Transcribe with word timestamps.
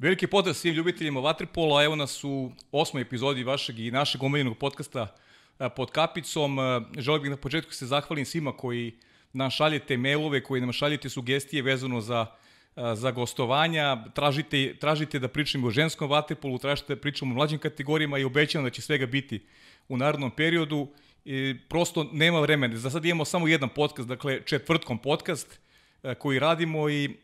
Veliki 0.00 0.26
pozdrav 0.26 0.54
svim 0.54 0.74
ljubiteljima 0.74 1.20
Vaterpola, 1.20 1.84
evo 1.84 1.96
nas 1.96 2.24
u 2.24 2.52
osmoj 2.72 3.02
epizodi 3.02 3.44
vašeg 3.44 3.78
i 3.78 3.90
našeg 3.90 4.22
omiljenog 4.22 4.58
podcasta 4.58 5.16
pod 5.76 5.90
kapicom. 5.90 6.58
Želeo 6.98 7.20
bih 7.20 7.30
na 7.30 7.36
početku 7.36 7.72
se 7.72 7.86
zahvalim 7.86 8.24
svima 8.24 8.52
koji 8.52 8.92
nam 9.32 9.50
šaljete 9.50 9.96
mailove, 9.96 10.42
koji 10.42 10.60
nam 10.60 10.72
šaljete 10.72 11.08
sugestije 11.08 11.62
vezano 11.62 12.00
za 12.00 12.26
za 12.94 13.10
gostovanja, 13.10 14.04
tražite, 14.14 14.76
tražite 14.80 15.18
da 15.18 15.28
pričamo 15.28 15.66
o 15.66 15.70
ženskom 15.70 16.10
vaterpolu, 16.10 16.58
tražite 16.58 16.94
da 16.94 17.00
pričamo 17.00 17.34
o 17.34 17.34
mlađim 17.34 17.58
kategorijama 17.58 18.18
i 18.18 18.24
obećam 18.24 18.64
da 18.64 18.70
će 18.70 18.82
svega 18.82 19.06
biti 19.06 19.40
u 19.88 19.96
narodnom 19.96 20.30
periodu. 20.30 20.88
I 21.24 21.56
prosto 21.68 22.10
nema 22.12 22.40
vremena. 22.40 22.76
Za 22.76 22.90
sad 22.90 23.04
imamo 23.04 23.24
samo 23.24 23.48
jedan 23.48 23.68
podcast, 23.68 24.08
dakle 24.08 24.42
četvrtkom 24.44 24.98
podcast 24.98 25.60
koji 26.18 26.38
radimo 26.38 26.90
i 26.90 27.16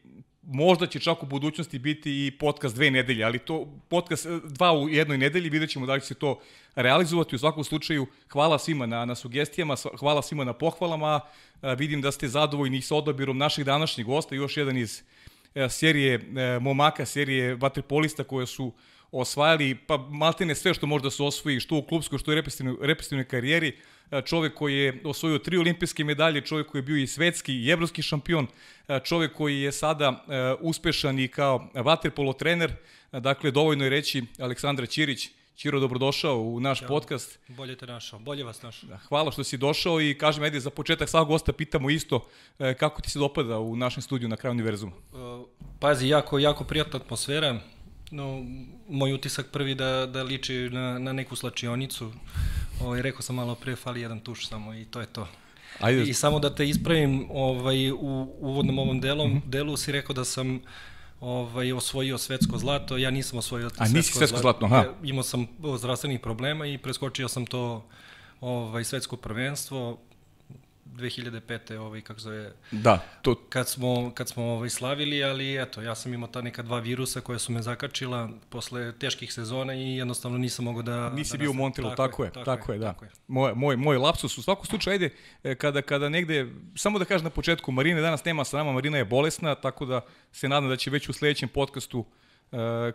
možda 0.46 0.86
će 0.86 1.00
čak 1.00 1.22
u 1.22 1.26
budućnosti 1.26 1.78
biti 1.78 2.26
i 2.26 2.30
podcast 2.30 2.74
dve 2.74 2.90
nedelje, 2.90 3.24
ali 3.24 3.38
to 3.38 3.68
podcast 3.88 4.26
dva 4.44 4.72
u 4.72 4.88
jednoj 4.88 5.18
nedelji, 5.18 5.50
vidjet 5.50 5.70
ćemo 5.70 5.86
da 5.86 5.94
li 5.94 6.00
će 6.00 6.06
se 6.06 6.14
to 6.14 6.40
realizovati. 6.74 7.36
U 7.36 7.38
svakom 7.38 7.64
slučaju, 7.64 8.06
hvala 8.28 8.58
svima 8.58 8.86
na, 8.86 9.04
na 9.04 9.14
sugestijama, 9.14 9.76
hvala 9.98 10.22
svima 10.22 10.44
na 10.44 10.52
pohvalama. 10.52 11.20
Vidim 11.78 12.00
da 12.00 12.12
ste 12.12 12.28
zadovoljni 12.28 12.80
sa 12.80 12.96
odabirom 12.96 13.38
naših 13.38 13.64
današnjih 13.64 14.06
gosta, 14.06 14.34
još 14.34 14.56
jedan 14.56 14.76
iz 14.76 15.02
serije 15.68 16.20
momaka, 16.60 17.06
serije 17.06 17.54
vaterpolista 17.54 18.24
koje 18.24 18.46
su 18.46 18.72
osvajali, 19.12 19.74
pa 19.74 19.96
maltene 19.96 20.54
sve 20.54 20.74
što 20.74 20.86
možda 20.86 21.10
se 21.10 21.22
osvoji, 21.22 21.60
što 21.60 21.76
u 21.76 21.82
klubskoj, 21.82 22.18
što 22.18 22.30
u 22.30 22.34
reprezentativnoj 22.34 23.24
karijeri 23.24 23.76
čovek 24.24 24.54
koji 24.54 24.78
je 24.78 25.00
osvojio 25.04 25.38
tri 25.38 25.58
olimpijske 25.58 26.04
medalje, 26.04 26.40
čovek 26.40 26.66
koji 26.66 26.78
je 26.78 26.82
bio 26.82 26.96
i 26.96 27.06
svetski 27.06 27.54
i 27.54 27.70
evropski 27.70 28.02
šampion, 28.02 28.46
čovek 29.04 29.32
koji 29.32 29.60
je 29.60 29.72
sada 29.72 30.24
uspešan 30.60 31.18
i 31.18 31.28
kao 31.28 31.68
vaterpolo 31.74 32.32
trener, 32.32 32.72
dakle 33.12 33.50
dovoljno 33.50 33.84
je 33.84 33.90
reći 33.90 34.24
Aleksandra 34.38 34.86
Ćirić, 34.86 35.28
Ćiro, 35.56 35.80
dobrodošao 35.80 36.40
u 36.40 36.60
naš 36.60 36.78
Ćao. 36.78 36.88
podcast. 36.88 37.38
Bolje 37.48 37.76
te 37.76 37.86
našao, 37.86 38.18
bolje 38.18 38.44
vas 38.44 38.62
našao. 38.62 38.88
Da, 38.88 38.96
hvala 38.96 39.32
što 39.32 39.44
si 39.44 39.56
došao 39.56 40.00
i 40.00 40.18
kažem, 40.18 40.42
ajde, 40.42 40.60
za 40.60 40.70
početak 40.70 41.08
svakog 41.08 41.28
gosta 41.28 41.52
pitamo 41.52 41.90
isto 41.90 42.26
kako 42.78 43.02
ti 43.02 43.10
se 43.10 43.18
dopada 43.18 43.58
u 43.58 43.76
našem 43.76 44.02
studiju 44.02 44.28
na 44.28 44.36
kraju 44.36 44.52
univerzuma. 44.52 44.92
Pazi, 45.80 46.08
jako, 46.08 46.38
jako 46.38 46.64
prijatna 46.64 46.98
atmosfera. 46.98 47.60
No, 48.10 48.44
moj 48.88 49.12
utisak 49.12 49.46
prvi 49.52 49.74
da, 49.74 50.06
da 50.06 50.22
liči 50.22 50.54
na, 50.54 50.98
na 50.98 51.12
neku 51.12 51.36
slačionicu. 51.36 52.12
Ovaj, 52.80 53.02
rekao 53.02 53.22
sam 53.22 53.36
malo 53.36 53.54
pre, 53.54 53.76
fali 53.76 54.00
jedan 54.00 54.20
tuš 54.20 54.48
samo 54.48 54.74
i 54.74 54.84
to 54.84 55.00
je 55.00 55.06
to. 55.06 55.28
Ajde. 55.80 56.02
I 56.02 56.14
samo 56.14 56.38
da 56.38 56.54
te 56.54 56.68
ispravim, 56.68 57.26
ovaj, 57.30 57.90
u 57.90 58.36
uvodnom 58.40 58.78
ovom 58.78 59.00
delom, 59.00 59.30
mm 59.30 59.34
-hmm. 59.34 59.50
delu 59.50 59.76
si 59.76 59.92
rekao 59.92 60.14
da 60.14 60.24
sam 60.24 60.60
ovaj, 61.20 61.72
osvojio 61.72 62.18
svetsko 62.18 62.58
zlato, 62.58 62.96
ja 62.96 63.10
nisam 63.10 63.38
osvojio 63.38 63.70
A 63.78 63.88
nisi 63.88 64.12
svetsko 64.12 64.38
zlato, 64.38 64.66
aha. 64.66 64.84
Imao 65.02 65.22
sam 65.22 65.46
zdravstvenih 65.78 66.20
problema 66.20 66.66
i 66.66 66.78
preskočio 66.78 67.28
sam 67.28 67.46
to 67.46 67.86
ovaj, 68.40 68.84
svetsko 68.84 69.16
prvenstvo, 69.16 69.98
2005. 70.94 71.76
ovaj 71.76 72.00
kako 72.00 72.20
zove 72.20 72.52
da 72.70 72.98
to 73.22 73.34
kad 73.34 73.68
smo 73.68 74.12
kad 74.14 74.28
smo 74.28 74.44
ovaj 74.44 74.70
slavili 74.70 75.24
ali 75.24 75.62
eto 75.62 75.82
ja 75.82 75.94
sam 75.94 76.14
imao 76.14 76.28
ta 76.28 76.42
neka 76.42 76.62
dva 76.62 76.78
virusa 76.78 77.20
koja 77.20 77.38
su 77.38 77.52
me 77.52 77.62
zakačila 77.62 78.30
posle 78.48 78.92
teških 78.98 79.32
sezona 79.32 79.74
i 79.74 79.96
jednostavno 79.96 80.38
nisam 80.38 80.64
mogao 80.64 80.82
da 80.82 81.10
nisi 81.10 81.32
da 81.32 81.38
bio 81.38 81.50
u 81.50 81.54
Montrealu 81.54 81.90
tako, 81.96 82.08
tako 82.08 82.24
je 82.24 82.32
tako, 82.32 82.44
tako 82.44 82.72
je, 82.72 82.78
da 82.78 82.92
tako 82.92 83.04
je. 83.04 83.10
moj 83.28 83.54
moj 83.54 83.76
moj 83.76 83.98
lapsus 83.98 84.38
u 84.38 84.42
svakom 84.42 84.66
slučaju 84.66 84.92
ajde 84.92 85.10
e, 85.42 85.54
kada 85.54 85.82
kada 85.82 86.08
negde 86.08 86.48
samo 86.74 86.98
da 86.98 87.04
kažem 87.04 87.24
na 87.24 87.30
početku 87.30 87.72
Marine 87.72 88.00
danas 88.00 88.24
nema 88.24 88.44
sa 88.44 88.56
nama 88.56 88.72
Marina 88.72 88.98
je 88.98 89.04
bolesna 89.04 89.54
tako 89.54 89.86
da 89.86 90.00
se 90.32 90.48
nadam 90.48 90.68
da 90.68 90.76
će 90.76 90.90
već 90.90 91.08
u 91.08 91.12
sledećem 91.12 91.48
podcastu 91.48 92.04
e, 92.20 92.23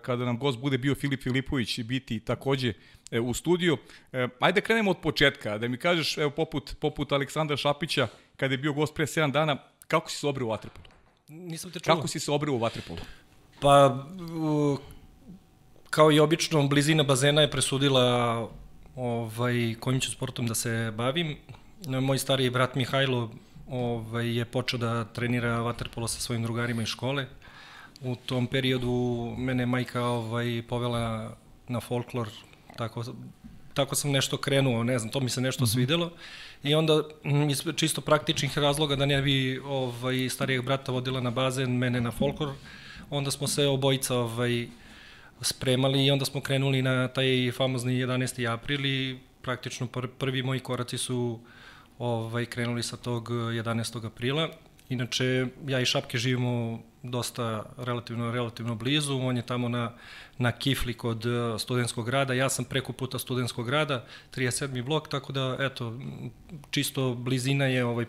kada 0.02 0.26
nam 0.26 0.38
gost 0.38 0.60
bude 0.60 0.78
bio 0.78 0.96
Filip 0.96 1.24
Filipović 1.24 1.80
biti 1.80 2.20
takođe 2.20 2.74
e, 3.12 3.20
u 3.20 3.34
studiju. 3.34 3.78
Ajde 4.40 4.62
krenemo 4.62 4.92
od 4.92 4.98
početka, 4.98 5.58
da 5.58 5.68
mi 5.68 5.78
kažeš, 5.78 6.18
evo 6.18 6.30
poput, 6.30 6.76
poput 6.80 7.12
Aleksandra 7.12 7.58
Šapića, 7.58 8.08
kada 8.38 8.54
je 8.54 8.58
bio 8.58 8.74
gost 8.74 8.96
pre 8.96 9.06
7 9.06 9.32
dana, 9.32 9.58
kako 9.88 10.10
si 10.10 10.18
se 10.18 10.28
obreo 10.28 10.46
u 10.46 10.50
Vatrepolu? 10.50 10.86
Nisam 11.28 11.72
te 11.72 11.80
čuo. 11.80 11.96
Kako 11.96 12.08
si 12.08 12.20
se 12.20 12.32
obreo 12.32 12.54
u 12.54 12.58
Vatrepolu? 12.58 13.00
Pa, 13.62 14.06
kao 15.90 16.12
i 16.12 16.20
obično, 16.20 16.68
blizina 16.68 17.04
bazena 17.04 17.42
je 17.42 17.52
presudila 17.52 18.48
ovaj, 18.96 19.76
kojim 19.80 20.00
ću 20.00 20.12
sportom 20.12 20.48
da 20.48 20.56
se 20.56 20.92
bavim. 20.96 21.38
Moj 21.88 22.18
stariji 22.18 22.50
brat 22.50 22.76
Mihajlo 22.76 23.32
ovaj, 23.70 24.38
je 24.38 24.46
počeo 24.46 24.80
da 24.80 25.06
trenira 25.06 25.62
vaterpolo 25.62 26.08
sa 26.08 26.20
svojim 26.20 26.44
drugarima 26.44 26.82
iz 26.82 26.88
škole. 26.88 27.26
U 28.02 28.16
tom 28.16 28.48
periodu 28.48 29.36
mene 29.38 29.66
majka 29.66 30.04
ovaj, 30.04 30.64
povela 30.68 31.36
na 31.68 31.80
folklor, 31.80 32.30
tako, 32.78 33.04
tako 33.74 33.96
sam 33.96 34.12
nešto 34.12 34.38
krenuo, 34.38 34.84
ne 34.84 35.00
znam, 35.00 35.12
to 35.12 35.20
mi 35.20 35.30
se 35.30 35.42
nešto 35.42 35.64
mm 35.64 35.68
-hmm. 35.68 35.74
svidelo. 35.74 36.12
I 36.64 36.76
onda, 36.76 37.04
iz 37.50 37.64
čisto 37.76 38.02
praktičnih 38.02 38.58
razloga, 38.58 38.96
da 38.96 39.06
ne 39.06 39.22
bi 39.22 39.60
ovaj, 39.60 40.30
starijeg 40.30 40.66
brata 40.66 40.92
vodila 40.92 41.22
na 41.22 41.32
bazen, 41.32 41.78
mene 41.78 42.02
na 42.02 42.12
folklor, 42.12 42.54
onda 43.10 43.32
smo 43.32 43.48
se 43.48 43.68
obojica 43.68 44.16
ovaj, 44.16 44.68
spremali 45.42 46.06
i 46.06 46.12
onda 46.12 46.26
smo 46.26 46.42
krenuli 46.42 46.82
na 46.82 47.08
taj 47.08 47.52
famozni 47.52 47.94
11. 47.94 48.54
april 48.54 48.86
i 48.86 49.20
praktično 49.42 49.88
pr 49.88 50.08
prvi 50.18 50.44
moji 50.44 50.60
koraci 50.60 50.98
su 50.98 51.40
ovaj, 52.00 52.46
krenuli 52.46 52.84
sa 52.84 52.98
tog 52.98 53.30
11. 53.30 54.06
aprila. 54.06 54.50
Inače, 54.90 55.48
ja 55.68 55.80
i 55.80 55.86
Šapke 55.86 56.18
živimo 56.18 56.82
dosta 57.04 57.66
relativno 57.78 58.32
relativno 58.32 58.76
blizu, 58.76 59.18
on 59.18 59.38
je 59.38 59.46
tamo 59.46 59.70
na, 59.70 59.92
na 60.38 60.52
kifli 60.52 60.94
kod 60.94 61.26
uh, 61.26 61.60
studentskog 61.60 62.06
grada, 62.06 62.34
ja 62.34 62.50
sam 62.50 62.66
preko 62.66 62.94
puta 62.94 63.20
studentskog 63.20 63.66
grada, 63.66 64.06
37. 64.36 64.84
blok, 64.84 65.08
tako 65.08 65.34
da, 65.34 65.58
eto, 65.60 66.00
čisto 66.72 67.14
blizina 67.14 67.66
je 67.66 67.86
ovaj, 67.86 68.06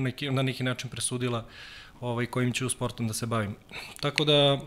neki, 0.00 0.30
na 0.30 0.42
neki 0.42 0.62
način 0.62 0.90
presudila 0.90 1.44
ovaj, 2.00 2.26
kojim 2.26 2.52
ću 2.52 2.68
sportom 2.68 3.08
da 3.08 3.14
se 3.14 3.26
bavim. 3.26 3.56
Tako 4.00 4.24
da, 4.24 4.58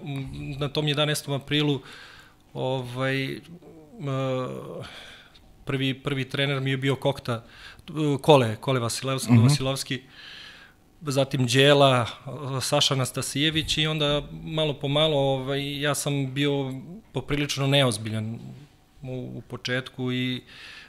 na 0.59 0.69
tom 0.69 0.85
11. 0.85 1.35
aprilu, 1.35 1.81
ovaj, 2.53 3.35
uh, 3.35 4.85
prvi, 5.65 5.93
prvi 5.93 6.29
trener 6.29 6.61
mi 6.61 6.69
je 6.69 6.77
bio 6.77 6.95
Kokta, 6.95 7.43
uh, 7.89 8.21
Kole, 8.21 8.55
Kole 8.55 8.79
Vasilevski, 8.79 9.33
mm 9.33 9.37
-hmm. 9.37 9.43
Vasilovski, 9.43 10.01
zatim 11.01 11.47
Đela, 11.47 12.05
Saša 12.61 12.95
Nastasijević 12.95 13.77
i 13.77 13.87
onda 13.87 14.23
malo 14.43 14.73
po 14.73 14.87
malo 14.87 15.17
ovaj, 15.17 15.81
ja 15.81 15.95
sam 15.95 16.33
bio 16.33 16.73
poprilično 17.11 17.67
neozbiljan 17.67 18.39
u, 19.01 19.31
u 19.35 19.41
početku 19.41 20.11
i 20.11 20.41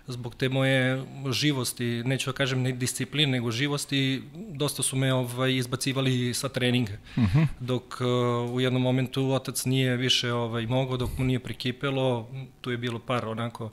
zbog 0.07 0.35
te 0.35 0.49
moje 0.49 1.05
živosti, 1.31 1.85
neću 2.05 2.31
da 2.31 2.37
kažem 2.37 2.63
ne 2.63 2.73
discipline, 2.73 3.33
nego 3.33 3.51
živosti, 3.51 4.23
dosta 4.35 4.83
su 4.83 4.97
me 4.97 5.15
ovaj, 5.15 5.57
izbacivali 5.57 6.35
sa 6.35 6.49
treninga. 6.49 6.93
Uh 6.93 7.23
mhm. 7.23 7.39
-huh. 7.39 7.47
Dok 7.61 8.01
uh, 8.01 8.55
u 8.55 8.61
jednom 8.61 8.83
momentu 8.83 9.33
otac 9.33 9.65
nije 9.65 9.97
više 9.97 10.33
ovaj, 10.33 10.67
mogao, 10.67 10.97
dok 10.97 11.19
mu 11.19 11.25
nije 11.25 11.41
prikipelo, 11.41 12.29
tu 12.61 12.71
je 12.71 12.77
bilo 12.77 12.99
par 12.99 13.29
onako 13.29 13.71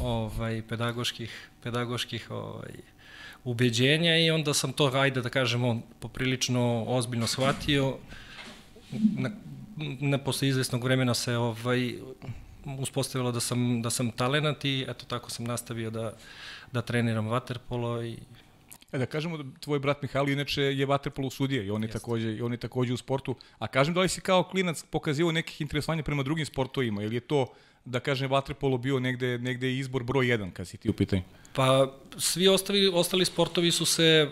ovaj, 0.00 0.62
pedagoških, 0.68 1.48
pedagoških 1.62 2.30
ovaj, 2.30 2.72
ubeđenja 3.44 4.18
i 4.18 4.30
onda 4.30 4.54
sam 4.54 4.72
to, 4.72 4.90
ajde 4.94 5.22
da 5.22 5.28
kažemo, 5.28 5.80
poprilično 6.00 6.84
ozbiljno 6.88 7.26
shvatio. 7.26 7.96
Na, 8.92 9.30
na 10.00 10.18
posle 10.18 10.48
izvesnog 10.48 10.84
vremena 10.84 11.14
se 11.14 11.36
ovaj, 11.36 11.94
uspostavilo 12.78 13.32
da 13.32 13.40
sam, 13.40 13.82
da 13.82 13.90
sam 13.90 14.10
talenat 14.10 14.64
i 14.64 14.84
eto 14.88 15.06
tako 15.06 15.30
sam 15.30 15.44
nastavio 15.44 15.90
da, 15.90 16.12
da 16.72 16.82
treniram 16.82 17.26
vaterpolo 17.26 18.02
i 18.02 18.16
E 18.94 18.98
da 18.98 19.06
kažemo 19.06 19.36
da 19.36 19.44
tvoj 19.60 19.78
brat 19.78 20.02
Mihajlo 20.02 20.30
inače 20.30 20.62
je 20.62 20.86
vaterpolo 20.86 21.30
sudija 21.30 21.62
i 21.62 21.70
on 21.70 21.82
je 21.82 21.88
takođe 21.90 22.32
i 22.36 22.42
on 22.42 22.52
je 22.52 22.58
takođe 22.58 22.92
u 22.92 22.96
sportu. 22.96 23.34
A 23.58 23.66
kažem 23.66 23.94
da 23.94 24.00
li 24.00 24.08
si 24.08 24.20
kao 24.20 24.42
klinac 24.42 24.84
pokazivao 24.90 25.32
nekih 25.32 25.60
interesovanja 25.60 26.02
prema 26.02 26.22
drugim 26.22 26.46
sportovima 26.46 27.02
ili 27.02 27.16
je 27.16 27.20
to 27.20 27.46
da 27.84 28.00
kažem 28.00 28.30
vaterpolo 28.30 28.78
bio 28.78 29.00
negde 29.00 29.38
negde 29.38 29.76
izbor 29.78 30.02
broj 30.02 30.26
1 30.26 30.50
kad 30.52 30.68
si 30.68 30.76
ti 30.76 30.90
u 30.90 30.92
pitanju? 30.92 31.22
Pa 31.52 31.92
svi 32.18 32.48
ostali 32.48 32.88
ostali 32.88 33.24
sportovi 33.24 33.70
su 33.70 33.84
se 33.84 34.30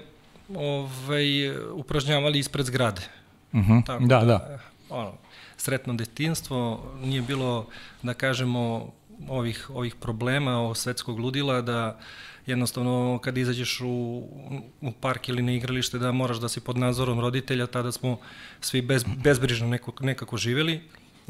ovaj 0.55 1.51
upražnjavali 1.73 2.39
ispred 2.39 2.67
zgrade. 2.67 3.01
Uh 3.53 3.61
mhm. 3.61 3.73
-huh. 3.73 3.87
Tako 3.87 4.05
da, 4.05 4.19
da. 4.19 4.25
da 4.25 4.59
ono, 4.89 5.13
sretno 5.57 5.95
detinstvo, 5.95 6.93
nije 7.05 7.23
bilo 7.23 7.67
da 8.03 8.15
kažemo 8.15 8.93
ovih 9.29 9.71
ovih 9.71 9.95
problema 9.95 10.61
o 10.61 10.75
svetskog 10.75 11.19
ludila 11.19 11.61
da 11.61 11.99
jednostavno 12.47 13.19
kad 13.23 13.39
izađeš 13.39 13.81
u, 13.81 14.23
u 14.81 14.93
park 15.01 15.29
ili 15.29 15.43
na 15.43 15.53
igralište 15.53 15.99
da 15.99 16.13
moraš 16.13 16.37
da 16.37 16.49
si 16.49 16.61
pod 16.61 16.79
nadzorom 16.79 17.21
roditelja, 17.21 17.67
tada 17.67 17.93
smo 17.93 18.19
svi 18.61 18.83
bez, 18.83 19.05
bezbrižno 19.25 19.69
neko, 19.69 19.93
nekako 20.01 20.37
živeli 20.37 20.81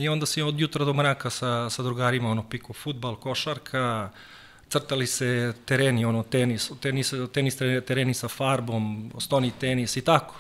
i 0.02 0.08
onda 0.08 0.26
si 0.26 0.42
od 0.42 0.60
jutra 0.60 0.84
do 0.84 0.94
mraka 0.94 1.30
sa, 1.30 1.70
sa 1.70 1.82
drugarima, 1.82 2.30
ono, 2.30 2.42
piko 2.48 2.72
futbal, 2.72 3.16
košarka, 3.16 4.10
crtali 4.68 5.06
se 5.06 5.52
tereni, 5.64 6.04
ono, 6.04 6.22
tenis, 6.22 6.70
tenis, 6.80 7.14
tenis 7.32 7.56
tereni 7.86 8.14
sa 8.14 8.28
farbom, 8.28 9.12
stoni 9.18 9.50
tenis 9.50 9.96
i 9.96 10.04
tako. 10.04 10.34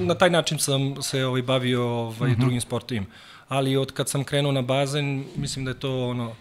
na 0.00 0.14
taj 0.14 0.30
način 0.30 0.58
sam 0.58 1.02
se 1.02 1.24
ovaj, 1.24 1.42
bavio 1.42 1.84
ovaj, 1.84 2.30
uh 2.30 2.36
-huh. 2.36 2.40
drugim 2.40 2.60
sportovima. 2.60 3.06
Ali 3.48 3.76
od 3.76 3.92
kad 3.92 4.08
sam 4.08 4.24
krenuo 4.24 4.52
na 4.52 4.62
bazen, 4.62 5.24
mislim 5.36 5.64
da 5.64 5.70
je 5.70 5.78
to 5.78 6.08
ono, 6.08 6.34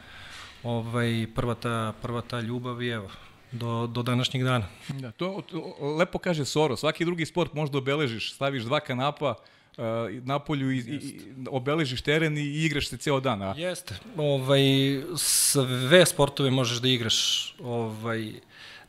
ovaj, 0.64 1.28
prva, 1.36 1.56
ta, 1.56 1.94
prva 2.02 2.22
ta 2.22 2.42
ljubav 2.42 2.82
i 2.82 2.90
evo, 2.90 3.10
do, 3.52 3.88
do 3.88 4.04
današnjeg 4.04 4.44
dana. 4.44 4.66
Da, 4.90 5.12
to, 5.12 5.42
to 5.52 5.76
lepo 5.98 6.18
kaže 6.18 6.46
Soro, 6.46 6.78
svaki 6.78 7.06
drugi 7.06 7.26
sport 7.26 7.54
možda 7.54 7.78
obeležiš, 7.78 8.34
staviš 8.34 8.64
dva 8.64 8.80
kanapa, 8.80 9.36
na 10.24 10.40
polju 10.40 10.72
i, 10.72 10.78
i, 10.78 11.20
obeležiš 11.50 12.02
teren 12.02 12.38
i 12.38 12.66
igraš 12.66 12.88
se 12.88 12.98
ceo 12.98 13.20
dan. 13.20 13.42
A? 13.42 13.54
Jeste. 13.58 13.96
Ovaj, 14.18 14.62
sve 15.18 16.06
sportove 16.06 16.52
možeš 16.52 16.78
da 16.78 16.88
igraš 16.88 17.56
ovaj, 17.64 18.34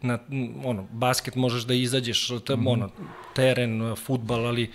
na, 0.02 0.18
ono, 0.64 0.86
basket 0.92 1.34
možeš 1.34 1.62
da 1.62 1.74
izađeš, 1.74 2.28
te, 2.28 2.56
mm 2.56 2.60
-hmm. 2.60 2.72
ono, 2.72 2.90
teren, 3.34 3.96
futbal, 3.96 4.46
ali 4.46 4.70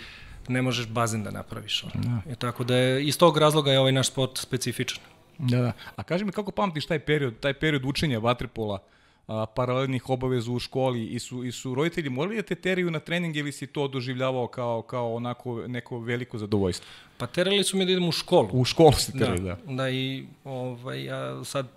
ne 0.47 0.61
možeš 0.61 0.87
bazen 0.87 1.23
da 1.23 1.31
napraviš. 1.31 1.83
Ono. 1.83 2.03
Da. 2.03 2.31
I 2.31 2.35
tako 2.35 2.63
da 2.63 2.75
je, 2.75 3.05
iz 3.05 3.17
tog 3.17 3.37
razloga 3.37 3.71
je 3.71 3.79
ovaj 3.79 3.91
naš 3.91 4.07
sport 4.07 4.37
specifičan. 4.37 5.03
Da, 5.37 5.61
da. 5.61 5.71
A 5.95 6.03
kaži 6.03 6.25
mi 6.25 6.31
kako 6.31 6.51
pamtiš 6.51 6.85
taj 6.85 6.99
period, 6.99 7.39
taj 7.39 7.53
period 7.53 7.85
učenja 7.85 8.19
vaterpola, 8.19 8.79
a, 9.27 9.45
paralelnih 9.45 10.09
obaveza 10.09 10.51
u 10.51 10.59
školi 10.59 11.05
i 11.05 11.19
su, 11.19 11.43
i 11.43 11.51
su 11.51 11.75
roditelji 11.75 12.09
morali 12.09 12.35
da 12.35 12.41
te 12.41 12.55
teraju 12.55 12.91
na 12.91 12.99
trening 12.99 13.35
ili 13.35 13.51
si 13.51 13.67
to 13.67 13.87
doživljavao 13.87 14.47
kao, 14.47 14.81
kao 14.81 15.13
onako 15.15 15.67
neko 15.67 15.99
veliko 15.99 16.37
zadovoljstvo? 16.37 16.87
Pa 17.17 17.27
terali 17.27 17.63
su 17.63 17.77
me 17.77 17.85
da 17.85 17.91
idem 17.91 18.07
u 18.07 18.11
školu. 18.11 18.49
U 18.51 18.65
školu 18.65 18.91
se 18.91 19.11
terali, 19.11 19.41
da. 19.41 19.55
Da, 19.55 19.73
da 19.73 19.89
i 19.89 20.25
ovaj, 20.43 21.03
ja 21.03 21.43
sad 21.43 21.67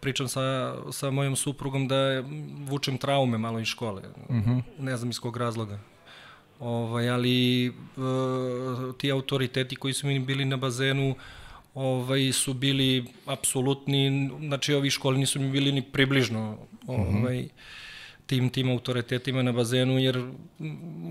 pričam 0.00 0.28
sa, 0.28 0.76
sa 0.92 1.10
mojom 1.10 1.36
suprugom 1.36 1.88
da 1.88 2.24
vučem 2.68 2.98
traume 2.98 3.38
malo 3.38 3.60
iz 3.60 3.66
škole. 3.66 4.02
Uh 4.28 4.36
mhm. 4.36 4.50
-huh. 4.50 4.62
Ne 4.78 4.96
znam 4.96 5.10
iz 5.10 5.20
kog 5.20 5.36
razloga. 5.36 5.78
Ovaj, 6.60 7.10
ali 7.10 7.68
uh, 7.68 8.94
ti 8.98 9.12
autoriteti 9.12 9.76
koji 9.76 9.94
su 9.94 10.06
mi 10.06 10.18
bili 10.18 10.44
na 10.44 10.56
bazenu 10.56 11.14
ovaj, 11.74 12.32
su 12.32 12.54
bili 12.54 13.04
apsolutni, 13.26 14.30
znači 14.40 14.74
ovi 14.74 14.90
školi 14.90 15.18
nisu 15.18 15.40
mi 15.40 15.50
bili 15.50 15.72
ni 15.72 15.82
približno. 15.82 16.58
Ovaj, 16.86 17.38
uh 17.38 17.44
-huh. 17.44 17.48
tim, 18.26 18.50
tim 18.50 18.70
autoritetima 18.70 19.42
na 19.42 19.52
bazenu, 19.52 19.98
jer 19.98 20.24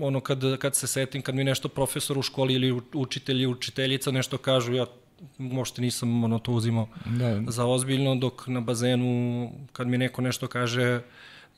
ono 0.02 0.20
kad, 0.20 0.58
kad 0.58 0.76
se 0.76 0.86
setim, 0.86 1.22
kad 1.22 1.34
mi 1.34 1.44
nešto 1.44 1.68
profesor 1.68 2.18
u 2.18 2.22
školi 2.22 2.54
ili 2.54 2.80
učitelj 2.94 3.36
ili 3.36 3.46
učiteljica 3.46 4.10
nešto 4.10 4.38
kažu, 4.38 4.74
ja 4.74 4.86
možete 5.38 5.82
nisam 5.82 6.24
ono 6.24 6.38
to 6.38 6.52
uzimao 6.52 6.88
da. 7.06 7.42
za 7.48 7.66
ozbiljno, 7.66 8.14
dok 8.14 8.46
na 8.46 8.60
bazenu 8.60 9.52
kad 9.72 9.86
mi 9.86 9.98
neko 9.98 10.22
nešto 10.22 10.46
kaže, 10.46 11.00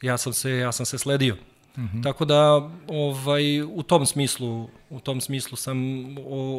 ja 0.03 0.19
sam 0.19 0.33
se, 0.33 0.51
ja 0.51 0.73
sam 0.73 0.87
se 0.87 0.99
sledio. 0.99 1.37
Mm 1.77 1.81
-hmm. 1.81 2.03
Tako 2.03 2.25
da 2.25 2.71
ovaj 2.89 3.63
u 3.63 3.83
tom 3.83 4.07
smislu 4.07 4.69
u 4.91 5.01
tom 5.01 5.21
smislu 5.21 5.57
sam 5.57 5.79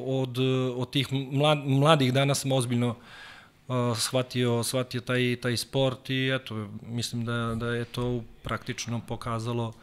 od 0.05 0.37
od 0.75 0.91
tih 0.91 1.07
mlad, 1.13 1.57
mladih 1.65 2.13
dana 2.13 2.35
sam 2.35 2.51
ozbiljno 2.51 2.89
uh, 2.89 2.95
shvatio 3.99 4.63
shvatio 4.63 5.01
taj 5.01 5.35
taj 5.41 5.57
sport 5.57 6.09
i 6.09 6.29
eto 6.35 6.69
mislim 6.81 7.25
da 7.25 7.55
da 7.55 7.67
je 7.67 7.85
to 7.85 8.23
praktično 8.43 9.01
pokazalo 9.07 9.73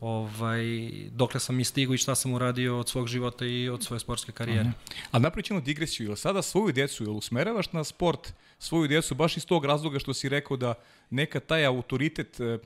ovaj, 0.00 0.90
dokle 1.12 1.40
sam 1.40 1.60
i 1.60 1.64
stigao 1.64 1.94
i 1.94 1.98
šta 1.98 2.14
sam 2.14 2.32
uradio 2.32 2.78
od 2.78 2.88
svog 2.88 3.08
života 3.08 3.46
i 3.46 3.68
od 3.68 3.84
svoje 3.84 4.00
sportske 4.00 4.32
karijere. 4.32 4.60
Aha. 4.60 4.72
A 5.10 5.18
napričenu 5.18 5.60
digresiju, 5.60 6.06
ili 6.06 6.16
sada 6.16 6.42
svoju 6.42 6.72
decu, 6.72 7.04
ili 7.04 7.12
usmeravaš 7.12 7.72
na 7.72 7.84
sport 7.84 8.32
svoju 8.58 8.88
decu 8.88 9.14
baš 9.14 9.36
iz 9.36 9.46
tog 9.46 9.64
razloga 9.64 9.98
što 9.98 10.14
si 10.14 10.28
rekao 10.28 10.56
da 10.56 10.74
neka 11.10 11.40
taj 11.40 11.66
autoritet 11.66 12.40
uh, 12.40 12.60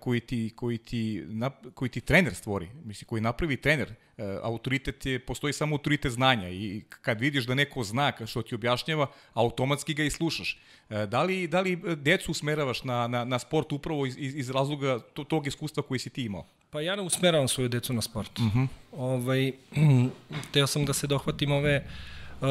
koji 0.00 0.20
ti, 0.20 0.52
koji 0.56 0.78
ti, 0.78 1.26
koji 1.74 1.88
ti 1.88 2.00
trener 2.00 2.34
stvori, 2.34 2.68
misli, 2.84 3.06
koji 3.06 3.22
napravi 3.22 3.56
trener. 3.56 3.92
E, 4.18 4.38
autoritet 4.42 5.06
je, 5.06 5.18
postoji 5.18 5.52
samo 5.52 5.74
autoritet 5.74 6.12
znanja 6.12 6.48
i 6.48 6.82
kad 7.00 7.20
vidiš 7.20 7.46
da 7.46 7.54
neko 7.54 7.82
zna 7.84 8.12
što 8.26 8.42
ti 8.42 8.54
objašnjava, 8.54 9.06
automatski 9.32 9.94
ga 9.94 10.04
i 10.04 10.10
slušaš. 10.10 10.58
E, 10.90 11.06
da 11.06 11.22
li, 11.22 11.46
da 11.48 11.60
li 11.60 11.76
decu 11.96 12.30
usmeravaš 12.30 12.84
na, 12.84 13.06
na, 13.06 13.24
na 13.24 13.38
sport 13.38 13.72
upravo 13.72 14.06
iz, 14.06 14.16
iz 14.18 14.50
razloga 14.50 14.98
tog 15.28 15.46
iskustva 15.46 15.82
koji 15.82 15.98
si 15.98 16.10
ti 16.10 16.24
imao? 16.24 16.46
Pa 16.70 16.80
ja 16.80 16.96
ne 16.96 17.02
usmeravam 17.02 17.48
svoju 17.48 17.68
decu 17.68 17.92
na 17.92 18.02
sport. 18.02 18.38
Uh 18.38 18.44
mhm. 18.44 18.58
-huh. 18.58 18.68
ovaj, 18.92 19.52
teo 20.52 20.66
sam 20.66 20.84
da 20.84 20.92
se 20.92 21.06
dohvatim 21.06 21.52
ove 21.52 21.76
uh, 21.76 22.17
uh, 22.40 22.48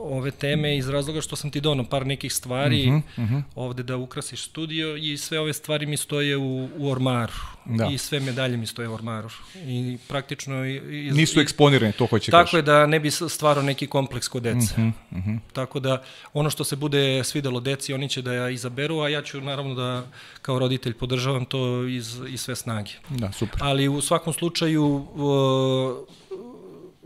ove 0.00 0.30
teme 0.30 0.76
iz 0.76 0.88
razloga 0.88 1.20
što 1.20 1.36
sam 1.36 1.50
ti 1.50 1.60
donao 1.60 1.86
par 1.86 2.06
nekih 2.06 2.32
stvari 2.32 2.88
uh 2.88 2.94
-huh, 2.94 3.02
uh 3.16 3.30
-huh. 3.30 3.42
ovde 3.54 3.82
da 3.82 3.96
ukrasiš 3.96 4.44
studio 4.44 4.96
i 4.96 5.16
sve 5.16 5.40
ove 5.40 5.52
stvari 5.52 5.86
mi 5.86 5.96
stoje 5.96 6.36
u, 6.36 6.68
u 6.76 6.90
ormaru 6.90 7.32
da. 7.64 7.86
i 7.92 7.98
sve 7.98 8.20
medalje 8.20 8.56
mi 8.56 8.66
stoje 8.66 8.88
u 8.88 8.94
ormaru 8.94 9.28
i 9.54 9.98
praktično 10.08 10.64
iz, 10.64 11.16
nisu 11.16 11.40
eksponirane 11.40 11.92
to 11.92 12.06
hoće 12.06 12.30
tako 12.30 12.44
kaži. 12.44 12.56
je 12.56 12.62
da 12.62 12.86
ne 12.86 13.00
bi 13.00 13.10
stvarao 13.10 13.62
neki 13.62 13.86
kompleks 13.86 14.28
kod 14.28 14.42
dece 14.42 14.74
uh 14.76 14.78
-huh, 14.78 14.92
uh 15.10 15.18
-huh. 15.18 15.38
tako 15.52 15.80
da 15.80 16.02
ono 16.32 16.50
što 16.50 16.64
se 16.64 16.76
bude 16.76 17.24
svidelo 17.24 17.60
deci 17.60 17.94
oni 17.94 18.08
će 18.08 18.22
da 18.22 18.32
ja 18.32 18.50
izaberu 18.50 19.00
a 19.00 19.08
ja 19.08 19.22
ću 19.22 19.40
naravno 19.40 19.74
da 19.74 20.06
kao 20.42 20.58
roditelj 20.58 20.94
podržavam 20.94 21.44
to 21.44 21.84
iz, 21.84 22.20
iz 22.28 22.40
sve 22.40 22.56
snage 22.56 22.90
da 23.08 23.32
super 23.32 23.58
ali 23.62 23.88
u 23.88 24.00
svakom 24.00 24.32
slučaju 24.32 24.84
uh, 24.84 26.16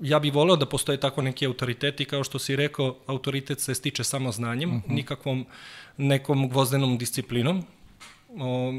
ja 0.00 0.18
bih 0.18 0.34
voleo 0.34 0.56
da 0.56 0.66
postoje 0.66 1.00
tako 1.00 1.22
neki 1.22 1.46
autoriteti, 1.46 2.04
kao 2.04 2.24
što 2.24 2.38
si 2.38 2.56
rekao, 2.56 2.96
autoritet 3.06 3.60
se 3.60 3.74
stiče 3.74 4.04
samo 4.04 4.32
znanjem, 4.32 4.70
uh 4.70 4.76
mhm. 4.76 4.90
-huh. 4.90 4.94
nikakvom 4.94 5.46
nekom 5.96 6.48
gvozdenom 6.48 6.98
disciplinom. 6.98 7.64
O, 8.38 8.72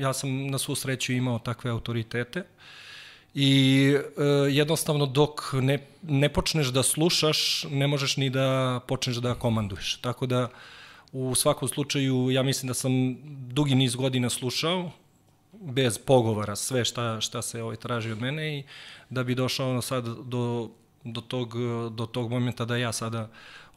ja 0.00 0.12
sam 0.12 0.46
na 0.46 0.58
svu 0.58 0.74
sreću 0.74 1.12
imao 1.12 1.38
takve 1.38 1.70
autoritete 1.70 2.44
i 3.34 3.94
e, 3.96 4.22
jednostavno 4.50 5.06
dok 5.06 5.40
ne, 5.52 5.86
ne 6.02 6.28
počneš 6.28 6.66
da 6.66 6.82
slušaš, 6.82 7.64
ne 7.70 7.86
možeš 7.86 8.16
ni 8.16 8.30
da 8.30 8.80
počneš 8.88 9.16
da 9.16 9.34
komanduješ. 9.34 9.98
Tako 10.00 10.26
da 10.26 10.48
u 11.12 11.34
svakom 11.34 11.68
slučaju 11.68 12.30
ja 12.30 12.42
mislim 12.42 12.68
da 12.68 12.74
sam 12.74 13.16
dugi 13.52 13.74
niz 13.74 13.94
godina 13.94 14.30
slušao, 14.30 14.90
bez 15.52 15.98
pogovora 15.98 16.56
sve 16.56 16.84
šta, 16.84 17.20
šta 17.20 17.42
se 17.42 17.62
ovaj 17.62 17.76
traži 17.76 18.12
od 18.12 18.20
mene 18.20 18.58
i 18.58 18.64
da 19.10 19.24
bi 19.24 19.34
došao 19.34 19.82
sad 19.82 20.04
do, 20.04 20.70
do, 21.04 21.20
tog, 21.20 21.54
do 21.90 22.06
tog 22.06 22.30
momenta 22.30 22.64
da 22.64 22.76
ja 22.76 22.92
sada 22.92 23.28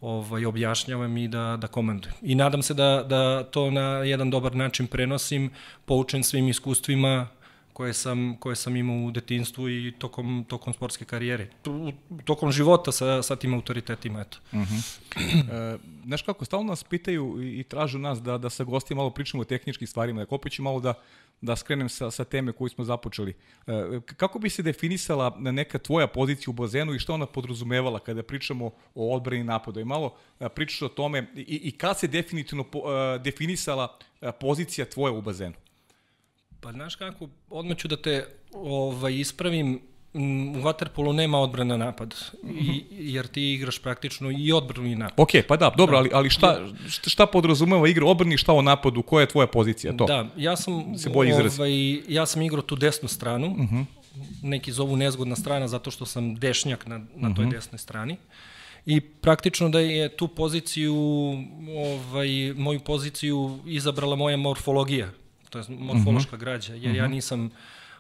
ovaj, 0.02 0.46
objašnjavam 0.46 1.18
i 1.18 1.28
da, 1.28 1.58
da 1.62 1.68
komandujem. 1.68 2.16
I 2.22 2.36
nadam 2.36 2.62
se 2.62 2.74
da, 2.74 3.06
da 3.10 3.44
to 3.44 3.72
na 3.72 3.82
jedan 3.82 4.30
dobar 4.30 4.56
način 4.56 4.88
prenosim, 4.88 5.52
poučen 5.86 6.24
svim 6.24 6.48
iskustvima 6.48 7.28
koje 7.82 7.94
sam, 7.94 8.38
koje 8.40 8.56
sam 8.56 8.76
imao 8.76 9.08
u 9.08 9.12
detinstvu 9.12 9.70
i 9.70 9.94
tokom, 10.00 10.46
tokom 10.48 10.74
sportske 10.74 11.06
karijere. 11.06 11.48
Tokom 12.26 12.52
života 12.52 12.92
sa, 12.92 13.22
sa 13.22 13.36
tim 13.36 13.54
autoritetima, 13.54 14.22
eto. 14.22 14.38
Uh 14.52 14.60
mhm. 14.60 14.76
-huh. 14.76 15.76
e, 15.76 15.78
znaš 16.06 16.22
kako, 16.22 16.46
stalno 16.46 16.70
nas 16.70 16.84
pitaju 16.84 17.42
i, 17.44 17.60
i 17.60 17.64
tražu 17.64 17.98
nas 18.00 18.22
da, 18.22 18.38
da 18.38 18.50
sa 18.50 18.64
gostima 18.64 19.00
malo 19.00 19.10
pričamo 19.10 19.42
o 19.42 19.46
tehničkim 19.46 19.88
stvarima, 19.88 20.26
da 20.26 20.36
opet 20.36 20.52
ću 20.52 20.64
malo 20.64 20.80
da, 20.80 20.94
da 21.42 21.56
skrenem 21.56 21.90
sa, 21.90 22.12
sa 22.12 22.24
teme 22.24 22.52
koju 22.52 22.70
smo 22.70 22.84
započeli. 22.84 23.34
E, 23.68 24.00
kako 24.06 24.40
bi 24.40 24.50
se 24.50 24.64
definisala 24.64 25.36
neka 25.40 25.80
tvoja 25.80 26.08
pozicija 26.08 26.52
u 26.52 26.54
bazenu 26.54 26.94
i 26.94 27.00
šta 27.00 27.14
ona 27.14 27.26
podrazumevala 27.26 28.00
kada 28.00 28.24
pričamo 28.24 28.72
o 28.96 29.16
odbrani 29.16 29.44
napada? 29.44 29.82
I 29.82 29.86
malo 29.86 30.16
e, 30.40 30.50
pričaš 30.50 30.82
o 30.82 30.88
tome 30.88 31.28
i, 31.36 31.62
i 31.64 31.72
kad 31.72 32.00
se 32.00 32.08
definitivno 32.08 32.64
po, 32.64 32.80
e, 32.80 33.20
definisala 33.20 33.98
e, 34.22 34.32
pozicija 34.32 34.86
tvoja 34.86 35.14
u 35.14 35.22
bazenu? 35.22 35.56
Pa 36.62 36.72
znaš 36.72 36.96
kako, 36.96 37.28
odmah 37.50 37.78
ću 37.78 37.88
da 37.88 37.98
te 37.98 38.28
ovaj, 38.54 39.16
ispravim, 39.16 39.80
u 40.14 40.62
Waterpolu 40.62 41.14
nema 41.14 41.40
odbrana 41.40 41.78
napad, 41.78 42.16
I, 42.44 42.84
jer 42.90 43.28
ti 43.28 43.54
igraš 43.54 43.80
praktično 43.80 44.32
i 44.32 44.52
odbranu 44.52 44.88
i 44.88 44.96
napad. 44.96 45.14
Ok, 45.18 45.30
pa 45.48 45.58
da, 45.58 45.74
dobro, 45.78 45.94
da. 45.94 45.98
ali, 46.00 46.10
ali 46.14 46.30
šta, 46.30 46.60
šta 47.08 47.26
podrazumeva 47.26 47.88
igra 47.88 48.06
odbrani, 48.06 48.38
šta 48.38 48.54
o 48.54 48.62
napadu, 48.62 49.04
koja 49.04 49.22
je 49.22 49.28
tvoja 49.28 49.48
pozicija? 49.48 49.98
To? 49.98 50.06
Da, 50.06 50.28
ja 50.38 50.56
sam, 50.56 50.98
se 50.98 51.10
bolje 51.10 51.36
ovaj, 51.36 51.94
ja 52.08 52.26
sam 52.26 52.42
igrao 52.42 52.62
tu 52.62 52.76
desnu 52.76 53.08
stranu, 53.10 53.48
uh 53.48 53.58
mhm. 53.58 53.76
-huh. 53.76 53.86
neki 54.44 54.72
zovu 54.72 54.98
nezgodna 54.98 55.36
strana 55.36 55.68
zato 55.68 55.92
što 55.92 56.06
sam 56.06 56.36
dešnjak 56.36 56.88
na, 56.88 56.98
na 56.98 57.06
toj 57.06 57.30
uh 57.30 57.30
mhm. 57.30 57.42
-huh. 57.42 57.52
desnoj 57.52 57.80
strani. 57.80 58.18
I 58.86 59.00
praktično 59.02 59.70
da 59.70 59.80
je 59.80 60.10
tu 60.10 60.28
poziciju, 60.28 60.96
ovaj, 61.78 62.54
moju 62.56 62.80
poziciju 62.80 63.60
izabrala 63.66 64.16
moja 64.16 64.38
morfologija 64.38 65.12
to 65.52 65.60
je 65.60 65.66
morfološka 65.70 66.36
uh 66.36 66.38
-huh. 66.38 66.40
građa, 66.40 66.74
jer 66.74 66.86
uh 66.86 66.92
-huh. 66.92 66.98
ja 66.98 67.04
mhm. 67.04 67.14
nisam 67.14 67.50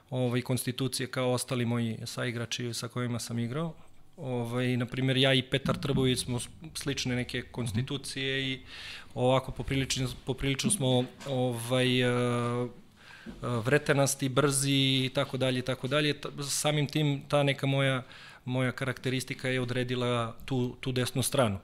ovaj, 0.09 0.41
konstitucije 0.41 1.07
kao 1.07 1.31
ostali 1.31 1.65
moji 1.65 1.97
saigrači 2.05 2.73
sa 2.73 2.87
kojima 2.87 3.19
sam 3.19 3.39
igrao. 3.39 3.73
Ovaj, 4.17 4.77
na 4.77 4.85
primjer, 4.85 5.17
ja 5.17 5.33
i 5.33 5.41
Petar 5.41 5.77
Trbović 5.77 6.19
smo 6.19 6.39
slične 6.73 7.15
neke 7.15 7.41
konstitucije 7.41 8.51
i 8.51 8.59
ovako 9.15 9.51
poprilično, 9.51 10.09
poprilično 10.25 10.71
smo 10.71 11.05
ovaj, 11.27 12.03
uh, 12.03 12.69
vretenasti, 13.41 14.29
brzi 14.29 15.05
i 15.05 15.11
tako 15.13 15.37
dalje 15.37 15.59
i 15.59 15.61
tako 15.61 15.87
dalje. 15.87 16.15
Samim 16.49 16.87
tim 16.87 17.21
ta 17.27 17.43
neka 17.43 17.67
moja 17.67 18.03
moja 18.45 18.71
karakteristika 18.71 19.49
je 19.49 19.61
odredila 19.61 20.35
tu, 20.45 20.75
tu 20.79 20.91
desnu 20.91 21.23
stranu. 21.23 21.59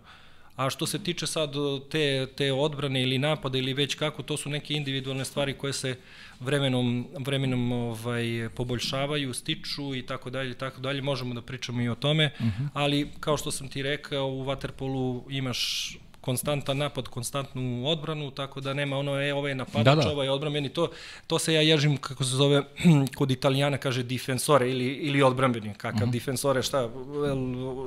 A 0.58 0.70
što 0.70 0.86
se 0.86 1.00
tiče 1.04 1.28
sad 1.28 1.54
te, 1.92 2.28
te 2.36 2.54
odbrane 2.54 3.04
ili 3.04 3.18
napada 3.18 3.58
ili 3.58 3.74
već 3.74 3.96
kako, 3.96 4.24
to 4.24 4.38
su 4.38 4.50
neke 4.50 4.74
individualne 4.74 5.26
stvari 5.26 5.54
koje 5.54 5.74
se 5.74 5.96
vremenom, 6.40 7.08
vremenom 7.20 7.72
ovaj, 7.72 8.50
poboljšavaju, 8.56 9.34
stiču 9.34 9.96
i 9.96 10.06
tako 10.06 10.30
dalje, 10.30 10.54
tako 10.54 10.82
dalje. 10.82 11.02
Možemo 11.02 11.34
da 11.34 11.42
pričamo 11.42 11.82
i 11.82 11.90
o 11.90 11.96
tome, 11.96 12.32
uh 12.40 12.46
-huh. 12.46 12.68
ali 12.74 13.10
kao 13.20 13.38
što 13.38 13.52
sam 13.52 13.68
ti 13.68 13.84
rekao, 13.84 14.28
u 14.28 14.46
Waterpolu 14.46 15.24
imaš 15.30 15.94
konstantan 16.28 16.78
napad, 16.78 17.08
konstantnu 17.08 17.88
odbranu, 17.88 18.32
tako 18.32 18.62
da 18.62 18.74
nema 18.74 18.98
ono, 18.98 19.22
e, 19.22 19.34
ovo 19.34 19.48
je 19.48 19.56
napadač, 19.56 19.96
da, 19.96 20.04
da. 20.04 20.12
ovo 20.12 20.24
je 20.24 20.32
odbranbeni, 20.32 20.70
to, 20.70 20.90
to 21.28 21.40
se 21.40 21.54
ja 21.54 21.62
ježim, 21.62 21.98
kako 21.98 22.24
se 22.24 22.36
zove, 22.36 22.64
kod 23.18 23.32
italijana 23.32 23.78
kaže 23.78 24.04
difensore 24.04 24.70
ili, 24.72 24.86
ili 25.08 25.24
odbranbeni, 25.24 25.74
kakav 25.74 26.02
mm 26.02 26.10
-hmm. 26.10 26.12
difensore, 26.12 26.64
šta, 26.64 26.90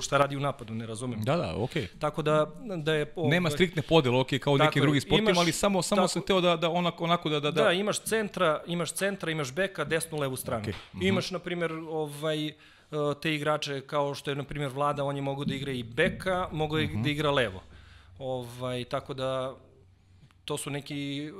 šta 0.00 0.18
radi 0.18 0.36
u 0.36 0.40
napadu, 0.40 0.74
ne 0.74 0.86
razumem. 0.86 1.20
Da, 1.20 1.36
da, 1.36 1.56
okej. 1.56 1.82
Okay. 1.82 1.98
Tako 1.98 2.22
da, 2.22 2.46
da 2.76 2.94
je... 2.94 3.12
Ovaj, 3.16 3.30
nema 3.30 3.50
striktne 3.50 3.82
podele, 3.82 4.18
okej, 4.18 4.38
okay, 4.38 4.42
kao 4.42 4.58
tako, 4.58 4.66
neki 4.66 4.80
drugi 4.80 5.00
sportima, 5.00 5.40
ali 5.40 5.52
samo, 5.52 5.82
samo 5.82 6.00
tako, 6.00 6.08
sam 6.08 6.22
teo 6.22 6.40
da, 6.40 6.56
da 6.56 6.70
onako, 6.70 7.04
onako 7.04 7.28
da, 7.28 7.40
da, 7.40 7.50
da... 7.50 7.62
Da, 7.64 7.72
imaš 7.72 8.00
centra, 8.00 8.62
imaš 8.66 8.92
centra, 8.92 9.30
imaš 9.30 9.52
beka, 9.52 9.84
desnu, 9.84 10.18
levu 10.18 10.36
stranu. 10.36 10.64
Okay. 10.64 10.72
Mm 10.72 10.98
-hmm. 10.98 11.08
Imaš, 11.08 11.30
na 11.30 11.38
primjer, 11.38 11.72
ovaj, 11.72 12.52
te 13.22 13.34
igrače 13.34 13.80
kao 13.80 14.14
što 14.14 14.30
je, 14.30 14.36
na 14.36 14.44
primjer, 14.44 14.70
Vlada, 14.70 15.04
on 15.04 15.16
je 15.16 15.22
mogu 15.22 15.44
da 15.44 15.54
igra 15.54 15.72
i 15.72 15.82
beka, 15.82 16.48
mogu 16.52 16.76
mm 16.76 16.80
-hmm. 16.80 17.02
da 17.02 17.10
igra 17.10 17.30
levo. 17.30 17.62
Ovaj, 18.20 18.84
tako 18.84 19.14
da 19.14 19.56
to 20.44 20.58
su 20.58 20.70
neki 20.70 21.30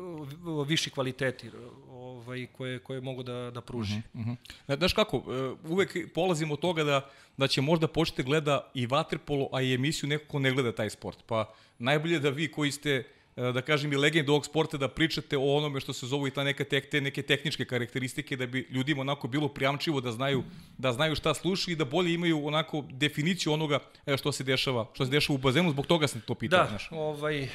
uh, 0.47 0.69
viši 0.69 0.91
kvaliteti 0.91 1.51
ovaj, 1.91 2.47
koje, 2.47 2.79
koje 2.79 3.01
mogu 3.01 3.23
da, 3.23 3.51
da 3.51 3.61
pruži. 3.61 3.97
Uh 4.15 4.21
-huh, 4.21 4.33
uh 4.33 4.37
-huh. 4.67 4.77
Znaš 4.79 4.93
kako, 4.93 5.17
uh, 5.17 5.25
uvek 5.71 6.13
polazimo 6.15 6.55
od 6.55 6.61
toga 6.61 6.85
da, 6.85 7.11
da 7.37 7.49
će 7.49 7.61
možda 7.61 7.89
početi 7.89 8.23
gleda 8.23 8.71
i 8.75 8.87
vaterpolo, 8.87 9.49
a 9.53 9.63
i 9.63 9.75
emisiju 9.75 10.09
neko 10.09 10.25
ko 10.29 10.39
ne 10.39 10.53
gleda 10.53 10.73
taj 10.73 10.91
sport. 10.91 11.19
Pa 11.27 11.53
najbolje 11.79 12.19
da 12.19 12.31
vi 12.31 12.53
koji 12.53 12.73
ste 12.73 12.91
E, 12.99 13.20
da 13.37 13.63
kažem 13.63 13.93
i 13.93 13.97
legend 13.97 14.29
ovog 14.29 14.47
sporta 14.47 14.77
da 14.77 14.89
pričate 14.89 15.39
o 15.39 15.57
onome 15.57 15.81
što 15.81 15.93
se 15.93 16.07
zovu 16.07 16.27
i 16.27 16.31
ta 16.31 16.45
neka 16.45 16.65
tek, 16.65 16.91
te 16.91 17.01
neke 17.01 17.23
tehničke 17.23 17.65
karakteristike 17.65 18.37
da 18.37 18.47
bi 18.47 18.67
ljudima 18.71 19.01
onako 19.01 19.29
bilo 19.29 19.49
prijamčivo 19.49 20.01
da 20.01 20.13
znaju 20.13 20.43
da 20.79 20.93
znaju 20.93 21.15
šta 21.15 21.35
slušaju 21.35 21.73
i 21.73 21.77
da 21.77 21.85
bolje 21.85 22.15
imaju 22.15 22.47
onako 22.47 22.85
definiciju 22.91 23.53
onoga 23.53 23.79
e, 24.07 24.17
što 24.17 24.33
se 24.33 24.45
dešava 24.45 24.87
što 24.95 25.05
se 25.05 25.11
dešava 25.11 25.35
u 25.35 25.39
bazenu 25.39 25.71
zbog 25.71 25.87
toga 25.87 26.07
sam 26.07 26.21
to 26.21 26.35
pitao 26.35 26.63
da, 26.63 26.69
znaš. 26.69 26.89
ovaj 26.93 27.43
e, 27.43 27.49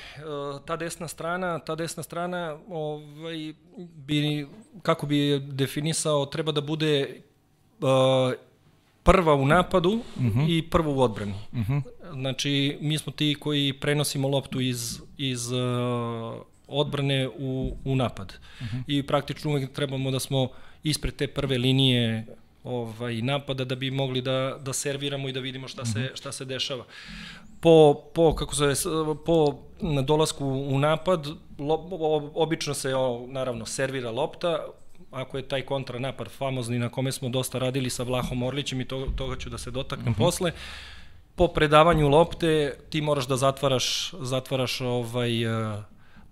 ta 0.66 0.76
desna 0.76 1.08
strana 1.08 1.60
ta 1.60 1.76
desna 1.76 2.04
strana 2.04 2.60
ovaj 2.70 3.54
bi 3.78 4.48
kako 4.82 5.06
bi 5.08 5.40
definisao 5.40 6.26
treba 6.26 6.52
da 6.52 6.62
bude 6.62 7.22
uh, 7.80 8.34
prva 9.06 9.36
u 9.36 9.46
napadu 9.46 9.90
uh 9.90 10.22
mhm. 10.22 10.40
-huh. 10.40 10.58
i 10.58 10.62
prva 10.62 10.90
u 10.90 11.02
odbrani. 11.02 11.34
Uh 11.52 11.60
mhm. 11.60 11.74
-huh. 11.74 11.82
Znači, 12.14 12.78
mi 12.82 12.98
smo 12.98 13.12
ti 13.12 13.36
koji 13.40 13.74
prenosimo 13.74 14.28
loptu 14.28 14.62
iz, 14.62 15.02
iz 15.18 15.52
uh, 15.52 15.60
odbrane 16.68 17.28
u, 17.28 17.78
u 17.86 17.96
napad. 17.96 18.34
Uh 18.60 18.68
mhm. 18.68 18.78
-huh. 18.78 18.84
I 18.88 19.04
praktično 19.04 19.52
uvek 19.52 19.72
trebamo 19.72 20.12
da 20.12 20.20
smo 20.20 20.50
ispred 20.84 21.16
te 21.16 21.28
prve 21.28 21.58
linije 21.58 22.26
ovaj 22.64 23.22
napada 23.22 23.66
da 23.66 23.76
bi 23.76 23.92
mogli 23.92 24.22
da 24.22 24.58
da 24.62 24.74
serviramo 24.74 25.30
i 25.30 25.32
da 25.32 25.40
vidimo 25.40 25.68
šta 25.68 25.86
se 25.86 26.12
šta 26.14 26.32
se 26.32 26.46
dešava. 26.46 26.86
Po 27.62 27.94
po 28.14 28.36
kako 28.36 28.56
se 28.56 28.74
po 29.26 29.58
dolasku 30.04 30.46
u 30.46 30.80
napad 30.80 31.28
lo, 31.60 32.32
obično 32.34 32.74
se 32.74 32.96
o, 32.96 33.26
naravno 33.28 33.66
servira 33.66 34.12
lopta, 34.12 34.66
ako 35.12 35.38
je 35.38 35.48
taj 35.48 35.62
kontranapad 35.62 36.30
famozni 36.30 36.80
na 36.80 36.90
kome 36.90 37.12
smo 37.12 37.30
dosta 37.30 37.60
radili 37.60 37.90
sa 37.90 38.04
Vlahom 38.04 38.44
Orlićem 38.44 38.82
i 38.82 38.86
to, 38.86 39.08
toga 39.16 39.36
ću 39.36 39.50
da 39.50 39.58
se 39.58 39.72
dotaknem 39.72 40.12
mhm. 40.12 40.22
-huh. 40.22 40.26
posle, 40.26 40.52
po 41.36 41.48
predavanju 41.48 42.10
lopte 42.10 42.78
ti 42.90 43.02
moraš 43.02 43.28
da 43.28 43.38
zatvaraš, 43.38 44.14
zatvaraš 44.20 44.82
ovaj, 44.82 45.44
eh, 45.44 45.84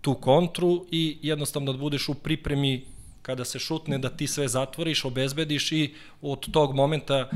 tu 0.01 0.13
kontru 0.15 0.85
i 0.91 1.17
jednostavno 1.21 1.71
da 1.71 1.77
budeš 1.77 2.09
u 2.09 2.13
pripremi 2.13 2.85
kada 3.21 3.45
se 3.45 3.59
šutne 3.59 3.97
da 3.97 4.09
ti 4.09 4.27
sve 4.27 4.47
zatvoriš, 4.47 5.05
obezbediš 5.05 5.71
i 5.71 5.93
od 6.21 6.51
tog 6.51 6.75
momenta 6.75 7.29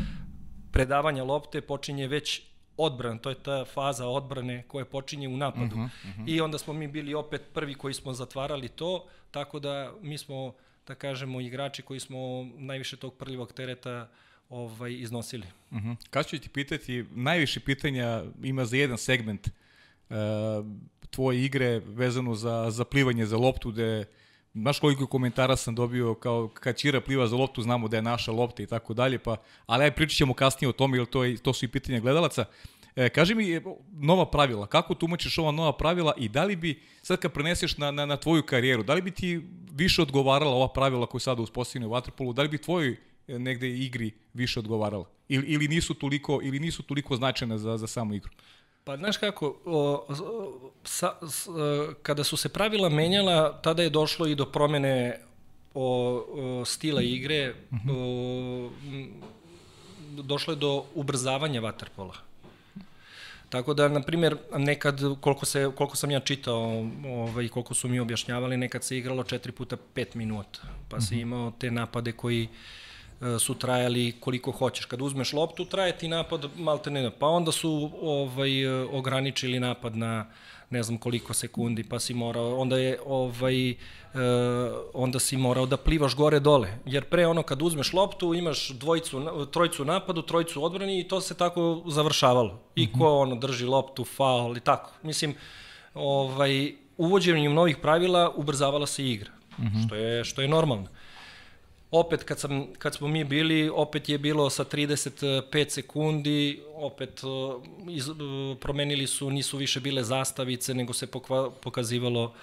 predavanja 0.72 1.24
lopte 1.24 1.62
počinje 1.62 2.08
već 2.08 2.42
odbran, 2.78 3.20
to 3.20 3.30
je 3.30 3.36
ta 3.36 3.66
faza 3.66 4.08
odbrane 4.08 4.64
koja 4.68 4.86
počinje 4.86 5.28
u 5.28 5.38
napadu. 5.38 5.76
Uh 5.76 5.82
-huh, 5.82 5.86
uh 5.86 6.18
-huh. 6.18 6.24
I 6.28 6.42
onda 6.42 6.58
smo 6.58 6.74
mi 6.74 6.88
bili 6.88 7.14
opet 7.14 7.42
prvi 7.54 7.76
koji 7.76 7.94
smo 7.94 8.14
zatvarali 8.14 8.68
to, 8.68 9.06
tako 9.32 9.60
da 9.60 9.94
mi 10.02 10.18
smo 10.18 10.54
da 10.88 10.96
kažemo, 10.96 11.42
igrači 11.42 11.82
koji 11.82 12.00
smo 12.00 12.48
najviše 12.58 12.98
tog 12.98 13.16
prljivog 13.16 13.54
tereta 13.54 14.10
ovaj, 14.50 14.94
iznosili. 14.94 15.46
Uh 15.72 15.78
-huh. 15.78 15.96
Kad 16.10 16.28
ću 16.28 16.40
ti 16.40 16.50
pitati, 16.50 17.06
najviše 17.12 17.60
pitanja 17.60 18.24
ima 18.44 18.66
za 18.66 18.78
jedan 18.78 18.98
segment 18.98 19.48
uh, 19.48 20.16
tvoje 21.10 21.46
igre 21.46 21.80
vezano 21.80 22.36
za, 22.36 22.72
za 22.72 22.86
plivanje 22.86 23.26
za 23.26 23.38
loptu, 23.38 23.72
gde 23.72 24.06
Znaš 24.58 24.80
koliko 24.80 25.08
komentara 25.08 25.56
sam 25.56 25.76
dobio 25.76 26.16
kao 26.16 26.48
kad 26.48 26.78
Čira 26.78 27.02
pliva 27.02 27.28
za 27.28 27.36
loptu, 27.36 27.62
znamo 27.62 27.88
da 27.88 27.98
je 27.98 28.02
naša 28.02 28.32
lopta 28.32 28.64
i 28.64 28.66
tako 28.66 28.94
dalje, 28.94 29.20
pa, 29.20 29.36
ali 29.66 29.84
aj 29.84 29.92
pričat 29.92 30.18
ćemo 30.18 30.34
kasnije 30.34 30.70
o 30.70 30.72
tome, 30.72 30.98
jer 30.98 31.06
to, 31.06 31.24
je, 31.24 31.38
to 31.38 31.54
su 31.54 31.66
i 31.66 31.68
pitanja 31.68 32.00
gledalaca. 32.00 32.46
E, 32.98 33.10
kaži 33.10 33.36
mi, 33.36 33.62
nova 33.92 34.26
pravila, 34.26 34.68
kako 34.68 34.96
tumačiš 34.96 35.38
ova 35.38 35.52
nova 35.52 35.74
pravila 35.78 36.14
i 36.18 36.30
da 36.30 36.44
li 36.44 36.56
bi, 36.56 36.82
sad 37.02 37.20
kad 37.20 37.32
preneseš 37.32 37.78
na, 37.78 37.92
na, 37.92 38.06
na 38.06 38.18
tvoju 38.18 38.44
karijeru, 38.44 38.84
da 38.84 38.94
li 38.94 39.02
bi 39.02 39.12
ti 39.12 39.42
više 39.72 40.02
odgovarala 40.02 40.52
ova 40.52 40.68
pravila 40.74 41.06
koje 41.06 41.22
sada 41.22 41.42
uspostavljene 41.42 41.88
u 41.88 41.90
Waterpolu, 41.90 42.34
da 42.34 42.42
li 42.42 42.50
bi 42.50 42.58
tvojoj 42.58 42.98
e, 43.28 43.40
negde 43.40 43.70
igri 43.70 44.12
više 44.34 44.60
odgovarala? 44.60 45.06
Ili, 45.30 45.46
ili, 45.48 45.68
nisu 45.68 45.94
toliko, 45.94 46.40
ili 46.44 46.60
nisu 46.60 46.84
toliko 46.84 47.16
značajne 47.16 47.58
za, 47.58 47.78
za 47.78 47.88
samu 47.88 48.14
igru? 48.14 48.32
Pa 48.84 48.98
znaš 48.98 49.18
kako, 49.18 49.56
o, 49.66 50.08
sa, 50.84 51.14
s, 51.22 51.48
kada 52.02 52.24
su 52.24 52.38
se 52.38 52.50
pravila 52.50 52.90
menjala, 52.90 53.62
tada 53.62 53.84
je 53.84 53.90
došlo 53.90 54.28
i 54.28 54.36
do 54.36 54.46
promene 54.46 55.20
o, 55.74 56.26
o 56.62 56.66
stila 56.66 57.02
igre, 57.02 57.54
-huh. 57.72 57.92
o, 57.92 58.70
došlo 60.22 60.54
je 60.54 60.58
do 60.58 60.86
ubrzavanja 60.96 61.62
vaterpola. 61.62 62.27
Tako 63.50 63.74
da, 63.74 63.88
na 63.88 64.02
primjer, 64.02 64.38
nekad, 64.58 65.02
koliko, 65.22 65.46
se, 65.46 65.72
koliko 65.76 65.96
sam 65.96 66.12
ja 66.12 66.20
čitao 66.20 66.90
ovaj, 67.08 67.48
koliko 67.48 67.74
su 67.74 67.88
mi 67.88 68.00
objašnjavali, 68.00 68.58
nekad 68.58 68.84
se 68.84 68.98
igralo 68.98 69.24
4 69.24 69.52
puta 69.52 69.78
5 69.96 70.16
minuta, 70.16 70.60
pa 70.90 71.02
si 71.02 71.16
mhm. 71.16 71.22
imao 71.22 71.52
te 71.60 71.72
napade 71.72 72.12
koji 72.12 72.48
e, 73.22 73.40
su 73.40 73.56
trajali 73.56 74.14
koliko 74.20 74.52
hoćeš. 74.52 74.86
Kad 74.86 75.02
uzmeš 75.02 75.34
loptu, 75.34 75.66
traje 75.66 75.98
ti 75.98 76.08
napad 76.08 76.46
malte 76.58 76.92
ne, 76.92 77.12
pa 77.20 77.28
onda 77.28 77.52
su 77.52 77.92
ovaj, 78.02 78.64
e, 78.64 78.86
ograničili 78.92 79.60
napad 79.60 79.96
na 79.96 80.26
ne 80.70 80.84
znam 80.84 80.98
koliko 80.98 81.34
sekundi, 81.34 81.84
pa 81.84 82.00
si 82.00 82.14
morao, 82.14 82.60
onda 82.60 82.78
je 82.78 83.00
ovaj, 83.06 83.72
uh, 83.72 83.78
onda 84.94 85.20
si 85.20 85.38
morao 85.38 85.66
da 85.66 85.78
plivaš 85.78 86.16
gore 86.16 86.40
dole, 86.40 86.78
jer 86.86 87.04
pre 87.04 87.28
ono 87.28 87.44
kad 87.44 87.62
uzmeš 87.62 87.94
loptu 87.94 88.34
imaš 88.34 88.70
dvojicu, 88.70 89.48
trojicu 89.52 89.86
napadu, 89.86 90.22
trojicu 90.22 90.64
odbrani 90.64 91.00
i 91.00 91.08
to 91.08 91.22
se 91.22 91.38
tako 91.38 91.84
završavalo. 91.88 92.60
I 92.76 92.84
mhm. 92.84 93.00
ko 93.00 93.18
ono 93.18 93.36
drži 93.36 93.66
loptu, 93.66 94.06
faul 94.06 94.58
i 94.58 94.60
tako. 94.60 94.92
Mislim, 95.04 95.36
ovaj, 95.94 96.74
uvođenjem 96.98 97.54
novih 97.54 97.78
pravila 97.78 98.34
ubrzavala 98.36 98.88
se 98.88 99.06
igra, 99.06 99.32
mm 99.58 99.64
-hmm. 99.64 99.86
što, 99.86 99.96
je, 99.96 100.24
što 100.24 100.42
je 100.42 100.48
normalno. 100.48 100.88
Opet 101.92 102.24
kad, 102.24 102.40
sam, 102.40 102.68
kad 102.78 102.96
smo 102.96 103.08
mi 103.08 103.24
bili, 103.24 103.70
opet 103.70 104.10
je 104.10 104.18
bilo 104.18 104.50
sa 104.50 104.64
35 104.64 105.70
sekundi, 105.70 106.62
opet 106.76 107.22
iz, 107.90 108.10
promenili 108.60 109.08
su, 109.08 109.30
nisu 109.30 109.58
više 109.58 109.80
bile 109.80 110.04
zastavice, 110.04 110.74
nego 110.74 110.94
se 110.94 111.08
pokva, 111.08 111.52
pokazivalo 111.52 112.34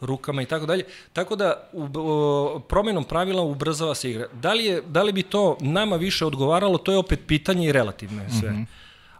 rukama 0.00 0.42
i 0.42 0.46
tako 0.46 0.66
dalje. 0.66 0.84
Tako 1.12 1.36
da 1.36 1.68
u, 1.72 1.82
uh, 1.82 2.62
promenom 2.68 3.04
pravila 3.04 3.42
ubrzava 3.42 3.94
se 3.94 4.10
igra. 4.10 4.28
Da 4.32 4.52
li, 4.52 4.64
je, 4.64 4.82
da 4.86 5.02
li 5.02 5.12
bi 5.12 5.22
to 5.22 5.56
nama 5.60 5.96
više 5.96 6.26
odgovaralo, 6.26 6.78
to 6.78 6.92
je 6.92 6.98
opet 6.98 7.20
pitanje 7.26 7.68
i 7.68 7.72
relativno 7.72 8.22
je 8.22 8.30
sve. 8.40 8.50
Mm 8.50 8.54
-hmm. 8.54 8.66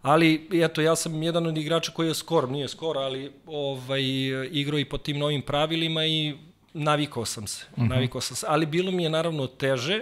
Ali, 0.02 0.48
eto, 0.52 0.80
ja 0.80 0.96
sam 0.96 1.22
jedan 1.22 1.46
od 1.46 1.58
igrača 1.58 1.92
koji 1.92 2.08
je 2.08 2.14
skor, 2.14 2.48
nije 2.48 2.68
skor, 2.68 2.98
ali 2.98 3.32
ovaj, 3.46 4.02
igrao 4.52 4.78
i 4.78 4.84
po 4.84 4.98
tim 4.98 5.18
novim 5.18 5.42
pravilima 5.42 6.06
i 6.06 6.34
navikao 6.74 7.24
sam 7.24 7.46
se, 7.46 7.66
uh 7.72 7.78
mhm. 7.78 7.86
-huh. 7.86 7.94
navikao 7.94 8.20
sam 8.20 8.36
se, 8.36 8.46
ali 8.48 8.66
bilo 8.66 8.90
mi 8.90 9.02
je 9.02 9.10
naravno 9.10 9.46
teže, 9.46 10.00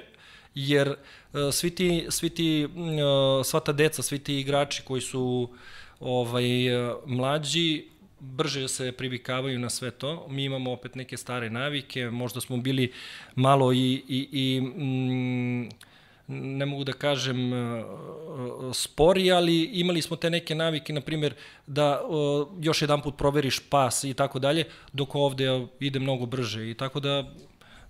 jer 0.54 0.88
uh, 0.88 1.40
svi 1.52 1.70
ti, 1.70 2.06
svi 2.08 2.30
ti, 2.30 2.64
uh, 2.64 3.46
sva 3.46 3.60
ta 3.60 3.72
deca, 3.72 4.02
svi 4.02 4.18
ti 4.18 4.40
igrači 4.40 4.82
koji 4.82 5.00
su 5.00 5.48
ovaj, 6.00 6.86
uh, 6.88 6.96
mlađi, 7.06 7.84
brže 8.20 8.68
se 8.68 8.92
privikavaju 8.92 9.58
na 9.58 9.70
sve 9.70 9.90
to. 9.90 10.26
Mi 10.28 10.44
imamo 10.44 10.72
opet 10.72 10.94
neke 10.94 11.16
stare 11.16 11.50
navike, 11.50 12.10
možda 12.10 12.40
smo 12.40 12.56
bili 12.56 12.92
malo 13.34 13.72
i, 13.72 14.02
i, 14.08 14.28
i 14.32 14.60
mm, 14.60 15.68
ne 16.32 16.66
mogu 16.66 16.84
da 16.84 16.92
kažem 16.92 17.52
e, 17.52 17.84
spori, 18.72 19.32
ali 19.32 19.62
imali 19.62 20.02
smo 20.02 20.16
te 20.16 20.30
neke 20.30 20.54
navike, 20.54 20.92
na 20.92 21.00
primjer, 21.00 21.34
da 21.66 22.00
još 22.60 22.82
jedan 22.82 23.00
put 23.00 23.16
proveriš 23.16 23.58
pas 23.58 24.04
i 24.04 24.14
tako 24.14 24.38
dalje, 24.38 24.64
dok 24.92 25.14
ovde 25.14 25.66
ide 25.80 25.98
mnogo 25.98 26.26
brže. 26.26 26.70
I 26.70 26.74
tako 26.74 27.00
da 27.00 27.24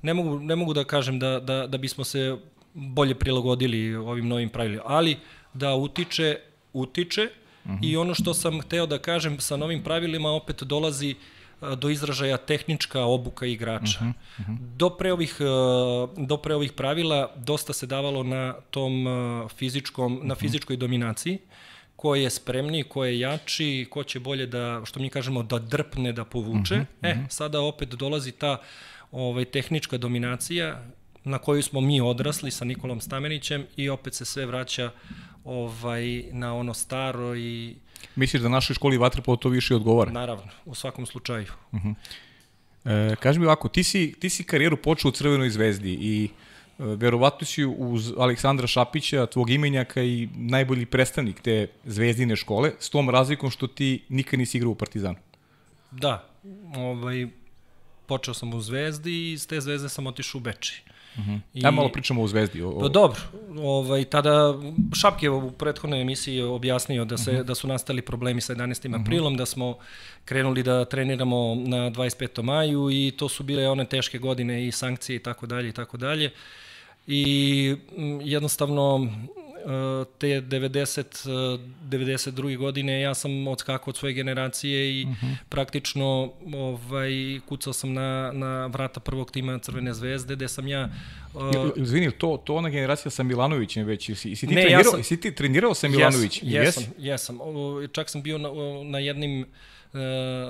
ne 0.02 0.14
mogu, 0.14 0.38
ne 0.38 0.56
mogu 0.56 0.74
da 0.74 0.84
kažem 0.84 1.18
da, 1.18 1.40
da, 1.40 1.66
da 1.66 1.78
bismo 1.78 2.04
se 2.04 2.36
bolje 2.74 3.14
prilagodili 3.14 3.94
ovim 3.94 4.28
novim 4.28 4.48
pravilima, 4.48 4.82
ali 4.86 5.16
da 5.54 5.74
utiče, 5.74 6.38
utiče. 6.72 7.28
Uh 7.64 7.70
-huh. 7.70 7.78
i 7.82 7.96
ono 7.96 8.14
što 8.14 8.34
sam 8.34 8.60
hteo 8.60 8.86
da 8.86 8.98
kažem 8.98 9.40
sa 9.40 9.56
novim 9.56 9.82
pravilima 9.82 10.30
opet 10.30 10.62
dolazi 10.62 11.14
do 11.76 11.90
izražaja 11.90 12.36
tehnička 12.36 13.04
obuka 13.04 13.46
igrača. 13.46 13.98
Uh 14.00 14.06
-huh, 14.06 14.14
uh 14.38 14.46
-huh. 14.48 14.56
Do, 14.76 14.90
pre 14.90 15.12
ovih, 15.12 15.36
do 16.16 16.36
pre 16.36 16.54
ovih 16.54 16.72
pravila 16.72 17.32
dosta 17.36 17.72
se 17.72 17.86
davalo 17.86 18.22
na 18.22 18.54
tom 18.70 19.06
fizičkom, 19.56 20.20
na 20.22 20.34
fizičkoj 20.34 20.76
dominaciji 20.76 21.38
ko 22.02 22.14
je 22.14 22.30
spremniji, 22.30 22.82
ko 22.82 23.04
je 23.04 23.18
jači, 23.18 23.86
ko 23.90 24.02
će 24.04 24.20
bolje 24.20 24.46
da, 24.46 24.82
što 24.84 25.00
mi 25.00 25.10
kažemo, 25.10 25.42
da 25.42 25.58
drpne, 25.58 26.12
da 26.12 26.24
povuče. 26.24 26.74
Uh 26.74 26.80
-huh, 26.80 26.86
uh 27.00 27.08
-huh. 27.08 27.24
E, 27.24 27.26
sada 27.28 27.60
opet 27.60 27.88
dolazi 27.88 28.32
ta 28.32 28.56
ovaj, 29.12 29.44
tehnička 29.44 29.98
dominacija 29.98 30.82
na 31.24 31.38
koju 31.38 31.62
smo 31.62 31.80
mi 31.80 32.00
odrasli 32.00 32.50
sa 32.50 32.64
Nikolom 32.64 33.00
Stamenićem 33.00 33.66
i 33.76 33.88
opet 33.88 34.14
se 34.14 34.24
sve 34.24 34.46
vraća 34.46 34.90
ovaj, 35.44 36.24
na 36.32 36.54
ono 36.54 36.74
staro 36.74 37.36
i... 37.36 37.76
Misliš 38.16 38.42
da 38.42 38.48
našoj 38.48 38.74
školi 38.74 38.98
vaterpolo 38.98 39.36
to 39.36 39.48
više 39.48 39.74
odgovara? 39.74 40.10
Naravno, 40.10 40.44
u 40.64 40.74
svakom 40.74 41.06
slučaju. 41.06 41.46
Uh 41.72 41.80
-huh. 41.80 41.94
e, 42.84 43.16
kaži 43.16 43.38
mi 43.38 43.46
ovako, 43.46 43.68
ti 43.68 43.82
si, 43.82 44.14
ti 44.20 44.30
si 44.30 44.44
karijeru 44.44 44.76
počeo 44.76 45.08
u 45.08 45.12
Crvenoj 45.12 45.50
zvezdi 45.50 45.92
i 46.00 46.24
e, 46.24 46.84
verovatno 46.84 47.46
si 47.46 47.64
uz 47.64 48.12
Aleksandra 48.18 48.66
Šapića, 48.66 49.26
tvog 49.26 49.50
imenjaka 49.50 50.02
i 50.02 50.28
najbolji 50.34 50.86
predstavnik 50.86 51.40
te 51.40 51.66
zvezdine 51.84 52.36
škole, 52.36 52.72
s 52.78 52.90
tom 52.90 53.10
razlikom 53.10 53.50
što 53.50 53.66
ti 53.66 54.02
nikad 54.08 54.38
nisi 54.38 54.56
igrao 54.56 54.72
u 54.72 54.74
Partizanu. 54.74 55.18
Da, 55.90 56.28
ovaj, 56.76 57.26
počeo 58.06 58.34
sam 58.34 58.54
u 58.54 58.60
Zvezdi 58.60 59.12
i 59.12 59.32
iz 59.32 59.46
te 59.48 59.60
Zvezde 59.60 59.88
sam 59.88 60.06
otišao 60.06 60.38
u 60.38 60.42
Beči. 60.42 60.82
Uh 61.16 61.26
-huh. 61.26 61.40
I... 61.54 61.62
malo 61.70 61.88
pričamo 61.88 62.22
o 62.22 62.26
Zvezdi. 62.26 62.62
O, 62.62 62.68
o... 62.68 62.80
Pa 62.80 62.88
dobro, 62.88 63.20
ovaj, 63.58 64.04
tada 64.04 64.54
Šapke 65.00 65.30
u 65.30 65.50
prethodnoj 65.50 66.00
emisiji 66.00 66.42
objasnio 66.42 67.04
da, 67.04 67.18
se, 67.18 67.30
uh 67.30 67.36
-huh. 67.36 67.42
da 67.42 67.54
su 67.54 67.66
nastali 67.66 68.02
problemi 68.02 68.40
sa 68.40 68.54
11. 68.54 68.86
Uh 68.88 68.94
-huh. 68.94 69.00
aprilom, 69.00 69.36
da 69.36 69.46
smo 69.46 69.76
krenuli 70.24 70.62
da 70.62 70.84
treniramo 70.84 71.54
na 71.54 71.90
25. 71.90 72.42
maju 72.42 72.90
i 72.90 73.12
to 73.16 73.28
su 73.28 73.42
bile 73.42 73.68
one 73.68 73.84
teške 73.84 74.18
godine 74.18 74.66
i 74.66 74.72
sankcije 74.72 75.16
i 75.16 75.22
tako 75.22 75.46
dalje 75.46 75.68
i 75.68 75.72
tako 75.72 75.96
dalje. 75.96 76.30
I 77.06 77.76
jednostavno 78.22 79.08
te 80.18 80.26
90 80.26 81.28
92. 81.88 82.56
godine 82.56 83.00
ja 83.00 83.14
sam 83.14 83.48
odskakao 83.48 83.90
od 83.90 83.96
svoje 83.96 84.14
generacije 84.14 85.00
i 85.00 85.04
uh 85.04 85.10
mhm. 85.10 85.26
-huh. 85.26 85.36
praktično 85.48 86.32
ovaj 86.54 87.40
kucao 87.48 87.72
sam 87.72 87.92
na 87.92 88.32
na 88.32 88.66
vrata 88.66 89.00
prvog 89.00 89.30
tima 89.30 89.58
Crvene 89.58 89.94
zvezde 89.94 90.36
gde 90.36 90.48
sam 90.48 90.68
ja 90.68 90.88
uh, 91.34 91.42
Izvini, 91.76 92.10
to 92.10 92.42
to 92.44 92.54
ona 92.54 92.68
generacija 92.68 93.10
sa 93.10 93.22
Milanovićem 93.22 93.86
već 93.86 94.08
i 94.08 94.14
si, 94.14 94.36
si 94.36 94.46
ti 94.46 94.54
ne, 94.54 94.62
trenirao, 94.62 94.80
ja 94.80 94.84
sam, 94.84 95.02
si 95.02 95.20
ti 95.20 95.34
trenirao 95.34 95.74
sa 95.74 95.88
Milanovićem? 95.88 96.48
Jesam, 96.48 96.82
jesam, 96.82 96.94
jesam. 96.98 97.38
Čak 97.92 98.10
sam 98.10 98.22
bio 98.22 98.38
na, 98.38 98.48
na 98.84 98.98
jednim 98.98 99.46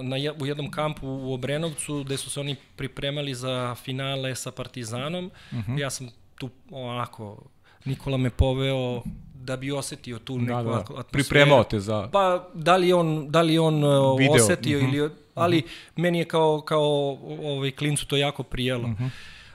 na, 0.02 0.16
u 0.40 0.46
jednom 0.46 0.70
kampu 0.70 1.08
u 1.08 1.34
Obrenovcu 1.34 2.04
gde 2.04 2.16
su 2.16 2.30
se 2.30 2.40
oni 2.40 2.56
pripremali 2.76 3.34
za 3.34 3.74
finale 3.74 4.34
sa 4.34 4.50
Partizanom. 4.50 5.26
Uh 5.26 5.58
mhm. 5.58 5.72
-huh. 5.72 5.80
Ja 5.80 5.90
sam 5.90 6.10
tu 6.38 6.50
onako 6.70 7.42
Nikola 7.84 8.16
me 8.16 8.30
poveo 8.30 9.02
da 9.34 9.56
bi 9.56 9.72
osetio 9.72 10.18
tu 10.18 10.38
da, 10.38 10.42
neku 10.42 10.70
da, 10.70 10.76
da. 10.76 10.78
atmosferu. 10.80 11.04
Pripremao 11.10 11.64
te 11.64 11.80
za... 11.80 12.08
Pa, 12.12 12.48
da 12.54 12.76
li 12.76 12.92
on, 12.92 13.30
da 13.30 13.42
li 13.42 13.58
on 13.58 13.84
uh, 13.84 14.18
Video. 14.18 14.34
osetio 14.34 14.78
mm 14.78 14.82
-hmm. 14.82 14.94
ili... 14.94 15.10
Ali 15.34 15.56
mm 15.56 15.60
-hmm. 15.60 16.02
meni 16.02 16.18
je 16.18 16.24
kao, 16.24 16.60
kao 16.60 17.18
ovaj, 17.42 17.70
klincu 17.70 18.06
to 18.06 18.16
jako 18.16 18.42
prijelo. 18.42 18.88
Mm 18.88 18.96
-hmm. 19.00 19.10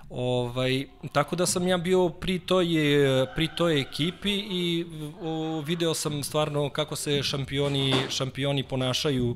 Ovaj, 0.09 0.85
tako 1.11 1.35
da 1.35 1.45
sam 1.45 1.67
ja 1.67 1.77
bio 1.77 2.09
pri 2.09 2.39
toj, 2.39 2.67
pri 3.35 3.49
toj 3.57 3.81
ekipi 3.81 4.31
i 4.31 4.85
o, 5.21 5.61
video 5.61 5.93
sam 5.93 6.23
stvarno 6.23 6.69
kako 6.69 6.95
se 6.95 7.23
šampioni, 7.23 7.93
šampioni 8.09 8.63
ponašaju 8.63 9.35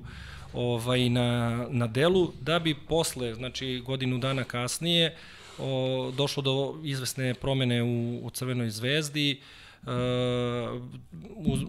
ovaj, 0.54 1.10
na, 1.10 1.66
na 1.70 1.88
delu, 1.88 2.32
da 2.42 2.60
bi 2.60 2.76
posle, 2.76 3.34
znači 3.34 3.84
godinu 3.86 4.18
dana 4.18 4.44
kasnije, 4.44 5.16
o, 5.62 6.12
došlo 6.18 6.44
do 6.44 6.80
izvesne 6.84 7.34
promene 7.34 7.84
u, 7.84 8.20
u 8.26 8.30
Crvenoj 8.30 8.70
zvezdi, 8.70 9.42
Uh, 9.82 9.90
uz, 11.36 11.60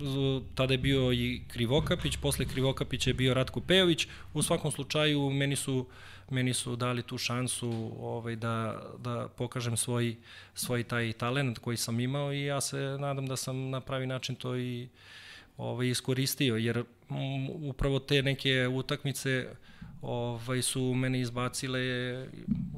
uz, 0.00 0.42
tada 0.54 0.74
je 0.74 0.78
bio 0.78 1.12
i 1.12 1.42
Krivokapić, 1.48 2.16
posle 2.16 2.46
Krivokapića 2.46 3.10
je 3.10 3.14
bio 3.14 3.34
Ratko 3.34 3.60
Pejović. 3.60 4.06
U 4.34 4.42
svakom 4.42 4.70
slučaju 4.70 5.30
meni 5.30 5.56
su 5.56 5.86
meni 6.30 6.54
su 6.54 6.76
dali 6.76 7.02
tu 7.02 7.18
šansu 7.18 7.92
ovaj 8.00 8.36
da 8.36 8.82
da 8.98 9.28
pokažem 9.36 9.76
svoj 9.76 10.16
svoj 10.54 10.84
taj 10.84 11.12
talent 11.12 11.58
koji 11.58 11.76
sam 11.76 12.00
imao 12.00 12.32
i 12.32 12.44
ja 12.44 12.60
se 12.60 12.76
nadam 12.76 13.26
da 13.26 13.36
sam 13.36 13.70
na 13.70 13.80
pravi 13.80 14.06
način 14.06 14.34
to 14.34 14.56
i 14.56 14.88
ovaj 15.56 15.88
iskoristio 15.88 16.56
jer 16.56 16.78
m, 16.78 16.84
upravo 17.50 17.98
te 17.98 18.22
neke 18.22 18.68
utakmice 18.68 19.48
ovaj, 20.02 20.62
su 20.62 20.94
mene 20.94 21.20
izbacile 21.20 21.80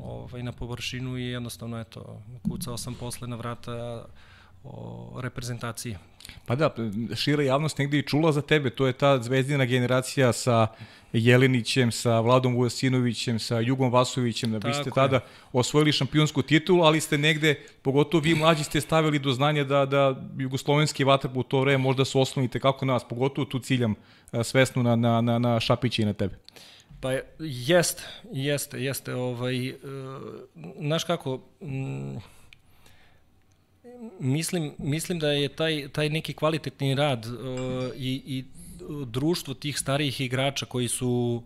ovaj, 0.02 0.42
na 0.42 0.52
površinu 0.52 1.18
i 1.18 1.24
jednostavno 1.24 1.80
eto, 1.80 2.22
kucao 2.48 2.76
sam 2.76 2.94
posle 2.94 3.28
na 3.28 3.36
vrata 3.36 4.04
o 4.64 5.20
reprezentaciji. 5.20 5.96
Pa 6.46 6.54
da, 6.54 6.70
šira 7.16 7.42
javnost 7.42 7.78
negde 7.78 7.98
i 7.98 8.02
čula 8.02 8.32
za 8.32 8.42
tebe, 8.42 8.70
to 8.70 8.86
je 8.86 8.92
ta 8.92 9.22
zvezdina 9.22 9.64
generacija 9.64 10.32
sa 10.32 10.66
Jelinićem, 11.12 11.92
sa 11.92 12.20
Vladom 12.20 12.54
Vujasinovićem, 12.54 13.38
sa 13.38 13.60
Jugom 13.60 13.92
Vasovićem, 13.92 14.52
da 14.52 14.58
biste 14.58 14.90
tada 14.90 15.20
osvojili 15.52 15.92
šampionsku 15.92 16.42
titulu, 16.42 16.82
ali 16.82 17.00
ste 17.00 17.18
negde, 17.18 17.54
pogotovo 17.82 18.20
vi 18.20 18.34
mlađi 18.34 18.64
ste 18.64 18.80
stavili 18.80 19.18
do 19.18 19.32
znanja 19.32 19.64
da, 19.64 19.86
da 19.86 20.22
jugoslovenski 20.38 21.04
vatrp 21.04 21.36
u 21.36 21.42
to 21.42 21.60
vreme 21.60 21.78
možda 21.78 22.04
su 22.04 22.20
osnovnite 22.20 22.60
kako 22.60 22.84
nas, 22.84 23.04
pogotovo 23.08 23.44
tu 23.44 23.58
ciljam 23.58 23.94
svesno 24.44 24.82
na, 24.82 24.96
na, 24.96 25.20
na, 25.20 25.38
na 25.38 25.60
Šapića 25.60 26.02
i 26.02 26.04
na 26.04 26.12
tebe. 26.12 26.38
Pa 27.00 27.12
jeste, 27.38 28.02
jeste, 28.32 28.82
jeste. 28.82 29.14
Ovaj, 29.14 29.70
uh, 29.70 29.76
znaš 30.78 31.04
kako, 31.04 31.40
mislim, 34.20 34.74
mislim 34.78 35.18
da 35.18 35.32
je 35.32 35.48
taj, 35.48 35.88
taj 35.88 36.08
neki 36.08 36.34
kvalitetni 36.34 36.94
rad 36.94 37.26
uh, 37.26 37.32
i, 37.96 38.22
i 38.26 38.44
društvo 39.06 39.54
tih 39.54 39.78
starijih 39.78 40.20
igrača 40.20 40.66
koji 40.66 40.88
su 40.88 41.42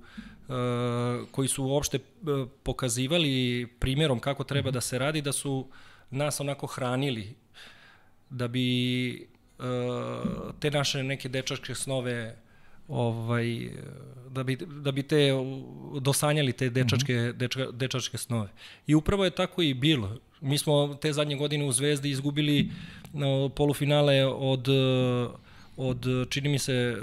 uh, 0.49 0.55
koji 1.31 1.49
su 1.49 1.64
uopšte 1.64 1.99
pokazivali 2.62 3.67
primjerom 3.79 4.21
kako 4.21 4.45
treba 4.45 4.71
da 4.71 4.81
se 4.81 4.99
radi, 4.99 5.23
da 5.23 5.33
su 5.33 5.67
nas 6.11 6.40
onako 6.40 6.67
hranili 6.67 7.35
da 8.31 8.49
bi 8.49 9.29
te 10.61 10.71
naše 10.71 11.03
neke 11.03 11.29
dečačke 11.29 11.75
snove 11.75 12.37
ovaj, 12.88 13.70
da, 14.31 14.42
bi, 14.42 14.57
da 14.57 14.92
bi 14.92 15.03
te 15.03 15.31
dosanjali 16.01 16.53
te 16.53 16.70
dečačke, 16.70 17.12
mm 17.12 17.16
-hmm. 17.16 17.33
deča, 17.33 17.70
dečačke 17.70 18.18
snove. 18.18 18.49
I 18.87 18.94
upravo 18.94 19.25
je 19.25 19.31
tako 19.31 19.62
i 19.62 19.75
bilo. 19.75 20.16
Mi 20.40 20.59
smo 20.59 20.94
te 20.94 21.12
zadnje 21.12 21.37
godine 21.37 21.64
u 21.64 21.73
Zvezdi 21.73 22.11
izgubili 22.11 22.70
no, 23.12 23.49
polufinale 23.49 24.25
od, 24.27 24.68
od 25.77 26.07
čini 26.31 26.49
mi 26.49 26.59
se, 26.59 26.97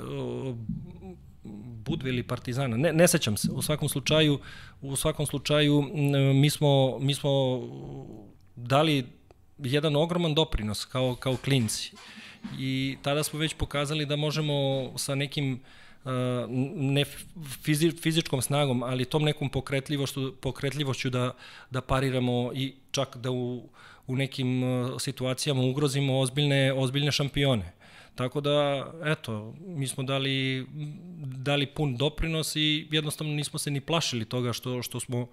Budve 1.86 2.10
ili 2.10 2.24
Partizana, 2.24 2.78
ne, 2.78 2.94
ne 2.94 3.08
sećam 3.08 3.38
se. 3.38 3.52
U 3.52 3.62
svakom 3.62 3.90
slučaju, 3.90 4.40
u 4.82 4.96
svakom 4.96 5.26
slučaju 5.26 5.82
mi 6.34 6.50
smo, 6.50 7.00
mi 7.00 7.14
smo 7.14 7.62
dali 8.56 9.06
jedan 9.58 9.96
ogroman 9.96 10.34
doprinos 10.34 10.86
kao, 10.86 11.16
kao 11.16 11.38
klinci 11.38 11.92
i 12.60 12.98
tada 13.02 13.24
smo 13.24 13.40
već 13.40 13.54
pokazali 13.54 14.06
da 14.06 14.16
možemo 14.16 14.54
sa 14.98 15.16
nekim 15.16 15.60
ne 16.76 17.06
fizi, 17.64 17.92
fizičkom 17.92 18.42
snagom, 18.42 18.84
ali 18.84 19.06
tom 19.06 19.24
nekom 19.24 19.50
pokretljivošću, 19.50 20.34
pokretljivošću 20.42 21.10
da, 21.10 21.34
da 21.70 21.82
pariramo 21.82 22.52
i 22.56 22.74
čak 22.92 23.18
da 23.18 23.32
u, 23.32 23.70
u 24.08 24.16
nekim 24.16 24.62
situacijama 25.00 25.62
ugrozimo 25.64 26.20
ozbiljne, 26.20 26.74
ozbiljne 26.74 27.12
šampione. 27.12 27.72
Tako 28.16 28.42
da, 28.42 28.88
eto, 29.06 29.54
mi 29.66 29.88
smo 29.88 30.04
dali, 30.04 30.68
dali 31.24 31.66
pun 31.66 31.98
doprinos 31.98 32.56
i 32.56 32.88
jednostavno 32.92 33.34
nismo 33.34 33.60
se 33.60 33.72
ni 33.72 33.82
plašili 33.82 34.26
toga 34.26 34.54
što, 34.54 34.82
što 34.84 35.00
smo, 35.00 35.28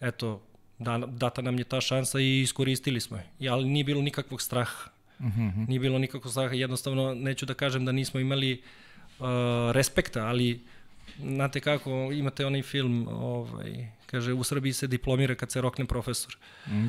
eto, 0.00 0.42
da, 0.78 0.98
data 1.06 1.42
nam 1.42 1.58
je 1.58 1.64
ta 1.64 1.80
šansa 1.80 2.20
i 2.20 2.40
iskoristili 2.40 3.00
smo 3.00 3.16
je. 3.16 3.50
Ali 3.50 3.68
nije 3.68 3.84
bilo 3.84 4.02
nikakvog 4.02 4.42
straha. 4.42 4.90
Mm 5.20 5.26
-hmm. 5.26 5.68
Nije 5.68 5.80
bilo 5.80 5.98
nikakvog 5.98 6.30
straha, 6.32 6.54
jednostavno 6.54 7.14
neću 7.14 7.46
da 7.46 7.54
kažem 7.54 7.84
da 7.84 7.92
nismo 7.92 8.20
imali 8.20 8.62
uh, 9.18 9.26
respekta, 9.72 10.26
ali 10.26 10.60
znate 11.18 11.60
kako, 11.60 11.90
imate 12.12 12.46
onaj 12.46 12.62
film, 12.62 13.08
ovaj, 13.08 13.88
kaže, 14.06 14.32
u 14.32 14.44
Srbiji 14.44 14.72
se 14.72 14.86
diplomira 14.86 15.34
kad 15.34 15.52
se 15.52 15.60
rokne 15.60 15.84
profesor. 15.84 16.36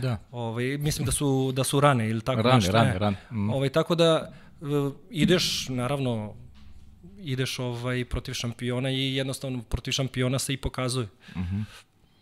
Da. 0.01 0.17
Ovaj, 0.31 0.77
mislim 0.77 1.05
da 1.05 1.11
su, 1.11 1.51
da 1.51 1.63
su 1.63 1.79
rane 1.79 2.09
ili 2.09 2.21
tako 2.21 2.41
rane, 2.41 2.55
nešto. 2.55 2.71
Rane, 2.71 2.99
rane, 2.99 3.17
mm. 3.31 3.49
Ovaj, 3.49 3.69
tako 3.69 3.95
da 3.95 4.33
uh, 4.61 4.93
ideš, 5.09 5.69
naravno, 5.69 6.33
ideš 7.17 7.59
ovaj 7.59 8.05
protiv 8.05 8.33
šampiona 8.33 8.91
i 8.91 9.15
jednostavno 9.15 9.61
protiv 9.61 9.91
šampiona 9.91 10.39
se 10.39 10.53
i 10.53 10.57
pokazuje. 10.57 11.07
Mm 11.35 11.39
-hmm. 11.39 11.63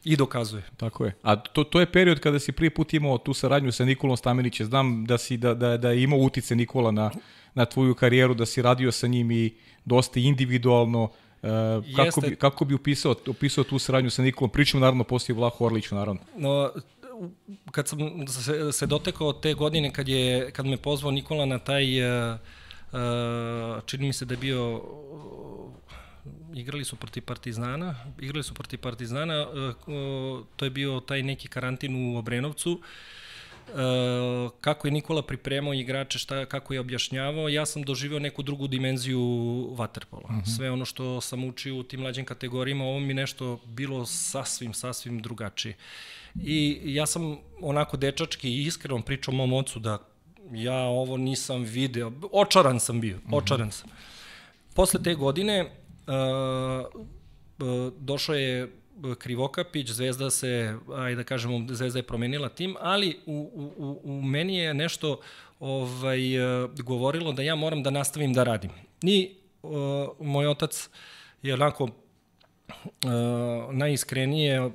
I 0.07 0.15
dokazuje. 0.15 0.63
Tako 0.77 1.05
je. 1.05 1.15
A 1.21 1.35
to, 1.35 1.63
to 1.63 1.79
je 1.79 1.91
period 1.91 2.19
kada 2.19 2.39
si 2.39 2.51
prvi 2.51 2.69
put 2.69 2.93
imao 2.93 3.17
tu 3.17 3.33
saradnju 3.33 3.71
sa 3.71 3.85
Nikolom 3.85 4.17
Stamenićem. 4.17 4.65
Znam 4.65 5.05
da, 5.05 5.17
si, 5.17 5.37
da, 5.37 5.53
da, 5.53 5.77
da 5.77 5.91
je 5.91 6.03
imao 6.03 6.19
utice 6.19 6.55
Nikola 6.55 6.91
na, 6.91 7.11
na 7.53 7.65
tvoju 7.65 7.95
karijeru, 7.95 8.33
da 8.33 8.45
si 8.45 8.61
radio 8.61 8.91
sa 8.91 9.07
njim 9.07 9.31
i 9.31 9.53
dosta 9.85 10.19
individualno. 10.19 11.03
Uh, 11.03 11.95
kako, 11.95 12.21
bi, 12.21 12.35
kako 12.35 12.65
bi 12.65 12.73
upisao, 12.73 13.15
upisao 13.27 13.63
tu 13.63 13.79
saradnju 13.79 14.09
sa 14.09 14.21
Nikolom? 14.21 14.49
Pričamo 14.49 14.81
naravno 14.81 15.03
poslije 15.03 15.35
Vlahu 15.35 15.65
Orliću, 15.65 15.95
naravno. 15.95 16.21
No, 16.37 16.71
kad 17.71 17.87
sam 17.87 17.99
se, 18.27 18.71
se 18.71 18.85
dotekao 18.85 19.33
te 19.33 19.53
godine 19.53 19.93
kad, 19.93 20.07
je, 20.07 20.51
kad 20.51 20.65
me 20.65 20.77
pozvao 20.77 21.11
Nikola 21.11 21.45
na 21.45 21.59
taj, 21.59 22.01
uh, 22.01 22.37
čini 23.85 24.07
mi 24.07 24.13
se 24.13 24.25
da 24.25 24.33
je 24.33 24.37
bio 24.37 24.81
igrali 26.55 26.85
su 26.85 26.95
protiv 26.95 27.23
Partizana, 27.23 27.95
igrali 28.19 28.43
su 28.43 28.53
protiv 28.53 28.79
Partizana, 28.79 29.47
uh, 29.49 30.45
to 30.55 30.65
je 30.65 30.69
bio 30.69 30.99
taj 30.99 31.23
neki 31.23 31.47
karantin 31.47 31.95
u 31.95 32.17
Obrenovcu, 32.17 32.81
Uh, 33.67 34.51
kako 34.61 34.87
je 34.87 34.91
Nikola 34.91 35.21
pripremao 35.21 35.73
igrače, 35.73 36.19
šta, 36.19 36.45
kako 36.45 36.73
je 36.73 36.79
objašnjavao, 36.79 37.49
ja 37.49 37.65
sam 37.65 37.83
doživeo 37.83 38.19
neku 38.19 38.43
drugu 38.43 38.67
dimenziju 38.67 39.19
vaterpola. 39.75 40.31
Mhm. 40.31 40.49
Sve 40.55 40.71
ono 40.71 40.85
što 40.85 41.21
sam 41.21 41.43
učio 41.43 41.75
u 41.75 41.83
tim 41.83 41.99
mlađim 41.99 42.25
kategorijama, 42.25 42.83
ovo 42.83 42.99
mi 42.99 43.13
nešto 43.13 43.59
bilo 43.65 44.05
sasvim, 44.05 44.73
sasvim 44.73 45.21
drugačije. 45.21 45.75
I 46.43 46.81
ja 46.85 47.05
sam 47.05 47.37
onako 47.61 47.97
dečački 47.97 48.49
i 48.49 48.65
iskreno 48.65 49.01
pričao 49.01 49.33
mom 49.33 49.53
ocu 49.53 49.79
da 49.79 49.99
ja 50.51 50.77
ovo 50.77 51.17
nisam 51.17 51.63
video, 51.63 52.11
očaran 52.31 52.79
sam 52.79 53.01
bio, 53.01 53.17
mhm. 53.17 53.33
očaran 53.33 53.71
sam. 53.71 53.89
Posle 54.73 55.03
te 55.03 55.15
godine 55.15 55.71
došao 57.99 58.35
je 58.35 58.71
Krivokapić, 59.17 59.89
Zvezda 59.89 60.29
se, 60.29 60.77
ajde 60.95 61.15
da 61.15 61.23
kažemo, 61.23 61.65
Zvezda 61.69 61.99
je 61.99 62.03
promenila 62.03 62.49
tim, 62.49 62.75
ali 62.79 63.17
u, 63.25 63.51
u, 63.77 63.99
u 64.03 64.21
meni 64.21 64.57
je 64.57 64.73
nešto 64.73 65.19
ovaj, 65.59 66.19
govorilo 66.83 67.31
da 67.31 67.41
ja 67.41 67.55
moram 67.55 67.83
da 67.83 67.89
nastavim 67.89 68.33
da 68.33 68.43
radim. 68.43 68.71
I 69.01 69.35
uh, 69.63 69.71
moj 70.19 70.47
otac 70.47 70.89
je 71.41 71.53
onako 71.53 71.89
Uh, 72.67 73.73
najiskrenije 73.73 74.71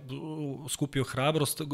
skupio 0.68 1.04
hrabrost, 1.04 1.60
uh, 1.60 1.68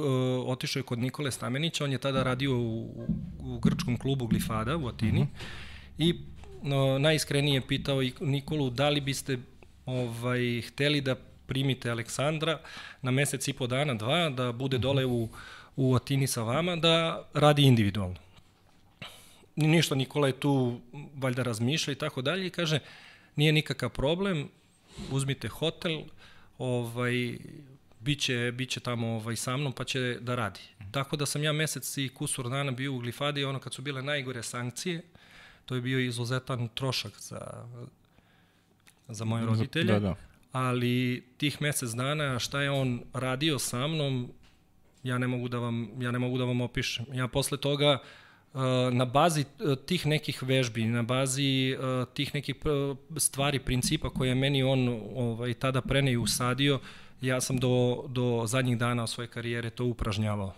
otišao 0.47 0.81
je 0.81 0.85
kod 0.85 0.99
Nikole 0.99 1.31
Stamenića, 1.31 1.85
on 1.85 1.93
je 1.93 1.99
tada 1.99 2.23
radio 2.23 2.59
u, 2.59 3.07
u 3.41 3.59
grčkom 3.59 3.97
klubu 3.97 4.27
Glifada 4.27 4.77
u 4.77 4.89
Atini 4.89 5.21
uh 5.21 5.27
mhm. 5.27 5.35
-huh. 5.99 6.05
i 6.05 6.13
uh, 6.13 6.38
najiskrenije 6.99 7.67
pitao 7.67 8.01
Nikolu 8.21 8.71
da 8.71 8.89
li 8.89 9.01
biste 9.01 9.39
ovaj, 9.87 10.61
hteli 10.61 11.01
da 11.01 11.17
primite 11.47 11.91
Aleksandra 11.91 12.59
na 13.03 13.11
mesec 13.11 13.49
i 13.49 13.53
po 13.53 13.67
dana, 13.67 13.95
dva, 13.95 14.31
da 14.31 14.53
bude 14.53 14.77
mhm. 14.77 14.83
dole 14.83 15.07
u, 15.07 15.29
u 15.77 15.95
Atini 15.95 16.27
sa 16.27 16.43
vama, 16.43 16.77
da 16.77 17.25
radi 17.35 17.63
individualno. 17.63 18.17
Ništa, 19.57 19.95
Nikola 19.95 20.27
je 20.27 20.41
tu 20.41 20.81
valjda 21.17 21.43
razmišlja 21.43 21.93
i 21.93 21.99
tako 21.99 22.23
dalje 22.23 22.47
i 22.47 22.51
kaže, 22.51 22.79
nije 23.37 23.53
nikakav 23.53 23.91
problem, 23.91 24.49
uzmite 25.11 25.49
hotel, 25.49 26.03
ovaj, 26.59 27.39
biće, 28.01 28.53
biće 28.55 28.81
tamo 28.81 29.09
ovaj, 29.09 29.37
sa 29.37 29.57
mnom 29.57 29.73
pa 29.73 29.85
će 29.85 30.19
da 30.21 30.35
radi. 30.35 30.61
Tako 30.91 31.17
da 31.17 31.27
sam 31.27 31.45
ja 31.45 31.53
mesec 31.53 31.97
i 31.97 32.09
kusur 32.09 32.49
dana 32.49 32.71
bio 32.71 32.95
u 32.95 32.99
Glifadi, 32.99 33.45
ono 33.45 33.59
kad 33.59 33.75
su 33.75 33.83
bile 33.83 34.03
najgore 34.03 34.43
sankcije, 34.43 35.03
to 35.69 35.75
je 35.75 35.81
bio 35.81 35.99
izuzetan 36.01 36.69
trošak 36.75 37.13
za, 37.19 37.41
za 39.09 39.25
moje 39.25 39.47
roditelje. 39.47 39.93
Da, 39.93 40.01
da. 40.01 40.15
Ali 40.53 41.25
tih 41.37 41.63
mesec 41.63 41.91
dana 41.91 42.39
šta 42.39 42.63
je 42.63 42.71
on 42.71 43.01
radio 43.13 43.59
sa 43.59 43.87
mnom, 43.87 44.31
ja 45.03 45.19
ne 45.19 45.27
mogu 45.27 45.49
da 45.49 45.59
vam, 45.59 45.89
ja 46.01 46.11
ne 46.11 46.19
mogu 46.19 46.39
da 46.39 46.45
vam 46.45 46.61
opišem. 46.61 47.07
Ja 47.13 47.29
posle 47.29 47.59
toga 47.59 47.99
uh, 48.01 48.61
na 48.93 49.05
bazi 49.05 49.41
e, 49.41 49.77
tih 49.87 50.07
nekih 50.07 50.43
vežbi, 50.43 50.85
na 50.85 51.03
bazi 51.03 51.71
e, 51.71 51.77
tih 52.15 52.35
nekih 52.35 52.57
stvari, 53.17 53.59
principa 53.59 54.11
koje 54.11 54.29
je 54.29 54.35
meni 54.35 54.63
on 54.63 54.89
ovaj, 55.17 55.55
tada 55.55 55.81
prene 55.81 56.13
i 56.13 56.17
usadio, 56.17 56.81
ja 57.21 57.41
sam 57.41 57.59
do, 57.59 58.05
do 58.09 58.47
zadnjih 58.47 58.79
dana 58.79 59.07
svoje 59.07 59.29
karijere 59.29 59.71
to 59.71 59.85
upražnjavao. 59.85 60.55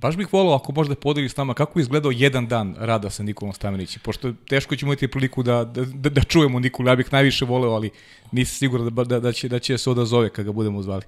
Baš 0.00 0.16
bih 0.16 0.32
volao 0.32 0.54
ako 0.54 0.72
možda 0.72 0.94
podeli 0.94 1.28
s 1.28 1.36
nama 1.36 1.54
kako 1.54 1.78
je 1.78 1.82
izgledao 1.82 2.10
jedan 2.10 2.46
dan 2.46 2.74
rada 2.78 3.10
sa 3.10 3.22
Nikolom 3.22 3.54
Stamenićem, 3.54 4.02
pošto 4.04 4.32
teško 4.48 4.76
ćemo 4.76 4.92
imati 4.92 5.08
priliku 5.08 5.42
da, 5.42 5.64
da, 5.64 5.84
da, 5.84 6.10
da 6.10 6.22
čujemo 6.22 6.60
Nikolu, 6.60 6.88
ja 6.88 6.96
bih 6.96 7.12
najviše 7.12 7.44
voleo, 7.44 7.70
ali 7.70 7.90
nisam 8.32 8.54
siguran 8.54 8.94
da, 8.94 9.04
da, 9.04 9.20
da, 9.20 9.32
će, 9.32 9.48
da 9.48 9.58
će 9.58 9.78
se 9.78 9.90
odazove 9.90 10.30
kada 10.30 10.46
ga 10.46 10.52
budemo 10.52 10.82
zvali. 10.82 11.02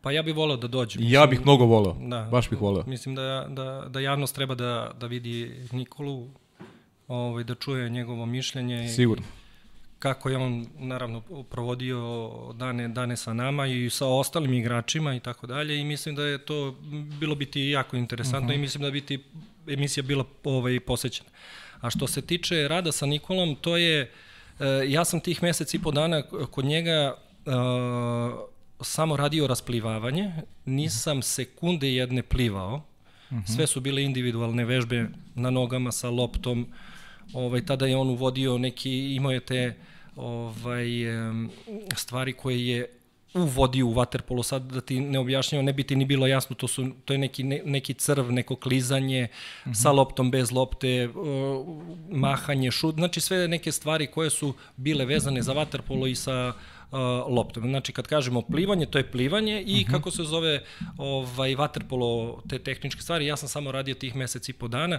Pa 0.00 0.12
ja 0.12 0.22
bih 0.22 0.34
voleo 0.34 0.56
da 0.56 0.68
dođe. 0.68 0.98
Mislim, 0.98 1.14
ja 1.14 1.26
bih 1.26 1.40
mnogo 1.40 1.64
voleo, 1.64 1.96
da, 2.00 2.28
baš 2.30 2.50
bih 2.50 2.60
voleo. 2.60 2.84
Mislim 2.86 3.14
da, 3.14 3.46
da, 3.48 3.86
da 3.88 4.00
javnost 4.00 4.34
treba 4.34 4.54
da, 4.54 4.92
da 5.00 5.06
vidi 5.06 5.54
Nikolu, 5.72 6.28
ovaj, 7.08 7.44
da 7.44 7.54
čuje 7.54 7.90
njegovo 7.90 8.26
mišljenje. 8.26 8.88
Sigurno. 8.88 9.24
Kako 10.02 10.28
je 10.28 10.36
on, 10.36 10.66
naravno, 10.78 11.20
provodio 11.50 12.28
dane, 12.54 12.88
dane 12.88 13.16
sa 13.16 13.32
nama 13.32 13.66
i 13.66 13.90
sa 13.90 14.06
ostalim 14.06 14.54
igračima 14.54 15.14
i 15.14 15.20
tako 15.20 15.46
dalje 15.46 15.80
i 15.80 15.84
mislim 15.84 16.14
da 16.14 16.24
je 16.24 16.38
to 16.38 16.76
bilo 17.20 17.34
biti 17.34 17.68
jako 17.68 17.96
interesantno 17.96 18.46
uh 18.46 18.50
-huh. 18.50 18.54
i 18.54 18.56
mhm. 18.56 18.62
mislim 18.62 18.82
da 18.82 18.90
biti 18.90 19.24
emisija 19.68 20.02
bila 20.02 20.24
ovaj, 20.44 20.80
posećena. 20.80 21.30
A 21.80 21.90
što 21.90 22.06
se 22.06 22.22
tiče 22.22 22.68
rada 22.68 22.92
sa 22.92 23.06
Nikolom, 23.06 23.56
to 23.60 23.76
je, 23.76 24.10
eh, 24.60 24.66
ja 24.88 25.04
sam 25.04 25.20
tih 25.20 25.42
mesec 25.42 25.74
i 25.74 25.82
po 25.82 25.90
dana 25.90 26.22
kod 26.50 26.64
njega 26.64 27.14
uh, 27.46 27.52
samo 28.80 29.16
radio 29.16 29.46
rasplivavanje, 29.46 30.32
nisam 30.64 31.22
sekunde 31.22 31.94
jedne 31.94 32.22
plivao, 32.22 32.74
uh 33.30 33.36
mhm. 33.36 33.52
sve 33.52 33.66
su 33.66 33.80
bile 33.80 34.02
individualne 34.02 34.64
vežbe 34.64 35.08
na 35.34 35.50
nogama 35.50 35.92
sa 35.92 36.10
loptom, 36.10 36.66
ovaj, 37.32 37.66
tada 37.66 37.86
je 37.86 37.96
on 37.96 38.10
uvodio 38.10 38.58
neki, 38.58 39.14
imao 39.14 39.32
je 39.32 39.40
te 39.40 39.74
ovaj, 40.16 40.86
stvari 41.96 42.32
koje 42.32 42.68
je 42.68 42.86
uvodio 43.34 43.86
u 43.86 43.94
waterpolo, 43.94 44.42
sad 44.42 44.62
da 44.62 44.80
ti 44.80 45.00
ne 45.00 45.18
objašnjamo, 45.18 45.62
ne 45.62 45.72
bi 45.72 45.82
ti 45.82 45.96
ni 45.96 46.04
bilo 46.04 46.26
jasno, 46.26 46.56
to, 46.56 46.68
su, 46.68 46.90
to 47.04 47.14
je 47.14 47.18
neki, 47.18 47.42
ne, 47.42 47.62
neki 47.64 47.94
crv, 47.94 48.32
neko 48.32 48.56
klizanje 48.56 49.28
uh 49.30 49.66
mhm. 49.66 49.70
-huh. 49.70 49.82
sa 49.82 49.92
loptom, 49.92 50.30
bez 50.30 50.52
lopte, 50.52 51.08
uh, 51.08 51.66
mahanje, 52.10 52.70
šut, 52.70 52.94
znači 52.94 53.20
sve 53.20 53.48
neke 53.48 53.72
stvari 53.72 54.06
koje 54.06 54.30
su 54.30 54.54
bile 54.76 55.04
vezane 55.04 55.42
za 55.42 55.54
waterpolo 55.54 56.10
i 56.10 56.14
sa 56.14 56.52
uh, 56.90 56.98
loptom. 57.28 57.62
Znači 57.62 57.92
kad 57.92 58.06
kažemo 58.06 58.42
plivanje, 58.42 58.86
to 58.86 58.98
je 58.98 59.10
plivanje 59.10 59.62
i 59.62 59.72
uh 59.72 59.80
mhm. 59.80 59.88
-huh. 59.88 59.92
kako 59.92 60.10
se 60.10 60.24
zove 60.24 60.62
ovaj 60.98 61.54
waterpolo, 61.54 62.40
te 62.48 62.58
tehničke 62.58 63.02
stvari, 63.02 63.26
ja 63.26 63.36
sam 63.36 63.48
samo 63.48 63.72
radio 63.72 63.94
tih 63.94 64.16
mesec 64.16 64.48
i 64.48 64.52
po 64.52 64.68
dana. 64.68 64.98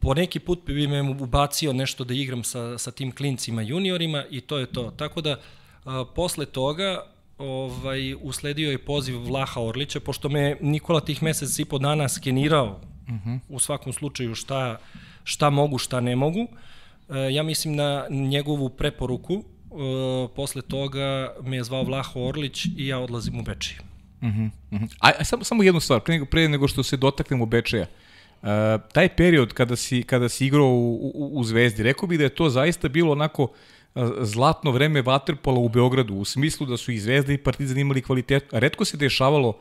Po 0.00 0.14
neki 0.14 0.38
put 0.38 0.66
bi 0.66 0.86
me 0.86 1.00
ubacio 1.00 1.72
nešto 1.72 2.04
da 2.04 2.14
igram 2.14 2.44
sa, 2.44 2.78
sa 2.78 2.90
tim 2.90 3.12
klincima 3.12 3.62
juniorima 3.62 4.24
i 4.30 4.40
to 4.40 4.58
je 4.58 4.66
to. 4.66 4.90
Tako 4.90 5.20
da 5.20 5.36
uh, 5.36 5.92
posle 6.14 6.46
toga 6.46 7.04
ovaj, 7.38 8.14
usledio 8.14 8.70
je 8.70 8.78
poziv 8.78 9.18
Vlaha 9.18 9.60
Orlića, 9.62 10.00
pošto 10.00 10.28
me 10.28 10.56
Nikola 10.60 11.00
tih 11.00 11.22
mesec 11.22 11.58
i 11.58 11.64
po 11.64 11.78
dana 11.78 12.08
skenirao 12.08 12.80
uh 13.08 13.14
mhm. 13.14 13.30
-huh. 13.30 13.38
u 13.48 13.58
svakom 13.58 13.92
slučaju 13.92 14.34
šta, 14.34 14.78
šta 15.24 15.50
mogu, 15.50 15.78
šta 15.78 16.00
ne 16.00 16.16
mogu. 16.16 16.46
E, 17.08 17.32
ja 17.32 17.42
mislim 17.42 17.76
na 17.76 18.06
njegovu 18.10 18.68
preporuku 18.68 19.34
uh, 19.34 20.30
posle 20.36 20.62
toga 20.62 21.34
me 21.42 21.56
je 21.56 21.64
zvao 21.64 21.82
Vlaho 21.82 22.20
Orlić 22.20 22.66
i 22.76 22.86
ja 22.86 22.98
odlazim 22.98 23.40
u 23.40 23.42
Bečej. 23.42 23.76
Uh 24.22 24.28
-huh, 24.28 24.50
uh 24.70 24.80
-huh. 24.80 24.96
A, 25.00 25.10
a 25.18 25.24
samo, 25.24 25.44
samo 25.44 25.62
jednu 25.62 25.80
stvar, 25.80 26.00
pre 26.00 26.14
nego, 26.14 26.26
pre 26.26 26.48
nego 26.48 26.68
što 26.68 26.82
se 26.82 26.96
dotaknemo 26.96 27.46
Bečeja. 27.46 27.82
Uh, 27.82 28.09
taj 28.92 29.08
period 29.16 29.52
kada 29.52 29.76
si, 29.76 30.02
kada 30.02 30.28
si 30.28 30.46
igrao 30.46 30.66
u, 30.66 31.12
u, 31.14 31.30
u 31.32 31.44
Zvezdi, 31.44 31.82
rekao 31.82 32.08
bih 32.08 32.18
da 32.18 32.24
je 32.24 32.34
to 32.34 32.50
zaista 32.50 32.88
bilo 32.88 33.12
onako 33.12 33.42
uh, 33.42 34.02
zlatno 34.20 34.70
vreme 34.70 35.02
Waterpola 35.02 35.58
u 35.58 35.68
Beogradu, 35.68 36.14
u 36.14 36.24
smislu 36.24 36.66
da 36.66 36.76
su 36.76 36.92
i 36.92 36.98
Zvezda 36.98 37.32
i 37.32 37.38
Partizan 37.38 37.78
imali 37.78 38.02
kvalitet. 38.02 38.44
Redko 38.52 38.84
se 38.84 38.96
dešavalo, 38.96 39.58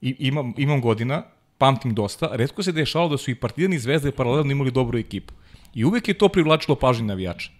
i, 0.00 0.16
imam, 0.18 0.54
imam 0.56 0.80
godina, 0.80 1.22
pamtim 1.58 1.94
dosta, 1.94 2.28
redko 2.32 2.62
se 2.62 2.72
dešavalo 2.72 3.10
da 3.10 3.18
su 3.18 3.30
i 3.30 3.34
Partizan 3.34 3.72
i 3.72 3.78
Zvezda 3.78 4.12
paralelno 4.12 4.52
imali 4.52 4.70
dobru 4.70 4.98
ekipu. 4.98 5.34
I 5.74 5.84
uvek 5.84 6.08
je 6.08 6.14
to 6.14 6.28
privlačilo 6.28 6.76
pažnju 6.76 7.06
navijača 7.06 7.50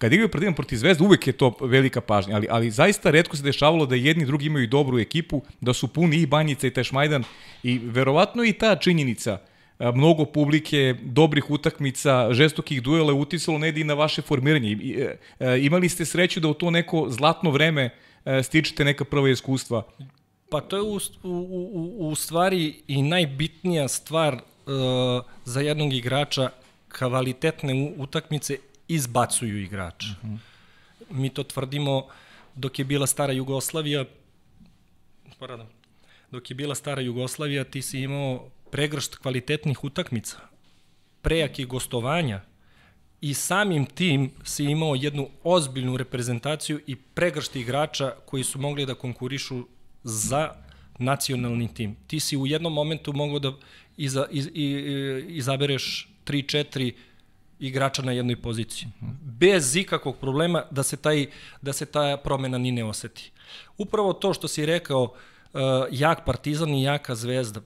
kad 0.00 0.12
igraju 0.12 0.28
Partizan 0.28 0.54
protiv 0.54 0.76
Zvezda, 0.76 1.04
uvek 1.04 1.26
je 1.26 1.32
to 1.32 1.54
velika 1.60 2.00
pažnja, 2.00 2.36
ali, 2.36 2.46
ali 2.50 2.70
zaista 2.70 3.10
redko 3.10 3.36
se 3.36 3.42
dešavalo 3.42 3.86
da 3.86 3.94
jedni 3.94 4.24
drugi 4.24 4.46
imaju 4.46 4.66
dobru 4.66 4.98
ekipu, 4.98 5.42
da 5.60 5.72
su 5.72 5.88
puni 5.88 6.16
i 6.16 6.26
Banjica 6.26 6.66
i 6.66 6.70
Tešmajdan 6.70 7.24
i 7.62 7.78
verovatno 7.78 8.44
i 8.44 8.52
ta 8.52 8.76
činjenica 8.76 9.38
mnogo 9.94 10.24
publike, 10.24 10.94
dobrih 11.02 11.50
utakmica, 11.50 12.32
žestokih 12.32 12.82
duela 12.82 13.12
uticalo 13.12 13.58
negdje 13.58 13.80
i 13.80 13.84
na 13.84 13.94
vaše 13.94 14.22
formiranje. 14.22 14.72
E, 14.72 15.16
e, 15.40 15.60
imali 15.64 15.88
ste 15.88 16.04
sreću 16.04 16.40
da 16.40 16.48
u 16.48 16.54
to 16.54 16.70
neko 16.70 17.06
zlatno 17.08 17.50
vreme 17.50 17.90
e, 18.24 18.42
stičete 18.42 18.84
neka 18.84 19.04
prva 19.04 19.30
iskustva? 19.30 19.82
Pa 20.50 20.60
to 20.60 20.76
je 20.76 20.82
u, 20.82 20.96
u, 21.22 21.30
u, 21.30 22.08
u 22.08 22.14
stvari 22.14 22.74
i 22.88 23.02
najbitnija 23.02 23.88
stvar 23.88 24.34
uh, 24.34 24.42
za 25.44 25.60
jednog 25.60 25.92
igrača 25.92 26.50
kvalitetne 26.98 27.92
utakmice 27.96 28.58
izbacuju 28.88 29.62
igrača. 29.62 30.08
Uh 30.22 30.28
-huh. 30.28 30.38
Mi 31.10 31.28
to 31.28 31.42
tvrdimo 31.42 32.06
dok 32.54 32.78
je 32.78 32.84
bila 32.84 33.06
stara 33.06 33.32
Jugoslavija, 33.32 34.04
poradam, 35.38 35.68
dok 36.30 36.50
je 36.50 36.54
bila 36.54 36.74
stara 36.74 37.02
Jugoslavija, 37.02 37.64
ti 37.64 37.82
si 37.82 38.00
imao 38.00 38.50
pregršt 38.70 39.16
kvalitetnih 39.16 39.84
utakmica, 39.84 40.36
prejakih 41.22 41.66
gostovanja 41.66 42.40
i 43.20 43.34
samim 43.34 43.86
tim 43.86 44.30
si 44.44 44.64
imao 44.64 44.94
jednu 44.94 45.28
ozbiljnu 45.44 45.96
reprezentaciju 45.96 46.80
i 46.86 46.96
pregršt 46.96 47.56
igrača 47.56 48.12
koji 48.26 48.44
su 48.44 48.58
mogli 48.58 48.86
da 48.86 48.94
konkurišu 48.94 49.66
za 50.02 50.54
nacionalni 50.98 51.74
tim. 51.74 51.96
Ti 52.06 52.20
si 52.20 52.36
u 52.36 52.46
jednom 52.46 52.72
momentu 52.72 53.12
mogao 53.12 53.38
da 53.38 53.52
iza, 53.96 54.26
iz, 54.30 54.48
iz, 54.52 54.76
izabereš 55.28 56.08
3-4 56.26 56.92
igrača 57.58 58.02
na 58.02 58.12
jednoj 58.12 58.36
poziciji. 58.36 58.88
Bez 59.22 59.76
ikakvog 59.76 60.16
problema 60.16 60.64
da 60.70 60.82
se, 60.82 60.96
taj, 60.96 61.26
da 61.62 61.72
se 61.72 61.86
ta 61.86 62.16
promena 62.24 62.58
ni 62.58 62.72
ne 62.72 62.84
oseti. 62.84 63.30
Upravo 63.78 64.12
to 64.12 64.34
što 64.34 64.48
si 64.48 64.66
rekao, 64.66 65.02
uh, 65.02 65.60
jak 65.90 66.24
Partizan 66.24 66.74
i 66.74 66.82
jaka 66.82 67.14
Zvezda, 67.14 67.60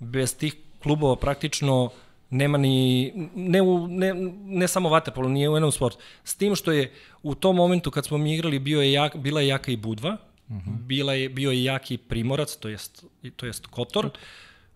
bez 0.00 0.36
tih 0.36 0.56
klubova 0.82 1.16
praktično 1.16 1.90
nema 2.30 2.58
ni, 2.58 3.12
ne, 3.34 3.62
u, 3.62 3.88
ne, 3.88 4.14
ne 4.44 4.68
samo 4.68 4.88
vaterpolo, 4.88 5.28
nije 5.28 5.48
u 5.48 5.54
jednom 5.54 5.72
sportu. 5.72 5.98
S 6.24 6.36
tim 6.36 6.54
što 6.56 6.72
je 6.72 6.92
u 7.22 7.34
tom 7.34 7.56
momentu 7.56 7.90
kad 7.90 8.06
smo 8.06 8.18
mi 8.18 8.34
igrali 8.34 8.58
bio 8.58 8.80
je 8.80 8.92
jak, 8.92 9.16
bila 9.16 9.40
je 9.40 9.48
jaka 9.48 9.72
i 9.72 9.76
Budva, 9.76 10.16
uh 10.48 10.56
mhm. 10.56 10.70
-huh. 10.70 10.78
bila 10.78 11.14
je, 11.14 11.28
bio 11.28 11.50
je 11.50 11.64
jaki 11.64 11.96
Primorac, 11.96 12.56
to 12.56 12.68
jest, 12.68 13.04
to 13.36 13.46
jest 13.46 13.66
Kotor, 13.66 14.06
uh 14.06 14.12
-huh 14.12 14.18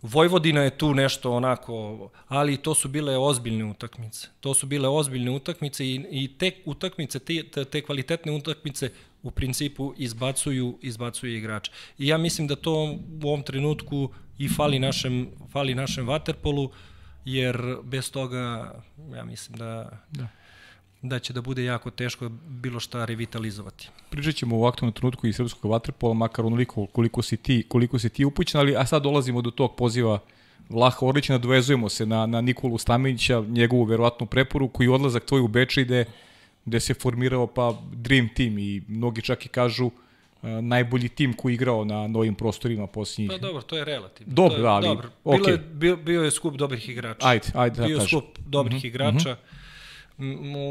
Vojvodina 0.05 0.63
je 0.63 0.79
tu 0.79 0.95
nešto 0.95 1.33
onako, 1.33 2.11
ali 2.29 2.57
to 2.57 2.75
su 2.75 2.89
bile 2.89 3.17
ozbiljne 3.19 3.65
utakmice. 3.65 4.29
To 4.41 4.55
su 4.55 4.67
bile 4.67 4.89
ozbiljne 4.89 5.31
utakmice 5.31 5.87
i, 5.87 6.05
i 6.11 6.39
te 6.39 6.51
utakmice, 6.65 7.19
te, 7.19 7.65
te 7.65 7.81
kvalitetne 7.81 8.33
utakmice 8.33 8.91
u 9.25 9.31
principu 9.31 9.95
izbacuju, 9.97 10.79
izbacuju 10.83 11.37
igrače. 11.37 11.73
I 11.99 12.07
ja 12.07 12.19
mislim 12.19 12.47
da 12.47 12.57
to 12.57 12.99
u 13.23 13.29
ovom 13.29 13.43
trenutku 13.43 14.09
i 14.39 14.49
fali 14.49 14.79
našem, 14.79 15.29
fali 15.53 15.75
našem 15.75 16.07
vaterpolu, 16.07 16.71
jer 17.25 17.77
bez 17.83 18.11
toga 18.11 18.75
ja 19.15 19.25
mislim 19.25 19.59
da, 19.59 19.91
da 20.11 20.29
da 21.05 21.19
će 21.19 21.33
da 21.33 21.41
bude 21.41 21.65
jako 21.65 21.91
teško 21.91 22.29
bilo 22.49 22.81
šta 22.81 23.05
revitalizovati. 23.05 23.89
Pričat 24.11 24.35
ćemo 24.35 24.59
u 24.59 24.65
aktualnom 24.65 24.93
trenutku 24.93 25.27
i 25.27 25.33
srpskog 25.33 25.71
vaterpola, 25.71 26.15
makar 26.15 26.47
onoliko 26.47 26.87
koliko 26.87 27.23
si 27.23 27.37
ti, 27.37 27.65
koliko 27.69 27.99
si 27.99 28.09
ti 28.09 28.25
upućen, 28.25 28.61
ali 28.61 28.77
a 28.77 28.87
sad 28.87 29.03
dolazimo 29.03 29.43
do 29.43 29.51
tog 29.51 29.77
poziva 29.77 30.19
Vlaha 30.69 31.07
Orlića, 31.07 31.33
nadovezujemo 31.33 31.89
se 31.89 32.07
na, 32.07 32.27
na 32.27 32.41
Nikolu 32.41 32.79
Stamenića, 32.79 33.41
njegovu 33.41 33.85
verovatnu 33.85 34.27
preporuku 34.27 34.83
i 34.83 34.89
odlazak 34.89 35.25
tvoj 35.25 35.41
u 35.41 35.49
Beče 35.49 35.83
ide 35.83 36.05
gde 36.65 36.81
se 36.81 36.95
formirao 36.95 37.47
pa 37.47 37.79
Dream 37.93 38.29
Team 38.37 38.59
i 38.59 38.83
mnogi 38.89 39.23
čak 39.23 39.47
i 39.47 39.49
kažu 39.49 39.87
uh, 39.87 39.93
najbolji 40.63 41.09
tim 41.09 41.33
koji 41.33 41.55
igrao 41.55 41.85
na 41.85 42.07
novim 42.07 42.35
prostorima 42.35 42.87
posljednjih. 42.87 43.31
Pa 43.31 43.47
dobro, 43.47 43.63
to 43.63 43.77
je 43.77 43.85
relativno. 43.85 44.35
Dobro, 44.35 44.59
je, 44.59 44.69
ali 44.69 44.87
dobro. 44.87 45.11
Bilo 45.25 45.37
okay. 45.37 45.51
je, 45.51 45.59
bio, 45.59 45.97
bio 45.97 46.23
je 46.23 46.31
skup 46.31 46.55
dobrih 46.55 46.89
igrača. 46.89 47.29
Ajde, 47.29 47.47
ajde 47.55 47.81
da 47.81 47.87
Bio 47.87 47.99
je 47.99 48.07
skup 48.07 48.39
dobrih 48.47 48.77
mm 48.77 48.81
-hmm. 48.81 48.87
igrača. 48.87 49.33
Mm 49.33 49.43
-hmm 49.43 49.65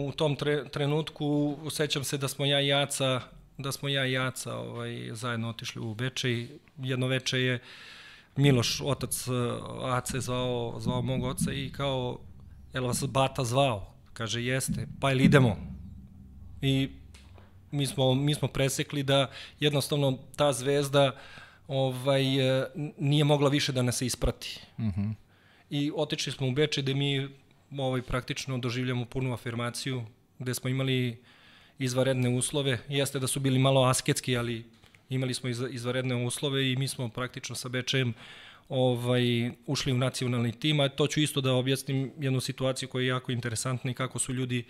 u 0.07 0.11
tom 0.11 0.35
tre, 0.35 0.69
trenutku 0.69 1.57
sećam 1.71 2.03
se 2.03 2.17
da 2.17 2.27
smo 2.27 2.45
ja 2.45 2.61
i 2.61 2.67
Jaca 2.67 3.21
da 3.57 3.71
smo 3.71 3.89
ja 3.89 4.05
i 4.05 4.11
Jaca 4.11 4.55
ovaj, 4.57 5.09
zajedno 5.11 5.49
otišli 5.49 5.81
u 5.81 5.93
Bečej. 5.93 6.47
Jedno 6.77 7.07
veče 7.07 7.39
je 7.39 7.59
Miloš, 8.35 8.81
otac 8.81 9.27
Ace, 9.83 10.19
zvao, 10.19 10.75
zvao 10.79 11.01
mog 11.01 11.23
oca 11.23 11.53
i 11.53 11.71
kao, 11.71 12.19
je 12.73 12.81
li 12.81 12.87
vas 12.87 13.03
Bata 13.07 13.43
zvao? 13.43 13.93
Kaže, 14.13 14.43
jeste, 14.43 14.87
pa 14.99 15.11
ili 15.11 15.23
idemo? 15.23 15.57
I 16.63 16.89
mi 17.71 17.85
smo, 17.85 18.13
mi 18.15 18.35
smo 18.35 18.47
presekli 18.47 19.03
da 19.03 19.31
jednostavno 19.59 20.17
ta 20.35 20.53
zvezda 20.53 21.15
ovaj, 21.67 22.23
nije 22.97 23.23
mogla 23.23 23.49
više 23.49 23.71
da 23.71 23.81
nas 23.81 24.01
isprati. 24.01 24.59
Uh 24.77 24.83
mhm. 24.83 25.01
-huh. 25.01 25.13
I 25.69 25.91
otišli 25.95 26.31
smo 26.31 26.47
u 26.47 26.51
Beče 26.51 26.81
gde 26.81 26.93
mi 26.93 27.29
ovaj, 27.77 28.01
praktično 28.01 28.57
doživljamo 28.57 29.05
punu 29.05 29.33
afirmaciju, 29.33 30.05
gde 30.39 30.53
smo 30.53 30.69
imali 30.69 31.17
izvaredne 31.79 32.29
uslove. 32.29 32.79
Jeste 32.89 33.19
da 33.19 33.27
su 33.27 33.39
bili 33.39 33.59
malo 33.59 33.83
asketski, 33.83 34.37
ali 34.37 34.65
imali 35.09 35.33
smo 35.33 35.49
izvaredne 35.49 36.25
uslove 36.25 36.71
i 36.71 36.75
mi 36.75 36.87
smo 36.87 37.09
praktično 37.09 37.55
sa 37.55 37.69
Bečejem 37.69 38.13
ovaj, 38.69 39.51
ušli 39.65 39.93
u 39.93 39.97
nacionalni 39.97 40.51
tim, 40.51 40.79
a 40.79 40.89
to 40.89 41.07
ću 41.07 41.19
isto 41.19 41.41
da 41.41 41.53
objasnim 41.53 42.11
jednu 42.19 42.41
situaciju 42.41 42.89
koja 42.89 43.01
je 43.01 43.07
jako 43.07 43.31
interesantna 43.31 43.91
i 43.91 43.93
kako 43.93 44.19
su 44.19 44.33
ljudi 44.33 44.65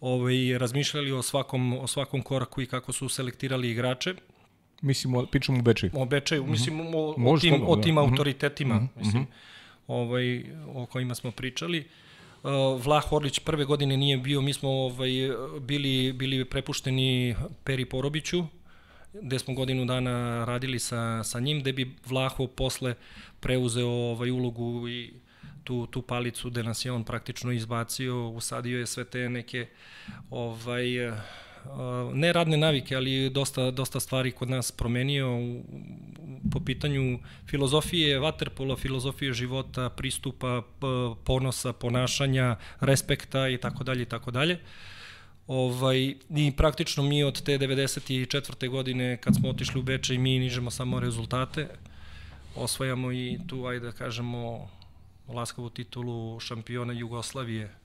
ovaj, 0.00 0.58
razmišljali 0.58 1.12
o 1.12 1.22
svakom, 1.22 1.72
o 1.72 1.86
svakom 1.86 2.22
koraku 2.22 2.62
i 2.62 2.66
kako 2.66 2.92
su 2.92 3.08
selektirali 3.08 3.70
igrače. 3.70 4.14
Mislim, 4.82 5.26
pričamo 5.30 5.58
o 5.58 5.62
Bečeju. 5.62 5.90
O 5.94 6.04
Bečeju, 6.04 6.42
mhm. 6.42 6.50
mislim 6.50 6.80
o, 6.80 7.14
o, 7.26 7.38
tim, 7.38 7.54
o 7.66 7.76
tim 7.76 7.94
da. 7.94 8.02
Mhm. 8.02 8.10
autoritetima, 8.10 8.74
mm 8.74 8.78
-hmm. 8.78 9.04
mislim, 9.04 9.26
ovaj, 9.86 10.44
o 10.74 10.86
kojima 10.86 11.14
smo 11.14 11.30
pričali. 11.30 11.78
Uh, 11.78 11.86
Uh, 12.42 12.84
Vlah 12.84 13.12
Orlić 13.12 13.38
prve 13.38 13.64
godine 13.64 13.96
nije 13.96 14.16
bio, 14.16 14.40
mi 14.40 14.52
smo 14.52 14.70
ovaj, 14.70 15.10
bili, 15.60 16.12
bili 16.12 16.44
prepušteni 16.44 17.34
Peri 17.64 17.84
Porobiću, 17.84 18.44
gde 19.12 19.38
smo 19.38 19.54
godinu 19.54 19.84
dana 19.84 20.44
radili 20.44 20.78
sa, 20.78 21.24
sa 21.24 21.40
njim, 21.40 21.60
gde 21.60 21.72
bi 21.72 21.94
Vlaho 22.06 22.46
posle 22.46 22.94
preuzeo 23.40 23.88
ovaj, 23.88 24.30
ulogu 24.30 24.88
i 24.88 25.12
tu, 25.64 25.86
tu 25.86 26.02
palicu 26.02 26.50
gde 26.50 26.62
nas 26.62 26.84
je 26.84 26.92
on 26.92 27.04
praktično 27.04 27.52
izbacio, 27.52 28.28
usadio 28.28 28.78
je 28.78 28.86
sve 28.86 29.04
te 29.04 29.28
neke 29.28 29.66
ovaj, 30.30 30.84
ne 32.12 32.32
radne 32.32 32.56
navike, 32.56 32.96
ali 32.96 33.30
dosta, 33.30 33.70
dosta 33.70 34.00
stvari 34.00 34.32
kod 34.32 34.50
nas 34.50 34.72
promenio 34.72 35.36
u, 35.36 35.62
po 36.52 36.60
pitanju 36.60 37.18
filozofije 37.46 38.18
vaterpola, 38.18 38.76
filozofije 38.76 39.32
života, 39.32 39.88
pristupa, 39.90 40.62
ponosa, 41.24 41.72
ponašanja, 41.72 42.56
respekta 42.80 43.48
i 43.48 43.58
tako 43.58 43.84
dalje 43.84 44.02
i 44.02 44.06
tako 44.06 44.30
dalje. 44.30 44.58
Ovaj, 45.46 46.14
I 46.36 46.52
praktično 46.56 47.02
mi 47.02 47.24
od 47.24 47.42
te 47.42 47.58
94. 47.58 48.68
godine 48.68 49.16
kad 49.16 49.34
smo 49.34 49.48
otišli 49.48 49.80
u 49.80 49.82
Beče 49.82 50.14
i 50.14 50.18
mi 50.18 50.38
nižemo 50.38 50.70
samo 50.70 51.00
rezultate, 51.00 51.68
osvajamo 52.56 53.12
i 53.12 53.38
tu, 53.46 53.66
ajde 53.66 53.86
da 53.86 53.92
kažemo, 53.92 54.70
laskavu 55.32 55.70
titulu 55.70 56.40
šampiona 56.40 56.92
Jugoslavije 56.92 57.80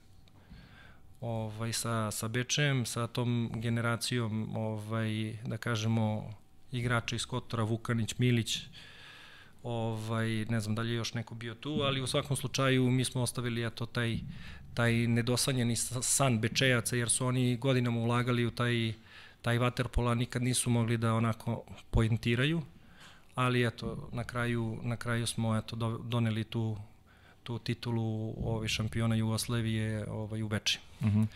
ovaj, 1.20 1.72
sa, 1.72 2.10
sa 2.10 2.28
Bečem, 2.28 2.86
sa 2.86 3.06
tom 3.06 3.50
generacijom, 3.54 4.56
ovaj, 4.56 5.38
da 5.44 5.56
kažemo, 5.56 6.34
igrača 6.72 7.16
iz 7.16 7.26
Kotora, 7.26 7.62
Vukanić, 7.62 8.18
Milić, 8.18 8.62
ovaj, 9.62 10.28
ne 10.28 10.60
znam 10.60 10.74
da 10.74 10.82
li 10.82 10.90
je 10.90 10.96
još 10.96 11.14
neko 11.14 11.34
bio 11.34 11.54
tu, 11.54 11.80
ali 11.82 12.00
u 12.00 12.06
svakom 12.06 12.36
slučaju 12.36 12.90
mi 12.90 13.04
smo 13.04 13.22
ostavili 13.22 13.66
eto, 13.66 13.86
taj, 13.86 14.18
taj 14.74 14.92
nedosanjeni 14.92 15.76
san 16.02 16.40
Bečejaca, 16.40 16.96
jer 16.96 17.10
su 17.10 17.26
oni 17.26 17.56
godinama 17.56 18.00
ulagali 18.00 18.46
u 18.46 18.50
taj, 18.50 18.92
taj 19.42 19.58
vaterpola, 19.58 20.14
nikad 20.14 20.42
nisu 20.42 20.70
mogli 20.70 20.96
da 20.96 21.14
onako 21.14 21.64
poentiraju, 21.90 22.62
ali 23.34 23.66
eto, 23.66 24.08
na 24.12 24.24
kraju, 24.24 24.78
na 24.82 24.96
kraju 24.96 25.26
smo 25.26 25.56
eto, 25.56 25.76
doneli 26.04 26.44
tu 26.44 26.76
tu 27.46 27.58
titulu 27.58 28.34
ovaj 28.44 28.68
šampiona 28.68 29.14
Jugoslavije 29.14 30.10
ovaj 30.10 30.42
u. 30.42 30.78
Mhm. 31.00 31.08
Uh 31.08 31.14
-huh. 31.14 31.26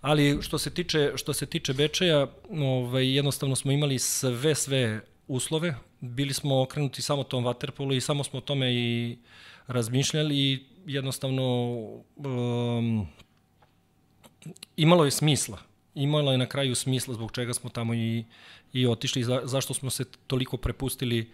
Ali 0.00 0.38
što 0.42 0.58
se 0.58 0.70
tiče 0.70 1.12
što 1.16 1.32
se 1.32 1.46
tiče 1.46 1.72
Bečeja, 1.72 2.26
ovaj 2.50 3.14
jednostavno 3.14 3.56
smo 3.56 3.72
imali 3.72 3.98
sve 3.98 4.54
sve 4.54 5.00
uslove, 5.28 5.74
bili 6.00 6.34
smo 6.34 6.62
okrenuti 6.62 7.02
samo 7.02 7.24
tom 7.24 7.44
vaterpolu 7.44 7.94
i 7.94 8.00
samo 8.00 8.24
smo 8.24 8.38
o 8.38 8.42
tome 8.42 8.74
i 8.74 9.18
razmišljali 9.66 10.36
i 10.36 10.64
jednostavno 10.86 11.72
um, 12.16 13.06
imalo 14.76 15.04
je 15.04 15.10
smisla. 15.10 15.58
Imalo 15.94 16.32
je 16.32 16.38
na 16.38 16.46
kraju 16.46 16.74
smisla 16.74 17.14
zbog 17.14 17.32
čega 17.32 17.54
smo 17.54 17.70
tamo 17.70 17.94
i, 17.94 18.24
i 18.72 18.86
otišli, 18.86 19.24
za, 19.24 19.40
zašto 19.44 19.74
smo 19.74 19.90
se 19.90 20.04
toliko 20.26 20.56
prepustili 20.56 21.30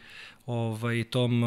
ovaj, 0.46 1.04
tom, 1.04 1.44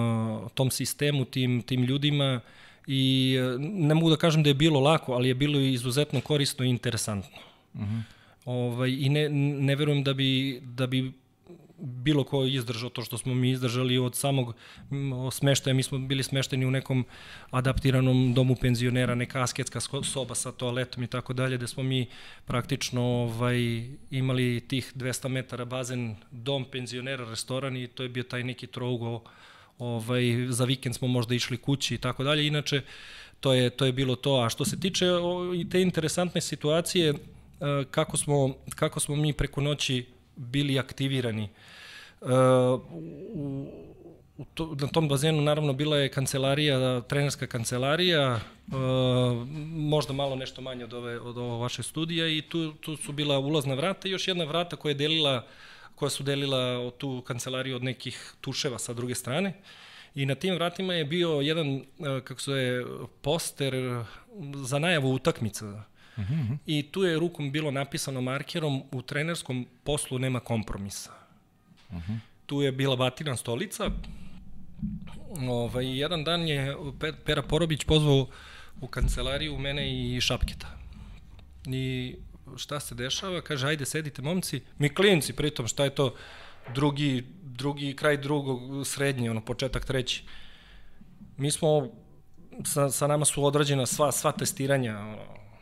tom 0.54 0.72
sistemu, 0.72 1.26
tim, 1.26 1.62
tim 1.62 1.84
ljudima 1.84 2.42
i 2.88 3.36
e, 3.40 3.58
ne 3.60 3.96
mogu 3.96 4.10
da 4.10 4.18
kažem 4.18 4.44
da 4.44 4.50
je 4.50 4.54
bilo 4.54 4.80
lako, 4.80 5.14
ali 5.14 5.28
je 5.28 5.36
bilo 5.36 5.60
izuzetno 5.60 6.22
korisno 6.22 6.66
i 6.66 6.70
interesantno. 6.70 7.38
Uh. 7.74 7.82
-huh. 7.82 8.02
ovaj, 8.46 8.90
I 9.00 9.10
ne, 9.10 9.30
ne 9.30 9.76
verujem 9.76 10.04
da 10.04 10.14
bi, 10.14 10.60
da 10.64 10.88
bi 10.88 11.14
bilo 11.84 12.24
ko 12.24 12.46
izdržao 12.46 12.90
to 12.90 13.04
što 13.04 13.18
smo 13.18 13.34
mi 13.34 13.52
izdržali 13.52 13.98
od 13.98 14.16
samog 14.16 14.56
smeštaja. 15.32 15.74
Mi 15.74 15.84
smo 15.84 15.98
bili 15.98 16.24
smešteni 16.24 16.66
u 16.66 16.72
nekom 16.72 17.06
adaptiranom 17.52 18.34
domu 18.34 18.56
penzionera, 18.56 19.16
neka 19.16 19.44
asketska 19.44 19.80
soba 20.04 20.36
sa 20.36 20.52
toaletom 20.52 21.04
i 21.04 21.08
tako 21.08 21.34
dalje, 21.34 21.58
gde 21.58 21.68
smo 21.68 21.84
mi 21.84 22.08
praktično 22.46 23.04
ovaj, 23.04 23.88
imali 24.12 24.62
tih 24.68 24.94
200 24.96 25.28
metara 25.28 25.66
bazen, 25.66 26.16
dom 26.32 26.66
penzionera, 26.66 27.30
restoran 27.30 27.78
i 27.78 27.88
to 27.88 28.04
je 28.04 28.10
bio 28.10 28.24
taj 28.24 28.44
neki 28.44 28.68
trougo 28.68 29.24
ovaj, 29.80 30.24
za 30.50 30.66
vikend 30.66 30.96
smo 30.96 31.08
možda 31.08 31.36
išli 31.36 31.58
kući 31.58 31.96
i 31.96 31.98
tako 31.98 32.24
dalje. 32.24 32.48
Inače, 32.48 32.82
to 33.40 33.54
je, 33.54 33.70
to 33.70 33.86
je 33.86 33.92
bilo 33.92 34.16
to. 34.16 34.36
A 34.36 34.50
što 34.50 34.66
se 34.66 34.80
tiče 34.80 35.12
o, 35.12 35.54
te 35.72 35.82
interesantne 35.82 36.42
situacije, 36.42 37.10
e, 37.10 37.16
kako 37.92 38.18
smo, 38.18 38.56
kako 38.76 39.00
smo 39.00 39.16
mi 39.16 39.34
preko 39.34 39.62
noći 39.62 40.06
bili 40.36 40.80
aktivirani. 40.80 41.44
E, 41.44 42.26
u 44.38 44.46
to, 44.54 44.76
na 44.80 44.88
tom 44.88 45.08
bazenu 45.08 45.42
naravno 45.42 45.74
bila 45.74 45.98
je 45.98 46.10
kancelarija, 46.10 47.02
trenerska 47.02 47.48
kancelarija, 47.48 48.40
e, 48.40 48.76
možda 49.68 50.14
malo 50.14 50.36
nešto 50.36 50.62
manje 50.62 50.84
od 50.84 50.94
ove 50.94 51.20
od 51.20 51.38
ovo 51.38 51.58
vaše 51.58 51.84
studija 51.84 52.28
i 52.28 52.42
tu, 52.42 52.74
tu 52.74 52.98
su 52.98 53.12
bila 53.12 53.40
ulazna 53.40 53.76
vrata 53.76 54.08
i 54.08 54.12
još 54.12 54.28
jedna 54.28 54.44
vrata 54.44 54.76
koja 54.76 54.92
je 54.92 54.96
delila 54.96 55.46
koja 55.96 56.10
su 56.10 56.24
delila 56.24 56.92
tu 56.98 57.22
kancelariju 57.22 57.76
od 57.76 57.84
nekih 57.84 58.34
tuševa 58.42 58.80
sa 58.80 58.94
druge 58.94 59.16
strane. 59.16 59.54
I 60.16 60.26
na 60.26 60.36
tim 60.36 60.56
vratima 60.56 60.94
je 60.94 61.06
bio 61.06 61.30
jedan, 61.30 61.68
e, 61.76 61.84
kako 62.24 62.42
se 62.42 62.52
je, 62.52 62.86
poster 63.22 63.74
za 64.56 64.80
najavu 64.80 65.14
utakmica. 65.14 65.66
-huh. 66.18 66.22
Mhm. 66.22 66.54
I 66.66 66.84
tu 66.92 67.04
je 67.04 67.20
rukom 67.20 67.52
bilo 67.52 67.72
napisano 67.72 68.22
markerom 68.22 68.84
u 68.92 69.02
trenerskom 69.02 69.68
poslu 69.84 70.20
nema 70.20 70.40
kompromisa. 70.40 71.12
Mhm. 71.92 71.98
-huh. 71.98 72.18
Tu 72.46 72.62
je 72.62 72.72
bila 72.72 72.96
batina 72.96 73.38
stolica, 73.38 73.92
Ovaj, 75.50 76.00
jedan 76.00 76.24
dan 76.24 76.48
je 76.48 76.76
Pera 77.26 77.42
Porobić 77.42 77.84
pozvao 77.84 78.28
u 78.82 78.88
kancelariju 78.88 79.58
mene 79.58 80.16
i 80.16 80.22
Šapketa. 80.22 80.68
I 81.66 82.16
šta 82.58 82.80
se 82.80 82.96
dešava? 82.96 83.42
Kaže, 83.42 83.68
ajde, 83.68 83.86
sedite 83.86 84.22
momci. 84.22 84.62
Mi 84.78 84.90
klinci, 84.90 85.34
pritom, 85.34 85.68
šta 85.68 85.84
je 85.84 85.96
to? 85.96 86.14
Drugi, 86.76 87.24
drugi 87.42 87.96
kraj 87.96 88.18
drugog, 88.18 88.88
srednji, 88.88 89.30
ono, 89.30 89.42
početak 89.42 89.86
treći. 89.86 90.24
Mi 91.38 91.52
smo, 91.52 91.90
sa, 92.66 92.90
sa 92.90 93.08
nama 93.08 93.26
su 93.26 93.46
odrađena 93.46 93.86
sva, 93.86 94.12
sva 94.12 94.32
testiranja, 94.32 95.00
ono, 95.00 95.18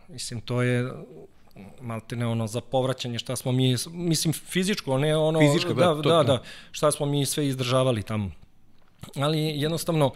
mislim, 0.07 0.41
to 0.41 0.61
je 0.61 0.91
maltene 1.81 2.27
ono 2.27 2.47
za 2.47 2.61
povraćanje 2.61 3.19
šta 3.19 3.35
smo 3.35 3.51
mi 3.51 3.75
mislim 3.91 4.33
fizičko 4.33 4.97
ne 4.97 5.17
ono 5.17 5.39
Fizičko, 5.39 5.73
da 5.73 5.85
da, 5.85 5.93
da, 5.93 6.01
da, 6.01 6.23
da 6.23 6.43
šta 6.71 6.91
smo 6.91 7.05
mi 7.05 7.25
sve 7.25 7.47
izdržavali 7.47 8.03
tamo 8.03 8.31
ali 9.15 9.39
jednostavno 9.39 10.11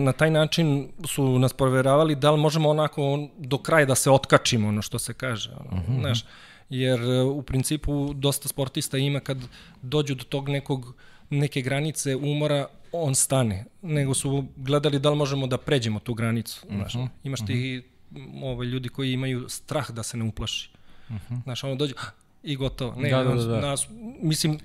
na 0.00 0.12
taj 0.12 0.30
način 0.30 0.88
su 1.06 1.38
nas 1.38 1.52
proveravali 1.52 2.14
da 2.14 2.30
li 2.30 2.40
možemo 2.40 2.68
onako 2.68 3.28
do 3.38 3.58
kraja 3.58 3.86
da 3.86 3.94
se 3.94 4.10
otkačimo, 4.10 4.68
ono 4.68 4.82
što 4.82 4.98
se 4.98 5.14
kaže. 5.14 5.50
Ono, 5.50 5.82
mm 5.82 5.84
-hmm. 5.88 6.00
znaš, 6.00 6.24
jer 6.70 7.00
e, 7.00 7.22
u 7.22 7.42
principu 7.42 8.14
dosta 8.14 8.48
sportista 8.48 8.98
ima 8.98 9.20
kad 9.20 9.38
dođu 9.82 10.14
do 10.14 10.24
tog 10.24 10.48
nekog 10.48 10.94
neke 11.30 11.62
granice 11.62 12.16
umora, 12.16 12.66
on 12.92 13.14
stane. 13.14 13.64
Nego 13.82 14.14
su 14.14 14.44
gledali 14.56 14.98
da 14.98 15.10
li 15.10 15.16
možemo 15.16 15.46
da 15.46 15.58
pređemo 15.58 15.98
tu 15.98 16.14
granicu. 16.14 16.66
Znaš, 16.70 16.94
mm 16.94 16.98
-hmm. 16.98 17.08
Imaš 17.24 17.46
ti 17.46 17.82
mm 18.10 18.16
-hmm. 18.16 18.44
ove, 18.44 18.66
ljudi 18.66 18.88
koji 18.88 19.12
imaju 19.12 19.48
strah 19.48 19.90
da 19.90 20.02
se 20.02 20.16
ne 20.16 20.24
uplaši. 20.24 20.70
Mm 21.10 21.14
-hmm. 21.14 21.42
Znaš, 21.42 21.64
ono 21.64 21.74
dođe 21.74 21.94
i 22.42 22.56
gotovo. 22.56 22.94
Ne, 22.96 23.10
da, 23.10 23.24
da, 23.24 23.34
da. 23.34 23.60
Nas, 23.60 23.88
mislim, 24.22 24.58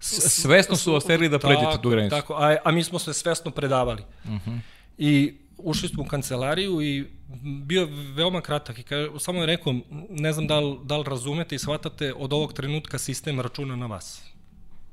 Svesno 0.00 0.76
su 0.76 0.94
osterili 0.94 1.28
da 1.28 1.38
pređete 1.38 1.82
tu 1.82 1.90
granicu. 1.90 2.16
Tako, 2.16 2.34
a, 2.34 2.56
a 2.64 2.72
mi 2.72 2.84
smo 2.84 2.98
se 2.98 3.14
svesno 3.14 3.50
predavali. 3.50 4.02
Uh 4.24 4.30
mhm. 4.30 4.50
-huh. 4.50 4.58
I 4.98 5.34
ušli 5.58 5.88
smo 5.88 6.02
u 6.02 6.06
kancelariju 6.06 6.82
i 6.82 7.04
bio 7.42 7.88
veoma 8.14 8.40
kratak 8.40 8.78
i 8.78 8.82
kaže, 8.82 9.10
samo 9.18 9.40
je 9.40 9.46
rekao, 9.46 9.74
ne 10.10 10.32
znam 10.32 10.46
da 10.46 10.60
li, 10.60 10.78
da 10.84 10.96
li 10.96 11.04
razumete 11.06 11.54
i 11.54 11.58
shvatate, 11.58 12.14
od 12.14 12.32
ovog 12.32 12.52
trenutka 12.52 12.98
sistem 12.98 13.40
računa 13.40 13.76
na 13.76 13.86
vas. 13.86 14.22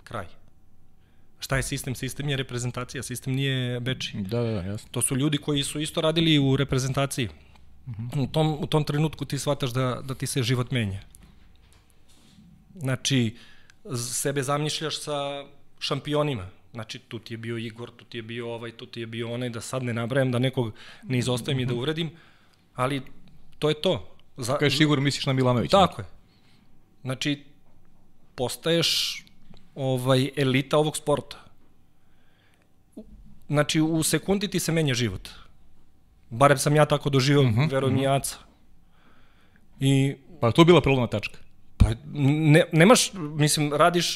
Kraj. 0.03 0.25
Šta 1.39 1.57
je 1.57 1.63
sistem? 1.63 1.95
Sistem 1.95 2.29
je 2.29 2.37
reprezentacija, 2.37 3.03
sistem 3.03 3.33
nije 3.33 3.79
beči. 3.79 4.17
Da, 4.17 4.41
da, 4.41 4.51
da, 4.51 4.61
jasno. 4.61 4.89
To 4.91 5.01
su 5.01 5.15
ljudi 5.15 5.37
koji 5.37 5.63
su 5.63 5.79
isto 5.79 6.01
radili 6.01 6.39
u 6.39 6.55
reprezentaciji. 6.57 7.29
Uh 7.87 7.99
mhm. 7.99 8.07
-huh. 8.07 8.23
u, 8.23 8.27
tom, 8.27 8.57
u 8.59 8.67
tom 8.67 8.83
trenutku 8.83 9.25
ti 9.25 9.39
shvataš 9.39 9.71
da, 9.71 10.01
da 10.03 10.15
ti 10.15 10.27
se 10.27 10.43
život 10.43 10.71
menja. 10.71 11.01
Znači, 12.75 13.35
uh, 13.35 13.52
sebe 13.95 14.43
zamišljaš 14.43 14.99
sa 14.99 15.45
šampionima. 15.79 16.47
Znači, 16.73 16.99
tu 16.99 17.19
ti 17.19 17.33
je 17.33 17.37
bio 17.37 17.57
Igor, 17.57 17.91
tu 17.91 18.05
ti 18.05 18.17
je 18.17 18.21
bio 18.21 18.53
ovaj, 18.53 18.71
tu 18.71 18.85
ti 18.85 18.99
je 18.99 19.07
bio 19.07 19.33
onaj, 19.33 19.49
da 19.49 19.61
sad 19.61 19.83
ne 19.83 19.93
nabrajam, 19.93 20.31
da 20.31 20.39
nekog 20.39 20.73
ne 21.03 21.17
izostavim 21.17 21.59
i 21.59 21.65
da 21.65 21.73
uredim, 21.73 22.11
ali 22.75 23.01
to 23.59 23.69
je 23.69 23.81
to. 23.81 24.15
Za, 24.37 24.57
Kažeš 24.57 24.79
Igor, 24.79 24.99
misliš 24.99 25.25
na 25.25 25.33
Milanovića? 25.33 25.77
Tako 25.77 26.01
je. 26.01 26.05
Znači, 27.01 27.43
postaješ 28.35 29.23
ovaj, 29.75 30.29
elita 30.35 30.77
ovog 30.77 30.97
sporta. 30.97 31.37
Znači, 33.47 33.81
u 33.81 34.03
sekundi 34.03 34.47
ti 34.47 34.59
se 34.59 34.71
menja 34.71 34.93
život. 34.93 35.29
Barem 36.29 36.57
sam 36.57 36.75
ja 36.75 36.85
tako 36.85 37.09
doživao, 37.09 37.43
mhm, 37.43 37.59
-huh, 37.59 37.71
verujem 37.71 37.95
mhm. 37.95 38.03
-huh. 38.03 38.13
i 38.13 38.17
Aca. 38.17 38.37
I, 39.79 40.15
pa 40.41 40.51
to 40.51 40.61
je 40.61 40.65
bila 40.65 40.81
prelomna 40.81 41.07
tačka? 41.07 41.37
Pa 41.83 41.89
ne, 42.13 42.63
nemaš, 42.71 43.11
mislim, 43.13 43.73
radiš, 43.73 44.15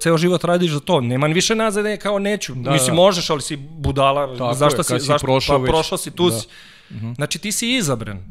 ceo 0.00 0.18
život 0.18 0.44
radiš 0.44 0.72
za 0.72 0.80
to, 0.80 1.00
nema 1.00 1.26
više 1.26 1.54
nazade 1.54 1.96
kao 1.96 2.18
neću. 2.18 2.54
Da, 2.54 2.70
mislim, 2.70 2.96
da. 2.96 3.02
možeš, 3.02 3.30
ali 3.30 3.42
si 3.42 3.56
budala, 3.56 4.36
Tako 4.38 4.54
zašto 4.54 4.94
je, 4.94 5.00
si, 5.00 5.06
zašto, 5.06 5.26
prošao 5.26 5.58
pa, 5.58 5.62
već. 5.62 5.70
prošao 5.70 5.98
si, 5.98 6.10
tu 6.10 6.30
da. 6.30 6.38
si. 6.38 6.46
Uh 6.90 6.96
mhm. 6.96 7.06
-huh. 7.06 7.14
Znači, 7.14 7.38
ti 7.38 7.52
si 7.52 7.74
izabran. 7.74 8.24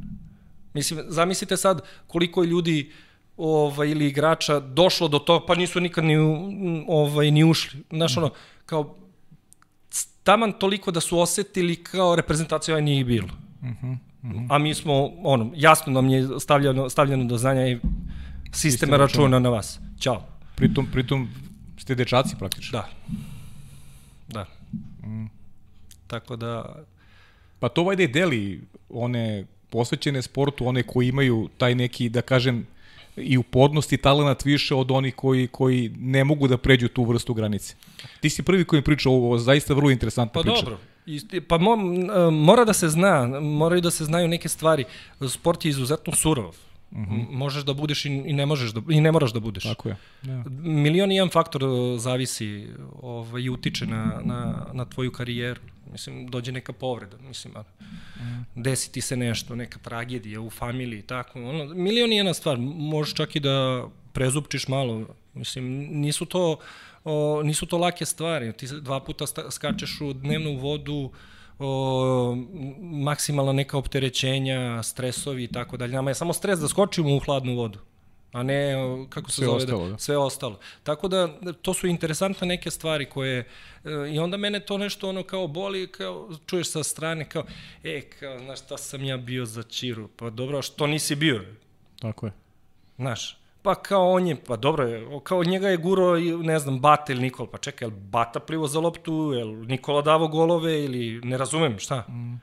Mislim, 0.73 1.05
zamislite 1.07 1.57
sad 1.57 1.81
koliko 2.07 2.43
je 2.43 2.47
ljudi 2.47 2.91
ovaj, 3.37 3.89
ili 3.89 4.07
igrača 4.07 4.59
došlo 4.59 5.07
do 5.07 5.19
toga, 5.19 5.45
pa 5.45 5.55
nisu 5.55 5.79
nikad 5.79 6.03
ni, 6.03 6.15
ovaj, 6.87 7.31
ni 7.31 7.43
ušli. 7.43 7.79
Znaš, 7.89 8.11
uh 8.11 8.17
-huh. 8.17 8.25
ono, 8.25 8.33
kao, 8.65 8.95
taman 10.23 10.53
toliko 10.53 10.91
da 10.91 10.99
su 10.99 11.19
osetili 11.19 11.75
kao 11.83 12.15
reprezentacija 12.15 12.79
nije 12.79 13.03
bilo. 13.03 13.27
Uh 13.61 13.67
-huh. 13.67 13.97
Uh 14.23 14.29
-huh. 14.29 14.47
A 14.49 14.57
mi 14.57 14.73
smo, 14.73 15.09
ono, 15.23 15.51
jasno 15.55 15.93
nam 15.93 16.09
je 16.09 16.27
stavljeno, 16.39 16.89
stavljeno 16.89 17.23
do 17.23 17.37
znanja 17.37 17.67
i 17.67 17.77
sistem 18.51 18.93
računa 18.93 19.39
na 19.39 19.49
vas. 19.49 19.79
Ćao. 19.99 20.23
Pritom, 20.55 20.87
pritom 20.91 21.29
ste 21.77 21.95
dečaci 21.95 22.35
praktično. 22.39 22.79
Da. 22.79 22.89
Da. 24.27 24.45
Mm. 25.07 25.25
Tako 26.07 26.35
da... 26.35 26.75
Pa 27.59 27.69
to 27.69 27.83
vajde 27.83 28.07
deli 28.07 28.61
one 28.89 29.45
posvećene 29.69 30.21
sportu, 30.21 30.67
one 30.67 30.83
koji 30.83 31.07
imaju 31.07 31.49
taj 31.57 31.75
neki, 31.75 32.09
da 32.09 32.21
kažem, 32.21 32.67
i 33.15 33.37
upornost 33.37 33.93
i 33.93 33.97
talenat 33.97 34.45
više 34.45 34.75
od 34.75 34.91
onih 34.91 35.15
koji, 35.15 35.47
koji 35.47 35.91
ne 35.99 36.23
mogu 36.23 36.47
da 36.47 36.57
pređu 36.57 36.87
tu 36.87 37.03
vrstu 37.03 37.33
granice. 37.33 37.75
Ti 38.21 38.29
si 38.29 38.43
prvi 38.43 38.65
koji 38.65 38.79
mi 38.79 38.83
priča 38.83 39.09
ovo, 39.09 39.37
zaista 39.37 39.73
vrlo 39.73 39.91
interesantna 39.91 40.33
pa 40.33 40.41
priča. 40.41 40.55
Pa 40.55 40.61
dobro, 40.61 40.77
Isti, 41.05 41.41
pa 41.41 41.57
mo, 41.57 41.75
mora 42.31 42.65
da 42.65 42.73
se 42.73 42.89
zna, 42.89 43.39
moraju 43.41 43.81
da 43.81 43.91
se 43.91 44.05
znaju 44.05 44.27
neke 44.27 44.49
stvari. 44.49 44.85
Sport 45.29 45.65
je 45.65 45.69
izuzetno 45.69 46.15
surov. 46.15 46.55
Mm 46.91 47.05
-hmm. 47.05 47.25
Možeš 47.29 47.63
da 47.63 47.73
budeš 47.73 48.05
i, 48.05 48.09
i 48.09 48.33
ne 48.33 48.45
možeš 48.45 48.71
da 48.71 48.81
i 48.89 49.01
ne 49.01 49.11
moraš 49.11 49.33
da 49.33 49.39
budeš. 49.39 49.63
Tako 49.63 49.89
je. 49.89 49.95
Ja. 50.23 50.43
Milion 50.59 51.11
i 51.11 51.15
jedan 51.15 51.29
faktor 51.29 51.63
uh, 51.63 51.99
zavisi 51.99 52.67
ovaj 53.01 53.41
i 53.41 53.49
utiče 53.49 53.85
na, 53.85 54.21
na, 54.23 54.65
na 54.73 54.85
tvoju 54.85 55.11
karijeru. 55.11 55.61
Mislim 55.91 56.27
dođe 56.27 56.51
neka 56.51 56.73
povreda, 56.73 57.17
mislim 57.27 57.55
a, 57.57 57.61
mm. 57.61 58.61
desi 58.61 58.91
ti 58.91 59.01
se 59.01 59.17
nešto, 59.17 59.55
neka 59.55 59.79
tragedija 59.79 60.41
u 60.41 60.49
familiji, 60.49 61.01
tako. 61.01 61.39
Ono 61.43 61.65
milion 61.65 62.13
i 62.13 62.15
jedna 62.15 62.33
stvar, 62.33 62.57
možeš 62.59 63.13
čak 63.13 63.35
i 63.35 63.39
da 63.39 63.87
prezupčiš 64.13 64.67
malo. 64.67 65.05
Mislim 65.33 65.65
nisu 65.91 66.25
to 66.25 66.57
o, 67.03 67.41
nisu 67.43 67.65
to 67.65 67.77
lake 67.77 68.05
stvari. 68.05 68.53
Ti 68.53 68.67
dva 68.81 68.99
puta 68.99 69.25
skačeš 69.49 70.01
u 70.01 70.13
dnevnu 70.13 70.57
vodu, 70.57 71.11
o, 71.59 72.35
maksimalna 72.81 73.53
neka 73.53 73.77
opterećenja, 73.77 74.83
stresovi 74.83 75.43
i 75.43 75.47
tako 75.47 75.77
dalje. 75.77 75.93
Nama 75.93 76.09
je 76.11 76.15
samo 76.15 76.33
stres 76.33 76.59
da 76.59 76.67
skočimo 76.67 77.15
u 77.15 77.19
hladnu 77.19 77.55
vodu 77.55 77.79
a 78.31 78.43
ne, 78.43 78.73
kako 79.09 79.31
se 79.31 79.35
sve 79.35 79.45
zove, 79.45 79.65
da- 79.65 79.75
ostalo, 79.75 79.89
da, 79.89 79.97
sve 79.97 80.17
ostalo. 80.17 80.59
Tako 80.83 81.07
da, 81.07 81.53
to 81.61 81.73
su 81.73 81.87
interesantne 81.87 82.47
neke 82.47 82.71
stvari 82.71 83.05
koje, 83.05 83.39
e, 83.39 83.45
i 84.13 84.19
onda 84.19 84.37
mene 84.37 84.59
to 84.59 84.77
nešto 84.77 85.09
ono 85.09 85.23
kao 85.23 85.47
boli, 85.47 85.87
kao, 85.87 86.29
čuješ 86.45 86.71
sa 86.71 86.83
strane, 86.83 87.29
kao, 87.29 87.43
e, 87.83 88.01
kao, 88.19 88.39
znaš, 88.39 88.59
šta 88.59 88.77
sam 88.77 89.03
ja 89.03 89.17
bio 89.17 89.45
za 89.45 89.63
Čiru? 89.63 90.07
Pa 90.15 90.29
dobro, 90.29 90.61
što 90.61 90.87
nisi 90.87 91.15
bio? 91.15 91.45
Tako 91.99 92.25
je. 92.25 92.31
Znaš, 92.97 93.37
Pa 93.61 93.75
kao 93.75 94.11
on 94.11 94.27
je, 94.27 94.35
pa 94.47 94.55
dobro 94.55 95.19
kao 95.23 95.43
njega 95.43 95.69
je 95.69 95.77
guro, 95.77 96.19
ne 96.43 96.59
znam, 96.59 96.79
Bata 96.79 97.13
ili 97.13 97.21
Nikola, 97.21 97.49
pa 97.51 97.57
čekaj, 97.57 97.87
je 97.87 97.91
Bata 97.91 98.39
plivo 98.39 98.67
za 98.67 98.79
loptu, 98.79 99.33
je 99.35 99.45
Nikola 99.45 100.01
davo 100.01 100.27
golove 100.27 100.83
ili 100.83 101.21
ne 101.23 101.37
razumem 101.37 101.79
šta? 101.79 102.05
Mm. 102.09 102.41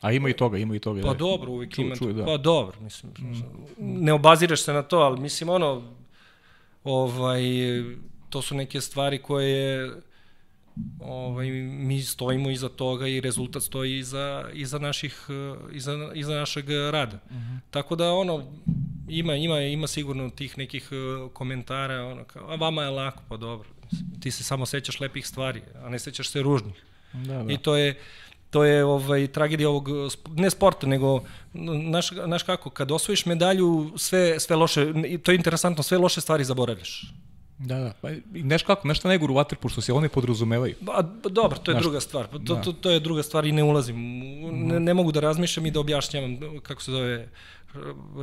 A 0.00 0.12
ima 0.12 0.28
i 0.28 0.32
toga, 0.32 0.58
ima 0.58 0.76
i 0.76 0.78
toga. 0.78 1.02
Pa 1.02 1.08
da. 1.08 1.14
dobro, 1.14 1.52
uvijek 1.52 1.74
ču, 1.74 1.82
ima 1.82 1.96
ču, 1.96 2.12
da. 2.12 2.24
Pa 2.24 2.36
dobro, 2.36 2.80
mislim, 2.80 3.12
mm. 3.18 4.04
ne 4.04 4.12
obaziraš 4.12 4.62
se 4.62 4.72
na 4.72 4.82
to, 4.82 4.98
ali 4.98 5.20
mislim 5.20 5.48
ono, 5.48 5.82
ovaj, 6.84 7.42
to 8.30 8.42
su 8.42 8.54
neke 8.54 8.80
stvari 8.80 9.22
koje 9.22 9.90
ovaj, 11.00 11.50
mi 11.50 12.02
stojimo 12.02 12.50
iza 12.50 12.68
toga 12.68 13.06
i 13.06 13.20
rezultat 13.20 13.62
stoji 13.62 13.98
iza, 13.98 14.44
iza, 14.52 14.78
naših, 14.78 15.26
iza, 15.72 16.10
iza 16.14 16.34
našeg 16.34 16.70
rada. 16.70 17.16
Mm 17.16 17.34
-hmm. 17.34 17.60
Tako 17.70 17.96
da 17.96 18.12
ono, 18.12 18.44
ima, 19.08 19.34
ima, 19.34 19.60
ima 19.60 19.86
sigurno 19.86 20.30
tih 20.30 20.58
nekih 20.58 20.88
uh, 20.92 21.32
komentara, 21.32 22.04
ono 22.04 22.24
kao, 22.24 22.50
a 22.50 22.54
vama 22.54 22.82
je 22.82 22.90
lako, 22.90 23.22
pa 23.28 23.36
dobro. 23.36 23.68
Ti 24.20 24.30
se 24.30 24.44
samo 24.44 24.66
sećaš 24.66 25.00
lepih 25.00 25.26
stvari, 25.26 25.62
a 25.84 25.88
ne 25.88 25.98
sećaš 25.98 26.28
se 26.28 26.42
ružnih. 26.42 26.84
Da, 27.12 27.42
da. 27.42 27.52
I 27.52 27.58
to 27.58 27.76
je, 27.76 27.98
to 28.50 28.64
je 28.64 28.84
ovaj 28.84 29.26
tragedija 29.26 29.68
ovog 29.68 29.88
ne 30.36 30.50
sporta 30.50 30.86
nego 30.86 31.22
naš 31.54 32.10
naš 32.10 32.42
kako 32.42 32.70
kad 32.70 32.92
osvojiš 32.92 33.26
medalju 33.26 33.92
sve 33.96 34.40
sve 34.40 34.56
loše 34.56 34.92
to 35.22 35.30
je 35.30 35.36
interesantno 35.36 35.82
sve 35.82 35.98
loše 35.98 36.20
stvari 36.20 36.44
zaboravljaš 36.44 37.12
Da, 37.58 37.78
da. 37.78 37.92
Pa, 38.00 38.08
neš 38.32 38.62
kako, 38.62 38.88
nešto 38.88 39.08
najgore 39.08 39.32
u 39.32 39.36
Waterpolu, 39.36 39.68
što 39.68 39.80
se 39.80 39.92
one 39.92 40.08
podrazumevaju. 40.08 40.74
Ba, 40.80 41.02
ba, 41.22 41.28
dobro, 41.28 41.58
to 41.58 41.70
je 41.70 41.74
Znaš, 41.74 41.82
druga 41.82 42.00
stvar. 42.00 42.26
To, 42.26 42.38
da. 42.38 42.62
to, 42.62 42.72
to 42.72 42.90
je 42.90 43.00
druga 43.00 43.22
stvar 43.22 43.46
i 43.46 43.52
ne 43.52 43.62
ulazim. 43.62 43.96
Ne, 44.68 44.80
ne 44.80 44.94
mogu 44.94 45.12
da 45.12 45.20
razmišljam 45.20 45.66
i 45.66 45.70
da 45.70 45.80
objašnjavam 45.80 46.38
kako 46.62 46.82
se 46.82 46.90
zove 46.92 47.28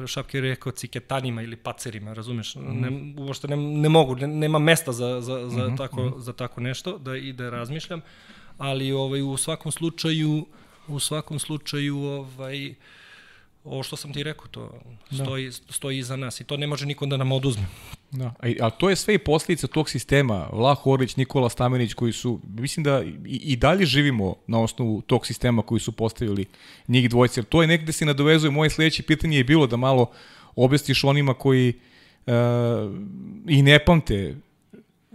Šapke 0.07 0.37
je 0.37 0.41
rekao 0.41 0.71
ciketanima 0.71 1.41
ili 1.41 1.55
pacerima, 1.55 2.13
razumeš? 2.13 2.55
Ne, 2.55 3.13
uopšte 3.17 3.47
ne, 3.47 3.57
ne 3.57 3.89
mogu, 3.89 4.15
ne, 4.15 4.27
nema 4.27 4.59
mesta 4.59 4.91
za, 4.91 5.21
za, 5.21 5.49
za, 5.49 5.75
tako, 5.77 6.13
za 6.17 6.33
tako 6.33 6.61
nešto 6.61 6.97
da 6.97 7.15
i 7.17 7.33
da 7.33 7.49
razmišljam, 7.49 8.01
ali 8.57 8.91
ovaj, 8.91 9.21
u 9.21 9.37
svakom 9.37 9.71
slučaju 9.71 10.45
u 10.87 10.99
svakom 10.99 11.39
slučaju 11.39 11.97
ovaj, 11.97 12.75
ovo 13.65 13.83
što 13.83 13.95
sam 13.95 14.13
ti 14.13 14.23
rekao, 14.23 14.47
to 14.47 14.79
stoji, 15.23 15.51
stoji 15.51 15.97
iza 15.97 16.15
nas 16.15 16.41
i 16.41 16.43
to 16.43 16.57
ne 16.57 16.67
može 16.67 16.85
niko 16.85 17.05
da 17.05 17.17
nam 17.17 17.31
oduzme. 17.31 17.65
Da. 18.11 18.25
A, 18.25 18.53
a 18.61 18.69
to 18.69 18.89
je 18.89 18.95
sve 18.95 19.15
i 19.15 19.17
posljedica 19.17 19.67
tog 19.67 19.89
sistema. 19.89 20.49
Vlah 20.53 20.87
Orlić, 20.87 21.15
Nikola 21.15 21.49
Stamenić 21.49 21.93
koji 21.93 22.13
su, 22.13 22.39
mislim 22.47 22.83
da 22.83 23.03
i, 23.03 23.15
i 23.25 23.55
dalje 23.55 23.85
živimo 23.85 24.35
na 24.47 24.59
osnovu 24.59 25.01
tog 25.01 25.25
sistema 25.25 25.61
koji 25.61 25.79
su 25.79 25.91
postavili 25.91 26.45
njih 26.87 27.09
dvojce. 27.09 27.39
Jer 27.39 27.45
to 27.45 27.61
je 27.61 27.67
negde 27.67 27.91
se 27.91 28.05
nadovezuje. 28.05 28.51
Moje 28.51 28.69
sledeće 28.69 29.03
pitanje 29.03 29.37
je 29.37 29.43
bilo 29.43 29.67
da 29.67 29.77
malo 29.77 30.11
objasniš 30.55 31.03
onima 31.03 31.33
koji 31.33 31.73
uh, 32.25 32.33
i 33.47 33.61
ne 33.61 33.79
pamte 33.85 34.35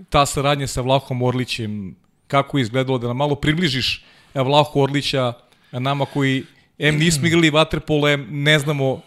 ta 0.09 0.27
saradnja 0.27 0.67
sa 0.67 0.81
Vlahom 0.81 1.23
Orlićem, 1.23 1.97
kako 2.27 2.59
je 2.59 2.63
izgledalo, 2.63 2.99
da 2.99 3.07
nam 3.07 3.17
malo 3.17 3.35
približiš 3.35 4.05
eh, 4.35 4.43
Vlahu 4.43 4.81
Orlića 4.81 5.33
nama 5.73 6.05
koji 6.05 6.45
em 6.89 6.99
nismo 6.99 7.27
igrali 7.27 7.51
vaterpolo, 7.51 8.09
em 8.09 8.27
ne 8.31 8.59
znamo 8.59 8.93
uh, 8.93 9.01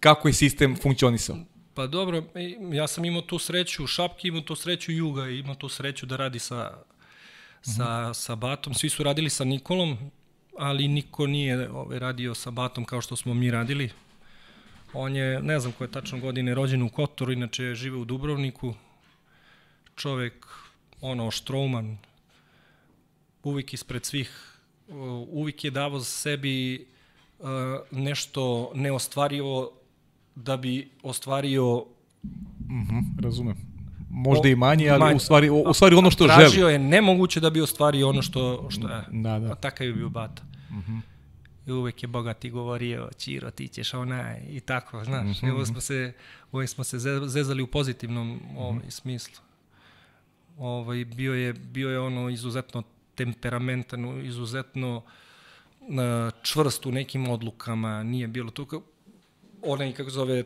kako 0.00 0.28
je 0.28 0.34
sistem 0.34 0.76
funkcionisao. 0.76 1.36
Pa 1.74 1.86
dobro, 1.86 2.22
ja 2.72 2.86
sam 2.86 3.04
imao 3.04 3.22
tu 3.22 3.38
sreću, 3.38 3.86
Šapki 3.86 4.28
imao 4.28 4.40
tu 4.40 4.56
sreću 4.56 4.92
Juga, 4.92 5.28
imao 5.28 5.54
tu 5.54 5.68
sreću 5.68 6.06
da 6.06 6.16
radi 6.16 6.38
sa, 6.38 6.78
sa, 7.62 8.14
sa 8.14 8.34
Batom. 8.34 8.74
Svi 8.74 8.88
su 8.88 9.02
radili 9.02 9.30
sa 9.30 9.44
Nikolom, 9.44 9.96
ali 10.56 10.88
niko 10.88 11.26
nije 11.26 11.70
ovaj, 11.70 11.98
radio 11.98 12.34
sa 12.34 12.50
Batom 12.50 12.84
kao 12.84 13.00
što 13.00 13.16
smo 13.16 13.34
mi 13.34 13.50
radili. 13.50 13.90
On 14.92 15.16
je, 15.16 15.42
ne 15.42 15.60
znam 15.60 15.72
koje 15.72 15.90
tačno 15.90 16.18
godine, 16.18 16.54
rođen 16.54 16.82
u 16.82 16.88
Kotoru, 16.88 17.32
inače 17.32 17.74
žive 17.74 17.96
u 17.96 18.04
Dubrovniku. 18.04 18.74
Čovek, 19.96 20.46
ono, 21.00 21.30
Štroman, 21.30 21.98
uvijek 23.42 23.74
ispred 23.74 24.04
svih, 24.04 24.47
uvijek 25.28 25.64
je 25.64 25.70
davao 25.70 26.00
sebi 26.00 26.86
uh, 27.38 27.46
nešto 27.92 28.72
neostvarivo 28.74 29.70
da 30.34 30.56
bi 30.56 30.90
ostvario 31.02 31.84
Mhm, 32.62 32.98
razumem. 33.20 33.56
Možda 34.10 34.42
O, 34.42 34.46
i 34.46 34.56
manje, 34.56 34.88
ali 34.88 35.00
manje. 35.00 35.14
u 35.14 35.20
stvari, 35.20 35.50
u 35.50 35.74
stvari 35.74 35.94
ono 35.94 36.10
što 36.10 36.26
tražio 36.26 36.48
želi. 36.50 36.72
je 36.72 36.78
nemoguće 36.78 37.40
da 37.40 37.50
bi 37.50 37.60
ostvario 37.60 38.08
ono 38.08 38.22
što, 38.22 38.66
što 38.70 38.88
je. 38.88 39.04
Da, 39.12 39.38
da. 39.38 39.52
A 39.52 39.54
takav 39.54 39.86
je 39.86 39.92
bio 39.92 40.08
Bata. 40.08 40.42
Mhm. 40.70 40.98
I 41.66 41.72
uvek 41.72 42.02
je 42.02 42.08
bogati 42.08 42.50
govorio, 42.50 43.08
Čiro, 43.18 43.50
ti 43.50 43.68
ćeš 43.68 43.94
onaj, 43.94 44.40
i 44.48 44.60
tako, 44.60 45.04
znaš. 45.04 45.36
Mhm, 45.36 45.46
I 45.46 45.52
uvek 45.52 45.66
smo 45.66 45.80
se, 45.80 46.12
uvek 46.52 46.68
smo 46.68 46.84
se 46.84 46.98
ze- 46.98 47.20
zezali 47.24 47.62
u 47.62 47.66
pozitivnom 47.68 48.28
Mhm. 48.34 48.56
ovaj, 48.56 48.80
smislu. 48.88 49.42
Ovaj, 50.58 51.04
bio, 51.06 51.34
je, 51.34 51.52
bio 51.52 51.90
je 51.90 52.00
ono 52.00 52.28
izuzetno 52.28 52.82
temperamentan, 53.18 54.26
izuzetno 54.26 54.96
uh, 55.80 55.98
čvrst 56.42 56.86
u 56.86 56.92
nekim 56.92 57.28
odlukama, 57.28 58.02
nije 58.02 58.28
bilo 58.28 58.50
to 58.50 58.66
kao 58.66 58.82
onaj, 59.62 59.92
kako 59.92 60.10
zove, 60.10 60.44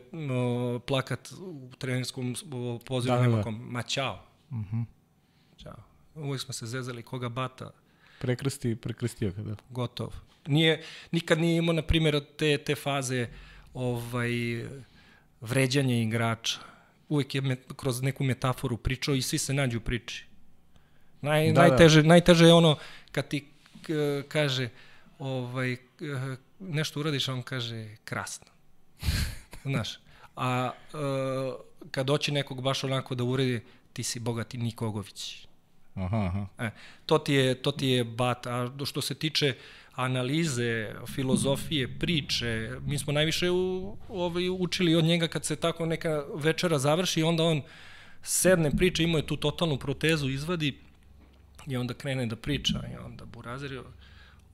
plakat 0.87 1.33
u 1.41 1.71
trenerskom 1.79 2.35
pozivu, 2.85 3.17
Da, 3.17 3.29
da, 3.29 3.43
da, 3.43 3.51
ma 3.51 3.83
čao. 3.83 4.25
Mhm. 4.53 4.83
Čao. 5.57 5.77
Uvijek 6.15 6.41
smo 6.41 6.55
se 6.55 6.67
zezali 6.67 7.03
koga 7.03 7.29
bata, 7.29 7.71
Prekrsti, 8.19 8.77
prekrstio 8.77 9.33
ga, 9.33 9.43
da. 9.43 9.57
gotov. 9.71 10.15
Nije, 10.47 10.83
nikad 11.13 11.39
nije 11.39 11.59
imao, 11.59 11.73
na 11.73 11.83
primjer, 11.83 12.21
te, 12.37 12.59
te 12.59 12.75
faze 12.75 13.29
ovaj, 13.75 14.31
vređanja 15.41 15.97
igrača. 15.97 16.59
Uvijek 17.09 17.35
je 17.35 17.41
met, 17.41 17.73
kroz 17.77 18.03
neku 18.03 18.25
metaforu 18.25 18.77
pričao 18.77 19.15
i 19.15 19.23
svi 19.23 19.39
se 19.39 19.55
nađu 19.55 19.79
u 19.79 19.81
priči. 19.81 20.27
Naj, 21.23 21.53
Da, 21.53 21.61
najteže, 21.61 22.03
da. 22.03 22.09
najteže 22.09 22.47
je 22.47 22.53
ono 22.53 22.77
kad 23.13 23.29
ti 23.29 23.47
kaže 24.29 24.69
ovaj, 25.19 25.77
nešto 26.59 27.01
uradiš, 27.01 27.29
on 27.29 27.43
kaže 27.43 27.97
krasno. 28.05 28.47
Znaš, 29.71 29.99
a 30.37 30.71
e, 30.71 30.97
kad 31.91 32.07
doći 32.07 32.33
nekog 32.33 32.63
baš 32.63 32.85
onako 32.85 33.15
da 33.15 33.25
uredi, 33.25 33.61
ti 33.93 34.03
si 34.03 34.21
bogati 34.21 34.59
Nikogović. 34.59 35.47
Aha, 35.95 36.17
aha. 36.17 36.47
E, 36.67 36.71
to 37.07 37.19
ti 37.19 37.33
je 37.33 37.55
to 37.55 37.73
ti 37.73 37.87
je 37.87 38.05
bat, 38.05 38.47
a 38.47 38.71
što 38.85 39.01
se 39.01 39.15
tiče 39.15 39.55
analize, 39.95 40.95
filozofije, 41.07 41.99
priče, 41.99 42.71
mi 42.87 42.99
smo 42.99 43.13
najviše 43.13 43.51
u, 43.51 43.97
ovaj, 44.09 44.49
učili 44.49 44.95
od 44.95 45.05
njega 45.05 45.29
kad 45.29 45.45
se 45.45 45.57
tako 45.57 45.87
neka 45.87 46.25
večera 46.35 46.79
završi 46.79 47.23
onda 47.23 47.45
on 47.45 47.63
sedne 48.23 48.71
priča, 48.71 49.03
imao 49.03 49.19
je 49.19 49.27
tu 49.27 49.37
totalnu 49.37 49.79
protezu, 49.79 50.29
izvadi 50.29 50.79
i 51.67 51.77
onda 51.77 51.95
krene 51.95 52.27
da 52.27 52.37
priča 52.37 52.81
i 52.93 52.97
onda 52.97 53.25
Burazer 53.25 53.81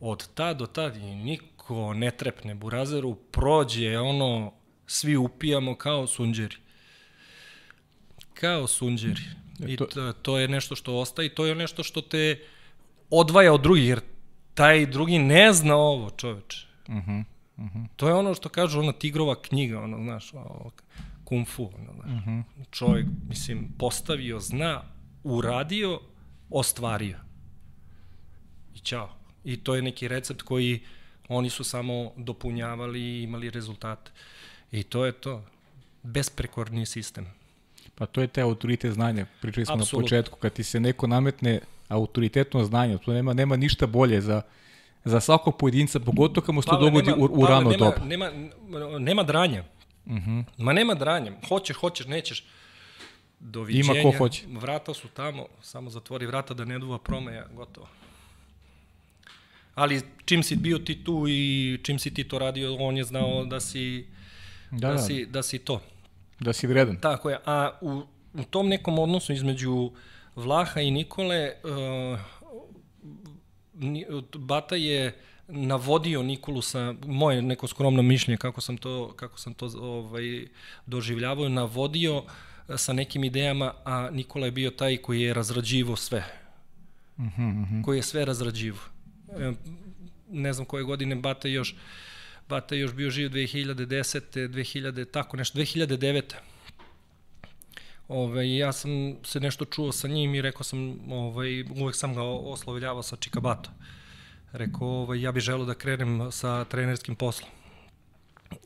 od 0.01 0.29
tad 0.29 0.57
do 0.57 0.67
tad 0.67 0.97
i 0.97 1.01
niko 1.03 1.49
ne 1.95 2.11
trepne 2.11 2.55
Burazeru, 2.55 3.15
prođe 3.15 3.99
ono, 3.99 4.53
svi 4.87 5.17
upijamo 5.17 5.75
kao 5.75 6.07
sunđeri. 6.07 6.57
Kao 8.35 8.67
sunđeri. 8.67 9.23
I 9.67 9.77
to- 9.77 10.13
to, 10.13 10.39
je 10.39 10.49
nešto 10.49 10.77
što 10.77 10.97
ostaje 10.97 11.27
i 11.27 11.35
to 11.35 11.47
je 11.47 11.55
nešto 11.55 11.83
što 11.83 12.01
te 12.01 12.41
odvaja 13.11 13.53
od 13.53 13.61
drugih, 13.61 13.87
jer 13.87 14.01
taj 14.55 14.87
drugi 14.87 15.19
ne 15.19 15.53
zna 15.53 15.77
ovo, 15.77 16.11
čoveče. 16.11 16.67
Mhm. 16.89 17.21
Mhm. 17.59 17.85
To 17.97 18.09
je 18.09 18.15
ono 18.15 18.35
što 18.35 18.49
kažu, 18.49 18.81
ona 18.81 18.93
tigrova 18.93 19.43
knjiga, 19.43 19.81
ono, 19.81 19.97
znaš, 19.99 20.35
ovo, 20.35 20.71
kung 21.25 21.47
fu, 21.47 21.71
ono, 21.75 21.93
znaš. 21.95 22.23
Mhm. 22.23 22.41
Čovjek, 22.71 23.07
mislim, 23.29 23.69
postavio, 23.79 24.41
zna, 24.41 24.83
uradio, 25.25 26.01
ostvario. 26.51 27.17
I 28.75 28.79
ćao. 28.79 29.11
I 29.45 29.57
to 29.57 29.75
je 29.75 29.83
neki 29.83 30.09
recept 30.09 30.43
koji 30.43 30.81
oni 31.29 31.51
su 31.51 31.65
samo 31.65 32.13
dopunjavali 32.17 33.01
i 33.01 33.23
imali 33.23 33.51
rezultate. 33.51 34.11
I 34.73 34.83
to 34.83 35.05
je 35.07 35.13
to. 35.13 35.45
Besprekorni 36.03 36.87
sistem. 36.87 37.27
Pa 37.95 38.07
to 38.07 38.21
je 38.21 38.27
te 38.27 38.41
autoritet 38.43 38.93
znanja. 38.93 39.27
Pričali 39.41 39.67
smo 39.67 39.75
Apsolutno. 39.75 39.99
na 39.99 40.03
početku. 40.05 40.39
Kad 40.39 40.53
ti 40.53 40.63
se 40.65 40.81
neko 40.81 41.07
nametne 41.07 41.61
autoritetno 41.89 42.65
znanje, 42.65 42.99
to 42.99 43.13
nema, 43.13 43.33
nema 43.33 43.57
ništa 43.57 43.87
bolje 43.87 44.21
za, 44.21 44.43
za 45.05 45.21
svakog 45.21 45.57
pojedinca, 45.59 46.01
pogotovo 46.01 46.47
kad 46.47 46.55
mu 46.55 46.63
se 46.63 46.69
to 46.69 46.77
dogodi 46.81 47.11
nema- 47.11 47.23
u, 47.23 47.29
u 47.43 47.47
rano 47.47 47.71
nema, 47.71 47.85
doba. 47.85 48.05
Nema, 48.05 48.31
nema 48.99 49.23
dranja. 49.23 49.65
Uh 50.07 50.13
-huh. 50.13 50.45
Ma 50.59 50.73
nema 50.73 50.95
dranja. 50.95 51.33
Hoćeš, 51.49 51.77
hoćeš, 51.77 52.07
nećeš. 52.07 52.45
Doviđenja. 53.41 54.01
Ima 54.01 54.11
ko 54.11 54.19
hoće. 54.19 54.45
Vrata 54.49 54.95
su 54.95 55.09
tamo, 55.09 55.47
samo 55.63 55.91
zatvori 55.91 56.27
vrata 56.27 56.55
da 56.55 56.65
ne 56.65 56.79
duva 56.79 56.99
promeja, 56.99 57.47
gotovo. 57.55 57.89
Ali 59.75 60.03
čim 60.25 60.43
si 60.43 60.57
bio 60.57 60.79
ti 60.79 61.05
tu 61.05 61.25
i 61.29 61.79
čim 61.83 61.99
si 61.99 62.15
ti 62.15 62.25
to 62.29 62.39
radio, 62.39 62.77
on 62.77 62.97
je 62.97 63.05
znao 63.05 63.45
da 63.45 63.61
si, 63.61 64.07
Da, 64.71 64.89
da, 64.89 64.93
da, 64.93 64.99
si, 64.99 65.27
da 65.27 65.43
si 65.43 65.59
to. 65.59 65.81
da 66.41 66.53
si 66.53 66.67
vredan. 66.67 66.97
Tako 67.01 67.31
je. 67.31 67.39
A 67.47 67.79
u, 67.81 68.03
u 68.35 68.45
tom 68.51 68.69
nekom 68.69 68.99
odnosu 68.99 69.33
između 69.33 69.91
Vlaha 70.37 70.81
i 70.81 70.91
Nikole, 70.91 71.53
uh, 71.65 72.19
Bata 74.35 74.77
je 74.77 75.19
navodio 75.49 76.23
Nikolu 76.23 76.63
sa 76.63 76.95
moje 77.07 77.43
neko 77.43 77.67
skromno 77.67 78.03
mišljenje 78.03 78.37
kako 78.37 78.61
sam 78.61 78.77
to 78.77 79.13
kako 79.17 79.39
sam 79.39 79.55
to 79.55 79.71
ovaj 79.81 80.47
doživljavao 80.87 81.49
navodio 81.49 82.23
eh, 82.27 82.48
sa 82.77 82.93
nekim 82.93 83.25
idejama 83.25 83.75
a 83.85 84.11
Nikola 84.13 84.47
je 84.47 84.53
bio 84.53 84.71
taj 84.71 84.97
koji 84.97 85.21
je 85.21 85.35
razrađivo 85.35 85.97
sve 85.97 86.25
uh 87.17 87.25
-huh. 87.25 87.85
koji 87.85 87.99
je 87.99 88.03
sve 88.03 88.25
razrađivo 88.25 88.79
e, 89.39 89.53
ne 90.31 90.53
znam 90.53 90.67
koje 90.67 90.85
godine 90.85 91.15
Bata 91.15 91.49
još 91.49 91.75
Bata 92.49 92.75
još 92.75 92.93
bio 92.93 93.11
živ 93.11 93.31
2010. 93.31 94.21
2000 94.49 95.11
tako 95.11 95.37
nešto 95.37 95.59
2009. 95.59 96.23
Ove, 98.09 98.57
ja 98.57 98.73
sam 98.73 98.91
se 99.25 99.41
nešto 99.41 99.65
čuo 99.65 99.93
sa 99.93 100.09
njim 100.09 100.35
i 100.35 100.43
rekao 100.43 100.63
sam, 100.63 101.13
ovaj, 101.13 101.63
uvek 101.63 101.97
sam 101.97 102.15
ga 102.15 102.23
oslovljavao 102.23 103.03
sa 103.03 103.17
Čikabato. 103.17 103.71
Rekao, 104.53 104.89
ovaj, 104.89 105.21
ja 105.21 105.33
bih 105.33 105.43
želeo 105.43 105.67
da 105.67 105.75
krenem 105.75 106.33
sa 106.33 106.65
trenerskim 106.65 107.15
poslom. 107.15 107.51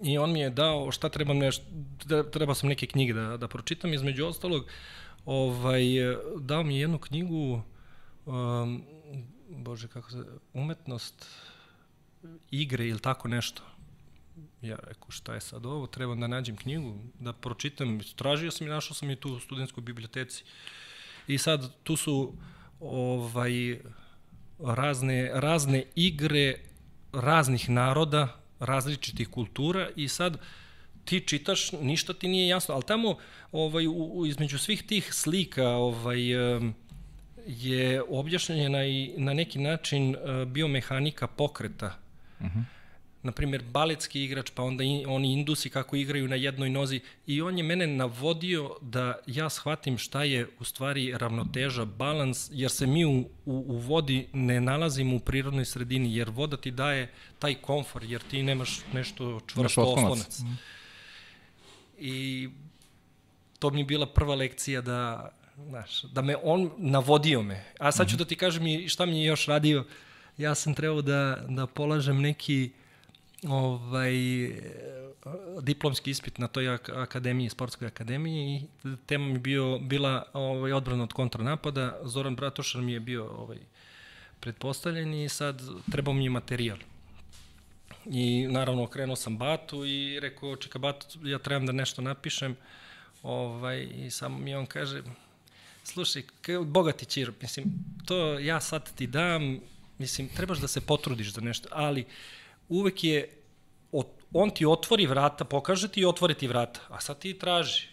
I 0.03 0.19
on 0.19 0.33
mi 0.33 0.41
je 0.41 0.51
dao 0.51 0.93
šta 0.93 1.09
trebam 1.09 1.39
nešto, 1.39 1.65
da- 2.05 2.31
treba 2.31 2.55
sam 2.55 2.69
neke 2.69 2.87
knjige 2.87 3.13
da, 3.13 3.37
da 3.37 3.49
pročitam, 3.49 3.95
između 3.95 4.27
ostalog, 4.27 4.67
ovaj, 5.25 5.83
dao 6.41 6.63
mi 6.63 6.75
je 6.75 6.81
jednu 6.81 6.99
knjigu, 6.99 7.63
um, 8.27 8.83
bože 9.49 9.89
kako 9.89 10.11
se, 10.11 10.25
umetnost 10.55 11.27
igre 12.51 12.89
ili 12.89 13.01
tako 13.01 13.29
nešto. 13.29 13.63
Ja 14.63 14.77
rekao, 14.77 15.11
šta 15.11 15.35
je 15.35 15.41
sad 15.41 15.67
ovo? 15.67 15.87
Trebam 15.87 16.21
da 16.21 16.27
nađem 16.27 16.57
knjigu, 16.57 16.95
da 17.21 17.33
pročitam. 17.33 18.01
Tražio 18.17 18.51
sam 18.51 18.67
i 18.67 18.71
našao 18.71 18.95
sam 18.95 19.11
je 19.11 19.17
tu 19.17 19.33
u 19.35 19.41
studentskoj 19.41 19.83
biblioteci. 19.83 20.45
I 21.27 21.39
sad 21.39 21.71
tu 21.83 21.97
su 21.97 22.33
ovaj 22.81 23.81
razne, 24.59 25.31
razne 25.35 25.85
igre 25.95 26.55
raznih 27.13 27.71
naroda, 27.71 28.42
različitih 28.63 29.29
kultura 29.29 29.89
i 29.97 30.09
sad 30.09 30.39
ti 31.05 31.21
čitaš, 31.21 31.73
ništa 31.73 32.15
ti 32.15 32.29
nije 32.29 32.49
jasno, 32.49 32.75
ali 32.75 32.85
tamo 32.87 33.17
ovaj, 33.53 33.87
u, 33.87 34.11
u, 34.13 34.27
između 34.27 34.59
svih 34.59 34.83
tih 34.83 35.15
slika 35.15 35.69
ovaj, 35.69 36.21
je 37.47 38.03
objašnjena 38.09 38.85
i 38.85 39.15
na 39.17 39.35
neki 39.35 39.59
način 39.59 40.15
eh, 40.15 40.45
biomehanika 40.45 41.27
pokreta. 41.27 41.99
Uh 42.41 42.47
-huh 42.47 42.63
na 43.23 43.33
primjer, 43.33 43.63
baletski 43.63 44.25
igrač, 44.25 44.51
pa 44.55 44.63
onda 44.63 44.85
in, 44.85 45.05
oni 45.09 45.33
indusi 45.33 45.71
kako 45.71 45.97
igraju 45.97 46.29
na 46.29 46.37
jednoj 46.37 46.71
nozi 46.71 47.01
i 47.27 47.43
on 47.43 47.59
je 47.59 47.65
mene 47.65 47.87
navodio 47.87 48.77
da 48.81 49.15
ja 49.27 49.51
shvatim 49.51 49.99
šta 49.99 50.25
je 50.25 50.49
u 50.61 50.65
stvari 50.65 51.15
ravnoteža, 51.19 51.85
balans, 51.85 52.49
jer 52.53 52.71
se 52.71 52.87
mi 52.87 53.05
u, 53.05 53.19
u, 53.21 53.27
u 53.47 53.77
vodi 53.77 54.29
ne 54.33 54.61
nalazimo 54.61 55.17
u 55.17 55.21
prirodnoj 55.21 55.65
sredini, 55.65 56.17
jer 56.17 56.31
voda 56.31 56.57
ti 56.57 56.71
daje 56.71 57.11
taj 57.39 57.55
komfor, 57.55 58.05
jer 58.05 58.23
ti 58.31 58.43
nemaš 58.43 58.81
nešto 58.93 59.41
čvrsto 59.47 59.83
oslonac. 59.83 60.39
Mm. 60.39 60.59
I 61.99 62.49
to 63.59 63.71
mi 63.71 63.81
je 63.81 63.85
bila 63.85 64.07
prva 64.07 64.35
lekcija 64.35 64.81
da, 64.81 65.31
znaš, 65.69 66.03
da 66.03 66.23
me 66.23 66.37
on 66.43 66.71
navodio 66.79 67.43
me. 67.43 67.65
A 67.79 67.93
sad 67.93 68.09
ću 68.09 68.13
mm 68.13 68.15
-hmm. 68.15 68.19
da 68.19 68.25
ti 68.25 68.37
kažem 68.37 68.67
i 68.67 68.89
šta 68.89 69.07
mi 69.07 69.21
je 69.21 69.27
još 69.27 69.47
radio. 69.47 69.85
Ja 70.39 70.55
sam 70.55 70.75
trebao 70.75 71.03
da, 71.03 71.47
da 71.49 71.67
polažem 71.67 72.21
neki 72.21 72.71
ovaj, 73.49 74.15
diplomski 75.61 76.11
ispit 76.11 76.39
na 76.39 76.49
toj 76.49 76.69
akademiji, 76.95 77.49
sportskoj 77.49 77.89
akademiji 77.89 78.69
i 78.85 78.97
tema 79.07 79.27
mi 79.27 79.39
bio, 79.39 79.79
bila 79.79 80.25
ovaj, 80.33 80.73
odbrana 80.73 81.03
od 81.03 81.13
kontranapada. 81.13 81.99
Zoran 82.03 82.37
Bratošar 82.37 82.81
mi 82.81 82.93
je 82.93 83.01
bio 83.01 83.27
ovaj, 83.27 83.59
pretpostavljen 84.41 85.15
i 85.15 85.29
sad 85.29 85.63
trebao 85.93 86.15
mi 86.15 86.25
je 86.25 86.31
materijal. 86.31 86.79
I 88.07 88.47
naravno 88.51 88.83
okrenuo 88.83 89.17
sam 89.17 89.39
Batu 89.39 89.85
i 89.85 90.21
rekao, 90.21 90.57
čeka 90.57 90.79
Batu, 90.79 91.29
ja 91.29 91.39
trebam 91.39 91.67
da 91.67 91.73
nešto 91.73 92.03
napišem. 92.03 92.57
Ovaj, 93.23 93.89
I 93.95 94.11
samo 94.11 94.39
mi 94.39 94.55
on 94.55 94.67
kaže, 94.67 95.03
slušaj, 95.85 96.23
bogati 96.67 97.07
Čiro, 97.07 97.33
mislim, 97.41 97.65
to 98.05 98.39
ja 98.39 98.61
sad 98.61 98.95
ti 98.95 99.07
dam, 99.07 99.61
mislim, 99.99 100.29
trebaš 100.29 100.59
da 100.59 100.69
se 100.69 100.81
potrudiš 100.81 101.33
za 101.33 101.41
nešto, 101.41 101.69
ali 101.73 102.05
uvek 102.69 103.05
je, 103.05 103.29
on 104.33 104.51
ti 104.51 104.67
otvori 104.67 105.07
vrata, 105.07 105.45
pokaže 105.45 105.89
ti 105.89 106.01
i 106.01 106.05
otvori 106.05 106.35
ti 106.35 106.49
vrata, 106.49 106.81
a 106.89 107.01
sad 107.01 107.19
ti 107.19 107.39
traži. 107.39 107.93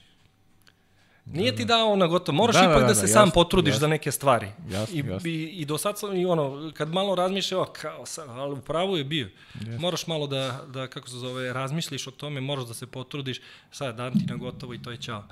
Nije 1.26 1.52
da, 1.52 1.58
ti 1.58 1.66
dao 1.66 1.96
na 1.96 2.08
gotovo, 2.08 2.36
moraš 2.36 2.56
da, 2.56 2.64
ipak 2.64 2.76
da, 2.76 2.82
da, 2.82 2.88
da 2.88 2.96
se 2.96 3.02
da, 3.02 3.08
sam 3.08 3.28
jasno, 3.28 3.34
potrudiš 3.34 3.72
jasno, 3.74 3.80
za 3.80 3.88
neke 3.88 4.12
stvari. 4.12 4.48
Jasno, 4.70 4.96
I, 4.96 5.00
jasno. 5.00 5.30
I, 5.30 5.44
I 5.44 5.66
do 5.66 5.78
sad 5.78 6.00
sam, 6.00 6.16
i 6.16 6.26
ono, 6.26 6.72
kad 6.74 6.94
malo 6.94 7.16
razmišljao, 7.16 7.66
kao, 7.66 8.04
ali 8.28 8.54
u 8.54 8.62
pravu 8.62 8.98
je 8.98 9.04
bio. 9.04 9.30
Jasno. 9.56 9.80
Moraš 9.80 10.08
malo 10.08 10.28
da, 10.28 10.66
da, 10.68 10.88
kako 10.88 11.10
se 11.10 11.16
zove, 11.16 11.54
razmisliš 11.54 12.08
o 12.08 12.12
tome, 12.12 12.42
moraš 12.42 12.66
da 12.66 12.74
se 12.74 12.88
potrudiš, 12.88 13.42
sad 13.72 13.96
dam 13.96 14.14
ti 14.14 14.26
na 14.26 14.36
gotovo 14.36 14.74
i 14.74 14.82
to 14.82 14.92
je 14.92 14.98
čao. 14.98 15.24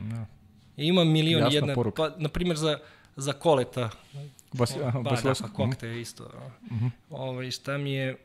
Da. 0.00 0.26
I 0.76 0.86
ima 0.86 1.04
milion 1.04 1.40
Jasna 1.40 1.54
jedna, 1.54 1.74
poruka. 1.74 2.02
pa, 2.02 2.22
na 2.22 2.28
primjer, 2.28 2.56
za, 2.56 2.78
za 3.16 3.32
koleta. 3.32 3.90
Bas, 4.52 4.76
aha, 4.76 5.00
ba, 5.00 5.10
da, 5.22 5.34
pa 5.40 5.48
kokte 5.48 5.88
je 5.88 6.00
isto. 6.00 6.24
Uh 6.24 6.30
-huh. 6.70 6.90
Ovaj, 7.10 7.50
šta 7.50 7.78
mi 7.78 7.92
je, 7.92 8.16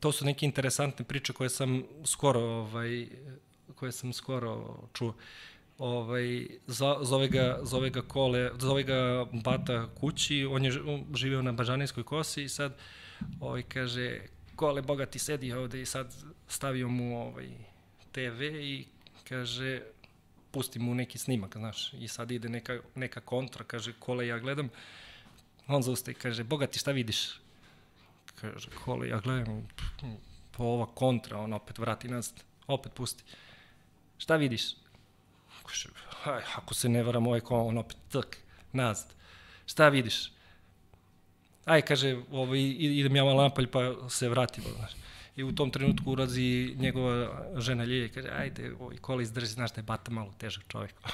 to 0.00 0.12
su 0.12 0.24
neke 0.24 0.46
interesantne 0.46 1.04
priče 1.04 1.32
koje 1.32 1.50
sam 1.50 1.82
skoro 2.04 2.40
ovaj 2.40 3.08
koje 3.74 3.92
sam 3.92 4.12
skoro 4.12 4.78
čuo. 4.92 5.14
Ovaj 5.78 6.46
zove 7.02 7.28
ga 7.28 7.58
zove 7.62 7.90
ga 7.90 8.02
Kole, 8.02 8.50
zove 8.58 8.82
ga 8.82 9.26
Bata 9.32 9.88
kući, 10.00 10.44
on 10.50 10.64
je 10.64 10.72
živeo 11.14 11.42
na 11.42 11.52
Bažanijskoj 11.52 12.04
kosi 12.04 12.42
i 12.42 12.48
sad 12.48 12.76
ovaj 13.40 13.62
kaže 13.62 14.20
Kole 14.56 14.82
bogati 14.82 15.18
sedi 15.18 15.52
ovde 15.52 15.82
i 15.82 15.86
sad 15.86 16.14
stavio 16.48 16.88
mu 16.88 17.20
ovaj 17.20 17.48
TV 18.12 18.42
i 18.42 18.86
kaže 19.28 19.82
pusti 20.56 20.78
mu 20.78 20.94
neki 20.94 21.18
snimak, 21.18 21.56
znaš, 21.56 21.92
i 21.92 22.08
sad 22.08 22.30
ide 22.30 22.48
neka, 22.48 22.78
neka 22.94 23.20
kontra, 23.20 23.64
kaže, 23.64 23.92
kole 23.98 24.26
ja 24.26 24.38
gledam, 24.38 24.70
on 25.66 25.82
zaustaje 25.82 26.12
i 26.12 26.18
kaže, 26.18 26.44
bogati, 26.44 26.78
šta 26.78 26.92
vidiš? 26.92 27.40
Kaže, 28.40 28.68
koli, 28.84 29.08
ja 29.08 29.20
gledam, 29.20 29.68
po 30.56 30.64
ova 30.64 30.86
kontra, 30.86 31.38
on 31.38 31.52
opet 31.52 31.78
vrati 31.78 32.08
nas, 32.08 32.34
opet 32.66 32.92
pusti. 32.94 33.24
Šta 34.18 34.36
vidiš? 34.36 34.74
Kaže, 35.66 35.88
aj, 36.24 36.42
ako 36.56 36.74
se 36.74 36.88
ne 36.88 37.02
varam, 37.02 37.26
ovaj 37.26 37.40
kon, 37.40 37.68
on 37.68 37.78
opet 37.78 37.96
tak, 38.12 38.36
nazad. 38.72 39.14
Šta 39.66 39.88
vidiš? 39.88 40.32
Aj, 41.64 41.82
kaže, 41.82 42.16
ovaj, 42.30 42.60
idem 42.78 43.16
ja 43.16 43.24
malo 43.24 43.42
napalj, 43.42 43.66
pa 43.66 43.80
se 44.08 44.28
vratimo, 44.28 44.68
znaš. 44.76 44.92
I 45.36 45.44
u 45.44 45.52
tom 45.52 45.70
trenutku 45.70 46.10
urazi 46.10 46.74
njegova 46.78 47.42
žena 47.56 47.84
Ljilja 47.84 48.06
i 48.06 48.08
kaže, 48.08 48.28
ajde, 48.28 48.72
ovaj 48.80 48.96
kola 48.96 49.22
izdrži, 49.22 49.46
znaš 49.46 49.72
da 49.72 49.78
je 49.78 49.82
bata 49.82 50.10
malo 50.10 50.32
težak 50.38 50.64
čovjek. 50.68 50.94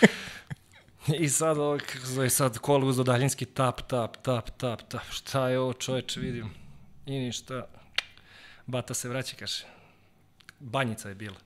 I 1.18 1.28
sad, 1.28 1.56
kako 1.86 2.06
zove, 2.06 2.30
sad 2.30 2.58
kolo 2.58 2.86
uzo 2.86 3.02
daljinski 3.02 3.44
tap, 3.46 3.80
tap, 3.88 4.16
tap, 4.16 4.50
tap, 4.50 4.82
tap. 4.88 5.02
Šta 5.10 5.48
je 5.48 5.58
ovo 5.58 5.72
čoveče, 5.72 6.20
vidim. 6.20 6.50
I 7.06 7.18
ništa. 7.18 7.66
Bata 8.66 8.94
se 8.94 9.08
vraća, 9.08 9.36
kaže. 9.38 9.64
Banjica 10.60 11.08
je 11.08 11.14
bila. 11.14 11.36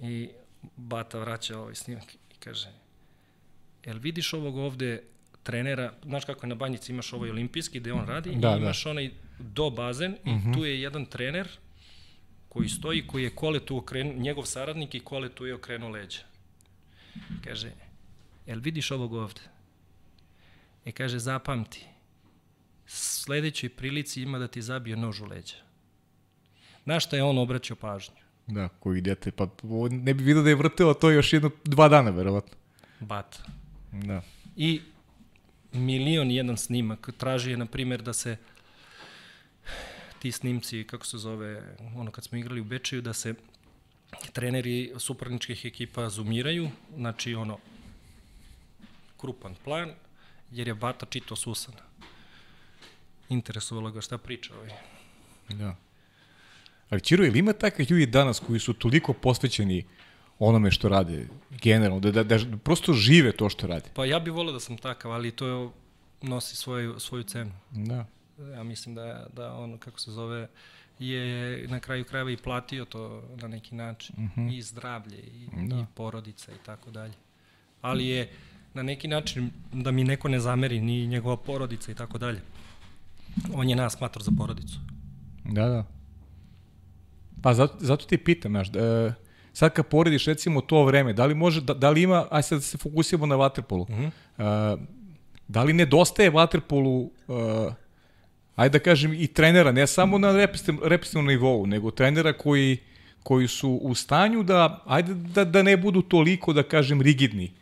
I 0.00 0.30
Bata 0.76 1.18
vraća 1.18 1.58
ovaj 1.58 1.74
snimak 1.74 2.14
i 2.14 2.38
kaže, 2.38 2.68
jel 3.84 3.98
vidiš 3.98 4.32
ovog 4.32 4.56
ovde 4.56 5.02
trenera, 5.42 5.92
znaš 6.04 6.24
kako 6.24 6.46
je 6.46 6.48
na 6.48 6.54
banjici 6.54 6.92
imaš 6.92 7.12
ovaj 7.12 7.30
olimpijski 7.30 7.80
gde 7.80 7.92
on 7.92 8.06
radi, 8.06 8.30
da, 8.30 8.36
i 8.36 8.40
da. 8.40 8.56
imaš 8.56 8.84
da. 8.84 8.90
onaj 8.90 9.10
do 9.38 9.70
bazen 9.70 10.16
i 10.24 10.30
uh. 10.30 10.36
-huh. 10.36 10.54
tu 10.54 10.64
je 10.64 10.82
jedan 10.82 11.06
trener 11.06 11.48
koji 12.48 12.68
stoji, 12.68 13.06
koji 13.06 13.24
je 13.24 13.30
koletu 13.30 13.76
okrenuo, 13.76 14.14
njegov 14.14 14.44
saradnik 14.44 14.94
i 14.94 15.00
koletu 15.00 15.46
je 15.46 15.54
okrenuo 15.54 15.88
leđa. 15.88 16.18
Kaže, 17.44 17.70
jel 18.46 18.60
vidiš 18.60 18.90
ovog 18.90 19.12
ovde? 19.12 19.40
E 20.84 20.92
kaže, 20.92 21.18
zapamti, 21.18 21.86
sledećoj 22.86 23.68
prilici 23.68 24.22
ima 24.22 24.38
da 24.38 24.48
ti 24.48 24.62
zabije 24.62 24.96
nož 24.96 25.20
u 25.20 25.26
leđa. 25.26 25.56
Na 26.84 27.00
šta 27.00 27.16
je 27.16 27.22
on 27.22 27.38
obraćao 27.38 27.76
pažnju? 27.76 28.14
Da, 28.46 28.68
koji 28.68 29.00
dete, 29.00 29.30
pa 29.30 29.48
ne 29.90 30.14
bi 30.14 30.24
vidio 30.24 30.42
da 30.42 30.48
je 30.48 30.54
vrteo 30.54 30.94
to 30.94 31.10
još 31.10 31.32
jedno, 31.32 31.50
dva 31.64 31.88
dana, 31.88 32.10
verovatno. 32.10 32.56
Bat. 33.00 33.38
Da. 33.92 34.22
I 34.56 34.80
milion 35.72 36.30
jedan 36.30 36.56
snimak. 36.56 37.10
Traži 37.18 37.50
je, 37.50 37.56
na 37.56 37.66
primjer, 37.66 38.02
da 38.02 38.12
se 38.12 38.36
ti 40.18 40.32
snimci, 40.32 40.84
kako 40.84 41.06
se 41.06 41.18
zove, 41.18 41.76
ono 41.96 42.10
kad 42.10 42.24
smo 42.24 42.38
igrali 42.38 42.60
u 42.60 42.64
Bečeju, 42.64 43.02
da 43.02 43.12
se 43.12 43.34
treneri 44.32 44.92
suparničkih 44.98 45.64
ekipa 45.64 46.08
zoomiraju, 46.08 46.70
znači 46.96 47.34
ono, 47.34 47.58
krupan 49.22 49.54
plan, 49.64 49.94
jer 50.50 50.68
je 50.68 50.74
Bata 50.74 51.06
čito 51.06 51.36
Susana. 51.36 51.82
Interesovalo 53.28 53.90
ga 53.90 54.00
šta 54.00 54.18
priča 54.18 54.54
ovaj. 54.54 54.70
Da. 55.48 55.76
Ali 56.90 57.00
Čiro, 57.00 57.24
ili 57.24 57.38
ima 57.38 57.52
takvih 57.52 57.90
ljudi 57.90 58.06
danas 58.06 58.40
koji 58.40 58.60
su 58.60 58.72
toliko 58.72 59.12
posvećeni 59.12 59.84
onome 60.38 60.70
što 60.70 60.88
rade, 60.88 61.28
generalno, 61.50 62.00
da, 62.00 62.10
da, 62.10 62.24
da 62.24 62.56
prosto 62.56 62.92
žive 62.92 63.32
to 63.32 63.48
što 63.48 63.66
rade? 63.66 63.90
Pa 63.94 64.04
ja 64.04 64.18
bih 64.18 64.32
volio 64.32 64.52
da 64.52 64.60
sam 64.60 64.76
takav, 64.78 65.12
ali 65.12 65.30
to 65.30 65.46
je, 65.46 65.70
nosi 66.22 66.56
svoju, 66.56 67.00
svoju 67.00 67.22
cenu. 67.22 67.52
Da. 67.70 68.06
Ja 68.54 68.62
mislim 68.62 68.94
da, 68.94 69.26
da 69.36 69.54
on, 69.54 69.78
kako 69.78 70.00
se 70.00 70.10
zove, 70.10 70.48
je 70.98 71.66
na 71.68 71.80
kraju 71.80 72.04
krajeva 72.04 72.30
i 72.30 72.36
platio 72.36 72.84
to 72.84 73.22
na 73.36 73.48
neki 73.48 73.74
način. 73.74 74.16
Mhm. 74.18 74.40
-huh. 74.40 74.58
I 74.58 74.62
zdravlje, 74.62 75.18
i, 75.18 75.48
da. 75.68 75.76
i 75.76 75.84
porodica 75.94 76.52
i 76.52 76.64
tako 76.66 76.90
dalje. 76.90 77.14
Ali 77.82 78.06
je 78.06 78.32
na 78.74 78.82
neki 78.82 79.08
način 79.08 79.50
da 79.72 79.90
mi 79.90 80.04
neko 80.04 80.28
ne 80.28 80.40
zameri, 80.40 80.80
ni 80.80 81.06
njegova 81.06 81.36
porodica 81.36 81.92
i 81.92 81.94
tako 81.94 82.18
dalje. 82.18 82.40
On 83.54 83.68
je 83.68 83.76
nas 83.76 84.00
mator 84.00 84.22
za 84.22 84.30
porodicu. 84.38 84.78
Da, 85.44 85.68
da. 85.68 85.84
Pa 87.42 87.54
zato, 87.54 87.74
zato 87.80 88.06
ti 88.06 88.18
pitam, 88.18 88.52
znaš, 88.52 88.68
da, 88.68 89.14
sad 89.52 89.72
kad 89.72 89.86
porediš 89.86 90.26
recimo 90.26 90.60
to 90.60 90.84
vreme, 90.84 91.12
da 91.12 91.26
li 91.26 91.34
može, 91.34 91.60
da, 91.60 91.74
da 91.74 91.90
li 91.90 92.02
ima, 92.02 92.26
aj 92.30 92.42
sad 92.42 92.58
da 92.58 92.62
se 92.62 92.78
fokusiramo 92.78 93.26
na 93.26 93.36
vaterpolu, 93.36 93.84
-huh. 93.84 94.10
uh, 94.76 94.80
da 95.48 95.62
li 95.62 95.72
nedostaje 95.72 96.30
vaterpolu, 96.30 97.00
uh, 97.02 97.72
ajde 98.56 98.78
da 98.78 98.82
kažem, 98.84 99.12
i 99.12 99.26
trenera, 99.26 99.72
ne 99.72 99.86
samo 99.86 100.18
na 100.18 100.32
represivnom 100.82 101.26
nivou, 101.26 101.66
nego 101.66 101.90
trenera 101.90 102.32
koji, 102.32 102.78
koji 103.22 103.48
su 103.48 103.70
u 103.70 103.94
stanju 103.94 104.42
da, 104.42 104.82
ajde 104.86 105.14
da, 105.14 105.44
da 105.44 105.62
ne 105.62 105.76
budu 105.76 106.02
toliko, 106.02 106.52
da 106.52 106.62
kažem, 106.62 107.02
rigidni, 107.02 107.44
E, 107.44 107.61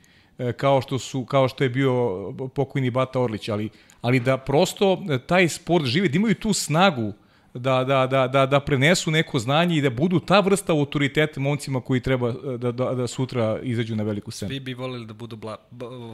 kao 0.56 0.82
što 0.82 0.98
su 0.98 1.24
kao 1.24 1.48
što 1.48 1.64
je 1.64 1.70
bio 1.70 2.32
pokojni 2.54 2.90
Bata 2.90 3.20
Orlić, 3.20 3.48
ali 3.48 3.70
ali 4.02 4.20
da 4.20 4.36
prosto 4.38 5.02
e, 5.10 5.18
taj 5.18 5.48
sport 5.48 5.84
živi, 5.84 6.08
da 6.08 6.16
imaju 6.16 6.34
tu 6.34 6.52
snagu 6.52 7.12
da, 7.54 7.84
da, 7.84 8.06
da, 8.06 8.28
da, 8.28 8.46
da 8.46 8.60
prenesu 8.60 9.10
neko 9.10 9.38
znanje 9.38 9.76
i 9.76 9.80
da 9.80 9.90
budu 9.90 10.20
ta 10.20 10.40
vrsta 10.40 10.72
autoriteta 10.72 11.40
momcima 11.40 11.80
koji 11.80 12.00
treba 12.00 12.32
da, 12.58 12.72
da, 12.72 12.94
da 12.94 13.06
sutra 13.06 13.60
izađu 13.62 13.96
na 13.96 14.02
veliku 14.02 14.30
scenu. 14.30 14.48
Svi 14.48 14.60
bi 14.60 14.74
volili 14.74 15.06
da 15.06 15.12
budu 15.14 15.36
Bla, 15.36 15.56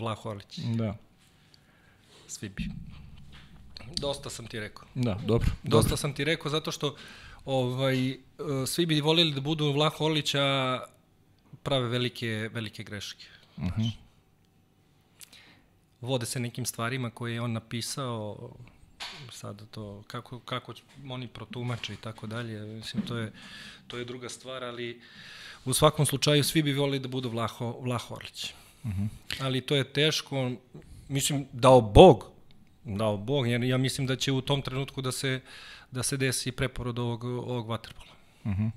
Vlaho 0.00 0.30
Orlić. 0.30 0.58
Da. 0.58 0.96
Svi 2.26 2.48
bi. 2.48 2.64
Dosta 3.96 4.30
sam 4.30 4.46
ti 4.46 4.60
rekao. 4.60 4.88
Da, 4.94 5.18
dobro. 5.26 5.50
Dosta 5.62 5.88
dobro. 5.88 5.96
sam 5.96 6.12
ti 6.12 6.24
rekao 6.24 6.50
zato 6.50 6.72
što 6.72 6.94
ovaj, 7.44 8.10
e, 8.10 8.16
svi 8.66 8.86
bi 8.86 9.00
volili 9.00 9.34
da 9.34 9.40
budu 9.40 9.72
Vlaho 9.72 10.04
Orlića 10.04 10.80
prave 11.62 11.88
velike, 11.88 12.50
velike 12.52 12.82
greške. 12.82 13.26
Uh 13.56 13.62
Mhm. 13.64 13.80
-huh. 13.80 14.05
Vode 16.06 16.26
se 16.26 16.40
nekim 16.40 16.66
stvarima 16.66 17.10
koje 17.10 17.34
je 17.34 17.40
on 17.40 17.52
napisao, 17.52 18.50
sada 19.30 19.64
to, 19.66 20.02
kako, 20.06 20.38
kako 20.38 20.74
oni 21.10 21.28
protumače 21.28 21.92
i 21.92 21.96
tako 21.96 22.26
dalje, 22.26 22.60
mislim, 22.60 23.02
to 23.02 23.16
je, 23.16 23.32
to 23.86 23.98
je 23.98 24.04
druga 24.04 24.28
stvar, 24.28 24.64
ali 24.64 25.00
u 25.64 25.74
svakom 25.74 26.06
slučaju 26.06 26.44
svi 26.44 26.62
bi 26.62 26.72
volili 26.72 26.98
da 26.98 27.08
budu 27.08 27.28
Vlaho, 27.28 27.78
Vlaho 27.80 28.14
Orlić. 28.14 28.54
Uh 28.84 28.90
-huh. 28.90 29.08
Ali 29.40 29.60
to 29.60 29.76
je 29.76 29.92
teško, 29.92 30.52
mislim, 31.08 31.46
dao 31.52 31.80
Bog, 31.80 32.30
dao 32.84 33.16
Bog, 33.16 33.48
jer 33.48 33.62
ja 33.62 33.78
mislim 33.78 34.06
da 34.06 34.16
će 34.16 34.32
u 34.32 34.40
tom 34.40 34.62
trenutku 34.62 35.02
da 35.02 35.12
se, 35.12 35.40
da 35.90 36.02
se 36.02 36.16
desi 36.16 36.52
preporod 36.52 36.98
ovog, 36.98 37.24
ovog 37.24 37.68
vaterpola. 37.68 38.12
Uh 38.44 38.52
-huh. 38.52 38.70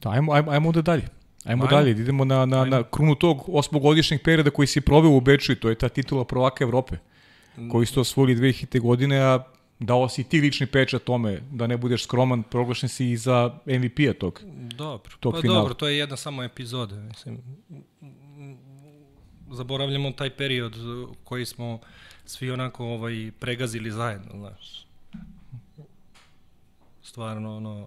Da, 0.00 0.10
ajmo, 0.10 0.32
ajmo, 0.32 0.50
ajmo 0.50 0.72
da 0.72 0.82
dalje. 0.82 1.08
Ajmo, 1.44 1.64
ajmo 1.64 1.76
dalje, 1.76 1.90
idemo 1.90 2.24
na, 2.24 2.46
na, 2.46 2.62
ajmo. 2.62 2.76
na 2.76 2.82
krunu 2.82 3.14
tog 3.14 3.44
osmogodišnjeg 3.48 4.22
perioda 4.22 4.50
koji 4.50 4.66
si 4.66 4.80
proveo 4.80 5.10
u 5.10 5.20
Beču 5.20 5.52
i 5.52 5.56
to 5.56 5.68
je 5.68 5.74
ta 5.74 5.88
titula 5.88 6.24
prvaka 6.24 6.64
Evrope, 6.64 6.96
koji 7.70 7.86
ste 7.86 8.00
osvojili 8.00 8.40
2000. 8.40 8.80
godine, 8.80 9.20
a 9.20 9.44
dao 9.78 10.08
si 10.08 10.24
ti 10.24 10.40
lični 10.40 10.66
pečat 10.66 11.02
tome, 11.02 11.40
da 11.50 11.66
ne 11.66 11.76
budeš 11.76 12.04
skroman, 12.04 12.42
proglašen 12.42 12.88
si 12.88 13.10
i 13.10 13.16
za 13.16 13.58
MVP-a 13.66 14.12
tog, 14.12 14.40
dobro. 14.74 15.12
tog 15.20 15.32
pa 15.32 15.40
finala. 15.40 15.58
dobro, 15.58 15.74
to 15.74 15.88
je 15.88 15.98
jedna 15.98 16.16
samo 16.16 16.42
epizoda. 16.42 16.96
Mislim, 16.96 17.38
zaboravljamo 19.50 20.10
taj 20.10 20.30
period 20.30 20.76
koji 21.24 21.46
smo 21.46 21.78
svi 22.24 22.50
onako 22.50 22.84
ovaj, 22.84 23.30
pregazili 23.40 23.90
zajedno, 23.90 24.32
znaš. 24.38 24.86
Stvarno, 27.02 27.56
ono, 27.56 27.86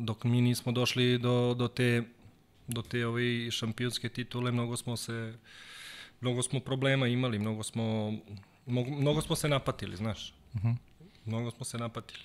dok 0.00 0.24
mi 0.24 0.40
nismo 0.40 0.72
došli 0.72 1.18
do, 1.18 1.54
do 1.54 1.68
te 1.68 2.02
do 2.72 2.82
te 2.82 3.06
ove 3.06 3.50
šampionske 3.50 4.08
titule 4.08 4.52
mnogo 4.52 4.76
smo 4.76 4.96
se 4.96 5.34
mnogo 6.20 6.42
smo 6.42 6.60
problema 6.60 7.06
imali, 7.08 7.38
mnogo 7.38 7.62
smo 7.62 8.12
mnogo, 8.66 9.20
smo 9.20 9.36
se 9.36 9.48
napatili, 9.48 9.96
znaš. 9.96 10.34
Uh 10.54 10.60
Mhm. 10.64 10.68
-huh. 10.68 10.76
Mnogo 11.24 11.50
smo 11.50 11.64
se 11.64 11.78
napatili. 11.78 12.22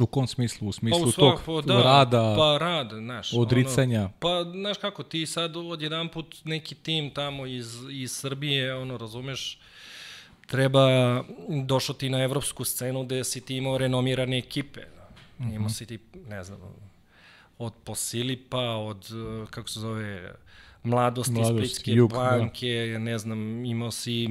U 0.00 0.06
kom 0.06 0.26
smislu? 0.26 0.68
U 0.68 0.72
smislu 0.72 1.02
pa 1.02 1.08
u 1.08 1.12
svak, 1.12 1.44
tog 1.44 1.64
da, 1.64 1.82
rada, 1.82 2.34
pa 2.38 2.58
rad, 2.58 2.90
znaš, 2.92 3.32
odricanja? 3.32 4.00
Ono, 4.00 4.12
pa, 4.20 4.44
znaš 4.52 4.78
kako, 4.78 5.02
ti 5.02 5.26
sad 5.26 5.56
odjedan 5.56 6.08
put 6.08 6.36
neki 6.44 6.74
tim 6.74 7.10
tamo 7.10 7.46
iz, 7.46 7.76
iz 7.90 8.12
Srbije, 8.12 8.74
ono, 8.74 8.98
razumeš, 8.98 9.58
treba, 10.46 11.24
došao 11.64 11.94
ti 11.94 12.10
na 12.10 12.22
evropsku 12.22 12.64
scenu 12.64 13.04
gde 13.04 13.24
si 13.24 13.40
ti 13.40 13.56
imao 13.56 13.78
renomirane 13.78 14.38
ekipe. 14.38 14.80
Mm 14.80 15.44
-hmm. 15.44 15.54
Imao 15.54 15.68
si 15.68 15.86
ti, 15.86 15.98
ne 16.28 16.44
znam, 16.44 16.58
od 17.58 17.72
Posilipa, 17.84 18.76
od, 18.76 19.08
kako 19.50 19.68
se 19.68 19.80
zove, 19.80 20.34
mladosti, 20.82 21.32
mladosti 21.32 21.68
Splitske 21.68 21.92
jug, 21.92 22.12
banke, 22.12 22.90
da. 22.92 22.98
ne 22.98 23.18
znam, 23.18 23.64
imao 23.64 23.90
si 23.90 24.28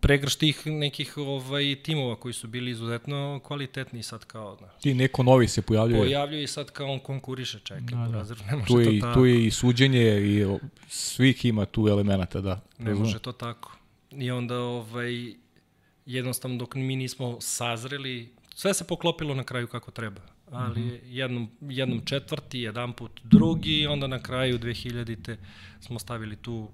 pregrš 0.00 0.36
tih 0.36 0.66
nekih 0.66 1.16
ovaj, 1.16 1.76
timova 1.82 2.16
koji 2.16 2.34
su 2.34 2.48
bili 2.48 2.70
izuzetno 2.70 3.40
kvalitetni 3.44 4.02
sad 4.02 4.24
kao, 4.24 4.56
znaš. 4.56 4.70
Ti 4.80 4.94
neko 4.94 5.22
novi 5.22 5.48
se 5.48 5.62
pojavljuje. 5.62 6.00
Pojavljuje 6.00 6.42
i 6.42 6.46
sad 6.46 6.70
kao 6.70 6.92
on 6.92 6.98
konkuriše, 6.98 7.58
čekaj, 7.58 7.80
da, 7.80 8.24
da. 8.24 8.34
Ne 8.50 8.56
može 8.56 8.66
tu 8.66 8.80
je, 8.80 9.00
to 9.00 9.06
tako. 9.06 9.20
Tu 9.20 9.26
je 9.26 9.46
i 9.46 9.50
suđenje 9.50 10.20
i 10.20 10.58
svih 10.88 11.44
ima 11.44 11.64
tu 11.64 11.88
elemenata, 11.88 12.40
da. 12.40 12.60
Ne 12.78 12.94
može 12.94 13.18
to 13.18 13.32
tako. 13.32 13.76
I 14.10 14.30
onda 14.30 14.58
ovaj, 14.58 15.34
jednostavno 16.06 16.56
dok 16.56 16.74
mi 16.74 16.96
nismo 16.96 17.36
sazreli, 17.40 18.32
sve 18.54 18.74
se 18.74 18.86
poklopilo 18.86 19.34
na 19.34 19.44
kraju 19.44 19.66
kako 19.66 19.90
treba 19.90 20.35
ali 20.50 20.80
mm 20.80 20.90
-hmm. 20.90 21.00
jednom, 21.04 21.48
jednom 21.60 22.04
četvrti, 22.04 22.60
jedan 22.60 22.92
put 22.92 23.20
drugi 23.24 23.80
i 23.80 23.86
onda 23.86 24.06
na 24.06 24.22
kraju 24.22 24.58
2000-te 24.58 25.36
smo 25.80 25.98
stavili 25.98 26.36
tu 26.36 26.68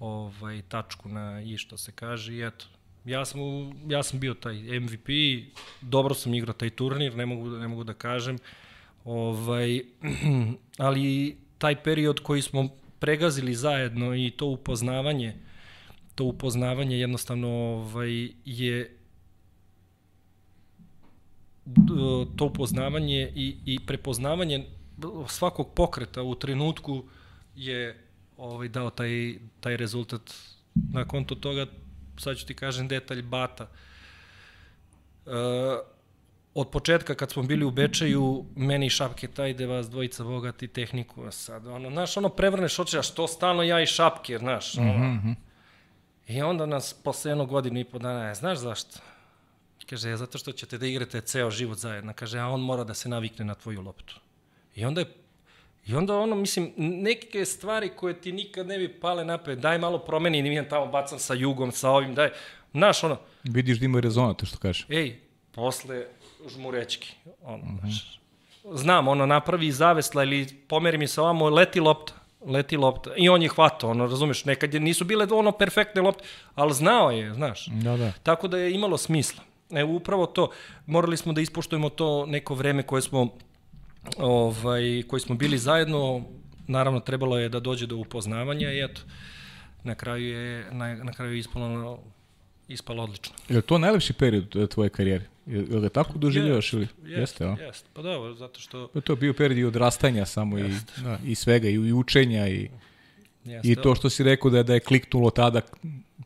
ovaj, 0.00 0.62
tačku 0.62 1.08
na 1.08 1.42
i 1.42 1.56
što 1.56 1.76
se 1.76 1.92
kaže 1.92 2.34
i 2.34 2.46
eto. 2.46 2.66
Ja 3.04 3.24
sam, 3.24 3.40
ja 3.90 4.02
sam 4.02 4.20
bio 4.20 4.34
taj 4.34 4.80
MVP, 4.80 5.08
dobro 5.80 6.14
sam 6.14 6.34
igrao 6.34 6.52
taj 6.52 6.70
turnir, 6.70 7.16
ne 7.16 7.26
mogu, 7.26 7.50
ne 7.50 7.68
mogu 7.68 7.84
da 7.84 7.94
kažem, 7.94 8.38
ovaj, 9.04 9.80
ali 10.78 11.36
taj 11.58 11.82
period 11.82 12.20
koji 12.20 12.42
smo 12.42 12.68
pregazili 12.98 13.54
zajedno 13.54 14.14
i 14.14 14.30
to 14.30 14.46
upoznavanje, 14.46 15.34
to 16.14 16.24
upoznavanje 16.24 16.98
jednostavno 16.98 17.48
ovaj, 17.48 18.28
je 18.44 18.97
to 22.36 22.44
upoznavanje 22.44 23.32
i, 23.34 23.56
i 23.64 23.78
prepoznavanje 23.86 24.66
svakog 25.26 25.74
pokreta 25.74 26.22
u 26.22 26.34
trenutku 26.34 27.04
je 27.56 28.04
ovaj, 28.36 28.68
dao 28.68 28.90
taj, 28.90 29.38
taj 29.60 29.76
rezultat. 29.76 30.34
Na 30.92 31.04
konto 31.04 31.34
toga, 31.34 31.66
sad 32.18 32.36
ću 32.36 32.46
ti 32.46 32.54
kažem 32.54 32.88
detalj 32.88 33.22
Bata. 33.22 33.68
E, 35.26 35.30
od 36.54 36.70
početka 36.70 37.14
kad 37.14 37.30
smo 37.30 37.42
bili 37.42 37.64
u 37.64 37.70
Bečeju, 37.70 38.44
meni 38.56 38.86
i 38.86 38.90
Šapke 38.90 39.28
taj 39.28 39.54
da 39.54 39.66
vas 39.66 39.90
dvojica 39.90 40.24
bogati 40.24 40.68
tehniku. 40.68 41.30
Sad, 41.30 41.66
ono, 41.66 41.90
znaš, 41.90 42.16
ono 42.16 42.28
prevrneš 42.28 42.78
oči, 42.78 42.98
a 42.98 43.02
što 43.02 43.26
stalno 43.26 43.62
ja 43.62 43.80
i 43.80 43.86
Šapke, 43.86 44.38
znaš, 44.38 44.78
ono. 44.78 44.92
Mm 44.92 45.20
-hmm. 45.24 45.34
I 46.26 46.42
onda 46.42 46.66
nas 46.66 46.94
posle 47.04 47.30
jednog 47.30 47.48
godinu 47.48 47.80
i 47.80 47.84
po 47.84 47.98
dana, 47.98 48.34
znaš 48.34 48.58
zašto? 48.58 48.98
Kaže, 49.90 50.16
zato 50.16 50.38
što 50.38 50.52
ćete 50.52 50.78
da 50.78 50.86
igrate 50.86 51.20
ceo 51.20 51.50
život 51.50 51.78
zajedno. 51.78 52.12
Kaže, 52.12 52.38
a 52.38 52.46
on 52.46 52.60
mora 52.60 52.84
da 52.84 52.94
se 52.94 53.08
navikne 53.08 53.44
na 53.44 53.54
tvoju 53.54 53.82
loptu. 53.82 54.20
I 54.74 54.84
onda 54.84 55.00
je 55.00 55.06
I 55.88 55.94
onda 55.94 56.16
ono, 56.16 56.36
mislim, 56.36 56.72
neke 56.76 57.44
stvari 57.44 57.90
koje 57.96 58.20
ti 58.20 58.32
nikad 58.32 58.66
ne 58.66 58.78
bi 58.78 58.88
pale 58.88 59.24
napred, 59.24 59.58
daj 59.58 59.78
malo 59.78 59.98
promeni, 59.98 60.42
nijem 60.42 60.68
tamo 60.68 60.86
bacam 60.86 61.18
sa 61.18 61.34
jugom, 61.34 61.72
sa 61.72 61.90
ovim, 61.90 62.14
daj, 62.14 62.30
znaš, 62.72 63.04
ono. 63.04 63.16
Vidiš 63.44 63.78
da 63.78 63.84
ima 63.84 64.00
rezona, 64.00 64.34
to 64.34 64.46
što 64.46 64.58
kažeš. 64.58 64.86
Ej, 64.88 65.18
posle 65.52 66.04
žmurečki, 66.48 67.14
ono, 67.42 67.62
uh 67.62 67.68
-huh. 67.68 67.80
znaš. 67.80 68.20
Znam, 68.74 69.08
ono, 69.08 69.26
napravi 69.26 69.72
zavesla 69.72 70.22
ili 70.22 70.46
pomeri 70.68 70.98
mi 70.98 71.08
se 71.08 71.20
ovamo, 71.20 71.48
leti 71.48 71.80
lopta, 71.80 72.12
leti 72.46 72.76
lopta. 72.76 73.10
I 73.16 73.28
on 73.28 73.42
je 73.42 73.48
hvatao, 73.48 73.90
ono, 73.90 74.06
razumeš, 74.06 74.44
nekad 74.44 74.74
je, 74.74 74.80
nisu 74.80 75.04
bile 75.04 75.26
ono 75.30 75.52
perfektne 75.52 76.02
lopte, 76.02 76.24
ali 76.54 76.74
znao 76.74 77.10
je, 77.10 77.34
znaš. 77.34 77.66
Da, 77.66 77.96
da. 77.96 78.12
Tako 78.22 78.48
da 78.48 78.58
je 78.58 78.74
imalo 78.74 78.98
smisla. 78.98 79.42
E, 79.70 79.84
upravo 79.84 80.26
to, 80.26 80.50
morali 80.86 81.16
smo 81.16 81.32
da 81.32 81.40
ispoštujemo 81.40 81.88
to 81.88 82.26
neko 82.26 82.54
vreme 82.54 82.82
koje 82.82 83.02
smo 83.02 83.28
ovaj, 84.18 85.02
koji 85.08 85.20
smo 85.20 85.34
bili 85.34 85.58
zajedno, 85.58 86.24
naravno 86.66 87.00
trebalo 87.00 87.38
je 87.38 87.48
da 87.48 87.60
dođe 87.60 87.86
do 87.86 87.96
upoznavanja 87.96 88.72
i 88.72 88.84
eto, 88.84 89.00
na 89.84 89.94
kraju 89.94 90.28
je, 90.28 90.66
na, 90.72 90.94
na 90.94 91.12
kraju 91.12 91.32
je 91.32 91.38
ispalo, 91.38 91.98
ispalo 92.68 93.02
odlično. 93.02 93.34
Je 93.48 93.56
li 93.56 93.62
to 93.62 93.78
najlepši 93.78 94.12
period 94.12 94.70
tvoje 94.70 94.90
karijere? 94.90 95.24
Je 95.46 95.60
li 95.60 95.80
ga 95.80 95.88
tako 95.88 96.18
doživljavaš 96.18 96.72
ili? 96.72 96.88
Jest, 97.04 97.18
jeste? 97.18 97.44
Jeste, 97.44 97.88
pa 97.94 98.02
dobro, 98.02 98.34
zato 98.34 98.60
što... 98.60 98.88
Pa 98.94 99.00
to 99.00 99.12
je 99.12 99.16
bio 99.16 99.32
period 99.32 99.58
i 99.58 99.64
odrastanja 99.64 100.26
samo 100.26 100.58
jest. 100.58 100.98
i, 100.98 101.02
da, 101.02 101.18
i 101.24 101.34
svega, 101.34 101.68
i, 101.68 101.72
i 101.72 101.92
učenja 101.92 102.48
i... 102.48 102.70
Jeste, 103.44 103.68
I 103.68 103.76
to 103.76 103.94
što 103.94 104.10
si 104.10 104.22
rekao 104.22 104.50
da 104.50 104.58
je, 104.58 104.64
da 104.64 104.74
je 104.74 104.80
kliknulo 104.80 105.30
tada, 105.30 105.60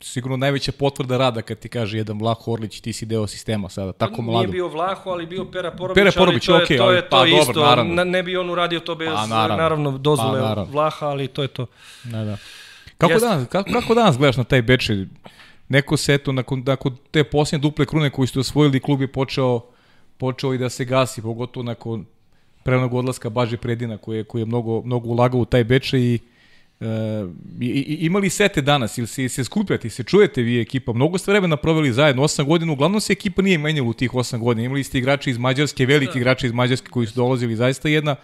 sigurno 0.03 0.37
najveća 0.37 0.71
potvrda 0.71 1.17
rada 1.17 1.41
kad 1.41 1.59
ti 1.59 1.69
kaže 1.69 1.97
jedan 1.97 2.19
Vlaho 2.19 2.51
Orlić, 2.51 2.81
ti 2.81 2.93
si 2.93 3.05
deo 3.05 3.27
sistema 3.27 3.69
sada, 3.69 3.93
tako 3.93 4.21
mlado. 4.21 4.39
Nije 4.39 4.51
bio 4.51 4.67
Vlaho, 4.67 5.09
ali 5.09 5.25
bio 5.25 5.45
Pera 5.45 5.71
Porobić, 5.71 5.95
Pera 5.95 6.11
Porobić 6.17 6.49
ali 6.49 6.59
to 6.59 6.65
okay, 6.65 6.71
je, 6.71 6.77
to, 6.77 6.91
je 6.91 6.97
ali, 6.97 7.09
to 7.09 7.17
pa, 7.17 7.27
isto. 7.41 7.53
Dobro, 7.53 7.69
naravno. 7.69 8.03
Ne 8.03 8.23
bi 8.23 8.37
on 8.37 8.49
uradio 8.49 8.79
to 8.79 8.95
bez, 8.95 9.09
pa, 9.13 9.27
naravno, 9.27 9.63
naravno 9.63 9.97
dozvole 9.97 10.39
pa, 10.39 10.47
naravno. 10.47 10.71
Vlaha, 10.71 11.05
ali 11.05 11.27
to 11.27 11.41
je 11.41 11.47
to. 11.47 11.65
Da, 12.03 12.23
da. 12.23 12.37
Kako, 12.97 13.19
danas, 13.19 13.47
kako, 13.49 13.71
kako 13.71 13.95
danas 13.95 14.17
gledaš 14.17 14.37
na 14.37 14.43
taj 14.43 14.61
Bečej? 14.61 15.05
Neko 15.69 15.97
se 15.97 16.13
eto, 16.13 16.31
nakon, 16.31 16.63
nakon 16.65 16.97
te 17.11 17.23
posljednje 17.23 17.61
duple 17.61 17.85
krune 17.85 18.09
koji 18.09 18.27
ste 18.27 18.39
osvojili, 18.39 18.79
klub 18.79 19.01
je 19.01 19.07
počeo, 19.07 19.61
počeo 20.17 20.53
i 20.53 20.57
da 20.57 20.69
se 20.69 20.85
gasi, 20.85 21.21
pogotovo 21.21 21.63
nakon 21.63 22.05
prevnog 22.63 22.93
odlaska 22.93 23.29
Baže 23.29 23.57
Predina 23.57 23.97
koji 23.97 24.17
je, 24.17 24.23
koji 24.23 24.41
je 24.41 24.45
mnogo, 24.45 24.81
mnogo 24.81 25.09
ulagao 25.09 25.39
u 25.39 25.45
taj 25.45 25.63
Bečej 25.63 26.01
i 26.01 26.19
i, 27.61 27.65
i, 27.65 28.05
imali 28.05 28.29
sete 28.29 28.61
danas, 28.61 28.97
ili 28.97 29.07
se, 29.07 29.29
se 29.29 29.43
skupljate, 29.43 29.89
se 29.89 30.03
čujete 30.03 30.41
vi 30.41 30.61
ekipa, 30.61 30.93
mnogo 30.93 31.17
ste 31.17 31.31
vremena 31.31 31.57
proveli 31.57 31.93
zajedno, 31.93 32.23
8 32.23 32.43
godina, 32.43 32.73
uglavnom 32.73 33.01
se 33.01 33.13
ekipa 33.13 33.41
nije 33.41 33.57
menjala 33.57 33.89
u 33.89 33.93
tih 33.93 34.11
8 34.11 34.39
godina, 34.39 34.65
imali 34.65 34.83
ste 34.83 34.97
igrače 34.97 35.29
iz 35.29 35.37
Mađarske, 35.37 35.85
veliki 35.85 36.13
da. 36.13 36.19
igrači 36.19 36.45
iz 36.45 36.51
Mađarske 36.51 36.89
koji 36.89 37.07
su 37.07 37.13
dolazili, 37.15 37.55
zaista 37.55 37.89
jedna, 37.89 38.15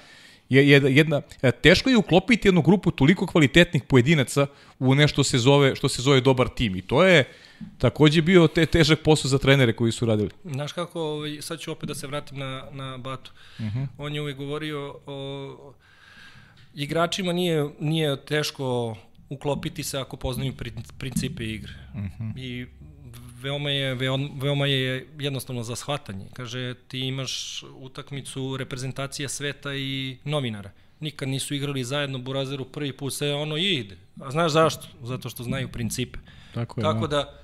je, 0.50 0.70
je, 0.70 0.82
jedna, 0.96 1.22
e, 1.42 1.52
teško 1.52 1.90
je 1.90 1.98
uklopiti 1.98 2.48
jednu 2.48 2.62
grupu 2.62 2.92
toliko 2.92 3.28
kvalitetnih 3.28 3.84
pojedinaca 3.84 4.48
u 4.80 4.96
nešto 4.96 5.24
se 5.24 5.38
zove, 5.38 5.76
što 5.76 5.90
se 5.90 6.02
zove 6.02 6.22
dobar 6.22 6.50
tim. 6.50 6.76
I 6.76 6.82
to 6.82 7.04
je 7.04 7.24
takođe 7.78 8.22
bio 8.22 8.48
te 8.48 8.66
težak 8.66 9.00
posao 9.00 9.30
za 9.30 9.38
trenere 9.38 9.74
koji 9.74 9.92
su 9.92 10.06
radili. 10.06 10.30
Znaš 10.46 10.72
kako, 10.72 11.02
ovaj, 11.02 11.38
sad 11.42 11.60
ću 11.60 11.72
opet 11.72 11.88
da 11.88 11.96
se 11.96 12.08
vratim 12.08 12.38
na, 12.38 12.64
na 12.72 12.98
Batu. 12.98 13.32
Uh 13.60 13.66
-huh. 13.66 13.88
On 13.98 14.16
je 14.16 14.22
uvijek 14.22 14.38
govorio 14.38 14.96
o 15.06 15.74
igračima 16.74 17.34
nije, 17.34 17.70
nije 17.80 18.26
teško 18.26 18.96
uklopiti 19.30 19.84
se 19.84 19.98
ako 20.00 20.18
poznaju 20.18 20.54
principe 20.98 21.44
igre. 21.44 21.74
Uh 21.94 22.02
-huh. 22.02 22.40
I 22.40 22.68
veoma 23.42 23.70
je, 23.70 23.96
veoma 24.42 24.66
je 24.66 25.08
jednostavno 25.20 25.64
za 25.64 25.76
shvatanje. 25.76 26.26
Kaže, 26.34 26.74
ti 26.88 27.00
imaš 27.00 27.64
utakmicu 27.78 28.58
reprezentacija 28.58 29.30
sveta 29.30 29.74
i 29.76 30.18
novinara. 30.24 30.72
Nikad 31.00 31.30
nisu 31.30 31.56
igrali 31.56 31.84
zajedno 31.84 32.18
Burazeru 32.20 32.66
prvi 32.66 32.98
put, 32.98 33.14
sve 33.14 33.34
ono 33.34 33.58
ide. 33.58 33.98
A 34.22 34.32
znaš 34.32 34.52
zašto? 34.52 34.88
Zato 35.04 35.30
što 35.30 35.44
znaju 35.44 35.68
principe. 35.68 36.20
Tako, 36.54 36.82
je, 36.82 36.84
Tako 36.84 37.08
da, 37.08 37.18
da 37.18 37.40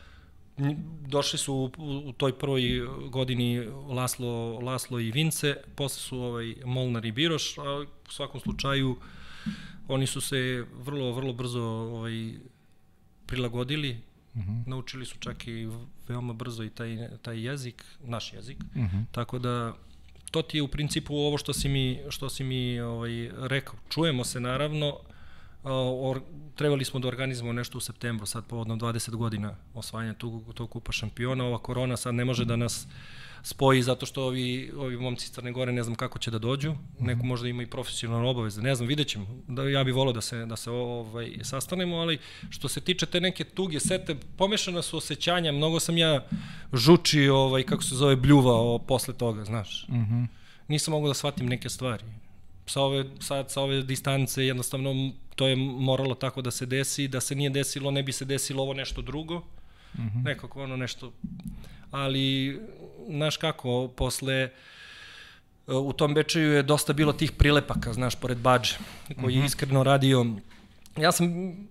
došli 1.08 1.40
su 1.40 1.54
u, 1.54 1.72
u 2.10 2.14
toj 2.14 2.40
prvoj 2.40 2.62
godini 3.10 3.60
Laslo, 3.90 4.60
Laslo 4.60 5.00
i 5.00 5.12
Vince, 5.12 5.56
posle 5.76 6.02
su 6.02 6.20
ovaj 6.20 6.56
Molnar 6.66 7.06
i 7.06 7.12
Biroš, 7.12 7.58
a 7.58 7.86
u 8.08 8.12
svakom 8.12 8.42
slučaju 8.42 8.96
oni 9.88 10.08
su 10.08 10.22
se 10.22 10.66
vrlo, 10.74 11.12
vrlo 11.12 11.34
brzo 11.34 11.64
ovaj, 11.64 12.34
prilagodili, 13.26 13.98
uh 14.34 14.42
mhm. 14.42 14.52
-huh. 14.52 14.68
naučili 14.68 15.06
su 15.06 15.16
čak 15.20 15.48
i 15.48 15.70
veoma 16.08 16.34
brzo 16.34 16.64
i 16.64 16.70
taj, 16.70 17.10
taj 17.22 17.46
jezik, 17.48 17.86
naš 18.04 18.34
jezik, 18.34 18.58
uh 18.60 18.82
mhm. 18.82 18.98
-huh. 18.98 19.04
tako 19.12 19.40
da 19.40 19.74
to 20.32 20.42
ti 20.42 20.58
je 20.58 20.64
u 20.64 20.68
principu 20.68 21.16
ovo 21.16 21.38
što 21.38 21.54
si 21.54 21.70
mi, 21.70 22.02
što 22.10 22.30
si 22.30 22.44
mi 22.44 22.80
ovaj, 22.80 23.32
rekao. 23.40 23.76
Čujemo 23.90 24.24
se 24.24 24.40
naravno, 24.40 24.98
or, 25.64 26.22
trebali 26.56 26.86
smo 26.86 27.00
da 27.00 27.08
organizujemo 27.08 27.54
nešto 27.54 27.78
u 27.78 27.82
septembru, 27.82 28.26
sad 28.26 28.46
povodno 28.46 28.76
20 28.76 29.16
godina 29.16 29.56
osvajanja 29.74 30.14
tog, 30.14 30.54
tog 30.54 30.70
kupa 30.70 30.92
šampiona, 30.92 31.46
ova 31.46 31.58
korona 31.58 31.98
sad 31.98 32.16
ne 32.16 32.26
može 32.26 32.46
da 32.46 32.56
nas 32.56 32.88
spoji 33.46 33.84
zato 33.84 34.06
što 34.06 34.24
ovi, 34.24 34.72
ovi 34.78 34.98
momci 34.98 35.26
iz 35.26 35.32
Crne 35.32 35.52
Gore 35.52 35.72
ne 35.72 35.84
znam 35.84 35.96
kako 35.96 36.20
će 36.20 36.32
da 36.32 36.40
dođu, 36.40 36.74
neko 37.00 37.26
možda 37.26 37.48
ima 37.48 37.64
i 37.64 37.66
profesionalne 37.66 38.30
obaveze, 38.30 38.62
ne 38.62 38.76
znam, 38.76 38.88
vidjet 38.88 39.08
ćemo, 39.08 39.28
da, 39.48 39.70
ja 39.70 39.84
bih 39.84 39.94
volao 39.94 40.14
da 40.14 40.22
se, 40.22 40.46
da 40.46 40.56
se 40.56 40.72
ovaj, 40.72 41.32
sastanemo, 41.44 41.96
ali 41.96 42.18
što 42.50 42.68
se 42.68 42.82
tiče 42.82 43.06
te 43.06 43.22
neke 43.22 43.44
tuge 43.44 43.80
sete, 43.80 44.16
pomešana 44.38 44.82
su 44.82 44.98
osjećanja, 44.98 45.52
mnogo 45.52 45.80
sam 45.80 45.98
ja 45.98 46.26
žuči, 46.74 47.28
ovaj, 47.28 47.64
kako 47.64 47.84
se 47.84 47.96
zove, 47.96 48.16
bljuvao 48.16 48.80
posle 48.80 49.14
toga, 49.14 49.46
znaš. 49.46 49.86
Mm 49.90 49.96
-hmm. 49.96 50.28
Nisam 50.68 50.92
mogao 50.92 51.08
da 51.08 51.14
shvatim 51.14 51.46
neke 51.46 51.70
stvari 51.70 52.04
sa 52.66 52.82
ove, 52.82 53.06
sad 53.20 53.52
sa 53.52 53.62
ove 53.62 53.82
distance 53.82 54.46
jednostavno 54.46 55.12
to 55.36 55.48
je 55.48 55.56
moralo 55.56 56.16
tako 56.16 56.42
da 56.42 56.52
se 56.52 56.66
desi, 56.66 57.08
da 57.08 57.22
se 57.22 57.36
nije 57.36 57.50
desilo, 57.50 57.92
ne 57.92 58.04
bi 58.04 58.12
se 58.12 58.26
desilo 58.26 58.64
ovo 58.64 58.74
nešto 58.74 59.02
drugo, 59.02 59.40
mm 59.40 60.02
-hmm. 60.02 60.24
nekako 60.24 60.64
ono 60.64 60.78
nešto, 60.78 61.12
ali, 61.92 62.60
znaš 63.08 63.38
kako, 63.38 63.88
posle, 63.88 64.50
u 65.68 65.94
tom 65.94 66.14
Bečeju 66.14 66.52
je 66.52 66.64
dosta 66.64 66.94
bilo 66.94 67.14
tih 67.14 67.32
prilepaka, 67.32 67.94
znaš, 67.94 68.16
pored 68.16 68.38
Bađe, 68.38 68.76
koji 69.08 69.18
mm 69.18 69.22
-hmm. 69.22 69.42
je 69.42 69.46
iskreno 69.46 69.84
radio, 69.84 70.26
ja 70.98 71.12
sam 71.12 71.28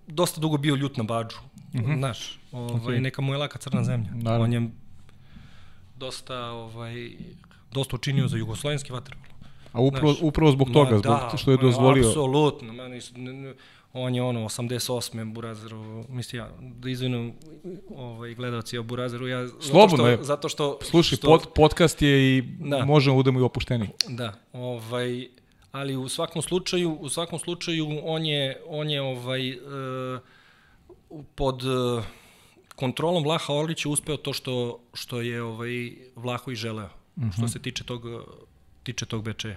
dosta 0.06 0.40
dugo 0.40 0.56
bio 0.56 0.74
ljut 0.74 0.96
na 0.96 1.04
Bađu, 1.04 1.36
mm 1.72 1.78
-hmm. 1.78 1.98
znaš, 1.98 2.38
ovaj, 2.52 2.96
okay. 2.96 3.00
neka 3.00 3.22
mu 3.22 3.32
je 3.32 3.38
laka 3.38 3.58
crna 3.58 3.84
zemlja, 3.84 4.10
Naravno. 4.14 4.44
on 4.44 4.52
je 4.52 4.70
dosta, 5.96 6.50
ovaj, 6.50 7.10
dosta 7.72 7.96
učinio 7.96 8.28
za 8.28 8.36
jugoslovenski 8.36 8.92
vaterpolo. 8.92 9.34
A 9.72 9.80
upravo, 9.80 10.12
Znaš, 10.12 10.22
upravo 10.22 10.52
zbog 10.52 10.70
toga, 10.70 10.98
zbog 10.98 11.02
da, 11.02 11.36
što 11.36 11.50
je 11.50 11.56
dozvolio... 11.56 12.08
Apsolutno, 12.08 12.72
meni, 12.72 13.00
on 13.94 14.14
je 14.14 14.22
ono 14.22 14.40
88. 14.40 15.32
Burazeru, 15.32 16.04
mislim 16.08 16.42
ja, 16.42 16.50
da 16.60 16.90
izvinom 16.90 17.32
ovaj, 17.96 18.34
gledalci 18.34 18.78
o 18.78 18.82
Burazeru, 18.82 19.28
ja, 19.28 19.48
Slobodno 19.60 20.04
zato 20.04 20.16
što, 20.16 20.24
zato 20.24 20.48
što... 20.48 20.78
Slušaj, 20.82 21.16
što, 21.16 21.26
pod, 21.26 21.52
podcast 21.54 22.02
je 22.02 22.38
i 22.38 22.42
da. 22.42 22.84
možemo 22.84 23.14
da 23.14 23.16
budemo 23.16 23.40
i 23.40 23.42
opušteni. 23.42 23.88
Da, 24.08 24.34
ovaj, 24.52 25.28
ali 25.72 25.96
u 25.96 26.08
svakom 26.08 26.42
slučaju, 26.42 26.92
u 27.00 27.08
svakom 27.08 27.38
slučaju 27.38 28.00
on 28.04 28.26
je, 28.26 28.62
on 28.66 28.90
je 28.90 29.02
ovaj, 29.02 29.50
uh, 29.52 30.20
pod 31.34 31.62
uh, 31.62 32.04
kontrolom 32.74 33.24
Vlaha 33.24 33.54
Orlića 33.54 33.88
uspeo 33.88 34.16
to 34.16 34.32
što, 34.32 34.80
što 34.94 35.20
je 35.20 35.42
ovaj, 35.42 35.92
Vlaho 36.16 36.50
i 36.50 36.54
želeo, 36.54 36.88
uh 37.16 37.22
-huh. 37.22 37.32
što 37.32 37.42
mhm. 37.42 37.50
se 37.50 37.62
tiče 37.62 37.84
tog 37.84 38.02
tiče 38.82 39.06
tog 39.06 39.24
bečeja. 39.24 39.56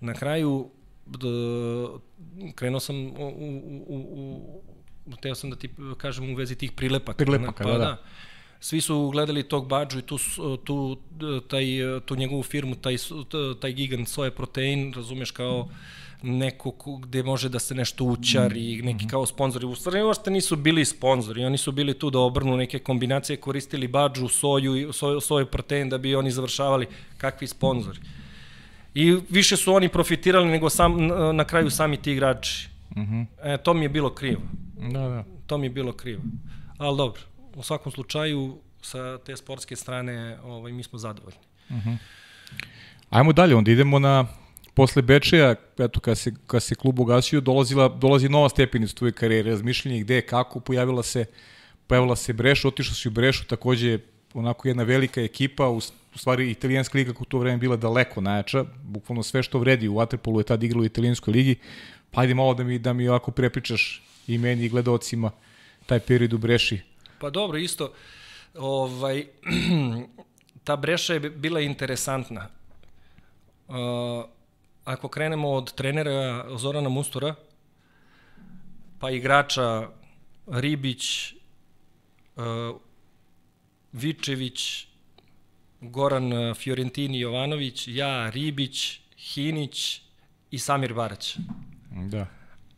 Na 0.00 0.14
kraju, 0.14 0.70
krenuo 2.54 2.80
sam 2.80 2.96
u, 2.96 3.10
u, 3.16 3.84
u, 3.86 3.96
u, 5.06 5.16
teo 5.16 5.34
sam 5.34 5.50
da 5.50 5.56
ti 5.56 5.70
kažem 5.96 6.32
u 6.32 6.36
vezi 6.36 6.54
tih 6.54 6.72
prilepaka. 6.72 7.24
Prilepaka, 7.24 7.64
pa, 7.64 7.70
da, 7.70 7.78
da. 7.78 8.02
Svi 8.60 8.80
su 8.80 9.10
gledali 9.10 9.42
tog 9.42 9.68
Bađu 9.68 9.98
i 9.98 10.02
tu, 10.02 10.18
tu, 10.64 10.96
taj, 11.48 11.64
tu 12.06 12.16
njegovu 12.16 12.42
firmu, 12.42 12.74
taj, 12.74 12.96
taj 13.60 13.72
gigant 13.72 14.08
Soje 14.08 14.30
Protein, 14.30 14.92
razumeš 14.92 15.30
kao 15.30 15.68
neko 16.22 16.70
gde 17.02 17.22
može 17.22 17.48
da 17.48 17.58
se 17.58 17.74
nešto 17.74 18.04
učari, 18.04 18.82
mm, 18.82 18.86
neki 18.86 19.04
mm. 19.04 19.08
kao 19.08 19.26
sponzori. 19.26 19.66
U 19.66 19.74
stvari 19.74 20.02
uopšte 20.02 20.30
nisu 20.30 20.56
bili 20.56 20.84
sponzori, 20.84 21.44
oni 21.44 21.58
su 21.58 21.72
bili 21.72 21.98
tu 21.98 22.10
da 22.10 22.18
obrnu 22.18 22.56
neke 22.56 22.78
kombinacije, 22.78 23.36
koristili 23.36 23.88
Bađu, 23.88 24.28
soju, 24.28 24.92
soju, 24.92 25.20
soju 25.20 25.46
protein 25.46 25.88
da 25.88 25.98
bi 25.98 26.14
oni 26.14 26.30
završavali 26.30 26.86
kakvi 27.18 27.46
sponzori. 27.46 27.98
Mm 28.00 28.23
I 28.94 29.18
više 29.30 29.56
su 29.56 29.74
oni 29.74 29.88
profitirali 29.88 30.48
nego 30.48 30.70
sam, 30.70 31.06
na 31.36 31.44
kraju 31.44 31.70
sami 31.70 31.96
ti 31.96 32.12
igrači. 32.12 32.68
Mhm. 32.96 33.02
-huh. 33.02 33.26
e, 33.42 33.58
to 33.58 33.74
mi 33.74 33.84
je 33.84 33.88
bilo 33.88 34.14
krivo. 34.14 34.42
Da, 34.92 35.08
da. 35.08 35.24
To 35.46 35.58
mi 35.58 35.66
je 35.66 35.70
bilo 35.70 35.92
krivo. 35.92 36.22
Ali 36.78 36.96
dobro, 36.96 37.20
u 37.54 37.62
svakom 37.62 37.92
slučaju 37.92 38.58
sa 38.82 39.18
te 39.18 39.36
sportske 39.36 39.76
strane 39.76 40.38
ovaj, 40.44 40.72
mi 40.72 40.82
smo 40.82 40.98
zadovoljni. 40.98 41.40
Mhm. 41.70 41.90
-huh. 41.90 41.96
Ajmo 43.10 43.32
dalje, 43.32 43.54
onda 43.54 43.70
idemo 43.70 43.98
na 43.98 44.26
posle 44.74 45.02
Bečeja, 45.02 45.54
eto, 45.78 46.00
kad 46.00 46.18
se, 46.18 46.32
kad 46.46 46.62
se 46.62 46.74
klub 46.74 46.98
ugasio, 46.98 47.40
dolazila, 47.40 47.88
dolazi 47.88 48.28
nova 48.28 48.48
stepenica 48.48 48.94
tvoje 48.94 49.12
karijere, 49.12 49.50
razmišljanje 49.50 50.00
gde, 50.00 50.20
kako, 50.20 50.60
pojavila 50.60 51.02
se, 51.02 51.24
pojavila 51.86 52.16
se 52.16 52.32
Breš, 52.32 52.64
otišla 52.64 52.94
si 52.94 53.08
u 53.08 53.10
Brešu, 53.10 53.44
takođe 53.44 53.98
onako 54.34 54.68
jedna 54.68 54.82
velika 54.82 55.22
ekipa, 55.22 55.68
u, 55.68 55.76
u 56.14 56.18
stvari 56.18 56.50
italijanska 56.50 56.98
liga 56.98 57.12
u 57.20 57.24
to 57.24 57.38
vreme 57.38 57.58
bila 57.58 57.76
daleko 57.76 58.20
najjača, 58.20 58.64
bukvalno 58.82 59.22
sve 59.22 59.42
što 59.42 59.58
vredi 59.58 59.88
u 59.88 59.94
Waterpolu 59.94 60.38
je 60.38 60.44
tad 60.44 60.62
igralo 60.62 60.82
u 60.82 60.86
italijanskoj 60.86 61.32
ligi, 61.32 61.56
pa 62.10 62.20
ajde 62.20 62.34
malo 62.34 62.54
da 62.54 62.64
mi, 62.64 62.78
da 62.78 62.92
mi 62.92 63.08
ovako 63.08 63.30
prepričaš 63.30 64.02
i 64.26 64.38
meni 64.38 64.64
i 64.64 64.68
gledocima 64.68 65.30
taj 65.86 66.00
period 66.00 66.32
u 66.32 66.38
Breši. 66.38 66.80
Pa 67.18 67.30
dobro, 67.30 67.58
isto, 67.58 67.92
ovaj, 68.54 69.26
ta 70.64 70.76
Breša 70.76 71.14
je 71.14 71.20
bila 71.20 71.60
interesantna. 71.60 72.48
Uh, 73.68 73.74
ako 74.84 75.08
krenemo 75.08 75.50
od 75.50 75.74
trenera 75.74 76.46
Zorana 76.58 76.88
Mustura, 76.88 77.34
pa 79.00 79.10
igrača 79.10 79.88
Ribić, 80.46 81.32
uh, 82.36 82.76
Vičević, 83.94 84.86
Goran 85.80 86.32
eh, 86.32 86.54
Fiorentini 86.54 87.20
Jovanović, 87.20 87.88
ja, 87.88 88.30
Ribić, 88.30 89.00
Hinić 89.16 90.02
i 90.50 90.58
Samir 90.58 90.94
Barać. 90.94 91.36
Da. 92.10 92.26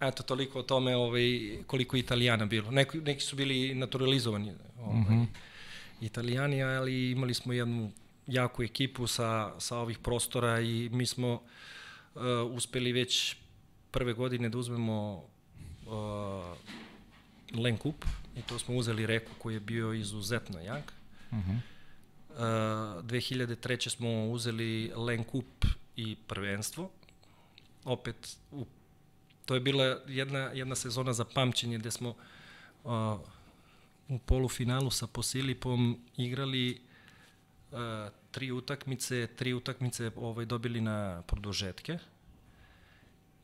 Eto, 0.00 0.22
toliko 0.22 0.58
o 0.58 0.62
tome 0.62 0.96
ovaj, 0.96 1.58
koliko 1.66 1.96
Italijana 1.96 2.46
bilo. 2.46 2.70
Neki, 2.70 2.98
neki 2.98 3.20
su 3.20 3.36
bili 3.36 3.74
naturalizovani 3.74 4.52
ovaj, 4.78 5.00
mm 5.00 5.06
-hmm. 5.08 5.26
Italijani, 6.00 6.62
ali 6.62 7.10
imali 7.10 7.34
smo 7.34 7.52
jednu 7.52 7.92
jaku 8.26 8.62
ekipu 8.62 9.06
sa, 9.06 9.60
sa 9.60 9.78
ovih 9.78 9.98
prostora 9.98 10.60
i 10.60 10.88
mi 10.92 11.06
smo 11.06 11.32
uh, 11.32 12.22
uspeli 12.50 12.92
već 12.92 13.36
prve 13.90 14.12
godine 14.12 14.48
da 14.48 14.58
uzmemo 14.58 15.24
uh, 15.86 16.56
Len 17.58 17.76
Kup 17.76 18.04
i 18.36 18.42
to 18.42 18.58
smo 18.58 18.76
uzeli 18.76 19.06
Reku 19.06 19.32
koji 19.38 19.54
je 19.54 19.60
bio 19.60 19.92
izuzetno 19.92 20.60
jak. 20.60 20.95
Uh 21.30 21.38
-huh. 21.38 21.58
uh, 22.30 23.04
2003. 23.04 23.88
smo 23.88 24.26
uzeli 24.30 24.92
Len 24.96 25.24
Kup 25.24 25.64
i 25.96 26.16
prvenstvo. 26.26 26.90
Opet, 27.84 28.36
u, 28.52 28.66
to 29.44 29.54
je 29.54 29.60
bila 29.60 30.00
jedna, 30.06 30.38
jedna 30.38 30.74
sezona 30.74 31.12
za 31.12 31.24
pamćenje 31.24 31.78
gde 31.78 31.90
smo 31.90 32.14
uh, 32.84 33.20
u 34.08 34.18
polufinalu 34.18 34.90
sa 34.90 35.06
Posilipom 35.06 35.98
igrali 36.16 36.80
uh, 37.72 37.78
tri 38.30 38.52
utakmice, 38.52 39.26
tri 39.26 39.54
utakmice 39.54 40.10
ovaj, 40.16 40.44
dobili 40.44 40.80
na 40.80 41.22
produžetke 41.26 41.98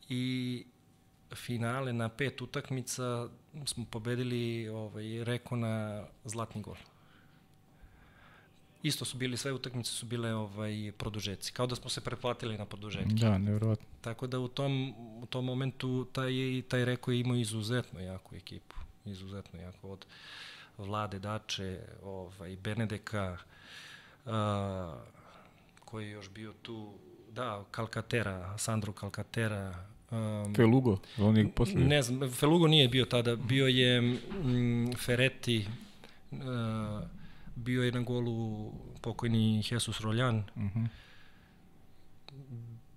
i 0.08 0.64
finale 1.34 1.92
na 1.92 2.08
pet 2.08 2.40
utakmica 2.40 3.28
smo 3.66 3.84
pobedili 3.90 4.68
ovaj, 4.68 5.24
Reko 5.24 5.56
na 5.56 6.04
zlatni 6.24 6.62
gol. 6.62 6.76
Isto 8.82 9.04
su 9.04 9.16
bili, 9.16 9.36
sve 9.36 9.52
utakmice 9.52 9.90
su 9.90 10.06
bile 10.06 10.34
ovaj, 10.34 10.92
produžeci, 10.96 11.52
kao 11.52 11.66
da 11.66 11.76
smo 11.76 11.90
se 11.90 12.00
pretplatili 12.00 12.58
na 12.58 12.64
produžetke. 12.64 13.14
Da, 13.14 13.38
nevjerovatno. 13.38 13.86
Tako 14.00 14.26
da 14.26 14.38
u 14.38 14.48
tom, 14.48 14.94
u 15.22 15.26
tom 15.26 15.44
momentu 15.44 16.06
taj, 16.12 16.32
taj 16.68 16.84
Reko 16.84 17.12
je 17.12 17.20
imao 17.20 17.36
izuzetno 17.36 18.00
jaku 18.00 18.36
ekipu, 18.36 18.76
izuzetno 19.04 19.60
jako 19.60 19.90
od 19.90 20.06
Vlade 20.78 21.18
Dače, 21.18 21.80
ovaj, 22.02 22.56
Benedeka, 22.56 23.38
a, 24.26 24.96
koji 25.84 26.06
je 26.06 26.10
još 26.10 26.30
bio 26.30 26.52
tu, 26.62 26.92
da, 27.32 27.64
Kalkatera, 27.70 28.58
Sandro 28.58 28.92
Kalkatera, 28.92 29.92
Um, 30.12 30.54
Felugo, 30.54 30.98
on 31.18 31.36
je 31.36 31.48
posle... 31.48 31.80
Ne 31.80 32.02
znam, 32.02 32.30
Felugo 32.30 32.66
nije 32.68 32.88
bio 32.88 33.04
tada, 33.04 33.36
bio 33.36 33.66
je 33.66 34.00
mm, 34.00 34.92
Fereti, 34.96 35.66
uh, 36.30 36.38
bio 37.54 37.82
je 37.82 37.92
na 37.92 38.00
golu 38.00 38.72
pokojni 39.00 39.62
Jesus 39.70 40.00
Roljan. 40.00 40.38
Uh 40.38 40.62
mhm. 40.62 40.78
-huh. 40.78 40.88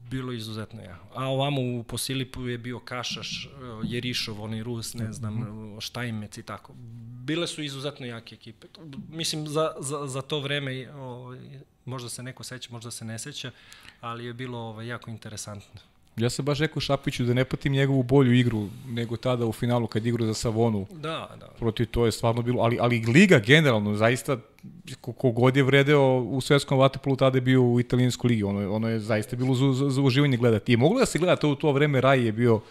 Bilo 0.10 0.32
je 0.32 0.38
izuzetno 0.38 0.82
ja. 0.82 1.00
A 1.14 1.28
ovamo 1.28 1.62
u 1.62 1.84
Posilipu 1.84 2.48
je 2.48 2.58
bio 2.58 2.80
Kašaš, 2.80 3.50
Jerišov, 3.84 4.42
onaj 4.42 4.64
Rus, 4.64 4.94
ne 4.94 5.14
znam, 5.14 5.42
uh. 5.42 5.48
-huh. 5.48 5.82
Štajmec 5.82 6.38
i 6.38 6.44
tako. 6.44 6.74
Bile 7.24 7.48
su 7.48 7.64
izuzetno 7.64 8.06
jake 8.06 8.36
ekipe. 8.36 8.68
Mislim, 9.10 9.48
za, 9.48 9.74
za, 9.80 10.08
za 10.08 10.22
to 10.22 10.40
vreme, 10.40 10.92
o, 10.92 11.00
ovaj, 11.00 11.40
možda 11.86 12.10
se 12.10 12.24
neko 12.24 12.44
seća, 12.44 12.70
možda 12.72 12.92
se 12.92 13.06
ne 13.06 13.20
seća, 13.20 13.52
ali 14.02 14.26
je 14.26 14.34
bilo 14.34 14.60
ovaj, 14.60 14.88
jako 14.88 15.10
interesantno. 15.10 15.82
Ja 16.18 16.30
sam 16.30 16.46
baš 16.46 16.60
rekao 16.60 16.80
Šapiću 16.80 17.24
da 17.24 17.34
ne 17.34 17.46
patim 17.46 17.74
njegovu 17.74 18.04
bolju 18.04 18.34
igru 18.34 18.68
nego 18.88 19.18
tada 19.18 19.46
u 19.46 19.52
finalu 19.52 19.88
kad 19.88 20.06
igrao 20.06 20.28
za 20.28 20.34
Savonu. 20.34 20.88
Da, 20.92 21.36
da. 21.40 21.48
Protiv 21.60 21.86
to 21.86 22.06
je 22.06 22.12
stvarno 22.12 22.42
bilo, 22.42 22.62
ali, 22.62 22.78
ali 22.82 23.00
Liga 23.00 23.40
generalno, 23.40 23.96
zaista, 23.96 24.38
kogod 25.02 25.58
je 25.58 25.64
vredeo 25.64 26.18
u 26.18 26.42
svetskom 26.42 26.78
vatepolu, 26.78 27.16
tada 27.16 27.38
je 27.38 27.42
bio 27.42 27.62
u 27.62 27.80
italijanskoj 27.80 28.28
ligi. 28.28 28.44
Ono, 28.44 28.76
ono 28.76 28.90
je 28.90 29.00
zaista 29.00 29.36
bilo 29.36 29.56
za, 29.56 29.74
za, 29.74 29.90
za 29.90 30.02
uživanje 30.02 30.38
gledati. 30.38 30.74
I 30.74 30.78
moglo 30.78 31.00
da 31.00 31.06
se 31.06 31.20
gleda, 31.20 31.36
to 31.36 31.50
u 31.50 31.56
to 31.56 31.72
vreme 31.72 32.02
Raj 32.02 32.26
je 32.26 32.32
bio, 32.32 32.62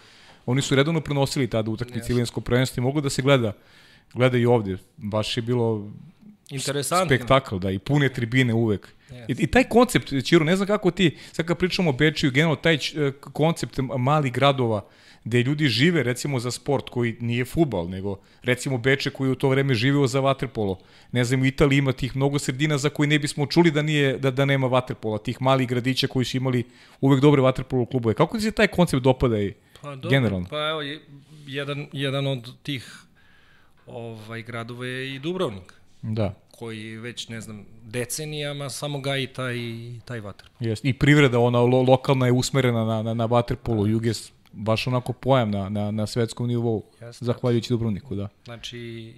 oni 0.45 0.61
su 0.61 0.75
redovno 0.75 1.01
prenosili 1.01 1.49
tada 1.49 1.71
utakmice 1.71 1.99
yes. 1.99 2.05
italijansko 2.05 2.41
prvenstvo 2.41 2.81
i 2.81 2.83
moglo 2.83 3.01
da 3.01 3.09
se 3.09 3.21
gleda, 3.21 3.53
gleda 4.13 4.37
i 4.37 4.45
ovde. 4.45 4.77
Baš 4.97 5.37
je 5.37 5.43
bilo 5.43 5.91
Interesantno. 6.49 7.15
Spektakl, 7.15 7.57
da, 7.57 7.71
i 7.71 7.79
pune 7.79 8.09
tribine 8.09 8.53
uvek. 8.53 8.87
Yes. 9.09 9.39
I, 9.39 9.43
I 9.43 9.47
taj 9.47 9.63
koncept, 9.63 10.13
Čiro, 10.25 10.45
ne 10.45 10.55
znam 10.55 10.67
kako 10.67 10.91
ti, 10.91 11.17
sad 11.31 11.45
kad 11.45 11.57
pričamo 11.57 11.89
o 11.89 11.93
Bečiju, 11.93 12.31
generalno 12.31 12.55
taj 12.55 12.75
uh, 12.75 13.13
koncept 13.33 13.79
malih 13.97 14.33
gradova, 14.33 14.85
gde 15.23 15.43
ljudi 15.43 15.67
žive 15.67 16.03
recimo 16.03 16.39
za 16.39 16.51
sport 16.51 16.89
koji 16.89 17.15
nije 17.19 17.45
futbal, 17.45 17.89
nego 17.89 18.19
recimo 18.43 18.77
Beče 18.77 19.09
koji 19.09 19.31
u 19.31 19.35
to 19.35 19.49
vreme 19.49 19.73
živeo 19.73 20.07
za 20.07 20.19
vaterpolo. 20.19 20.79
Ne 21.11 21.23
znam, 21.23 21.41
u 21.41 21.45
Italiji 21.45 21.77
ima 21.77 21.91
tih 21.91 22.15
mnogo 22.15 22.39
sredina 22.39 22.77
za 22.77 22.89
koje 22.89 23.07
ne 23.07 23.19
bismo 23.19 23.45
čuli 23.45 23.71
da 23.71 23.81
nije 23.81 24.17
da, 24.17 24.31
da 24.31 24.45
nema 24.45 24.67
vaterpola, 24.67 25.17
tih 25.17 25.41
malih 25.41 25.67
gradića 25.67 26.07
koji 26.07 26.25
su 26.25 26.37
imali 26.37 26.63
uvek 27.01 27.21
dobre 27.21 27.41
vaterpolo 27.41 27.85
klubove. 27.85 28.15
Kako 28.15 28.37
ti 28.37 28.43
se 28.43 28.51
taj 28.51 28.67
koncept 28.67 29.03
dopada 29.03 29.39
i 29.41 29.53
pa, 29.81 29.95
dobro, 29.95 30.09
generalno? 30.09 30.47
Pa 30.49 30.69
evo, 30.69 30.81
jedan, 31.47 31.87
jedan 31.93 32.27
od 32.27 32.53
tih 32.63 32.95
ovaj, 33.87 34.41
gradova 34.41 34.85
je 34.85 35.15
i 35.15 35.19
Dubrovnik. 35.19 35.73
Da. 36.13 36.33
Koji 36.51 36.97
već, 36.97 37.27
ne 37.27 37.41
znam, 37.41 37.65
decenijama 37.83 38.69
samo 38.69 38.99
gaji 38.99 39.27
taj, 39.27 39.57
taj 40.05 40.19
vaterpol. 40.19 40.67
Jest. 40.67 40.85
I 40.85 40.93
privreda, 40.93 41.39
ona 41.39 41.59
lo, 41.59 41.81
lokalna 41.81 42.25
je 42.25 42.31
usmerena 42.31 42.85
na, 42.85 43.03
na, 43.03 43.13
na 43.13 43.25
vaterpolu. 43.25 43.83
Da. 43.83 43.89
Jug 43.89 44.05
je 44.05 44.13
baš 44.51 44.87
onako 44.87 45.13
pojam 45.13 45.51
na, 45.51 45.69
na, 45.69 45.91
na 45.91 46.07
svetskom 46.07 46.47
nivou, 46.47 46.83
Jest, 47.01 47.23
zahvaljujući 47.23 47.73
Dubrovniku, 47.73 48.15
da. 48.15 48.27
Znači, 48.45 49.13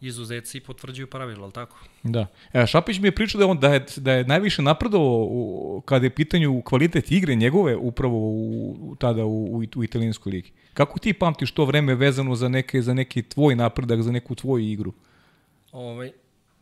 izuzeci 0.00 0.60
potvrđuju 0.60 1.06
pravilo, 1.06 1.44
ali 1.44 1.52
tako? 1.52 1.78
Da. 2.02 2.26
E, 2.52 2.66
Šapić 2.66 2.98
mi 2.98 3.08
je 3.08 3.12
pričao 3.12 3.38
da 3.38 3.46
on, 3.46 3.58
da 3.58 3.74
je, 3.74 3.86
da 3.96 4.12
je 4.12 4.24
najviše 4.24 4.62
napredovao 4.62 5.26
u, 5.30 5.82
kada 5.84 6.06
je 6.06 6.14
pitanju 6.14 6.62
kvalitet 6.62 7.12
igre 7.12 7.34
njegove 7.34 7.76
upravo 7.76 8.16
u, 8.18 8.96
tada 8.98 9.24
u, 9.24 9.44
u, 9.44 9.62
u 9.76 9.84
italijanskoj 9.84 10.30
ligi. 10.30 10.52
Kako 10.74 10.98
ti 10.98 11.12
pamtiš 11.12 11.50
to 11.50 11.64
vreme 11.64 11.94
vezano 11.94 12.34
za, 12.34 12.48
neke, 12.48 12.82
za 12.82 12.94
neki 12.94 13.22
tvoj 13.22 13.54
napredak, 13.54 14.02
za 14.02 14.12
neku 14.12 14.34
tvoju 14.34 14.64
igru? 14.64 14.92
Ovaj, 15.76 16.12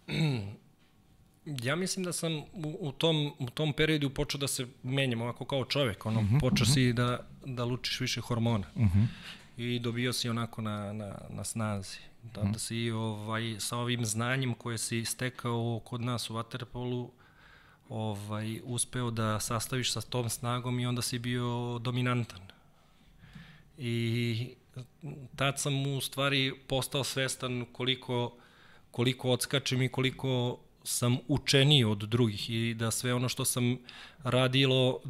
ja 1.66 1.76
mislim 1.76 2.04
da 2.04 2.12
sam 2.12 2.32
u, 2.36 2.76
u, 2.80 2.92
tom, 2.92 3.32
u 3.38 3.50
tom 3.50 3.72
periodu 3.72 4.10
počeo 4.10 4.38
da 4.38 4.48
se 4.48 4.66
menjam 4.82 5.22
ovako 5.22 5.44
kao 5.44 5.64
čovek, 5.64 6.06
ono, 6.06 6.20
uh 6.20 6.24
mhm, 6.26 6.36
-huh, 6.36 6.40
počeo 6.40 6.64
uh 6.64 6.68
mhm. 6.68 6.80
-huh. 6.80 6.88
si 6.88 6.92
da, 6.92 7.26
da 7.44 7.64
lučiš 7.64 8.00
više 8.00 8.20
hormona. 8.20 8.66
Uh 8.74 8.82
mhm. 8.82 8.98
-huh. 8.98 9.06
I 9.56 9.78
dobio 9.78 10.12
si 10.12 10.28
onako 10.28 10.62
na, 10.62 10.92
na, 10.92 11.18
na 11.30 11.44
snazi. 11.44 11.98
Da, 12.22 12.40
uh 12.40 12.46
-huh. 12.46 12.52
da 12.52 12.58
si 12.58 12.90
ovaj, 12.90 13.56
sa 13.58 13.76
ovim 13.76 14.04
znanjem 14.04 14.54
koje 14.54 14.78
si 14.78 15.04
stekao 15.04 15.80
kod 15.84 16.00
nas 16.00 16.30
u 16.30 16.34
Waterpolu, 16.34 17.08
ovaj, 17.88 18.60
uspeo 18.64 19.10
da 19.10 19.40
sastaviš 19.40 19.92
sa 19.92 20.00
tom 20.00 20.30
snagom 20.30 20.80
i 20.80 20.86
onda 20.86 21.02
si 21.02 21.18
bio 21.18 21.78
dominantan. 21.78 22.40
I 23.78 24.48
tad 25.36 25.60
sam 25.60 25.86
u 25.86 26.00
stvari 26.00 26.52
postao 26.68 27.04
svestan 27.04 27.66
koliko 27.72 28.36
koliko 28.94 29.30
odskačem 29.30 29.82
i 29.82 29.88
koliko 29.88 30.58
sam 30.84 31.16
učeniji 31.28 31.84
od 31.84 31.98
drugih 31.98 32.50
i 32.50 32.74
da 32.74 32.90
sve 32.90 33.14
ono 33.14 33.28
što 33.28 33.44
sam 33.44 33.78
radilo, 34.22 35.00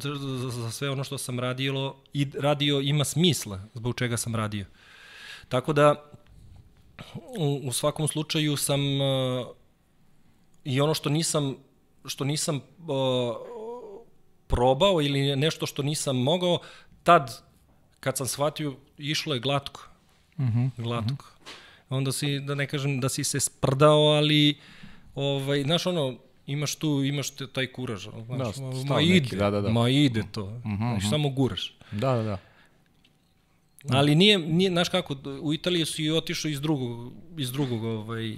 za 0.51 0.71
sve 0.71 0.89
ono 0.89 1.03
što 1.03 1.17
sam 1.17 1.39
radilo 1.39 2.01
i 2.13 2.27
radio 2.39 2.79
ima 2.79 3.05
smisla 3.05 3.59
zbog 3.73 3.95
čega 3.95 4.17
sam 4.17 4.35
radio. 4.35 4.65
Tako 5.49 5.73
da 5.73 6.11
u, 7.37 7.61
u 7.67 7.71
svakom 7.71 8.07
slučaju 8.07 8.57
sam 8.57 8.81
uh, 8.81 9.47
i 10.63 10.81
ono 10.81 10.93
što 10.93 11.09
nisam 11.09 11.55
što 12.05 12.23
nisam 12.23 12.55
uh, 12.55 13.35
probao 14.47 15.01
ili 15.01 15.35
nešto 15.35 15.65
što 15.65 15.83
nisam 15.83 16.17
mogao, 16.17 16.59
tad 17.03 17.41
kad 17.99 18.17
sam 18.17 18.27
shvatio 18.27 18.75
išlo 18.97 19.33
je 19.33 19.39
glatko. 19.39 19.87
Mhm, 20.39 20.59
-huh, 20.59 20.69
glatko. 20.77 21.13
Uh 21.13 21.19
-huh 21.19 21.34
onda 21.89 22.11
si, 22.11 22.39
da 22.39 22.55
ne 22.55 22.67
kažem 22.67 22.99
da 22.99 23.09
si 23.09 23.23
se 23.23 23.39
sprdao, 23.39 24.01
ali, 24.01 24.57
ovaj, 25.15 25.63
znaš 25.63 25.85
ono, 25.85 26.17
imaš 26.47 26.75
tu, 26.75 27.03
imaš 27.03 27.29
te, 27.29 27.47
taj 27.47 27.67
kuraž, 27.67 28.07
znaš, 28.25 28.55
da, 28.55 28.93
ma 28.93 29.01
ide, 29.01 29.13
neki, 29.13 29.35
da, 29.35 29.49
da, 29.49 29.61
da. 29.61 29.69
ma 29.69 29.89
ide 29.89 30.23
to, 30.31 30.43
uh 30.43 30.49
-huh, 30.49 30.77
znaš, 30.77 31.03
-huh. 31.03 31.09
samo 31.09 31.29
guraš. 31.29 31.77
Da, 31.91 32.13
da, 32.13 32.23
da. 32.23 32.37
Ali 33.89 34.15
nije, 34.15 34.39
nije, 34.39 34.69
znaš 34.69 34.89
kako, 34.89 35.15
u 35.41 35.53
Italiji 35.53 35.85
su 35.85 36.01
i 36.01 36.11
otišao 36.11 36.49
iz 36.49 36.61
drugog, 36.61 37.13
iz 37.37 37.51
drugog 37.51 37.83
ovaj, 37.83 38.35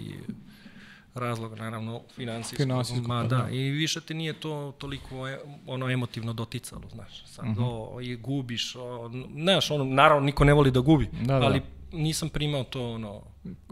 razloga, 1.16 1.56
naravno, 1.56 2.02
finansijskog. 2.16 2.58
Finansijskog, 2.58 3.08
ma, 3.08 3.22
pa 3.22 3.28
da, 3.28 3.38
da. 3.38 3.50
I 3.50 3.70
više 3.70 4.02
ti 4.02 4.14
nije 4.14 4.34
to 4.34 4.74
toliko 4.78 5.28
e, 5.28 5.40
ono 5.68 5.90
emotivno 5.90 6.34
doticalo, 6.34 6.82
znaš. 6.92 7.26
Sad, 7.26 7.46
mhm. 7.46 7.60
-huh. 7.60 7.88
o, 7.92 8.02
i 8.02 8.16
gubiš, 8.16 8.76
o, 8.76 9.12
znaš, 9.36 9.72
ono, 9.72 9.84
naravno, 9.84 10.26
niko 10.26 10.44
ne 10.44 10.54
voli 10.54 10.72
da 10.72 10.80
gubi, 10.80 11.10
da, 11.22 11.40
da. 11.40 11.46
ali 11.46 11.62
nisam 11.92 12.30
primao 12.30 12.64
to 12.64 12.92
ono 12.92 13.22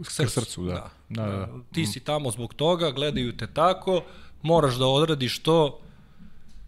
srcu, 0.08 0.40
srcu 0.40 0.64
da. 0.64 0.72
Da. 0.72 0.90
da. 1.08 1.30
da. 1.30 1.36
da. 1.36 1.48
Ti 1.72 1.86
si 1.86 2.00
tamo 2.00 2.30
zbog 2.30 2.54
toga, 2.54 2.90
gledaju 2.90 3.36
te 3.36 3.46
tako, 3.46 4.02
moraš 4.42 4.74
da 4.74 4.86
odradiš 4.86 5.38
to. 5.38 5.80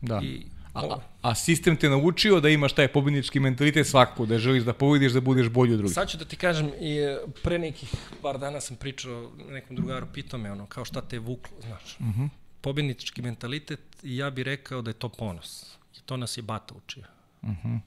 Da. 0.01 0.21
I, 0.25 0.47
a, 0.75 0.99
a 1.23 1.35
sistem 1.35 1.77
te 1.77 1.89
naučio 1.89 2.41
da 2.41 2.49
imaš 2.49 2.73
taj 2.73 2.89
pobednički 2.89 3.41
mentalitet 3.41 3.87
svakako, 3.87 4.27
da 4.27 4.39
želiš 4.39 4.63
da 4.63 4.73
pobediš, 4.73 5.13
da 5.13 5.21
budeš 5.21 5.49
bolji 5.49 5.73
od 5.73 5.79
drugih. 5.79 5.95
Sad 5.95 6.09
ću 6.09 6.19
da 6.19 6.25
ti 6.25 6.37
kažem, 6.37 6.71
i 6.81 6.97
e, 6.97 7.19
pre 7.43 7.59
nekih 7.59 7.95
par 8.23 8.39
dana 8.39 8.61
sam 8.61 8.77
pričao 8.77 9.31
nekom 9.51 9.77
drugaru, 9.77 10.07
pitao 10.15 10.41
me 10.41 10.53
ono, 10.53 10.67
kao 10.67 10.85
šta 10.85 11.01
te 11.01 11.17
je 11.17 11.21
vuklo, 11.21 11.57
znaš. 11.67 11.97
Uh 12.01 12.07
mhm. 12.07 12.23
-huh. 12.23 12.29
Pobednički 12.61 13.23
mentalitet, 13.23 13.81
ja 14.03 14.31
bih 14.31 14.45
rekao 14.45 14.83
da 14.83 14.91
je 14.91 14.95
to 14.95 15.09
ponos. 15.09 15.77
I 15.97 16.01
to 16.07 16.17
nas 16.17 16.37
je 16.37 16.43
Bata 16.43 16.75
učio. 16.75 17.05
Uh 17.43 17.49
mhm. 17.49 17.69
-huh. 17.69 17.81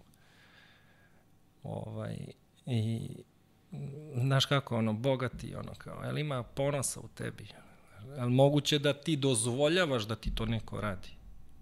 Ovaj, 1.64 2.18
I 2.66 3.10
znaš 4.16 4.46
kako, 4.46 4.78
ono, 4.78 4.94
bogati, 4.94 5.56
ono, 5.56 5.74
kao, 5.78 6.04
jel 6.04 6.18
ima 6.18 6.44
ponosa 6.44 7.00
u 7.00 7.08
tebi? 7.08 7.48
Jel 8.18 8.30
moguće 8.30 8.80
da 8.80 8.94
ti 8.94 9.16
dozvoljavaš 9.16 10.04
da 10.04 10.16
ti 10.16 10.36
to 10.36 10.46
neko 10.46 10.82
radi? 10.82 11.10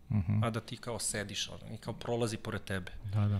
Uh 0.09 0.15
mhm. 0.15 0.31
-huh. 0.31 0.45
A 0.45 0.49
da 0.49 0.59
ti 0.59 0.77
kao 0.77 0.99
sediš, 0.99 1.49
ono, 1.49 1.75
i 1.75 1.77
kao 1.77 1.93
prolazi 1.93 2.37
pored 2.37 2.61
tebe. 2.61 2.91
Da, 3.13 3.27
da. 3.27 3.39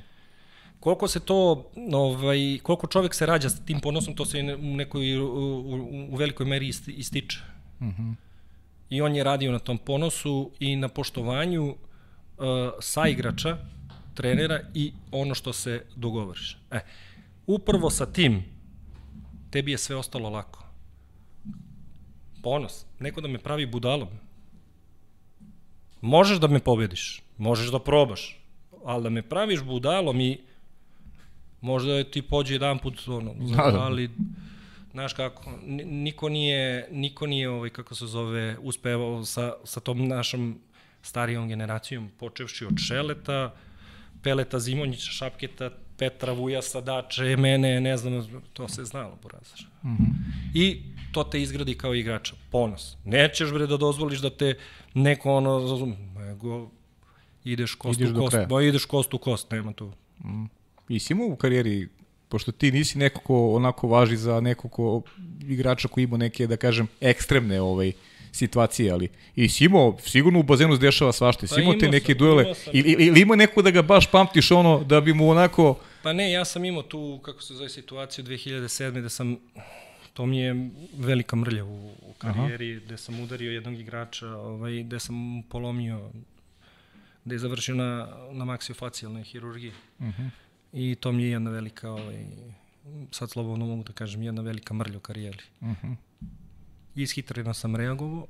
Koliko 0.79 1.07
se 1.07 1.19
to, 1.19 1.71
ovaj, 1.93 2.59
koliko 2.63 2.87
čovek 2.87 3.13
se 3.13 3.25
rađa 3.25 3.49
s 3.49 3.65
tim 3.65 3.79
ponosom, 3.79 4.15
to 4.15 4.25
se 4.25 4.57
u 4.61 4.75
nekoj, 4.75 5.17
u, 5.17 5.25
u, 5.25 6.07
u 6.11 6.15
velikoj 6.15 6.45
meri 6.45 6.67
ističe. 6.87 7.39
Uh 7.79 7.87
mhm. 7.87 8.01
-huh. 8.01 8.15
I 8.89 9.01
on 9.01 9.15
je 9.15 9.23
radio 9.23 9.51
na 9.51 9.59
tom 9.59 9.77
ponosu 9.77 10.51
i 10.59 10.75
na 10.75 10.87
poštovanju 10.87 11.69
uh, 11.69 11.75
saigrača, 12.79 13.57
trenera 14.13 14.59
i 14.73 14.93
ono 15.11 15.35
što 15.35 15.53
se 15.53 15.85
dogovoriš. 15.95 16.57
E, 16.71 16.79
upravo 17.47 17.89
sa 17.89 18.05
tim 18.05 18.43
tebi 19.49 19.71
je 19.71 19.77
sve 19.77 19.95
ostalo 19.95 20.29
lako. 20.29 20.65
Ponos. 22.43 22.85
Neko 22.99 23.21
da 23.21 23.27
me 23.27 23.39
pravi 23.39 23.65
budalom. 23.65 24.09
Možeš 26.01 26.37
da 26.39 26.47
me 26.47 26.59
pobediš, 26.59 27.23
možeš 27.37 27.71
da 27.71 27.79
probaš, 27.79 28.39
ali 28.83 29.03
da 29.03 29.09
me 29.09 29.21
praviš 29.21 29.63
budalom 29.63 30.21
i 30.21 30.37
možda 31.61 31.93
je 31.93 32.11
ti 32.11 32.21
pođe 32.21 32.53
jedan 32.55 32.79
put, 32.79 33.07
ono, 33.07 33.33
da, 33.33 33.71
da. 33.71 33.79
ali 33.79 34.09
Znaš 34.91 35.13
kako, 35.13 35.51
niko 35.85 36.29
nije, 36.29 36.87
niko 36.91 37.27
nije 37.27 37.49
ovaj, 37.49 37.69
kako 37.69 37.95
se 37.95 38.07
zove, 38.07 38.57
uspevao 38.61 39.25
sa, 39.25 39.53
sa 39.63 39.79
tom 39.79 40.07
našom 40.07 40.59
starijom 41.01 41.47
generacijom, 41.47 42.09
počevši 42.19 42.65
od 42.65 42.73
Šeleta, 42.77 43.53
Peleta 44.23 44.59
Zimonjića, 44.59 45.11
Šapketa, 45.11 45.69
Petra 45.99 46.33
Vujasa, 46.33 46.81
Dače, 46.81 47.37
mene, 47.37 47.81
ne 47.81 47.97
znam, 47.97 48.41
to 48.53 48.67
se 48.67 48.85
znalo, 48.85 49.17
porazaš. 49.21 49.67
Mm 49.83 49.89
-hmm. 49.89 50.13
I 50.53 50.81
to 51.11 51.23
te 51.23 51.41
izgradi 51.41 51.77
kao 51.77 51.95
igrača, 51.95 52.35
ponos. 52.51 52.97
Nećeš 53.05 53.51
bre 53.51 53.67
da 53.67 53.77
dozvoliš 53.77 54.19
da 54.19 54.29
te 54.29 54.55
neko 54.93 55.33
ono, 55.33 55.59
razum, 55.59 55.95
nego 56.17 56.69
ideš 57.43 57.75
kost 57.75 57.99
ideš 57.99 58.11
u 58.11 58.19
kost, 58.19 58.37
bo 58.49 58.61
ideš 58.61 58.85
kost 58.85 59.13
u 59.13 59.17
kost, 59.17 59.51
nema 59.51 59.73
tu. 59.73 59.91
Mm. 60.25 60.45
I 60.89 60.99
si 60.99 61.13
imao 61.13 61.27
u 61.27 61.35
karijeri, 61.35 61.87
pošto 62.29 62.51
ti 62.51 62.71
nisi 62.71 62.97
neko 62.97 63.21
ko 63.21 63.53
onako 63.53 63.87
važi 63.87 64.17
za 64.17 64.39
neko 64.39 64.69
ko 64.69 65.01
igrača 65.47 65.87
koji 65.87 66.03
ima 66.03 66.17
neke, 66.17 66.47
da 66.47 66.57
kažem, 66.57 66.87
ekstremne 67.01 67.61
ovaj, 67.61 67.91
situacije, 68.31 68.91
ali 68.91 69.07
i 69.35 69.49
si 69.49 69.65
imao, 69.65 69.97
sigurno 70.05 70.39
u 70.39 70.43
bazenu 70.43 70.75
se 70.75 70.81
dešava 70.81 71.11
svašta, 71.11 71.47
si 71.47 71.55
pa 71.55 71.61
imao 71.61 71.73
te 71.73 71.89
neke 71.89 72.13
duele, 72.13 72.53
ili, 72.73 72.91
ili 72.91 73.21
ima 73.21 73.35
neko 73.35 73.61
da 73.61 73.71
ga 73.71 73.81
baš 73.81 74.11
pamtiš 74.11 74.51
ono, 74.51 74.83
da 74.83 75.01
bi 75.01 75.13
mu 75.13 75.29
onako... 75.29 75.75
Pa 76.03 76.13
ne, 76.13 76.31
ja 76.31 76.45
sam 76.45 76.65
imao 76.65 76.83
tu, 76.83 77.19
kako 77.23 77.41
se 77.41 77.53
zove 77.53 77.69
situaciju, 77.69 78.25
2007. 78.25 79.01
da 79.01 79.09
sam, 79.09 79.37
to 80.13 80.25
mi 80.25 80.39
je 80.39 80.69
velika 80.97 81.35
mrlja 81.35 81.65
u, 81.65 81.89
u 81.89 82.13
karijeri, 82.17 82.75
Aha. 82.75 82.85
gde 82.85 82.97
sam 82.97 83.19
udario 83.19 83.51
jednog 83.51 83.79
igrača, 83.79 84.27
ovaj, 84.27 84.83
gde 84.83 84.99
sam 84.99 85.43
polomio, 85.49 86.11
gde 87.25 87.35
je 87.35 87.39
završio 87.39 87.75
na, 87.75 88.07
na 88.31 88.45
maksiofациjalnoj 88.45 89.23
hirurgiji. 89.23 89.71
Uh 89.99 90.05
mhm. 90.05 90.21
-huh. 90.21 90.29
I 90.73 90.95
to 90.95 91.11
mi 91.11 91.23
je 91.23 91.29
jedna 91.29 91.51
velika, 91.51 91.91
ovaj, 91.91 92.25
sad 93.11 93.29
slobodno 93.29 93.65
mogu 93.65 93.83
da 93.83 93.93
kažem, 93.93 94.23
jedna 94.23 94.41
velika 94.41 94.73
mrlja 94.73 94.97
u 94.97 95.01
karijeri. 95.01 95.43
Uh 95.61 95.67
mhm. 95.67 95.87
-huh 95.87 95.95
ishitreno 96.95 97.53
sam 97.53 97.75
reagovao. 97.75 98.27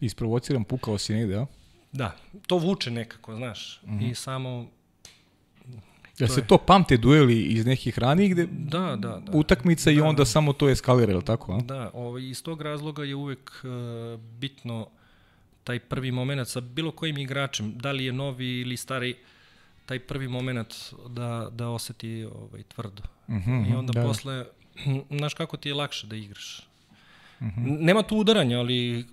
Isprovociram, 0.00 0.64
pukao 0.64 0.98
si 0.98 1.14
negde, 1.14 1.36
a? 1.36 1.46
Da, 1.92 2.16
to 2.46 2.56
vuče 2.58 2.90
nekako, 2.90 3.36
znaš, 3.36 3.80
mm 3.82 3.98
-hmm. 3.98 4.10
i 4.10 4.14
samo... 4.14 4.70
Ja 6.18 6.28
se 6.28 6.40
je... 6.40 6.46
to 6.46 6.58
pamte 6.58 6.96
dueli 6.96 7.42
iz 7.42 7.66
nekih 7.66 7.98
ranijih 7.98 8.32
gde 8.32 8.46
da, 8.50 8.96
da, 8.96 9.22
da. 9.26 9.32
utakmica 9.32 9.90
da. 9.90 9.96
i 9.96 10.00
onda 10.00 10.24
samo 10.24 10.52
to 10.52 10.68
eskalira, 10.68 11.12
je 11.12 11.24
tako? 11.24 11.52
A? 11.52 11.60
Da, 11.60 11.90
ovaj, 11.94 12.22
iz 12.22 12.42
tog 12.42 12.62
razloga 12.62 13.04
je 13.04 13.14
uvek 13.14 13.64
uh, 13.64 14.20
bitno 14.20 14.88
taj 15.64 15.78
prvi 15.78 16.10
moment 16.10 16.48
sa 16.48 16.60
bilo 16.60 16.90
kojim 16.90 17.18
igračem, 17.18 17.72
da 17.76 17.92
li 17.92 18.04
je 18.04 18.12
novi 18.12 18.60
ili 18.60 18.76
stari, 18.76 19.16
taj 19.86 19.98
prvi 19.98 20.28
moment 20.28 20.74
da, 21.08 21.48
da 21.52 21.68
oseti 21.68 22.24
ovaj, 22.24 22.62
tvrdo. 22.62 23.02
Mm 23.28 23.36
-hmm, 23.36 23.72
I 23.72 23.74
onda 23.74 23.92
da. 23.92 24.02
posle, 24.02 24.44
znaš 25.18 25.34
kako 25.34 25.56
ti 25.56 25.68
je 25.68 25.74
lakše 25.74 26.06
da 26.06 26.16
igraš. 26.16 26.68
-hmm. 27.40 27.78
Nema 27.80 28.02
tu 28.02 28.16
udaranja, 28.16 28.58
ali 28.58 29.04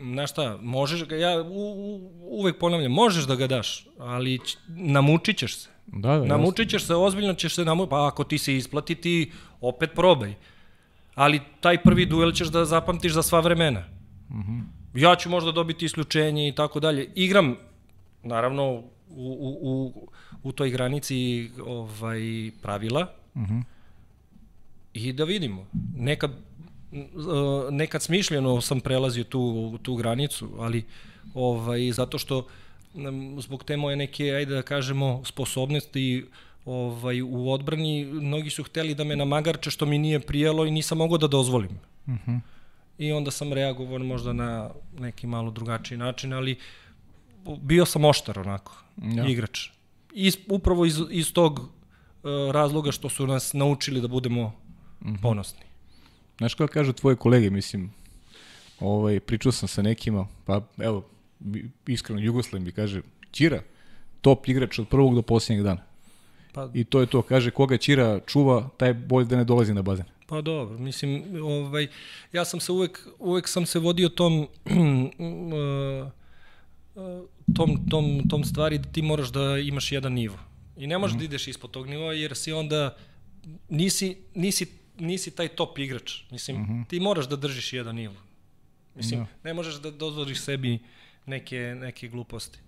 znaš 0.00 0.30
šta, 0.30 0.58
možeš 0.62 1.04
ga, 1.04 1.16
ja 1.16 1.42
u, 1.42 1.46
u, 1.46 2.10
uvek 2.20 2.58
ponavljam, 2.58 2.92
možeš 2.92 3.24
da 3.24 3.34
ga 3.34 3.46
daš, 3.46 3.86
ali 3.98 4.38
namučit 4.68 5.38
ćeš 5.38 5.56
se. 5.56 5.68
Da, 5.86 6.18
da, 6.18 6.24
namučit 6.24 6.70
ćeš 6.70 6.86
se, 6.86 6.94
ozbiljno 6.94 7.34
ćeš 7.34 7.54
se 7.54 7.64
namučiti, 7.64 7.90
pa 7.90 8.06
ako 8.06 8.24
ti 8.24 8.38
se 8.38 8.56
isplati, 8.56 8.94
ti 8.94 9.32
opet 9.60 9.90
probaj. 9.94 10.34
Ali 11.14 11.40
taj 11.60 11.82
prvi 11.82 12.06
duel 12.06 12.32
ćeš 12.32 12.48
da 12.48 12.64
zapamtiš 12.64 13.12
za 13.12 13.22
sva 13.22 13.40
vremena. 13.40 13.84
Mm 14.30 14.40
-hmm. 14.40 14.62
Ja 14.94 15.16
ću 15.16 15.30
možda 15.30 15.52
dobiti 15.52 15.84
isključenje 15.84 16.48
i 16.48 16.52
tako 16.52 16.80
dalje. 16.80 17.10
Igram, 17.14 17.56
naravno, 18.22 18.64
u, 18.72 18.82
u, 19.16 19.58
u, 19.62 20.08
u 20.42 20.52
toj 20.52 20.70
granici 20.70 21.50
ovaj, 21.66 22.50
pravila, 22.62 23.06
mm 23.36 23.42
-hmm. 23.44 23.62
i 24.92 25.12
da 25.12 25.24
vidimo. 25.24 25.66
Nekad 25.96 26.30
nekad 27.70 28.02
smišljeno 28.02 28.60
sam 28.60 28.80
prelazio 28.80 29.24
tu, 29.24 29.78
tu 29.82 29.94
granicu, 29.94 30.48
ali 30.58 30.84
ovaj, 31.34 31.92
zato 31.92 32.18
što 32.18 32.46
zbog 33.38 33.64
te 33.64 33.76
moje 33.76 33.96
neke, 33.96 34.24
ajde 34.24 34.54
da 34.54 34.62
kažemo, 34.62 35.22
sposobnosti 35.24 36.26
ovaj, 36.64 37.22
u 37.22 37.50
odbrani, 37.50 38.04
mnogi 38.04 38.50
su 38.50 38.62
hteli 38.62 38.94
da 38.94 39.04
me 39.04 39.16
namagarče 39.16 39.70
što 39.70 39.86
mi 39.86 39.98
nije 39.98 40.20
prijelo 40.20 40.66
i 40.66 40.70
nisam 40.70 40.98
mogao 40.98 41.18
da 41.18 41.26
dozvolim. 41.26 41.78
Uh 42.06 42.12
mhm. 42.14 42.30
-huh. 42.30 42.40
I 42.98 43.12
onda 43.12 43.30
sam 43.30 43.52
reagovao 43.52 43.98
možda 43.98 44.32
na 44.32 44.70
neki 44.98 45.26
malo 45.26 45.50
drugačiji 45.50 45.98
način, 45.98 46.32
ali 46.32 46.56
bio 47.62 47.86
sam 47.86 48.04
oštar 48.04 48.38
onako, 48.38 48.76
ja. 49.02 49.26
igrač. 49.26 49.68
I 50.14 50.32
upravo 50.48 50.84
iz, 50.84 51.00
iz 51.10 51.32
tog 51.32 51.58
uh, 51.58 51.68
razloga 52.52 52.92
što 52.92 53.08
su 53.08 53.26
nas 53.26 53.52
naučili 53.52 54.00
da 54.00 54.08
budemo 54.08 54.42
uh 54.42 55.06
mhm. 55.06 55.14
-huh. 55.14 55.22
ponosni. 55.22 55.65
Znaš 56.38 56.54
kako 56.54 56.72
kažu 56.72 56.92
tvoje 56.92 57.16
kolege, 57.16 57.50
mislim, 57.50 57.92
ovaj, 58.80 59.20
pričao 59.20 59.52
sam 59.52 59.68
sa 59.68 59.82
nekima, 59.82 60.26
pa 60.44 60.60
evo, 60.78 61.08
iskreno 61.86 62.20
Jugoslav 62.20 62.62
mi 62.62 62.72
kaže, 62.72 63.02
Ćira, 63.32 63.62
top 64.20 64.48
igrač 64.48 64.78
od 64.78 64.88
prvog 64.88 65.14
do 65.14 65.22
posljednjeg 65.22 65.64
dana. 65.64 65.82
Pa, 66.52 66.68
I 66.74 66.84
to 66.84 67.00
je 67.00 67.06
to, 67.06 67.22
kaže, 67.22 67.50
koga 67.50 67.76
Ćira 67.76 68.20
čuva, 68.26 68.68
taj 68.76 68.94
bolje 68.94 69.26
da 69.26 69.36
ne 69.36 69.44
dolazi 69.44 69.74
na 69.74 69.82
bazen. 69.82 70.04
Pa 70.26 70.40
dobro, 70.40 70.78
mislim, 70.78 71.24
ovaj, 71.42 71.86
ja 72.32 72.44
sam 72.44 72.60
se 72.60 72.72
uvek, 72.72 73.08
uvek 73.18 73.48
sam 73.48 73.66
se 73.66 73.78
vodio 73.78 74.08
tom, 74.08 74.38
uh, 74.64 76.08
tom, 77.56 77.88
tom, 77.90 78.28
tom 78.28 78.44
stvari 78.44 78.78
da 78.78 78.88
ti 78.88 79.02
moraš 79.02 79.28
da 79.28 79.58
imaš 79.58 79.92
jedan 79.92 80.12
nivo. 80.12 80.38
I 80.76 80.86
ne 80.86 80.98
možeš 80.98 81.14
mm 81.14 81.16
-hmm. 81.16 81.20
da 81.20 81.24
ideš 81.24 81.48
ispod 81.48 81.70
tog 81.70 81.86
nivoa 81.86 82.12
jer 82.12 82.36
si 82.36 82.52
onda, 82.52 82.96
nisi, 83.68 84.16
nisi 84.34 84.66
nisi 84.98 85.30
taj 85.30 85.48
top 85.48 85.78
igrač. 85.78 86.20
Mislim, 86.30 86.56
mm 86.56 86.66
-hmm. 86.66 86.88
ti 86.88 87.00
moraš 87.00 87.28
da 87.28 87.36
držiš 87.36 87.72
jedan 87.72 87.94
nivo. 87.94 88.14
Mislim, 88.94 89.20
da. 89.20 89.26
ne 89.44 89.54
možeš 89.54 89.74
da 89.74 89.90
dozvoliš 89.90 90.40
sebi 90.40 90.78
neke, 91.26 91.58
neke 91.80 92.08
gluposti. 92.08 92.58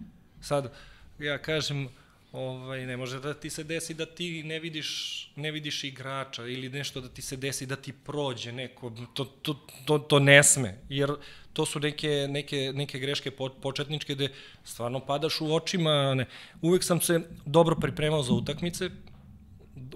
Sad, 0.41 0.73
ja 1.19 1.39
kažem, 1.39 1.89
ovaj, 2.33 2.87
ne 2.87 2.97
može 2.97 3.21
da 3.21 3.35
ti 3.35 3.51
se 3.51 3.65
desi 3.65 3.95
da 3.95 4.07
ti 4.07 4.43
ne 4.43 4.61
vidiš, 4.61 5.31
ne 5.37 5.51
vidiš 5.51 5.85
igrača 5.85 6.47
ili 6.47 6.69
nešto 6.69 7.01
da 7.01 7.09
ti 7.09 7.23
se 7.23 7.37
desi 7.37 7.67
da 7.67 7.77
ti 7.77 7.93
prođe 7.93 8.53
neko, 8.53 8.93
to, 9.15 9.25
to, 9.25 9.55
to, 9.85 9.99
to 9.99 10.19
ne 10.19 10.43
sme, 10.43 10.79
jer 10.89 11.11
to 11.53 11.67
su 11.67 11.81
neke, 11.81 12.27
neke, 12.31 12.73
neke 12.75 12.99
greške 12.99 13.31
početničke 13.63 14.15
gde 14.15 14.29
stvarno 14.65 15.01
padaš 15.01 15.41
u 15.41 15.55
očima. 15.55 16.15
Ne. 16.15 16.27
Uvek 16.63 16.85
sam 16.85 17.01
se 17.01 17.21
dobro 17.47 17.77
pripremao 17.77 18.23
za 18.23 18.33
utakmice, 18.33 18.91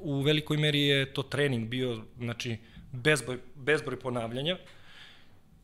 u 0.00 0.20
velikoj 0.20 0.56
meri 0.56 0.82
je 0.82 1.12
to 1.14 1.22
trening 1.22 1.68
bio, 1.68 2.02
znači, 2.18 2.56
bezbroj, 2.92 3.38
bezbroj 3.54 4.00
ponavljanja 4.00 4.58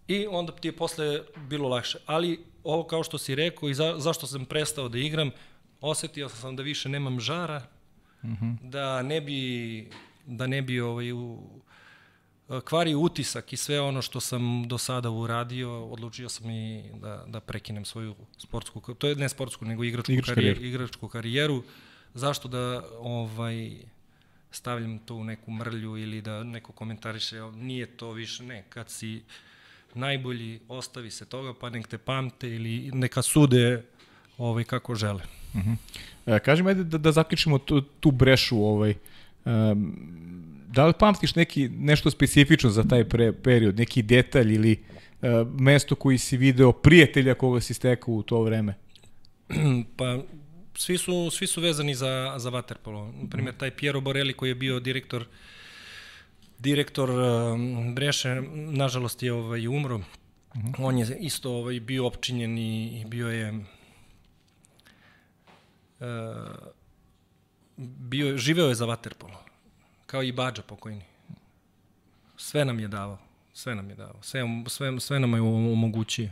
i 0.08 0.26
onda 0.26 0.52
ti 0.52 0.68
je 0.68 0.76
posle 0.76 1.20
bilo 1.36 1.68
lakše. 1.68 1.98
Ali 2.06 2.44
ovo 2.64 2.84
kao 2.84 3.02
što 3.02 3.18
si 3.18 3.34
rekao 3.34 3.68
i 3.68 3.74
za, 3.74 3.94
zašto 3.98 4.26
sam 4.26 4.44
prestao 4.44 4.88
da 4.88 4.98
igram, 4.98 5.30
osetio 5.80 6.28
sam 6.28 6.56
da 6.56 6.62
više 6.62 6.88
nemam 6.88 7.20
žara, 7.20 7.62
mm 8.24 8.32
-hmm. 8.32 8.56
da 8.62 9.02
ne 9.02 9.20
bi, 9.20 9.90
da 10.26 10.46
ne 10.46 10.62
bi 10.62 10.80
ovaj, 10.80 11.12
u, 11.12 11.38
kvari 12.64 12.94
utisak 12.94 13.52
i 13.52 13.56
sve 13.56 13.80
ono 13.80 14.02
što 14.02 14.20
sam 14.20 14.68
do 14.68 14.78
sada 14.78 15.10
uradio, 15.10 15.84
odlučio 15.84 16.28
sam 16.28 16.50
i 16.50 16.90
da, 16.94 17.24
da 17.26 17.40
prekinem 17.40 17.84
svoju 17.84 18.14
sportsku, 18.38 18.94
to 18.94 19.08
je 19.08 19.14
ne 19.14 19.28
sportsku, 19.28 19.64
nego 19.64 19.84
igračku, 19.84 20.12
igračku 20.12 20.34
karijeru. 20.34 20.62
igračku 20.62 21.08
karijeru. 21.08 21.62
Zašto 22.14 22.48
da 22.48 22.84
ovaj, 22.98 23.76
stavljam 24.50 24.98
to 24.98 25.14
u 25.14 25.24
neku 25.24 25.50
mrlju 25.50 25.96
ili 25.96 26.22
da 26.22 26.42
neko 26.44 26.72
komentariše, 26.72 27.40
nije 27.40 27.86
to 27.86 28.12
više, 28.12 28.42
ne, 28.42 28.64
kad 28.68 28.90
si 28.90 29.22
najbolji, 29.94 30.60
ostavi 30.68 31.10
se 31.10 31.24
toga, 31.24 31.54
pa 31.60 31.70
nek 31.70 31.86
te 31.86 31.98
pamte 31.98 32.54
ili 32.54 32.90
neka 32.94 33.22
sude 33.22 33.82
ovaj, 34.38 34.64
kako 34.64 34.94
žele. 34.94 35.22
Uh 35.54 35.60
-huh. 35.60 35.76
e, 36.26 36.38
kaži 36.38 36.62
mi, 36.62 36.74
da, 36.74 36.98
da 36.98 37.12
zaključimo 37.12 37.58
tu, 37.58 37.80
tu 37.80 38.10
brešu, 38.10 38.64
ovaj, 38.64 38.94
um, 39.44 39.96
da 40.68 40.86
li 40.86 40.92
pamtiš 40.98 41.34
neki, 41.34 41.68
nešto 41.68 42.10
specifično 42.10 42.70
za 42.70 42.84
taj 42.84 43.04
pre, 43.04 43.32
period, 43.32 43.76
neki 43.78 44.02
detalj 44.02 44.54
ili 44.54 44.76
uh, 45.22 45.28
mesto 45.60 45.94
koji 45.94 46.18
si 46.18 46.36
video, 46.36 46.72
prijatelja 46.72 47.34
koga 47.34 47.60
si 47.60 47.74
stekao 47.74 48.14
u 48.14 48.22
to 48.22 48.42
vreme? 48.42 48.74
pa 49.96 50.18
svi 50.78 50.98
su, 50.98 51.30
svi 51.30 51.46
su 51.46 51.60
vezani 51.60 51.94
za, 51.94 52.34
za 52.36 52.50
Waterpolo. 52.50 53.28
Primjer, 53.30 53.54
taj 53.56 53.70
Piero 53.70 54.00
Borelli 54.00 54.32
koji 54.32 54.50
je 54.50 54.54
bio 54.54 54.80
direktor 54.80 55.26
direktor 56.58 57.10
um, 57.10 57.94
Breše, 57.94 58.42
nažalost 58.52 59.22
je 59.22 59.32
ovaj, 59.32 59.68
umro. 59.68 59.96
Uh 59.96 60.02
-huh. 60.54 60.74
On 60.78 60.98
je 60.98 61.16
isto 61.20 61.52
ovaj, 61.52 61.80
bio 61.80 62.06
opčinjen 62.06 62.58
i, 62.58 63.00
i 63.00 63.04
bio 63.04 63.28
je 63.28 63.64
uh, 66.00 66.06
bio, 67.76 68.36
živeo 68.36 68.68
je 68.68 68.74
za 68.74 68.86
Waterpolo. 68.86 69.36
Kao 70.06 70.22
i 70.22 70.32
Bađa 70.32 70.62
pokojni. 70.62 71.02
Sve 72.36 72.64
nam 72.64 72.80
je 72.80 72.88
davao. 72.88 73.18
Sve 73.52 73.74
nam 73.74 73.90
je 73.90 73.96
davao. 73.96 74.22
Sve, 74.22 74.42
sve, 74.66 75.00
sve 75.00 75.20
nam 75.20 75.34
je 75.34 75.40
omogućio. 75.40 76.30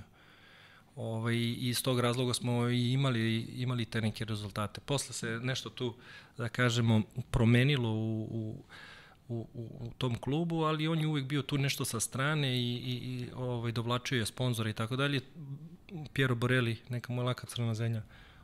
Ovaj, 0.96 1.34
I 1.34 1.68
iz 1.68 1.82
tog 1.82 2.00
razloga 2.00 2.34
smo 2.34 2.68
i 2.68 2.92
imali, 2.92 3.40
imali 3.40 3.84
te 3.84 4.00
neke 4.00 4.24
rezultate. 4.24 4.80
Posle 4.80 5.14
se 5.14 5.26
nešto 5.42 5.70
tu, 5.70 5.94
da 6.38 6.48
kažemo, 6.48 7.02
promenilo 7.30 7.90
u, 7.90 8.22
u, 8.30 8.64
u, 9.28 9.46
u, 9.54 9.90
tom 9.98 10.18
klubu, 10.18 10.62
ali 10.62 10.88
on 10.88 11.00
je 11.00 11.06
uvek 11.06 11.24
bio 11.24 11.42
tu 11.42 11.58
nešto 11.58 11.84
sa 11.84 12.00
strane 12.00 12.56
i, 12.56 12.74
i, 12.74 12.92
i 12.92 13.28
ovaj, 13.34 13.72
dovlačio 13.72 14.18
je 14.18 14.26
sponzora 14.26 14.70
i 14.70 14.72
tako 14.72 14.96
dalje. 14.96 15.20
Piero 16.12 16.34
Borelli, 16.34 16.76
neka 16.88 17.12
moja 17.12 17.26
laka 17.26 17.46
crna 17.46 17.74
zemlja, 17.74 18.02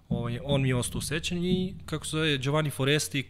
ovaj, 0.09 0.39
on 0.45 0.63
mi 0.63 0.69
je 0.69 0.77
ostao 0.77 0.99
u 0.99 1.03
sećanju 1.03 1.45
i 1.45 1.75
kako 1.87 2.05
se 2.05 2.11
zove 2.11 2.39
Giovanni 2.39 2.71
Foresti, 2.71 3.27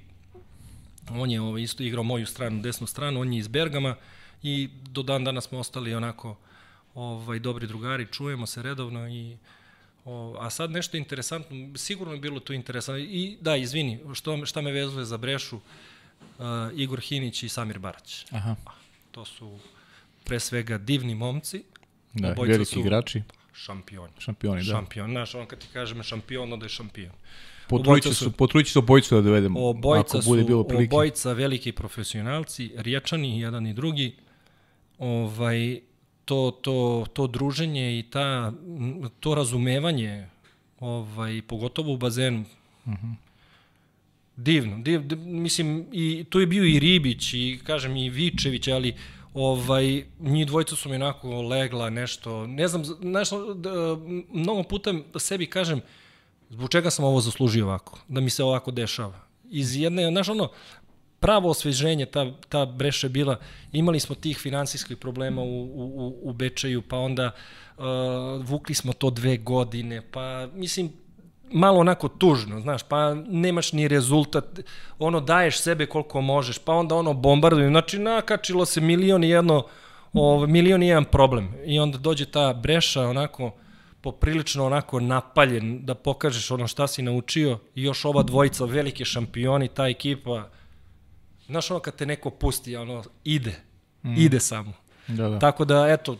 on 1.10 1.30
je 1.30 1.40
ovaj, 1.40 1.62
isto 1.62 1.82
igrao 1.82 2.04
moju 2.04 2.26
stranu, 2.26 2.62
desnu 2.62 2.86
stranu, 2.86 3.20
on 3.20 3.32
je 3.32 3.38
iz 3.38 3.48
Bergama 3.48 3.96
i 4.42 4.68
do 4.82 5.02
dan 5.02 5.24
danas 5.24 5.44
smo 5.44 5.58
ostali 5.58 5.94
onako 5.94 6.36
ovaj, 6.94 7.38
dobri 7.38 7.66
drugari, 7.66 8.06
čujemo 8.06 8.46
se 8.46 8.62
redovno 8.62 9.08
i 9.08 9.36
O, 10.04 10.36
a 10.40 10.50
sad 10.50 10.70
nešto 10.70 10.96
interesantno, 10.96 11.56
sigurno 11.76 12.14
je 12.14 12.20
bilo 12.20 12.40
tu 12.40 12.52
interesantno. 12.52 12.98
I 13.00 13.36
da, 13.40 13.56
izvini, 13.56 14.00
što, 14.14 14.46
šta 14.46 14.60
me 14.60 14.72
vezuje 14.72 15.04
za 15.04 15.16
Brešu, 15.16 15.56
uh, 15.56 16.44
Igor 16.74 17.00
Hinić 17.00 17.42
i 17.42 17.48
Samir 17.48 17.78
Barać. 17.78 18.24
Aha. 18.30 18.56
To 19.10 19.24
su 19.24 19.58
pre 20.24 20.40
svega 20.40 20.78
divni 20.78 21.14
momci. 21.14 21.62
Da, 22.12 22.32
veliki 22.32 22.64
su 22.64 22.80
igrači, 22.80 23.22
Šampioni. 23.54 24.12
šampioni, 24.18 24.58
da. 24.58 24.64
Šampion. 24.64 25.10
Znaš, 25.10 25.34
on 25.34 25.46
kad 25.46 25.58
ti 25.58 25.66
kažem 25.72 26.02
šampion, 26.02 26.52
onda 26.52 26.64
je 26.64 26.70
šampion. 26.70 27.12
Se, 28.02 28.14
su- 28.14 28.32
potrudit 28.32 28.66
će 28.66 28.72
se 28.72 28.78
obojicu 28.78 29.14
da 29.14 29.20
dovedemo, 29.20 29.68
Obojica 29.68 30.18
ako 30.18 30.26
bude 30.26 30.42
su, 30.42 30.46
bilo 30.46 30.64
prilike. 30.64 30.94
obojica 30.94 31.32
veliki 31.32 31.72
profesionalci, 31.72 32.72
riječani, 32.76 33.40
jedan 33.40 33.66
i 33.66 33.74
drugi. 33.74 34.16
Ovaj, 34.98 35.80
to, 36.24 36.58
to, 36.62 37.06
to 37.12 37.26
druženje 37.26 37.98
i 37.98 38.02
ta, 38.02 38.52
to 39.20 39.34
razumevanje, 39.34 40.26
ovaj, 40.80 41.42
pogotovo 41.46 41.92
u 41.92 41.96
bazenu, 41.96 42.44
divno, 44.36 44.78
div, 44.78 45.06
div, 45.06 45.18
mislim, 45.18 45.86
i 45.92 46.24
tu 46.30 46.40
je 46.40 46.46
bio 46.46 46.64
i 46.64 46.78
Ribić 46.78 47.34
i, 47.34 47.60
kažem, 47.64 47.96
i 47.96 48.10
Vičević, 48.10 48.68
ali 48.68 48.94
ovaj, 49.34 50.04
njih 50.20 50.46
dvojica 50.46 50.76
su 50.76 50.88
mi 50.88 50.94
onako 50.94 51.42
legla 51.42 51.90
nešto, 51.90 52.46
ne 52.46 52.68
znam, 52.68 52.82
nešto, 53.00 53.54
da, 53.54 53.70
mnogo 54.32 54.62
puta 54.62 54.94
sebi 55.18 55.46
kažem, 55.46 55.80
zbog 56.50 56.70
čega 56.70 56.90
sam 56.90 57.04
ovo 57.04 57.20
zaslužio 57.20 57.66
ovako, 57.66 57.98
da 58.08 58.20
mi 58.20 58.30
se 58.30 58.44
ovako 58.44 58.70
dešava. 58.70 59.20
Iz 59.50 59.76
jedne, 59.76 60.10
znaš 60.10 60.28
ono, 60.28 60.48
pravo 61.22 61.50
osveženje, 61.50 62.06
ta, 62.06 62.26
ta 62.48 62.64
breša 62.66 63.08
bila, 63.08 63.36
imali 63.72 64.00
smo 64.00 64.14
tih 64.14 64.38
finansijskih 64.38 64.96
problema 64.96 65.42
u, 65.42 65.62
u, 65.62 66.18
u- 66.22 66.32
Bečeju, 66.32 66.82
pa 66.82 66.96
onda 66.98 67.30
uh, 67.78 67.84
vukli 68.44 68.74
smo 68.74 68.92
to 68.92 69.10
dve 69.10 69.36
godine, 69.36 70.02
pa 70.10 70.46
mislim, 70.54 70.92
malo 71.52 71.78
onako 71.78 72.08
tužno, 72.08 72.60
znaš, 72.60 72.82
pa 72.82 73.14
nemaš 73.14 73.72
ni 73.72 73.88
rezultat, 73.88 74.60
ono 74.98 75.20
daješ 75.20 75.58
sebe 75.60 75.86
koliko 75.86 76.20
možeš, 76.20 76.58
pa 76.58 76.72
onda 76.72 76.94
ono 76.94 77.14
bombarduju, 77.14 77.68
znači 77.68 77.98
nakačilo 77.98 78.64
se 78.64 78.80
milion 78.80 79.24
i 79.24 79.28
jedno, 79.30 79.66
ovaj, 80.12 80.46
milion 80.46 80.82
i 80.82 80.88
jedan 80.88 81.04
problem. 81.04 81.54
I 81.64 81.78
onda 81.78 81.98
dođe 81.98 82.26
ta 82.26 82.52
breša 82.52 83.02
onako 83.08 83.52
poprilično 84.00 84.66
onako 84.66 85.00
napaljen 85.00 85.84
da 85.86 85.94
pokažeš 85.94 86.50
ono 86.50 86.66
šta 86.66 86.86
si 86.86 87.02
naučio 87.02 87.58
i 87.74 87.82
još 87.82 88.04
ova 88.04 88.22
dvojica 88.22 88.64
velike 88.64 89.04
šampioni, 89.04 89.68
ta 89.68 89.88
ekipa, 89.88 90.48
znaš 91.46 91.70
ono 91.70 91.80
kad 91.80 91.96
te 91.96 92.06
neko 92.06 92.30
pusti, 92.30 92.76
ono 92.76 93.02
ide, 93.24 93.54
mm. 94.02 94.14
ide 94.16 94.40
samo. 94.40 94.72
Da, 95.08 95.28
da. 95.28 95.38
Tako 95.38 95.64
da, 95.64 95.86
eto, 95.88 96.16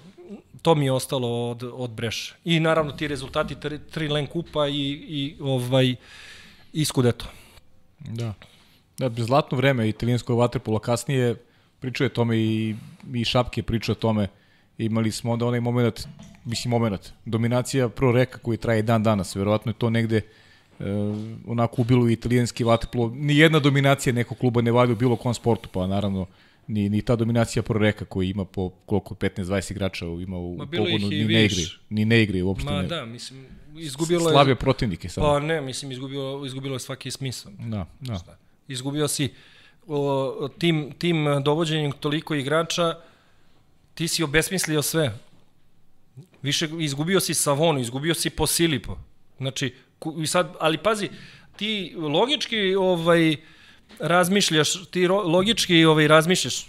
to 0.62 0.74
mi 0.74 0.84
je 0.84 0.92
ostalo 0.92 1.50
od, 1.50 1.62
od 1.72 1.90
Breša. 1.90 2.34
I 2.44 2.60
naravno 2.60 2.92
ti 2.92 3.08
rezultati 3.08 3.60
tri, 3.60 3.78
tri 3.78 4.08
Len 4.08 4.26
kupa 4.26 4.68
i, 4.68 4.74
i 5.08 5.36
ovaj 5.40 5.94
i 6.72 6.84
Scudetto. 6.84 7.26
Da. 7.98 8.34
Da, 8.98 9.24
zlatno 9.24 9.56
vreme 9.56 9.88
italijanskog 9.88 10.38
vaterpola 10.38 10.80
kasnije 10.80 11.36
pričao 11.80 12.04
je 12.04 12.08
tome 12.08 12.38
i, 12.38 12.76
i 13.14 13.24
Šapke 13.24 13.62
pričao 13.62 13.92
o 13.92 13.96
tome. 13.96 14.28
Imali 14.78 15.10
smo 15.10 15.32
onda 15.32 15.46
onaj 15.46 15.60
moment, 15.60 16.06
mislim 16.44 16.70
moment, 16.70 17.12
dominacija 17.24 17.88
pro 17.88 18.12
reka 18.12 18.38
koji 18.38 18.58
traje 18.58 18.82
dan 18.82 19.02
danas. 19.02 19.36
Verovatno 19.36 19.70
je 19.70 19.78
to 19.78 19.90
negde 19.90 20.20
e, 20.80 20.84
onako 21.46 21.82
ubilo 21.82 22.08
i 22.08 22.12
italijanski 22.12 22.64
vaterpolo. 22.64 23.12
Ni 23.14 23.36
jedna 23.36 23.58
dominacija 23.58 24.12
nekog 24.12 24.38
kluba 24.38 24.62
ne 24.62 24.72
valja 24.72 24.92
u 24.92 24.96
bilo 24.96 25.16
kom 25.16 25.34
sportu, 25.34 25.68
pa 25.72 25.86
naravno 25.86 26.26
ni, 26.66 26.88
ni 26.88 27.02
ta 27.02 27.16
dominacija 27.16 27.62
pro 27.62 27.78
reka 27.78 28.04
koji 28.04 28.30
ima 28.30 28.44
po 28.44 28.70
koliko 28.86 29.14
15-20 29.14 29.72
igrača 29.72 30.06
ima 30.06 30.36
u 30.36 30.56
Ma 30.56 30.66
pogonu, 30.66 31.08
ni 31.08 31.24
ne 31.24 31.44
igri, 31.44 31.66
ni 31.90 32.04
ne 32.04 32.22
igri 32.22 32.42
uopšte. 32.42 32.70
Ma 32.70 32.82
ne. 32.82 32.88
da, 32.88 33.06
mislim, 33.06 33.46
izgubilo 33.76 34.28
je... 34.28 34.32
Slavio 34.32 34.56
protivnike 34.56 35.08
samo. 35.08 35.26
Pa 35.26 35.40
ne, 35.40 35.60
mislim, 35.60 35.92
izgubilo, 35.92 36.46
izgubilo 36.46 36.74
je 36.74 36.80
svaki 36.80 37.10
smisao. 37.10 37.52
Da, 37.58 37.86
da. 38.00 38.38
Izgubio 38.68 39.08
si 39.08 39.28
o, 39.86 40.48
tim, 40.58 40.92
tim 40.98 41.26
dovođenjem 41.44 41.92
toliko 41.92 42.34
igrača, 42.34 42.98
ti 43.94 44.08
si 44.08 44.22
obesmislio 44.22 44.82
sve. 44.82 45.18
Više, 46.42 46.68
izgubio 46.78 47.20
si 47.20 47.34
Savonu, 47.34 47.80
izgubio 47.80 48.14
si 48.14 48.30
Posilipo. 48.30 48.98
Znači, 49.38 49.74
i 50.22 50.26
sad, 50.26 50.54
ali 50.60 50.78
pazi, 50.78 51.08
ti 51.56 51.94
logički 51.96 52.74
ovaj, 52.74 53.36
razmišljaš, 53.98 54.90
ti 54.90 55.08
logički 55.08 55.84
ovaj, 55.84 56.08
razmišljaš 56.08 56.66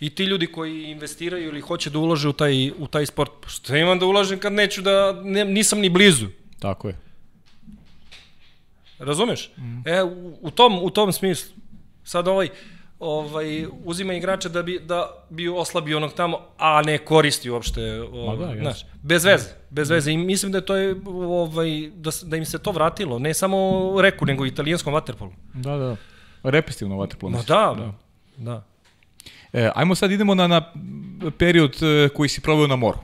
i 0.00 0.10
ti 0.10 0.24
ljudi 0.24 0.46
koji 0.46 0.84
investiraju 0.84 1.48
ili 1.48 1.60
hoće 1.60 1.90
da 1.90 1.98
ulože 1.98 2.28
u 2.28 2.32
taj, 2.32 2.70
u 2.70 2.86
taj 2.86 3.06
sport, 3.06 3.30
pa 3.42 3.48
šta 3.48 3.76
imam 3.76 3.98
da 3.98 4.06
ulažem 4.06 4.38
kad 4.38 4.52
neću 4.52 4.82
da, 4.82 5.20
ne, 5.24 5.44
nisam 5.44 5.80
ni 5.80 5.88
blizu. 5.88 6.26
Tako 6.58 6.88
je. 6.88 6.96
Razumeš? 8.98 9.50
Mm. 9.56 9.88
E, 9.88 10.02
u, 10.02 10.38
u, 10.40 10.50
tom, 10.50 10.78
u 10.82 10.90
tom 10.90 11.12
smislu. 11.12 11.54
Sad 12.04 12.28
ovaj, 12.28 12.48
ovaj, 13.00 13.66
uzima 13.84 14.14
igrača 14.14 14.48
da 14.48 14.62
bi, 14.62 14.78
da 14.78 15.24
bi 15.30 15.48
oslabio 15.48 15.96
onog 15.96 16.12
tamo, 16.12 16.38
a 16.58 16.82
ne 16.82 16.98
koristi 16.98 17.50
uopšte. 17.50 18.00
Ovaj, 18.02 18.54
da, 18.54 18.60
znaš, 18.60 18.84
bez 19.02 19.24
veze. 19.24 19.48
Bez 19.70 19.90
veze. 19.90 20.12
I 20.12 20.16
mislim 20.16 20.52
da 20.52 20.58
je 20.58 20.66
to 20.66 20.76
je, 20.76 20.94
ovaj, 21.06 21.90
da, 21.94 22.10
da 22.22 22.36
im 22.36 22.44
se 22.44 22.58
to 22.58 22.70
vratilo. 22.72 23.18
Ne 23.18 23.34
samo 23.34 23.80
reku, 24.00 24.26
nego 24.26 24.44
i 24.44 24.48
italijanskom 24.48 24.94
vaterpolu. 24.94 25.32
Da, 25.54 25.76
da. 25.76 25.96
Repestivno 26.42 26.96
vaterpolo. 26.96 27.30
Ma 27.30 27.36
misliš? 27.36 27.48
da, 27.48 27.74
da. 27.78 27.92
da. 28.36 28.64
E, 29.52 29.70
ajmo 29.74 29.94
sad 29.94 30.10
idemo 30.10 30.34
na, 30.34 30.46
na 30.46 30.62
period 31.38 31.76
e, 31.82 32.08
koji 32.08 32.28
si 32.28 32.40
proveo 32.40 32.66
na 32.66 32.76
moru. 32.76 32.98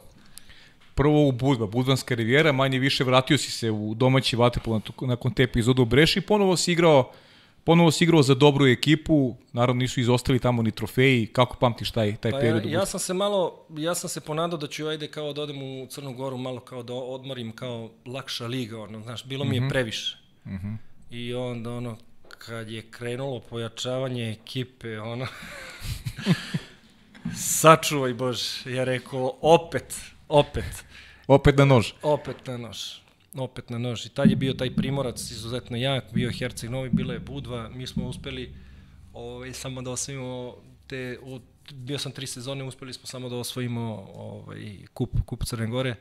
Prvo 0.94 1.28
u 1.28 1.32
Budva, 1.32 1.66
Budvanska 1.66 2.14
rivijera, 2.14 2.52
manje 2.52 2.78
više 2.78 3.04
vratio 3.04 3.38
si 3.38 3.50
se 3.50 3.70
u 3.70 3.94
domaći 3.94 4.36
vaterpolo 4.36 4.80
na- 5.00 5.06
nakon 5.08 5.32
te 5.34 5.42
epizode 5.42 5.82
u 5.82 5.84
Breši, 5.84 6.20
ponovo 6.20 6.56
si 6.56 6.72
igrao 6.72 7.10
Ponovo 7.66 7.90
si 7.90 8.04
igrao 8.04 8.22
za 8.22 8.34
dobru 8.34 8.66
ekipu, 8.66 9.36
naravno 9.52 9.80
nisu 9.80 10.00
izostali 10.00 10.38
tamo 10.38 10.62
ni 10.62 10.70
trofeji, 10.70 11.26
kako 11.26 11.56
pamtiš 11.56 11.90
taj, 11.90 12.16
taj 12.16 12.30
Pa 12.30 12.36
ja, 12.36 12.40
period? 12.40 12.64
u 12.64 12.68
ja 12.68 12.86
sam 12.86 13.00
se 13.00 13.14
malo, 13.14 13.66
ja 13.76 13.94
sam 13.94 14.10
se 14.10 14.20
ponadao 14.20 14.58
da 14.58 14.66
ću 14.66 14.86
ajde 14.86 15.08
kao 15.08 15.32
da 15.32 15.42
odem 15.42 15.62
u 15.62 15.86
Crnu 15.86 16.12
Goru, 16.14 16.38
malo 16.38 16.60
kao 16.60 16.82
da 16.82 16.94
odmorim 16.94 17.52
kao 17.52 17.90
lakša 18.06 18.46
liga, 18.46 18.80
ono, 18.80 19.02
znaš, 19.02 19.24
bilo 19.24 19.44
mi 19.44 19.56
je 19.56 19.68
previše. 19.68 20.16
Mm 20.44 20.50
-hmm. 20.56 20.76
I 21.10 21.34
onda 21.34 21.70
ono, 21.70 21.96
kad 22.28 22.70
je 22.70 22.82
krenulo 22.90 23.40
pojačavanje 23.40 24.30
ekipe, 24.30 24.98
ono, 25.00 25.26
sačuvaj 27.60 28.14
Bože, 28.14 28.44
ja 28.66 28.84
rekao, 28.84 29.38
opet, 29.40 30.00
opet, 30.28 30.84
Opet 31.28 31.58
na 31.58 31.64
nož. 31.64 31.92
opet 32.02 32.46
na 32.46 32.56
nož. 32.56 33.05
Opet 33.38 33.70
na 33.70 33.78
nož. 33.78 34.06
I 34.06 34.08
tad 34.08 34.30
je 34.30 34.36
bio 34.36 34.54
taj 34.54 34.74
primorac 34.74 35.30
izuzetno 35.30 35.76
jak, 35.76 36.04
bio 36.12 36.28
je 36.28 36.34
Herceg 36.34 36.70
Novi, 36.70 36.90
bila 36.92 37.14
je 37.14 37.20
Budva, 37.20 37.68
mi 37.68 37.86
smo 37.86 38.06
uspeli 38.06 38.54
ovaj, 39.12 39.52
samo 39.52 39.82
da 39.82 39.90
osvojimo 39.90 40.54
te, 40.86 41.18
u, 41.22 41.40
bio 41.72 41.98
sam 41.98 42.12
tri 42.12 42.26
sezone, 42.26 42.64
uspeli 42.64 42.92
smo 42.92 43.06
samo 43.06 43.28
da 43.28 43.36
osvojimo 43.36 44.08
ovaj, 44.14 44.76
kup, 44.94 45.10
kup 45.26 45.44
Crne 45.44 45.66
Gore, 45.66 45.94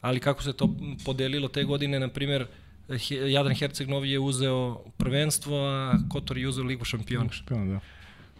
ali 0.00 0.20
kako 0.20 0.42
se 0.42 0.52
to 0.52 0.74
podelilo 1.04 1.48
te 1.48 1.64
godine, 1.64 2.00
na 2.00 2.08
primjer, 2.08 2.46
He- 2.88 3.30
Jadran 3.32 3.54
Herceg 3.56 3.88
Novi 3.88 4.10
je 4.10 4.18
uzeo 4.18 4.84
prvenstvo, 4.96 5.56
a 5.56 5.94
Kotor 6.10 6.38
je 6.38 6.48
uzeo 6.48 6.64
Ligu 6.64 6.84
šampiona. 6.84 7.30
Šampion, 7.30 7.68
da. 7.68 7.80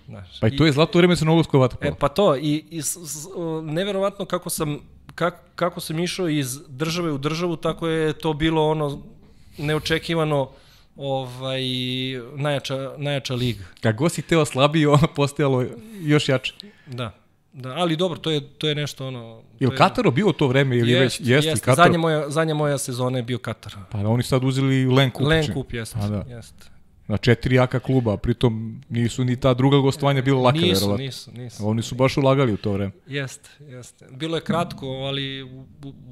Znaš. 0.07 0.41
Pa 0.41 0.49
i 0.49 0.57
to 0.57 0.67
je 0.67 0.73
zlato 0.73 0.99
vreme 0.99 1.17
crnogorskog 1.17 1.61
vaterpola. 1.61 1.91
E 1.91 1.95
pa 1.99 2.09
to 2.09 2.37
i, 2.37 2.65
i 2.71 2.83
s, 2.83 2.97
s, 2.97 3.27
neverovatno 3.63 4.25
kako 4.25 4.51
sam 4.51 4.79
kak, 5.19 5.35
kako 5.55 5.81
sam 5.81 5.99
išao 5.99 6.29
iz 6.29 6.59
države 6.69 7.13
u 7.13 7.19
državu, 7.19 7.57
tako 7.57 7.89
je 7.89 8.13
to 8.13 8.33
bilo 8.33 8.71
ono 8.71 8.99
neočekivano 9.59 10.51
ovaj 10.97 11.63
najjača 12.37 12.93
najjača 12.97 13.35
liga. 13.35 13.65
Kako 13.81 14.09
si 14.09 14.23
teo 14.23 14.45
slabiji, 14.45 14.87
ono 14.87 15.07
postajalo 15.17 15.65
još 16.01 16.29
jače. 16.29 16.55
Da. 16.87 17.15
Da, 17.53 17.69
ali 17.69 17.97
dobro, 17.97 18.19
to 18.19 18.31
je 18.31 18.41
to 18.59 18.69
je 18.69 18.75
nešto 18.75 19.07
ono 19.07 19.43
Ili 19.61 19.77
Kataro 19.77 20.11
bio 20.11 20.33
to 20.33 20.47
vreme 20.47 20.77
ili 20.77 20.91
Jest, 20.91 21.21
već 21.21 21.29
jeste 21.29 21.51
jest. 21.51 21.65
Katar? 21.65 21.85
Zadnja 21.85 21.99
moja 21.99 22.31
zadnja 22.31 22.55
moja 22.55 22.79
sezona 22.79 23.19
je 23.19 23.23
bio 23.23 23.39
Katar. 23.39 23.75
Pa 23.91 23.99
oni 23.99 24.23
sad 24.23 24.45
uzeli 24.45 24.87
Len 24.87 25.11
Kup. 25.11 25.27
Len 25.27 25.43
čini. 25.45 25.55
Kup 25.55 25.73
jeste. 25.73 25.99
Da. 25.99 26.25
Jeste. 26.29 26.78
Na 27.09 27.17
četiri 27.17 27.57
jaka 27.57 27.81
kluba, 27.81 28.17
pritom 28.17 28.81
nisu 28.89 29.25
ni 29.25 29.41
ta 29.41 29.55
druga 29.55 29.79
gostovanja 29.79 30.23
bila 30.23 30.41
laka, 30.41 30.59
nisu, 30.59 30.81
verovatno. 30.81 31.05
nisu, 31.05 31.33
nisu. 31.33 31.69
Oni 31.69 31.83
su 31.83 31.95
baš 31.95 32.17
ulagali 32.17 32.53
u 32.53 32.57
to 32.57 32.73
vreme. 32.73 32.93
Jeste, 33.07 33.51
jeste. 33.61 34.07
Bilo 34.11 34.37
je 34.37 34.45
kratko, 34.45 34.87
ali 34.87 35.49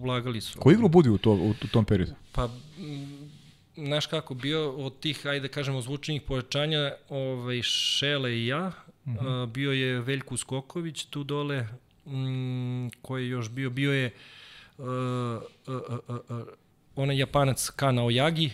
ulagali 0.02 0.40
su. 0.40 0.58
Ko 0.58 0.70
igru 0.70 0.88
budi 0.88 1.08
u, 1.08 1.18
to, 1.18 1.32
u, 1.32 1.54
tom 1.72 1.84
periodu? 1.84 2.12
Pa, 2.32 2.48
m, 2.78 3.30
znaš 3.76 4.06
kako, 4.06 4.34
bio 4.34 4.70
od 4.72 5.00
tih, 5.00 5.26
ajde 5.26 5.48
da 5.48 5.52
kažemo, 5.52 5.80
zvučnih 5.80 6.22
pojačanja, 6.22 6.92
ovaj, 7.08 7.62
Šele 7.62 8.32
i 8.32 8.46
ja, 8.46 8.72
uh 9.06 9.12
-huh. 9.12 9.46
bio 9.46 9.72
je 9.72 10.00
Veljko 10.00 10.36
Skoković 10.36 11.04
tu 11.04 11.24
dole, 11.24 11.66
mm, 12.06 12.88
koji 13.02 13.24
je 13.24 13.28
još 13.28 13.50
bio, 13.50 13.70
bio 13.70 13.92
je 13.92 14.10
uh, 14.78 14.86
uh, 14.86 15.74
uh, 16.08 16.16
uh, 16.28 16.42
onaj 16.96 17.18
Japanac 17.18 17.70
Kana 17.70 18.02
Oyagi, 18.02 18.50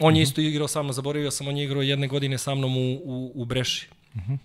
on 0.00 0.16
je 0.16 0.22
isto 0.22 0.40
igrao 0.40 0.68
sa 0.68 0.82
mnom, 0.82 0.92
zaboravio 0.92 1.30
sam, 1.30 1.48
on 1.48 1.56
je 1.56 1.64
igrao 1.64 1.82
jedne 1.82 2.08
godine 2.08 2.38
sa 2.38 2.54
mnom 2.54 2.76
u, 2.76 2.92
u, 3.04 3.32
u 3.34 3.44
Breši. 3.44 3.88
Uh 4.14 4.22
-huh. 4.22 4.38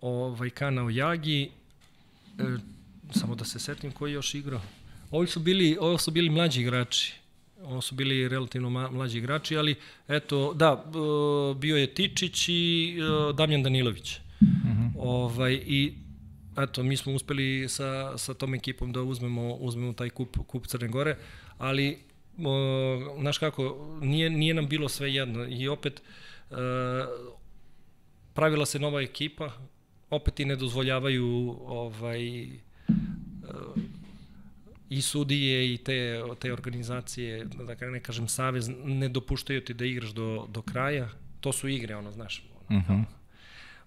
ovaj, 0.00 0.50
Kana 0.50 0.82
Oyagi, 0.82 1.48
e, 2.38 2.42
samo 3.10 3.34
da 3.34 3.44
se 3.44 3.58
setim 3.58 3.92
koji 3.92 4.10
je 4.10 4.14
još 4.14 4.34
igrao. 4.34 4.60
Ovi 5.10 5.26
su 5.26 5.40
bili, 5.40 5.76
ovo 5.80 5.98
su 5.98 6.10
bili 6.10 6.30
mlađi 6.30 6.60
igrači. 6.60 7.14
Ovo 7.64 7.80
su 7.80 7.94
bili 7.94 8.28
relativno 8.28 8.70
mlađi 8.70 9.18
igrači, 9.18 9.56
ali 9.56 9.74
eto, 10.08 10.54
da, 10.54 10.84
bio 11.56 11.76
je 11.76 11.94
Tičić 11.94 12.48
i 12.48 12.96
e, 12.98 13.32
Damjan 13.32 13.62
Danilović. 13.62 14.16
Uh 14.16 14.48
-huh. 14.48 14.90
ovaj, 14.96 15.52
I 15.66 15.94
eto, 16.58 16.82
mi 16.82 16.96
smo 16.96 17.14
uspeli 17.14 17.68
sa, 17.68 18.18
sa 18.18 18.34
tom 18.34 18.54
ekipom 18.54 18.92
da 18.92 19.02
uzmemo, 19.02 19.54
uzmemo 19.54 19.92
taj 19.92 20.10
kup, 20.10 20.36
kup 20.46 20.66
Crne 20.66 20.88
Gore, 20.88 21.16
ali 21.58 21.98
znaš 23.20 23.38
kako, 23.38 23.96
nije, 24.00 24.30
nije 24.30 24.54
nam 24.54 24.68
bilo 24.68 24.88
sve 24.88 25.14
jedno 25.14 25.46
i 25.48 25.68
opet 25.68 26.02
e, 26.50 26.54
pravila 28.34 28.66
se 28.66 28.78
nova 28.78 29.00
ekipa, 29.00 29.52
opet 30.10 30.40
i 30.40 30.44
ne 30.44 30.56
dozvoljavaju 30.56 31.56
ovaj, 31.66 32.44
e, 32.44 32.52
i 34.88 35.02
sudije 35.02 35.74
i 35.74 35.78
te, 35.78 36.22
te 36.38 36.52
organizacije, 36.52 37.44
da 37.44 37.90
ne 37.90 38.00
kažem 38.00 38.28
savez, 38.28 38.70
ne 38.84 39.08
dopuštaju 39.08 39.64
ti 39.64 39.74
da 39.74 39.84
igraš 39.84 40.10
do, 40.10 40.46
do 40.48 40.62
kraja. 40.62 41.08
To 41.40 41.52
su 41.52 41.68
igre, 41.68 41.96
ono, 41.96 42.12
znaš. 42.12 42.44
Uh 42.68 42.76
mhm. 42.76 42.92
-huh. 42.92 43.04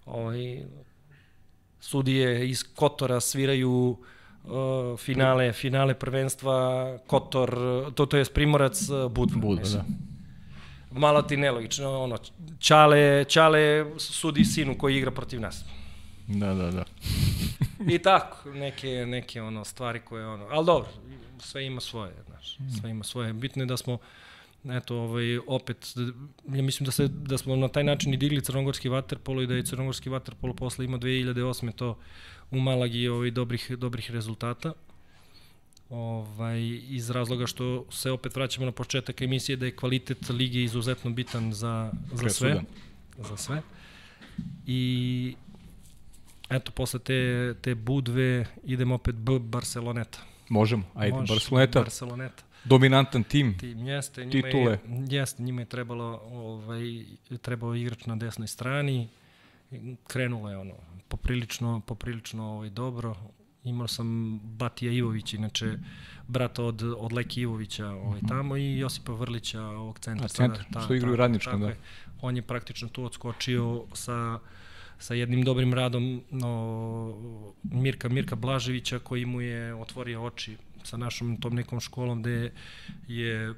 ovaj, 0.04 0.64
sudije 1.80 2.48
iz 2.48 2.64
Kotora 2.74 3.20
sviraju 3.20 3.70
uh, 3.70 4.06
finale, 4.98 5.52
finale 5.52 5.94
prvenstva 5.94 6.98
Kotor, 7.06 7.58
to, 7.94 8.06
to 8.06 8.16
je 8.16 8.24
Primorac 8.24 8.88
uh, 8.88 9.12
Budva. 9.12 9.40
Budva, 9.40 9.68
da. 9.68 9.84
Malo 10.90 11.22
ti 11.22 11.36
nelogično, 11.36 12.02
ono, 12.02 12.18
Čale, 12.58 13.24
Čale 13.24 13.86
sudi 13.98 14.44
sinu 14.44 14.78
koji 14.78 14.96
igra 14.96 15.10
protiv 15.10 15.40
nas. 15.40 15.64
Da, 16.26 16.54
da, 16.54 16.70
da. 16.70 16.84
I 17.94 17.98
tako, 17.98 18.50
neke, 18.50 18.88
neke 19.06 19.42
ono 19.42 19.64
stvari 19.64 20.00
koje 20.00 20.26
ono, 20.26 20.46
ali 20.50 20.66
dobro, 20.66 20.88
sve 21.38 21.66
ima 21.66 21.80
svoje, 21.80 22.12
znaš, 22.26 22.58
sve 22.80 22.90
ima 22.90 23.04
svoje. 23.04 23.32
Bitno 23.32 23.62
je 23.62 23.66
da 23.66 23.76
smo, 23.76 23.98
eto, 24.64 24.96
ovaj, 24.96 25.38
opet, 25.46 25.94
ja 26.48 26.62
mislim 26.62 26.84
da, 26.84 26.92
se, 26.92 27.08
da 27.08 27.38
smo 27.38 27.56
na 27.56 27.68
taj 27.68 27.84
način 27.84 28.14
i 28.14 28.16
digli 28.16 28.44
crnogorski 28.44 28.88
vaterpolo 28.88 29.42
i 29.42 29.46
da 29.46 29.54
je 29.54 29.66
crnogorski 29.66 30.08
vaterpolo 30.08 30.54
posle 30.54 30.84
ima 30.84 30.98
2008. 30.98 31.72
to 31.72 31.98
u 32.50 32.60
Malagi 32.60 33.08
ovaj, 33.08 33.30
dobrih, 33.30 33.70
dobrih 33.78 34.10
rezultata. 34.10 34.72
Ovaj, 35.90 36.60
iz 36.88 37.10
razloga 37.10 37.46
što 37.46 37.84
se 37.90 38.10
opet 38.10 38.36
vraćamo 38.36 38.66
na 38.66 38.72
početak 38.72 39.22
emisije 39.22 39.56
da 39.56 39.66
je 39.66 39.76
kvalitet 39.76 40.28
lige 40.28 40.62
izuzetno 40.62 41.10
bitan 41.10 41.52
za, 41.52 41.92
za 42.12 42.28
sve. 42.28 42.62
Za 43.18 43.36
sve. 43.36 43.62
I 44.66 45.34
eto, 46.50 46.72
posle 46.72 47.00
te, 47.00 47.54
te 47.60 47.74
budve 47.74 48.46
idemo 48.64 48.94
opet 48.94 49.14
B 49.14 49.38
Barceloneta. 49.38 50.18
Možemo, 50.48 50.84
ajde, 50.94 51.16
Može, 51.16 51.34
Barceloneta. 51.34 51.80
Barceloneta. 51.80 52.42
Dominantan 52.64 53.24
tim, 53.24 53.58
tim 53.58 53.86
jeste, 53.86 54.24
njima 54.24 54.42
titule. 54.42 54.72
Je, 54.72 54.78
jeste, 55.08 55.42
njima 55.42 55.60
je 55.60 55.64
trebalo, 55.64 56.22
ovaj, 56.32 57.04
trebao 57.42 57.74
igrač 57.74 58.06
na 58.06 58.16
desnoj 58.16 58.48
strani, 58.48 59.08
krenulo 60.06 60.50
je 60.50 60.56
ono, 60.56 60.74
poprilično, 61.08 61.80
poprilično 61.80 62.44
ovaj, 62.44 62.70
dobro. 62.70 63.16
Imao 63.64 63.88
sam 63.88 64.38
Batija 64.38 64.92
Ivović, 64.92 65.34
inače 65.34 65.78
brata 66.28 66.64
od, 66.64 66.82
od 66.82 67.12
Leki 67.12 67.40
Ivovića 67.40 67.86
ovaj, 67.86 68.18
mhm. 68.18 68.26
tamo 68.26 68.56
i 68.56 68.78
Josipa 68.78 69.12
Vrlića 69.12 69.62
ovog 69.62 69.98
centra. 69.98 70.24
A 70.24 70.28
centar, 70.28 70.58
sada, 70.58 70.70
ta, 70.72 70.80
što 70.80 70.94
igraju 70.94 71.16
radničkom, 71.16 71.60
da. 71.60 71.68
Je. 71.68 71.76
On 72.20 72.36
je 72.36 72.42
praktično 72.42 72.88
tu 72.88 73.04
odskočio 73.04 73.84
sa 73.92 74.38
sa 74.98 75.14
jednim 75.14 75.42
dobrim 75.42 75.74
radom 75.74 76.22
no, 76.30 77.42
Mirka 77.62 78.08
Mirka 78.08 78.36
Blaževića 78.36 78.98
koji 78.98 79.26
mu 79.26 79.40
je 79.40 79.74
otvorio 79.74 80.24
oči 80.24 80.56
sa 80.84 80.96
našom 80.96 81.36
tom 81.36 81.54
nekom 81.54 81.80
školom 81.80 82.22
gde 82.22 82.52
je 83.08 83.54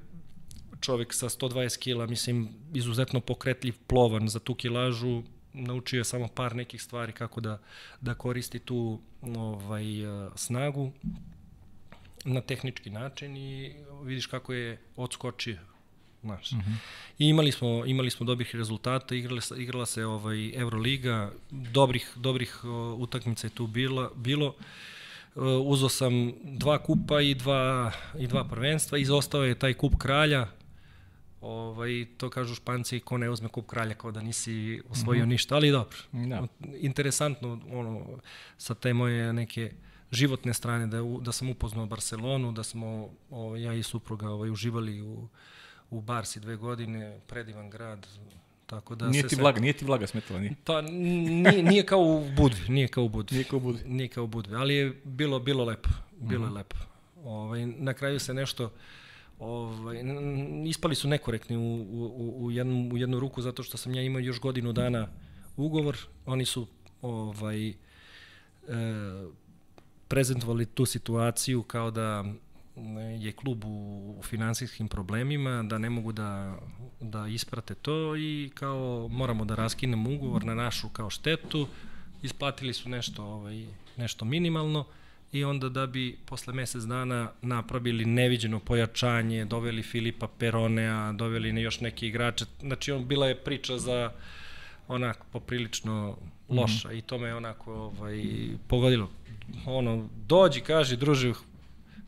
čovek 0.80 1.14
sa 1.14 1.28
120 1.28 1.78
kila, 1.78 2.06
mislim, 2.06 2.48
izuzetno 2.74 3.20
pokretljiv, 3.20 3.74
plovan 3.86 4.28
za 4.28 4.38
tu 4.38 4.54
kilažu, 4.54 5.22
naučio 5.52 5.98
je 5.98 6.04
samo 6.04 6.28
par 6.28 6.56
nekih 6.56 6.82
stvari 6.82 7.12
kako 7.12 7.40
da, 7.40 7.58
da 8.00 8.14
koristi 8.14 8.58
tu 8.58 9.00
ovaj, 9.22 9.84
snagu 10.36 10.92
na 12.24 12.40
tehnički 12.40 12.90
način 12.90 13.36
i 13.36 13.74
vidiš 14.02 14.26
kako 14.26 14.52
je 14.52 14.78
odskočio 14.96 15.58
Znaš. 16.22 16.52
Uh 16.52 16.58
-huh. 16.58 16.74
I 17.18 17.28
imali 17.28 17.52
smo, 17.52 17.86
imali 17.86 18.10
smo 18.10 18.26
dobrih 18.26 18.54
rezultata, 18.54 19.14
igrala 19.14 19.40
se, 19.40 19.54
igrala 19.58 19.86
se 19.86 20.04
ovaj 20.04 20.52
Euroliga, 20.54 21.32
dobrih, 21.50 22.12
dobrih 22.16 22.64
uh, 22.64 23.00
utakmica 23.00 23.46
je 23.46 23.50
tu 23.50 23.66
bila, 23.66 24.10
bilo. 24.16 24.54
Uh, 25.34 25.44
uzo 25.64 25.88
sam 25.88 26.32
dva 26.44 26.78
kupa 26.78 27.20
i 27.20 27.34
dva, 27.34 27.92
i 28.18 28.26
dva 28.26 28.44
prvenstva, 28.44 28.98
izostao 28.98 29.44
je 29.44 29.54
taj 29.54 29.74
kup 29.74 29.98
kralja, 29.98 30.46
ovaj, 31.40 32.06
to 32.16 32.30
kažu 32.30 32.54
španci, 32.54 33.00
ko 33.00 33.18
ne 33.18 33.30
uzme 33.30 33.48
kup 33.48 33.66
kralja, 33.66 33.94
kao 33.94 34.10
da 34.10 34.22
nisi 34.22 34.82
osvojio 34.90 35.20
uh 35.20 35.24
mhm. 35.24 35.28
-huh. 35.28 35.32
ništa, 35.32 35.54
ali 35.54 35.70
dobro. 35.70 35.96
Da. 36.12 36.46
Interesantno, 36.80 37.60
ono, 37.72 38.06
sa 38.58 38.74
te 38.74 38.92
moje 38.92 39.32
neke 39.32 39.72
životne 40.10 40.54
strane, 40.54 40.86
da, 40.86 40.98
da 41.20 41.32
sam 41.32 41.50
upoznao 41.50 41.86
Barcelonu, 41.86 42.52
da 42.52 42.62
smo, 42.62 43.10
ovaj, 43.30 43.62
ja 43.62 43.74
i 43.74 43.82
supruga 43.82 44.28
ovaj, 44.28 44.50
uživali 44.50 45.02
u, 45.02 45.28
u 45.90 46.00
Barsi 46.00 46.40
dve 46.40 46.56
godine, 46.56 47.20
predivan 47.26 47.70
grad, 47.70 48.06
Tako 48.68 48.94
da 48.94 49.08
nije 49.08 49.28
ti 49.28 49.36
vlaga, 49.36 49.56
sve... 49.56 49.62
nije 49.62 49.72
ti 49.72 49.84
vlaga 49.84 50.06
smetala, 50.06 50.40
nije? 50.40 50.54
Pa 50.64 50.80
nije, 50.80 51.62
nije 51.62 51.86
kao 51.86 52.00
u 52.00 52.30
Budvi, 52.36 52.68
nije 52.68 52.88
kao 52.88 53.04
u 53.04 53.08
Budvi. 53.08 53.34
Nije 53.34 53.44
kao 53.44 53.56
u 53.56 53.60
Budvi. 53.60 53.82
Nije 53.86 54.08
kao 54.08 54.24
u 54.24 54.26
Budvi, 54.26 54.56
ali 54.56 54.74
je 54.74 55.00
bilo, 55.04 55.38
bilo 55.38 55.64
lepo, 55.64 55.88
bilo 56.20 56.40
mm 56.40 56.44
-hmm. 56.44 56.50
je 56.50 56.58
lepo. 56.58 56.76
Ovaj, 57.24 57.66
na 57.66 57.94
kraju 57.94 58.18
se 58.18 58.34
nešto, 58.34 58.72
ovaj, 59.38 60.02
ispali 60.66 60.94
su 60.94 61.08
nekorektni 61.08 61.56
u, 61.56 61.60
u, 61.60 62.34
u, 62.44 62.50
jednu, 62.50 62.90
u 62.92 62.98
jednu 62.98 63.20
ruku 63.20 63.42
zato 63.42 63.62
što 63.62 63.76
sam 63.76 63.94
ja 63.94 64.02
imao 64.02 64.20
još 64.20 64.40
godinu 64.40 64.72
dana 64.72 65.08
ugovor, 65.56 65.96
oni 66.26 66.44
su 66.44 66.66
ovaj, 67.02 67.68
e, 67.68 67.74
prezentovali 70.08 70.66
tu 70.66 70.86
situaciju 70.86 71.62
kao 71.62 71.90
da 71.90 72.24
je 73.20 73.32
klub 73.32 73.64
u, 73.64 74.14
u 74.18 74.22
finansijskim 74.22 74.88
problemima, 74.88 75.62
da 75.62 75.78
ne 75.78 75.90
mogu 75.90 76.12
da, 76.12 76.58
da 77.00 77.26
isprate 77.26 77.74
to 77.74 78.16
i 78.16 78.50
kao 78.54 79.08
moramo 79.10 79.44
da 79.44 79.54
raskinemo 79.54 80.10
ugovor 80.10 80.44
na 80.44 80.54
našu 80.54 80.88
kao 80.88 81.10
štetu, 81.10 81.66
isplatili 82.22 82.74
su 82.74 82.88
nešto, 82.88 83.24
ovaj, 83.24 83.66
nešto 83.96 84.24
minimalno 84.24 84.84
i 85.32 85.44
onda 85.44 85.68
da 85.68 85.86
bi 85.86 86.18
posle 86.26 86.54
mesec 86.54 86.82
dana 86.82 87.30
napravili 87.42 88.04
neviđeno 88.04 88.60
pojačanje, 88.60 89.44
doveli 89.44 89.82
Filipa 89.82 90.28
Peronea, 90.38 91.12
doveli 91.12 91.62
još 91.62 91.80
neki 91.80 92.06
igrače, 92.06 92.44
znači 92.60 92.92
on 92.92 93.08
bila 93.08 93.26
je 93.26 93.34
priča 93.34 93.78
za 93.78 94.12
onako 94.88 95.26
poprilično 95.32 96.16
loša 96.48 96.88
mm 96.88 96.90
-hmm. 96.90 96.98
i 96.98 97.02
to 97.02 97.18
me 97.18 97.34
onako 97.34 97.72
ovaj, 97.72 98.24
pogodilo. 98.68 99.10
Ono, 99.66 100.08
dođi, 100.26 100.60
kaži, 100.60 100.96
druže, 100.96 101.32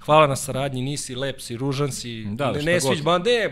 hvala 0.01 0.27
na 0.27 0.37
saradnji, 0.37 0.83
nisi 0.83 1.15
lep, 1.15 1.41
si 1.41 1.57
ružan 1.57 1.93
si, 1.93 2.25
da, 2.25 2.53
ne, 2.53 2.63
ne 2.63 2.81
sviđ, 2.81 3.03
ba 3.03 3.19
ne, 3.19 3.51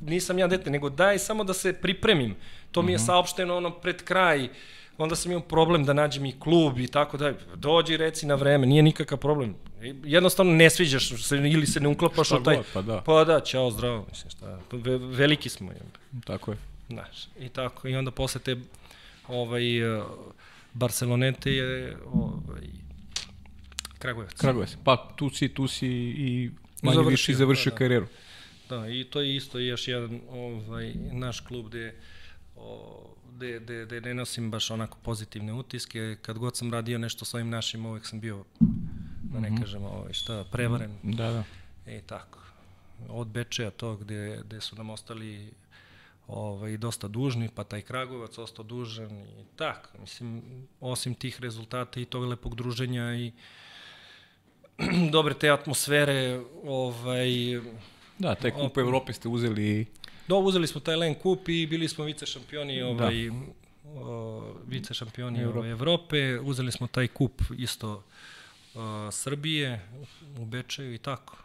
nisam 0.00 0.38
ja 0.38 0.46
dete, 0.46 0.70
nego 0.70 0.90
daj 0.90 1.18
samo 1.18 1.44
da 1.44 1.54
se 1.54 1.72
pripremim. 1.72 2.34
To 2.72 2.82
mi 2.82 2.92
je 2.92 2.96
uh 2.96 3.00
mhm. 3.00 3.06
saopšteno 3.06 3.56
ono 3.56 3.70
pred 3.70 4.02
kraj, 4.04 4.48
onda 4.98 5.16
sam 5.16 5.32
imao 5.32 5.42
problem 5.42 5.84
da 5.84 5.92
nađem 5.92 6.26
i 6.26 6.40
klub 6.40 6.78
i 6.78 6.86
tako 6.86 7.16
da, 7.16 7.32
dođi 7.54 7.96
reci 7.96 8.26
na 8.26 8.34
vreme, 8.34 8.66
nije 8.66 8.82
nikakav 8.82 9.18
problem. 9.18 9.54
Jednostavno 10.04 10.52
ne 10.52 10.70
sviđaš 10.70 11.22
se 11.22 11.36
ili 11.36 11.66
se 11.66 11.80
ne 11.80 11.88
uklapaš 11.88 12.30
u 12.30 12.42
taj... 12.42 12.56
God, 12.56 12.66
pa 12.74 12.82
da. 12.82 13.00
Pa 13.00 13.24
da, 13.24 13.40
čao, 13.40 13.70
zdravo, 13.70 14.06
mislim, 14.10 14.30
šta, 14.30 14.60
ve, 14.72 14.98
veliki 14.98 15.48
smo. 15.48 15.72
Tako 16.24 16.50
je. 16.50 16.58
Znaš, 16.88 17.28
i 17.40 17.48
tako, 17.48 17.88
i 17.88 17.96
onda 17.96 18.10
posle 18.10 18.40
te 18.40 18.56
ovaj, 19.28 19.62
Barcelonete 20.74 21.52
je 21.52 21.96
ovaj, 22.12 22.68
Kragujevac. 23.98 24.34
Kragujevac. 24.34 24.76
Pa 24.84 24.96
tu 25.16 25.30
si, 25.30 25.48
tu 25.48 25.68
si 25.68 25.88
i 26.16 26.50
manje 26.82 26.94
završio, 26.94 27.10
više 27.10 27.34
završio 27.34 27.70
da, 27.70 27.74
da. 27.74 27.78
karijeru. 27.78 28.06
Da, 28.68 28.88
i 28.88 29.04
to 29.04 29.20
je 29.20 29.36
isto 29.36 29.58
još 29.58 29.88
jedan 29.88 30.20
ovaj, 30.30 30.92
naš 31.12 31.40
klub 31.40 31.66
gde, 31.66 31.94
o, 32.56 33.14
gde, 33.38 33.60
gde, 33.60 33.84
gde 33.86 34.00
ne 34.00 34.14
nosim 34.14 34.50
baš 34.50 34.70
onako 34.70 34.98
pozitivne 35.02 35.52
utiske. 35.52 36.16
Kad 36.22 36.38
god 36.38 36.56
sam 36.56 36.72
radio 36.72 36.98
nešto 36.98 37.24
s 37.24 37.34
ovim 37.34 37.50
našim, 37.50 37.86
uvek 37.86 38.06
sam 38.06 38.20
bio, 38.20 38.44
da 39.22 39.40
ne 39.40 39.50
mm 39.50 39.54
-hmm. 39.54 39.60
kažem, 39.60 39.84
ovaj, 39.84 40.12
šta, 40.12 40.44
prevaren. 40.52 40.94
Da, 41.02 41.30
da. 41.30 41.44
E, 41.86 42.00
tako. 42.00 42.38
Od 43.08 43.26
Bečeja 43.28 43.70
to 43.70 43.96
gde, 43.96 44.40
gde 44.44 44.60
su 44.60 44.76
nam 44.76 44.90
ostali 44.90 45.50
ovaj, 46.26 46.76
dosta 46.76 47.08
dužni, 47.08 47.48
pa 47.54 47.64
taj 47.64 47.82
Kragovac 47.82 48.38
ostao 48.38 48.64
dužan 48.64 49.10
i 49.10 49.44
tak. 49.56 49.94
Mislim, 50.00 50.42
osim 50.80 51.14
tih 51.14 51.40
rezultata 51.40 52.00
i 52.00 52.04
tog 52.04 52.24
lepog 52.24 52.54
druženja 52.54 53.14
i 53.14 53.32
dobre 55.12 55.34
te 55.34 55.50
atmosfere, 55.50 56.40
ovaj, 56.64 57.28
Da, 58.18 58.34
taj 58.34 58.50
kup 58.50 58.78
Evrope 58.78 59.12
ste 59.12 59.28
uzeli... 59.28 59.86
Da, 60.28 60.34
uzeli 60.34 60.66
smo 60.66 60.80
taj 60.80 60.96
Len 60.96 61.14
kup 61.14 61.48
i 61.48 61.66
bili 61.66 61.88
smo 61.88 62.04
vice 62.04 62.26
šampioni 62.26 62.82
ovaj, 62.82 63.28
da. 63.28 63.34
o, 64.00 64.42
vice 64.66 64.94
šampioni 64.94 65.40
Evrope. 65.40 65.58
Ovaj, 65.58 65.70
Evrope. 65.70 66.40
Uzeli 66.40 66.72
smo 66.72 66.86
taj 66.86 67.08
kup 67.08 67.42
isto 67.58 68.02
o, 68.74 69.10
Srbije 69.10 69.88
u 70.38 70.44
Bečeju 70.44 70.94
i 70.94 70.98
tako. 70.98 71.36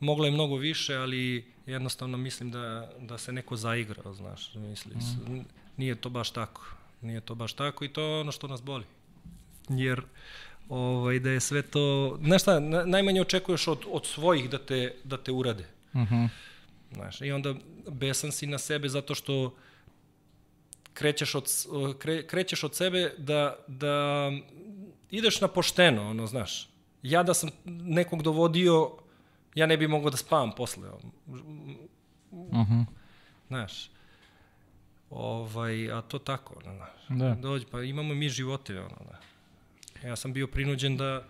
Moglo 0.00 0.24
je 0.24 0.30
mnogo 0.30 0.56
više, 0.56 0.96
ali 0.96 1.44
jednostavno 1.66 2.18
mislim 2.18 2.50
da, 2.50 2.90
da 3.00 3.18
se 3.18 3.32
neko 3.32 3.56
zaigrao, 3.56 4.14
znaš, 4.14 4.54
misli. 4.54 4.94
Mm. 4.94 5.44
Nije 5.76 5.94
to 5.94 6.08
baš 6.08 6.30
tako. 6.30 6.66
Nije 7.02 7.20
to 7.20 7.34
baš 7.34 7.52
tako 7.52 7.84
i 7.84 7.88
to 7.88 8.02
je 8.02 8.20
ono 8.20 8.32
što 8.32 8.48
nas 8.48 8.62
boli. 8.62 8.84
Jer 9.68 10.02
ovaj, 10.68 11.18
da 11.18 11.30
je 11.30 11.40
sve 11.40 11.62
to... 11.62 12.18
Znaš 12.24 12.42
šta, 12.42 12.60
najmanje 12.86 13.20
očekuješ 13.20 13.68
od, 13.68 13.78
od 13.90 14.06
svojih 14.06 14.50
da 14.50 14.58
te, 14.58 14.94
da 15.04 15.16
te 15.16 15.32
urade. 15.32 15.64
Mhm. 15.94 16.14
-huh. 16.14 16.28
Znaš, 16.92 17.20
I 17.20 17.32
onda 17.32 17.54
besan 17.90 18.32
si 18.32 18.46
na 18.46 18.58
sebe 18.58 18.88
zato 18.88 19.14
što 19.14 19.54
krećeš 20.94 21.34
od, 21.34 21.48
kre, 21.98 22.26
krećeš 22.26 22.64
od 22.64 22.74
sebe 22.74 23.14
da, 23.18 23.56
da 23.66 24.30
ideš 25.10 25.40
na 25.40 25.48
pošteno, 25.48 26.10
ono, 26.10 26.26
znaš. 26.26 26.68
Ja 27.02 27.22
da 27.22 27.34
sam 27.34 27.50
nekog 27.64 28.22
dovodio, 28.22 28.90
ja 29.54 29.66
ne 29.66 29.76
bi 29.76 29.88
mogao 29.88 30.10
da 30.10 30.16
spavam 30.16 30.52
posle. 30.56 30.88
Uh 30.90 30.98
-huh. 32.30 32.84
Znaš. 33.48 33.90
Ovaj, 35.10 35.92
a 35.92 36.02
to 36.02 36.18
tako, 36.18 36.54
ono, 36.64 36.76
znaš. 36.76 37.18
Da. 37.20 37.34
Dođi, 37.34 37.66
pa 37.70 37.82
imamo 37.82 38.14
mi 38.14 38.28
živote, 38.28 38.80
ono, 38.80 38.96
znaš. 39.08 39.24
Ja 40.04 40.16
sam 40.16 40.32
bio 40.32 40.46
prinuđen 40.46 40.96
da, 40.96 41.24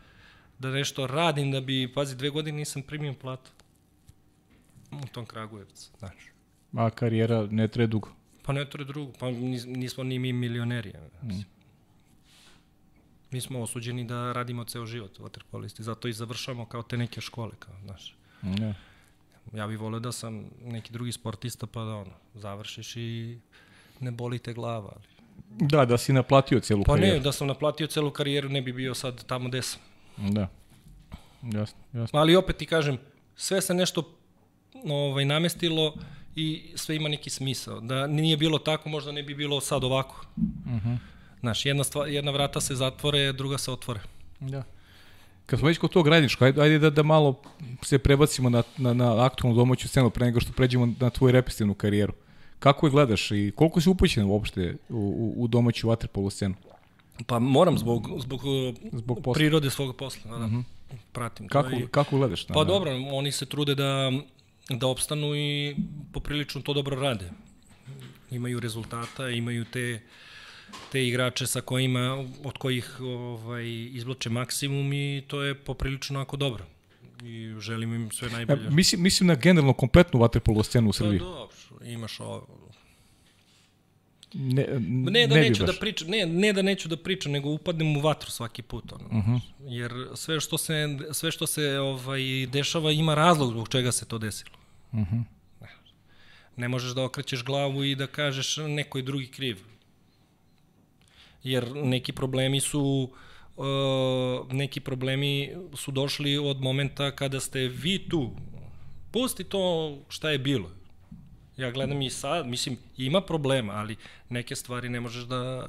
da 0.59 0.71
nešto 0.71 1.07
radim, 1.07 1.51
da 1.51 1.61
bi, 1.61 1.93
pazi, 1.95 2.17
dve 2.17 2.31
godine 2.31 2.59
nisam 2.59 2.83
primio 2.83 3.15
platu. 3.15 3.51
U 4.91 5.07
tom 5.13 5.27
Kragujevcu, 5.27 5.91
znaš. 5.99 6.15
A 6.77 6.91
karijera 6.91 7.47
ne 7.51 7.69
tre 7.69 7.87
dugo? 7.87 8.09
Pa 8.43 8.53
ne 8.53 8.71
tre 8.71 8.85
dugo, 8.85 9.13
pa 9.19 9.31
nismo 9.31 10.05
ni 10.05 10.19
mi 10.19 10.33
milioneri. 10.33 10.93
Mm. 11.23 11.41
Mi 13.31 13.41
smo 13.41 13.63
osuđeni 13.63 14.05
da 14.05 14.33
radimo 14.33 14.65
ceo 14.65 14.87
život 14.87 15.19
u 15.19 15.23
waterpolisti, 15.23 15.83
zato 15.83 16.09
i 16.09 16.13
završamo 16.13 16.67
kao 16.67 16.83
te 16.83 16.97
neke 16.97 17.21
škole, 17.21 17.53
kao, 17.59 17.75
znaš. 17.85 18.17
Ne. 18.43 18.75
Ja 19.53 19.67
bih 19.67 19.81
volio 19.81 20.01
da 20.01 20.13
sam 20.13 20.45
neki 20.65 20.93
drugi 20.93 21.13
sportista, 21.13 21.67
pa 21.67 21.85
da 21.85 21.95
ono, 21.95 22.13
završiš 22.35 22.97
i 22.97 23.39
ne 24.01 24.11
boli 24.11 24.39
te 24.39 24.53
glava, 24.53 24.93
ali 24.97 25.05
Da, 25.49 25.85
da 25.85 25.99
si 25.99 26.13
naplatio 26.13 26.61
celu 26.61 26.85
pa 26.85 26.93
karijeru. 26.93 27.13
Pa 27.13 27.19
ne, 27.19 27.25
da 27.25 27.33
sam 27.33 27.47
naplatio 27.47 27.87
celu 27.87 28.11
karijeru 28.11 28.49
ne 28.49 28.63
bi 28.63 28.73
bio 28.73 28.95
sad 28.95 29.25
tamo 29.25 29.49
gde 29.49 29.63
sam. 29.63 29.81
Da. 30.17 30.49
Jasno, 31.43 31.79
jasno. 31.93 32.21
Ali 32.21 32.37
opet 32.37 32.57
ti 32.57 32.67
kažem, 32.67 32.99
sve 33.37 33.61
se 33.61 33.75
nešto 33.75 34.18
ovaj, 34.87 35.25
namestilo 35.25 35.95
i 36.37 36.63
sve 36.75 36.97
ima 36.97 37.09
neki 37.09 37.31
smisao. 37.31 37.81
Da 37.81 38.07
nije 38.07 38.37
bilo 38.37 38.59
tako, 38.59 38.89
možda 38.89 39.13
ne 39.13 39.23
bi 39.23 39.35
bilo 39.35 39.61
sad 39.61 39.85
ovako. 39.85 40.27
Uh 40.37 40.73
mhm. 40.73 40.89
-huh. 40.89 40.97
Znaš, 41.41 41.67
jedna, 41.67 41.85
stvar, 41.85 42.09
jedna 42.09 42.31
vrata 42.31 42.61
se 42.61 42.75
zatvore, 42.75 43.33
druga 43.33 43.59
se 43.59 43.73
otvore. 43.73 44.01
Da. 44.41 44.63
Kad 45.47 45.59
smo 45.59 45.69
već 45.69 45.79
kod 45.79 45.91
tog 45.91 46.09
radnička, 46.09 46.45
ajde, 46.45 46.63
ajde 46.63 46.79
da, 46.79 46.91
da 46.91 47.03
malo 47.03 47.43
se 47.83 47.99
prebacimo 47.99 48.51
na, 48.51 48.63
na, 48.77 48.95
na 48.95 49.25
aktualnu 49.25 49.57
domaću 49.57 49.89
scenu 49.89 50.11
pre 50.11 50.27
nego 50.27 50.41
što 50.41 50.53
pređemo 50.53 50.95
na 51.01 51.11
tvoju 51.11 51.33
repestivnu 51.33 51.75
karijeru. 51.75 52.13
Uh, 52.13 52.29
Kako 52.59 52.87
je 52.87 52.91
gledaš 52.91 53.31
i 53.31 53.53
koliko 53.57 53.81
si 53.81 53.89
upućen 53.89 54.25
uopšte 54.25 54.77
u, 54.89 54.95
u, 54.97 55.43
u 55.43 55.49
domaću 55.49 55.89
waterpolo 55.89 56.31
scenu? 56.31 56.55
Pa 57.27 57.39
moram 57.39 57.79
zbog, 57.79 58.09
zbog, 58.19 58.41
zbog 58.93 59.19
posla. 59.23 59.33
prirode 59.35 59.71
svog 59.71 59.97
posla, 59.97 60.31
da, 60.31 60.39
da. 60.39 60.45
Uh 60.45 60.51
mhm. 60.51 60.61
-huh. 60.61 60.97
pratim. 61.13 61.49
Kako, 61.49 61.71
i, 61.71 61.87
kako 61.91 62.17
gledaš? 62.17 62.49
Na, 62.49 62.55
pa 62.55 62.65
dobro, 62.65 62.93
oni 63.13 63.33
se 63.33 63.47
trude 63.47 63.75
da, 63.75 64.13
da 64.69 64.87
opstanu 64.87 65.35
i 65.37 65.77
poprilično 66.13 66.61
to 66.61 66.73
dobro 66.73 67.01
rade. 67.01 67.31
Imaju 68.31 68.61
rezultata, 68.61 69.29
imaju 69.29 69.65
te 69.65 70.01
te 70.93 71.07
igrače 71.07 71.47
sa 71.47 71.61
kojima, 71.61 72.27
od 72.45 72.59
kojih 72.59 73.01
ovaj, 73.01 73.65
izvlače 73.93 74.31
maksimum 74.31 74.93
i 74.93 75.23
to 75.27 75.43
je 75.43 75.55
poprilično 75.55 76.21
ako 76.21 76.37
dobro. 76.37 76.65
I 77.23 77.55
želim 77.61 77.95
im 77.95 78.11
sve 78.11 78.31
najbolje. 78.31 78.65
Ja, 78.65 78.71
mislim, 78.71 79.03
mislim 79.03 79.27
na 79.27 79.35
generalno 79.35 79.73
kompletnu 79.73 80.21
waterpolo 80.21 80.63
scenu 80.63 80.89
u 80.89 80.93
pa 80.93 80.97
Srbiji. 80.97 81.19
Pa 81.19 81.25
dobro, 81.25 81.85
imaš 81.85 82.21
ovo, 82.21 82.47
Ne, 84.35 84.67
ne 84.81 85.27
da 85.27 85.35
ne 85.35 85.41
neću 85.41 85.65
da 85.65 85.73
pričam, 85.81 86.09
ne, 86.09 86.27
ne 86.27 86.53
da 86.53 86.63
neću 86.63 86.89
da 86.89 86.97
pričam, 86.97 87.33
nego 87.33 87.49
upadnem 87.49 87.97
u 87.97 88.01
vatru 88.01 88.31
svaki 88.31 88.63
put. 88.63 88.93
Ono. 88.93 89.05
Uh 89.07 89.13
mhm. 89.13 89.31
-huh. 89.31 89.41
Jer 89.61 89.93
sve 90.15 90.41
što 90.41 90.59
se, 90.59 90.99
sve 91.13 91.31
što 91.31 91.47
se 91.47 91.79
ovaj, 91.79 92.47
dešava 92.47 92.93
ima 92.93 93.15
razlog 93.15 93.51
zbog 93.51 93.69
čega 93.69 93.93
se 93.93 94.05
to 94.05 94.19
desilo. 94.19 94.58
Uh 94.93 94.99
mhm. 94.99 95.17
-huh. 95.17 95.69
ne. 96.57 96.69
možeš 96.69 96.95
da 96.95 97.05
okrećeš 97.05 97.45
glavu 97.45 97.85
i 97.85 97.95
da 97.95 98.07
kažeš 98.07 98.57
neko 98.57 98.99
je 98.99 99.03
drugi 99.03 99.27
kriv. 99.27 99.59
Jer 101.43 101.77
neki 101.77 102.13
problemi 102.13 102.61
su 102.61 103.11
uh, 103.57 104.53
neki 104.53 104.81
problemi 104.81 105.57
su 105.75 105.91
došli 105.91 106.39
od 106.39 106.61
momenta 106.61 107.11
kada 107.11 107.41
ste 107.41 107.61
vi 107.61 108.09
tu. 108.09 108.31
Pusti 109.11 109.45
to 109.45 109.95
šta 110.09 110.31
je 110.31 110.39
bilo 110.39 110.79
Ja 111.59 111.71
gledam 111.71 112.03
i 112.03 112.11
sad, 112.11 112.47
mislim, 112.47 112.77
ima 112.97 113.21
problema, 113.21 113.73
ali 113.73 113.97
neke 114.29 114.57
stvari 114.57 114.89
ne 114.89 115.01
možeš 115.01 115.25
da, 115.25 115.69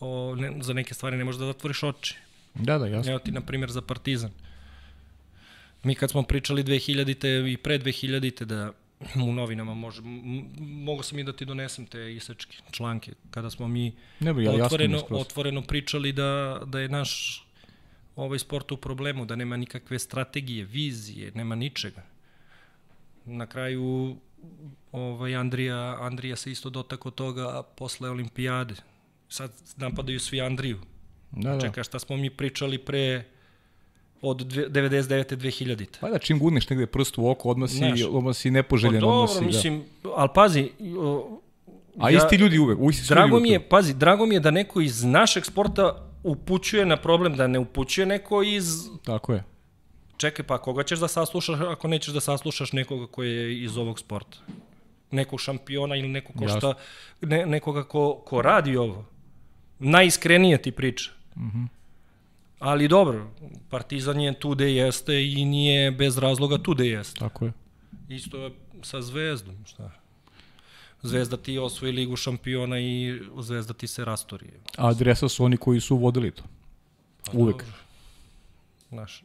o, 0.00 0.34
ne, 0.34 0.52
za 0.60 0.72
neke 0.72 0.94
stvari 0.94 1.16
ne 1.16 1.24
možeš 1.24 1.38
da 1.38 1.46
zatvoriš 1.46 1.82
oči. 1.82 2.16
Da, 2.54 2.78
da, 2.78 2.86
jasno. 2.86 3.12
Evo 3.12 3.18
ti, 3.18 3.30
na 3.30 3.40
primjer, 3.40 3.70
za 3.70 3.82
Partizan. 3.82 4.30
Mi 5.82 5.94
kad 5.94 6.10
smo 6.10 6.22
pričali 6.22 6.64
2000-te 6.64 7.52
i 7.52 7.56
pre 7.56 7.78
2000-te 7.78 8.44
da 8.44 8.72
u 9.28 9.32
novinama 9.32 9.74
može, 9.74 10.02
mogu 10.58 11.02
sam 11.02 11.18
i 11.18 11.24
da 11.24 11.32
ti 11.32 11.44
donesem 11.44 11.86
te 11.86 12.14
isečke 12.14 12.56
članke, 12.70 13.12
kada 13.30 13.50
smo 13.50 13.68
mi 13.68 13.92
ne 14.20 14.34
bi, 14.34 14.44
ja, 14.44 14.52
otvoreno, 14.52 15.02
otvoreno 15.10 15.62
pričali 15.62 16.12
da, 16.12 16.62
da 16.66 16.80
je 16.80 16.88
naš 16.88 17.44
ovaj 18.16 18.38
sport 18.38 18.72
u 18.72 18.76
problemu, 18.76 19.24
da 19.24 19.36
nema 19.36 19.56
nikakve 19.56 19.98
strategije, 19.98 20.64
vizije, 20.64 21.32
nema 21.34 21.54
ničega. 21.54 22.02
Na 23.24 23.46
kraju 23.46 24.16
ovaj, 24.92 25.36
Andrija, 25.36 25.96
Andrija 26.00 26.36
se 26.36 26.50
isto 26.50 26.70
dotako 26.70 27.10
toga 27.10 27.62
posle 27.62 28.10
olimpijade. 28.10 28.74
Sad 29.28 29.52
napadaju 29.76 30.20
svi 30.20 30.40
Andriju. 30.40 30.80
Da, 31.30 31.54
da. 31.54 31.60
Čeka 31.60 31.84
šta 31.84 31.98
smo 31.98 32.16
mi 32.16 32.30
pričali 32.30 32.78
pre 32.78 33.24
od 34.22 34.40
99. 34.46 35.36
2000. 35.36 35.86
Pa 36.00 36.10
da, 36.10 36.18
čim 36.18 36.38
gudneš 36.38 36.68
negde 36.68 36.86
prst 36.86 37.18
u 37.18 37.28
oko, 37.28 37.48
odmah 37.48 37.70
si, 37.70 37.76
Znaš, 37.76 38.00
odmah 38.10 38.36
si 38.36 38.50
nepoželjen. 38.50 39.00
Pa 39.00 39.06
dobro, 39.06 39.26
si, 39.26 39.44
mislim, 39.44 39.84
da. 40.02 40.10
ali 40.16 40.28
pazi, 40.34 40.70
o, 40.98 41.40
A 41.98 42.10
ja, 42.10 42.18
isti 42.18 42.36
ljudi 42.36 42.58
uvek, 42.58 42.94
si 42.94 43.08
Drago 43.08 43.40
mi 43.40 43.50
je, 43.50 43.68
pazi, 43.68 43.94
drago 43.94 44.26
mi 44.26 44.34
je 44.34 44.40
da 44.40 44.50
neko 44.50 44.80
iz 44.80 45.04
našeg 45.04 45.44
sporta 45.44 46.06
upućuje 46.22 46.86
na 46.86 46.96
problem, 46.96 47.36
da 47.36 47.46
ne 47.46 47.58
upućuje 47.58 48.06
neko 48.06 48.42
iz... 48.42 48.88
Tako 49.04 49.32
je. 49.32 49.44
Čekaj, 50.16 50.46
pa 50.46 50.58
koga 50.58 50.82
ćeš 50.82 50.98
da 50.98 51.08
saslušaš 51.08 51.60
ako 51.60 51.88
nećeš 51.88 52.14
da 52.14 52.20
saslušaš 52.20 52.72
nekoga 52.72 53.06
koji 53.06 53.32
je 53.32 53.62
iz 53.64 53.76
ovog 53.76 53.98
sporta? 53.98 54.38
nekog 55.10 55.40
šampiona 55.40 55.96
ili 55.96 56.08
nekog 56.08 56.36
ko 56.36 56.48
šta, 56.48 56.74
ne, 57.20 57.46
nekoga 57.46 57.84
ko, 57.84 58.22
ko 58.26 58.42
radi 58.42 58.76
ovo. 58.76 59.04
Najiskrenije 59.78 60.62
ti 60.62 60.72
priča. 60.72 61.10
Mm 61.36 61.48
-hmm. 61.48 61.66
Ali 62.60 62.88
dobro, 62.88 63.30
Partizan 63.70 64.20
je 64.20 64.40
tu 64.40 64.50
gde 64.50 64.74
jeste 64.74 65.24
i 65.24 65.44
nije 65.44 65.90
bez 65.90 66.18
razloga 66.18 66.58
tu 66.58 66.74
gde 66.74 66.86
jeste. 66.86 67.18
Tako 67.18 67.44
je. 67.44 67.52
Isto 68.08 68.36
je 68.38 68.50
sa 68.82 69.02
Zvezdom, 69.02 69.64
šta? 69.66 69.90
Zvezda 71.02 71.36
ti 71.36 71.58
osvoji 71.58 71.92
ligu 71.92 72.16
šampiona 72.16 72.78
i 72.80 73.20
Zvezda 73.40 73.74
ti 73.74 73.86
se 73.86 74.04
rastori. 74.04 74.46
A 74.76 74.88
adresa 74.88 75.28
su 75.28 75.44
oni 75.44 75.56
koji 75.56 75.80
su 75.80 75.96
vodili 75.96 76.30
to. 76.30 76.42
Pa, 77.24 77.32
Uvek. 77.34 77.56
Dobro. 77.56 77.76
Znaš, 78.88 79.22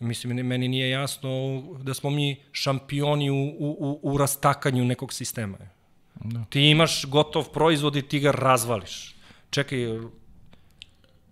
Mislim, 0.00 0.46
meni 0.46 0.68
nije 0.68 0.90
jasno 0.90 1.62
da 1.82 1.94
smo 1.94 2.10
mi 2.10 2.36
šampioni 2.52 3.30
u, 3.30 3.56
u, 3.58 4.00
u 4.02 4.18
rastakanju 4.18 4.84
nekog 4.84 5.12
sistema. 5.12 5.58
Da. 6.14 6.44
Ti 6.50 6.60
imaš 6.60 7.04
gotov 7.04 7.48
proizvod 7.48 7.96
i 7.96 8.02
ti 8.02 8.20
ga 8.20 8.30
razvališ. 8.30 9.14
Čekaj, 9.50 9.78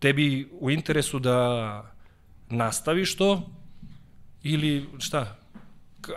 tebi 0.04 0.48
u 0.60 0.70
interesu 0.70 1.18
da 1.18 1.38
nastaviš 2.50 3.16
to 3.16 3.42
ili 4.42 4.86
šta? 4.98 5.36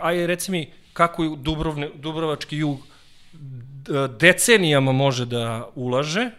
Ajde, 0.00 0.26
reci 0.26 0.50
mi 0.50 0.72
kako 0.92 1.36
Dubrovne, 1.36 1.88
Dubrovački 1.94 2.56
jug 2.56 2.78
decenijama 4.20 4.92
može 4.92 5.24
da 5.26 5.70
ulaže, 5.74 6.30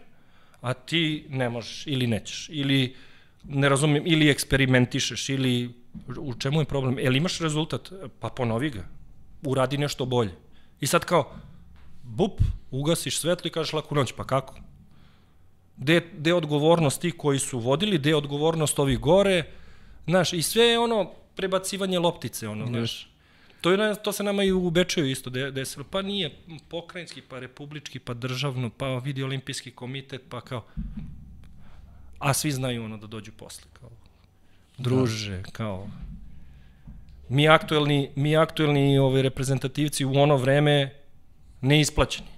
a 0.62 0.74
ti 0.74 1.26
ne 1.30 1.50
možeš 1.50 1.88
ili 1.88 2.08
nećeš. 2.08 2.50
Ili, 2.52 2.96
ne 3.44 3.70
razumijem, 3.70 4.04
ili 4.08 4.30
eksperimentišeš, 4.30 5.30
ili 5.30 5.80
U 6.18 6.34
čemu 6.40 6.62
je 6.62 6.66
problem? 6.66 7.00
Jel 7.00 7.16
imaš 7.16 7.40
rezultat? 7.40 7.90
Pa 8.20 8.30
ponovi 8.30 8.70
ga. 8.70 8.84
Uradi 9.44 9.78
nešto 9.78 10.06
bolje. 10.06 10.36
I 10.80 10.88
sad 10.88 11.06
kao, 11.06 11.34
bup, 12.04 12.42
ugasiš 12.72 13.20
svetlo 13.20 13.48
i 13.48 13.52
kažeš 13.52 13.74
laku 13.74 13.96
noć, 13.96 14.14
pa 14.18 14.24
kako? 14.24 14.69
Gde, 15.80 16.02
gde 16.18 16.30
je 16.30 16.34
odgovornost 16.34 17.02
ti 17.02 17.12
koji 17.12 17.40
su 17.40 17.60
vodili, 17.60 17.98
gde 17.98 18.10
je 18.10 18.16
odgovornost 18.16 18.80
ovih 18.80 19.00
gore, 19.00 19.44
znaš, 20.08 20.34
i 20.34 20.42
sve 20.42 20.64
je 20.64 20.80
ono 20.80 21.12
prebacivanje 21.36 22.00
loptice, 22.00 22.48
ono, 22.48 22.66
znaš. 22.66 23.10
To, 23.62 23.72
je, 23.72 23.96
to 23.96 24.12
se 24.12 24.24
nama 24.24 24.44
i 24.44 24.52
u 24.52 24.70
Bečeju 24.70 25.10
isto 25.10 25.30
desilo. 25.30 25.86
Pa 25.92 26.02
nije 26.02 26.36
pokrajinski, 26.70 27.22
pa 27.22 27.40
republički, 27.40 28.00
pa 28.00 28.14
državno, 28.14 28.70
pa 28.70 28.98
vidi 28.98 29.24
olimpijski 29.24 29.72
komitet, 29.72 30.22
pa 30.30 30.42
kao... 30.42 30.66
A 32.20 32.34
svi 32.34 32.52
znaju 32.52 32.84
ono 32.84 32.98
da 32.98 33.08
dođu 33.08 33.32
posle, 33.32 33.68
kao... 33.80 33.90
Druže, 34.78 35.44
kao... 35.52 35.88
Mi 37.30 37.48
aktuelni, 37.48 38.10
mi 38.16 38.38
aktuelni 38.38 38.98
ove 38.98 39.22
reprezentativci 39.22 40.06
u 40.06 40.14
ono 40.14 40.36
vreme 40.38 40.96
neisplaćeni. 41.62 42.30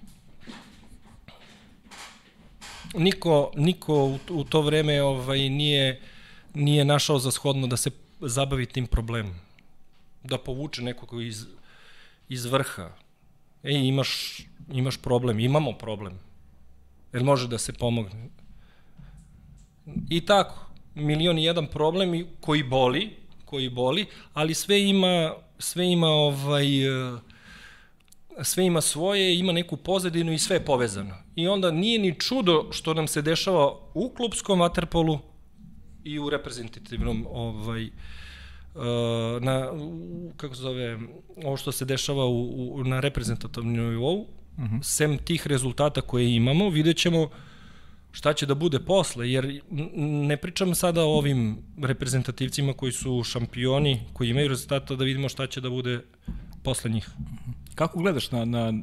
Niko, 2.93 3.51
niko 3.55 4.05
u, 4.05 4.19
u 4.29 4.43
to 4.43 4.61
vreme 4.61 5.01
ovaj, 5.01 5.49
nije, 5.49 6.01
nije 6.53 6.85
našao 6.85 7.19
za 7.19 7.31
shodno 7.31 7.67
da 7.67 7.77
se 7.77 7.91
zabavi 8.19 8.65
tim 8.65 8.87
problemom 8.87 9.35
da 10.23 10.37
povuče 10.37 10.81
nekog 10.81 11.23
iz, 11.23 11.45
iz 12.29 12.45
vrha. 12.45 12.89
Ej, 13.63 13.87
imaš, 13.87 14.41
imaš 14.71 14.97
problem, 14.97 15.39
imamo 15.39 15.71
problem. 15.71 16.19
Jer 17.13 17.23
može 17.23 17.47
da 17.47 17.57
se 17.57 17.73
pomogne. 17.73 18.29
I 20.09 20.25
tako, 20.25 20.65
milion 20.95 21.37
i 21.37 21.43
jedan 21.43 21.67
problem 21.67 22.27
koji 22.39 22.63
boli, 22.63 23.09
koji 23.45 23.69
boli, 23.69 24.05
ali 24.33 24.53
sve 24.53 24.81
ima, 24.89 25.33
sve 25.59 25.91
ima 25.91 26.07
ovaj, 26.07 26.65
sve 28.43 28.65
ima 28.65 28.81
svoje, 28.81 29.39
ima 29.39 29.51
neku 29.51 29.77
pozadinu 29.77 30.33
i 30.33 30.39
sve 30.39 30.55
je 30.55 30.65
povezano. 30.65 31.15
I 31.41 31.47
onda 31.47 31.71
nije 31.71 31.99
ni 31.99 32.19
čudo 32.19 32.67
što 32.71 32.93
nam 32.93 33.07
se 33.07 33.21
dešava 33.21 33.75
u 33.93 34.09
klubskom 34.09 34.59
vaterpolu 34.59 35.19
i 36.03 36.19
u 36.19 36.29
reprezentativnom 36.29 37.27
ovaj, 37.29 37.89
Uh, 38.75 38.81
na, 39.43 39.71
kako 40.37 40.55
se 40.55 40.61
zove, 40.61 40.99
ovo 41.43 41.57
što 41.57 41.71
se 41.71 41.85
dešava 41.85 42.25
u, 42.25 42.75
u, 42.75 42.83
na 42.83 42.99
reprezentativnom 42.99 43.73
nivou, 43.73 44.27
mhm. 44.57 44.75
-huh. 44.75 44.83
sem 44.83 45.17
tih 45.17 45.47
rezultata 45.47 46.01
koje 46.01 46.35
imamo, 46.35 46.69
vidjet 46.69 46.97
ćemo 46.97 47.29
šta 48.11 48.33
će 48.33 48.45
da 48.45 48.55
bude 48.55 48.79
posle, 48.79 49.31
jer 49.31 49.61
ne 50.27 50.37
pričam 50.37 50.75
sada 50.75 51.03
o 51.03 51.17
ovim 51.17 51.57
reprezentativcima 51.83 52.73
koji 52.73 52.91
su 52.91 53.23
šampioni, 53.23 53.99
koji 54.13 54.29
imaju 54.29 54.47
rezultata, 54.47 54.95
da 54.95 55.03
vidimo 55.03 55.29
šta 55.29 55.47
će 55.47 55.61
da 55.61 55.69
bude 55.69 55.99
posle 56.63 56.91
njih. 56.91 57.09
Kako 57.75 57.99
gledaš 57.99 58.31
na, 58.31 58.45
na 58.45 58.73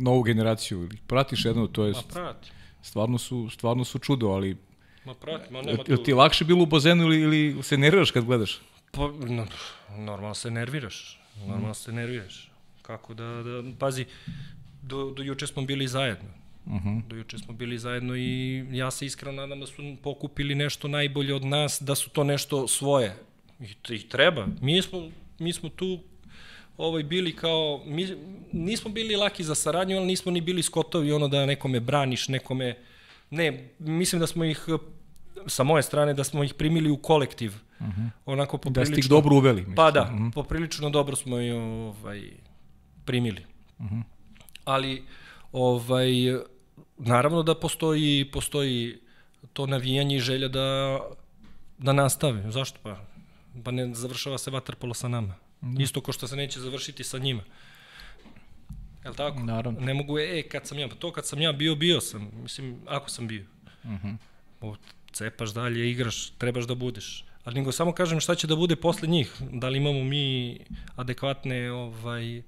novu 0.00 0.22
generaciju? 0.22 0.88
Pratiš 1.06 1.44
jedno, 1.44 1.66
to 1.66 1.84
je... 1.84 1.92
Ma 1.92 2.02
prati. 2.12 2.50
Stvarno 2.82 3.18
su, 3.18 3.48
stvarno 3.50 3.84
su 3.84 3.98
čudo, 3.98 4.28
ali 4.28 4.56
Ma 5.04 5.14
prati, 5.14 5.52
ma 5.52 5.62
nema 5.62 5.84
tu... 5.84 5.96
ti 5.96 6.12
lakše 6.12 6.44
bilo 6.44 6.62
u 6.62 6.66
bazenu 6.66 7.04
ili, 7.04 7.20
ili 7.20 7.62
se 7.62 7.78
nerviraš 7.78 8.10
kad 8.10 8.24
gledaš? 8.24 8.60
Pa, 8.92 9.08
no, 9.08 9.46
normalno 9.96 10.34
se 10.34 10.50
nerviraš. 10.50 11.20
Normalno 11.46 11.74
se 11.74 11.92
nerviraš. 11.92 12.50
Kako 12.82 13.14
da, 13.14 13.24
da 13.24 13.62
pazi, 13.78 14.06
do, 14.82 15.10
do 15.10 15.22
juče 15.22 15.46
smo 15.46 15.62
bili 15.62 15.88
zajedno. 15.88 16.28
Uh 16.66 16.72
mhm. 16.72 16.88
-huh. 16.88 17.02
Do 17.08 17.16
juče 17.16 17.38
smo 17.38 17.54
bili 17.54 17.78
zajedno 17.78 18.16
i 18.16 18.64
ja 18.70 18.90
se 18.90 19.06
iskreno 19.06 19.42
nadam 19.42 19.60
da 19.60 19.66
su 19.66 19.96
pokupili 20.02 20.54
nešto 20.54 20.88
najbolje 20.88 21.34
od 21.34 21.44
nas, 21.44 21.82
da 21.82 21.94
su 21.94 22.10
to 22.10 22.24
nešto 22.24 22.68
svoje. 22.68 23.16
I, 23.60 23.94
i 23.94 24.08
treba. 24.08 24.46
Mi 24.60 24.82
smo, 24.82 25.10
mi 25.38 25.52
smo 25.52 25.68
tu 25.68 25.98
ovaj 26.80 27.02
bili 27.02 27.36
kao 27.36 27.82
mi 27.86 28.08
nismo 28.52 28.90
bili 28.90 29.16
laki 29.16 29.44
za 29.44 29.54
saradnju, 29.54 29.96
ali 29.96 30.06
nismo 30.06 30.32
ni 30.32 30.40
bili 30.40 30.62
skotovi 30.62 31.12
ono 31.12 31.28
da 31.28 31.46
nekome 31.46 31.80
braniš, 31.80 32.28
nekome 32.28 32.76
ne, 33.30 33.70
mislim 33.78 34.20
da 34.20 34.26
smo 34.26 34.44
ih 34.44 34.68
sa 35.46 35.62
moje 35.62 35.82
strane 35.82 36.14
da 36.14 36.24
smo 36.24 36.44
ih 36.44 36.54
primili 36.54 36.90
u 36.90 36.96
kolektiv. 36.96 37.52
Uh 37.80 37.86
mhm. 37.86 38.00
-huh. 38.00 38.10
Onako 38.26 38.58
poprilično... 38.58 38.90
Da 38.90 38.94
ste 38.94 39.06
ih 39.06 39.10
dobro 39.10 39.36
uveli. 39.36 39.60
Mislim. 39.60 39.76
Pa 39.76 39.90
da, 39.90 40.02
uh 40.02 40.10
mhm. 40.10 40.24
-huh. 40.24 40.34
poprilično 40.34 40.90
dobro 40.90 41.16
smo 41.16 41.40
ih 41.40 41.54
ovaj, 41.54 42.22
primili. 43.04 43.44
Uh 43.78 43.84
mhm. 43.84 43.94
-huh. 43.94 44.02
Ali, 44.64 45.04
ovaj, 45.52 46.10
naravno 46.98 47.42
da 47.42 47.54
postoji, 47.54 48.30
postoji 48.32 48.98
to 49.52 49.66
navijanje 49.66 50.16
i 50.16 50.20
želja 50.20 50.48
da, 50.48 51.00
da 51.78 51.92
nastave. 51.92 52.50
Zašto 52.50 52.78
pa? 52.82 52.96
Pa 53.64 53.70
ne 53.70 53.94
završava 53.94 54.38
se 54.38 54.50
vaterpolo 54.50 54.94
sa 54.94 55.08
nama. 55.08 55.34
Da. 55.60 55.82
Isto 55.82 56.00
ko 56.00 56.12
što 56.12 56.28
se 56.28 56.36
neće 56.36 56.60
završiti 56.60 57.04
sa 57.04 57.18
njima. 57.18 57.42
Jel 59.04 59.14
tako? 59.14 59.40
Naravno. 59.40 59.80
Ne 59.80 59.94
mogu, 59.94 60.18
e, 60.18 60.42
kad 60.48 60.66
sam 60.66 60.78
ja, 60.78 60.88
pa 60.88 60.94
to 60.94 61.12
kad 61.12 61.26
sam 61.26 61.40
ja 61.40 61.52
bio, 61.52 61.74
bio 61.74 62.00
sam. 62.00 62.30
Mislim, 62.42 62.76
ako 62.86 63.10
sam 63.10 63.28
bio. 63.28 63.44
Uh 63.84 63.90
-huh 63.90 64.16
cepaš 65.12 65.50
dalje, 65.50 65.90
igraš, 65.90 66.30
trebaš 66.30 66.64
da 66.64 66.74
budeš. 66.74 67.24
Ali 67.44 67.54
nego 67.54 67.72
samo 67.72 67.92
kažem 67.92 68.20
šta 68.20 68.34
će 68.34 68.46
da 68.46 68.56
bude 68.56 68.76
posle 68.76 69.08
njih. 69.08 69.32
Da 69.52 69.68
li 69.68 69.78
imamo 69.78 70.04
mi 70.04 70.58
adekvatne 70.96 71.72
ovaj, 71.72 72.42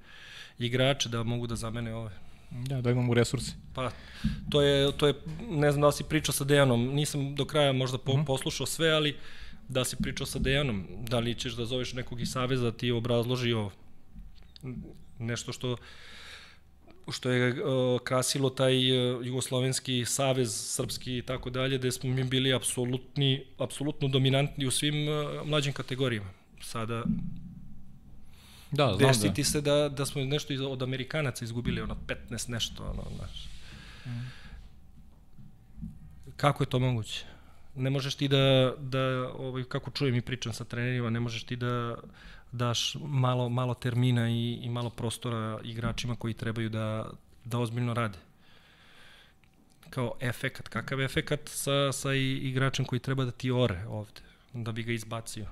igrače 0.59 1.09
da 1.09 1.23
mogu 1.23 1.47
da 1.47 1.57
zamene 1.57 1.95
ove. 1.95 2.11
Da, 2.51 2.81
da 2.81 2.91
imamo 2.91 3.15
resurse. 3.15 3.53
Pa, 3.75 3.91
to 4.51 4.63
je, 4.63 4.93
to 4.97 5.07
je, 5.07 5.15
ne 5.51 5.71
znam 5.73 5.81
da 5.81 5.87
li 5.87 5.93
si 5.93 6.05
pričao 6.05 6.33
sa 6.33 6.45
Dejanom, 6.45 6.95
nisam 6.95 7.35
do 7.35 7.45
kraja 7.45 7.73
možda 7.73 7.99
po, 7.99 8.17
mm. 8.17 8.25
poslušao 8.25 8.67
sve, 8.67 8.91
ali 8.91 9.17
da 9.69 9.85
si 9.85 9.97
pričao 9.97 10.27
sa 10.27 10.39
Dejanom, 10.39 10.87
da 11.09 11.19
li 11.19 11.35
ćeš 11.35 11.53
da 11.53 11.65
zoveš 11.65 11.93
nekog 11.93 12.21
iz 12.21 12.31
Saveza 12.31 12.65
da 12.65 12.77
ti 12.77 12.91
obrazloži 12.91 13.55
nešto 15.19 15.53
što 15.53 15.77
što 17.11 17.31
je 17.31 17.53
uh, 17.53 18.01
krasilo 18.01 18.51
taj 18.51 18.77
uh, 18.77 19.27
jugoslovenski 19.27 20.05
savez 20.05 20.55
srpski 20.55 21.19
i 21.19 21.23
tako 21.23 21.51
dalje, 21.51 21.79
gde 21.79 21.93
smo 21.93 22.11
mi 22.11 22.25
bili 22.25 22.53
apsolutni, 22.55 23.45
apsolutno 23.59 24.09
dominantni 24.09 24.67
u 24.67 24.71
svim 24.71 25.09
uh, 25.09 25.47
mlađim 25.47 25.73
kategorijama. 25.73 26.31
Sada 26.61 27.05
Da, 28.73 28.87
znam 28.87 28.99
Desiti 28.99 29.43
da. 29.43 29.49
se 29.49 29.61
da, 29.61 29.89
da 29.89 30.07
smo 30.07 30.25
nešto 30.25 30.55
od 30.71 30.83
Amerikanaca 30.83 31.45
izgubili, 31.45 31.81
ono 31.81 31.97
15 32.31 32.51
nešto, 32.51 32.85
ono, 32.85 33.05
znaš. 33.17 33.49
Mm. 34.07 34.31
Kako 36.37 36.63
je 36.63 36.71
to 36.71 36.79
moguće? 36.79 37.25
Ne 37.75 37.91
možeš 37.91 38.15
ti 38.15 38.29
da, 38.29 38.75
da 38.79 39.33
ovaj, 39.39 39.65
kako 39.65 39.91
čujem 39.91 40.15
i 40.15 40.21
pričam 40.21 40.53
sa 40.53 40.65
trenerima, 40.65 41.11
ne 41.11 41.21
možeš 41.21 41.45
ti 41.45 41.57
da 41.57 41.97
daš 42.53 42.97
malo, 43.01 43.49
malo 43.49 43.75
termina 43.75 44.31
i, 44.31 44.59
i 44.63 44.69
malo 44.69 44.91
prostora 44.91 45.61
igračima 45.65 46.17
koji 46.17 46.35
trebaju 46.35 46.69
da, 46.69 47.11
da 47.45 47.59
ozbiljno 47.59 47.95
rade. 47.95 48.19
Kao 49.91 50.15
efekat. 50.21 50.69
Kakav 50.69 51.01
efekat 51.01 51.41
sa, 51.45 51.93
sa 51.93 52.15
igračem 52.15 52.85
koji 52.85 53.01
treba 53.01 53.25
da 53.25 53.31
ti 53.31 53.51
ore 53.51 53.85
ovde, 53.89 54.21
da 54.53 54.73
bi 54.73 54.83
ga 54.83 54.93
izbacio? 54.93 55.47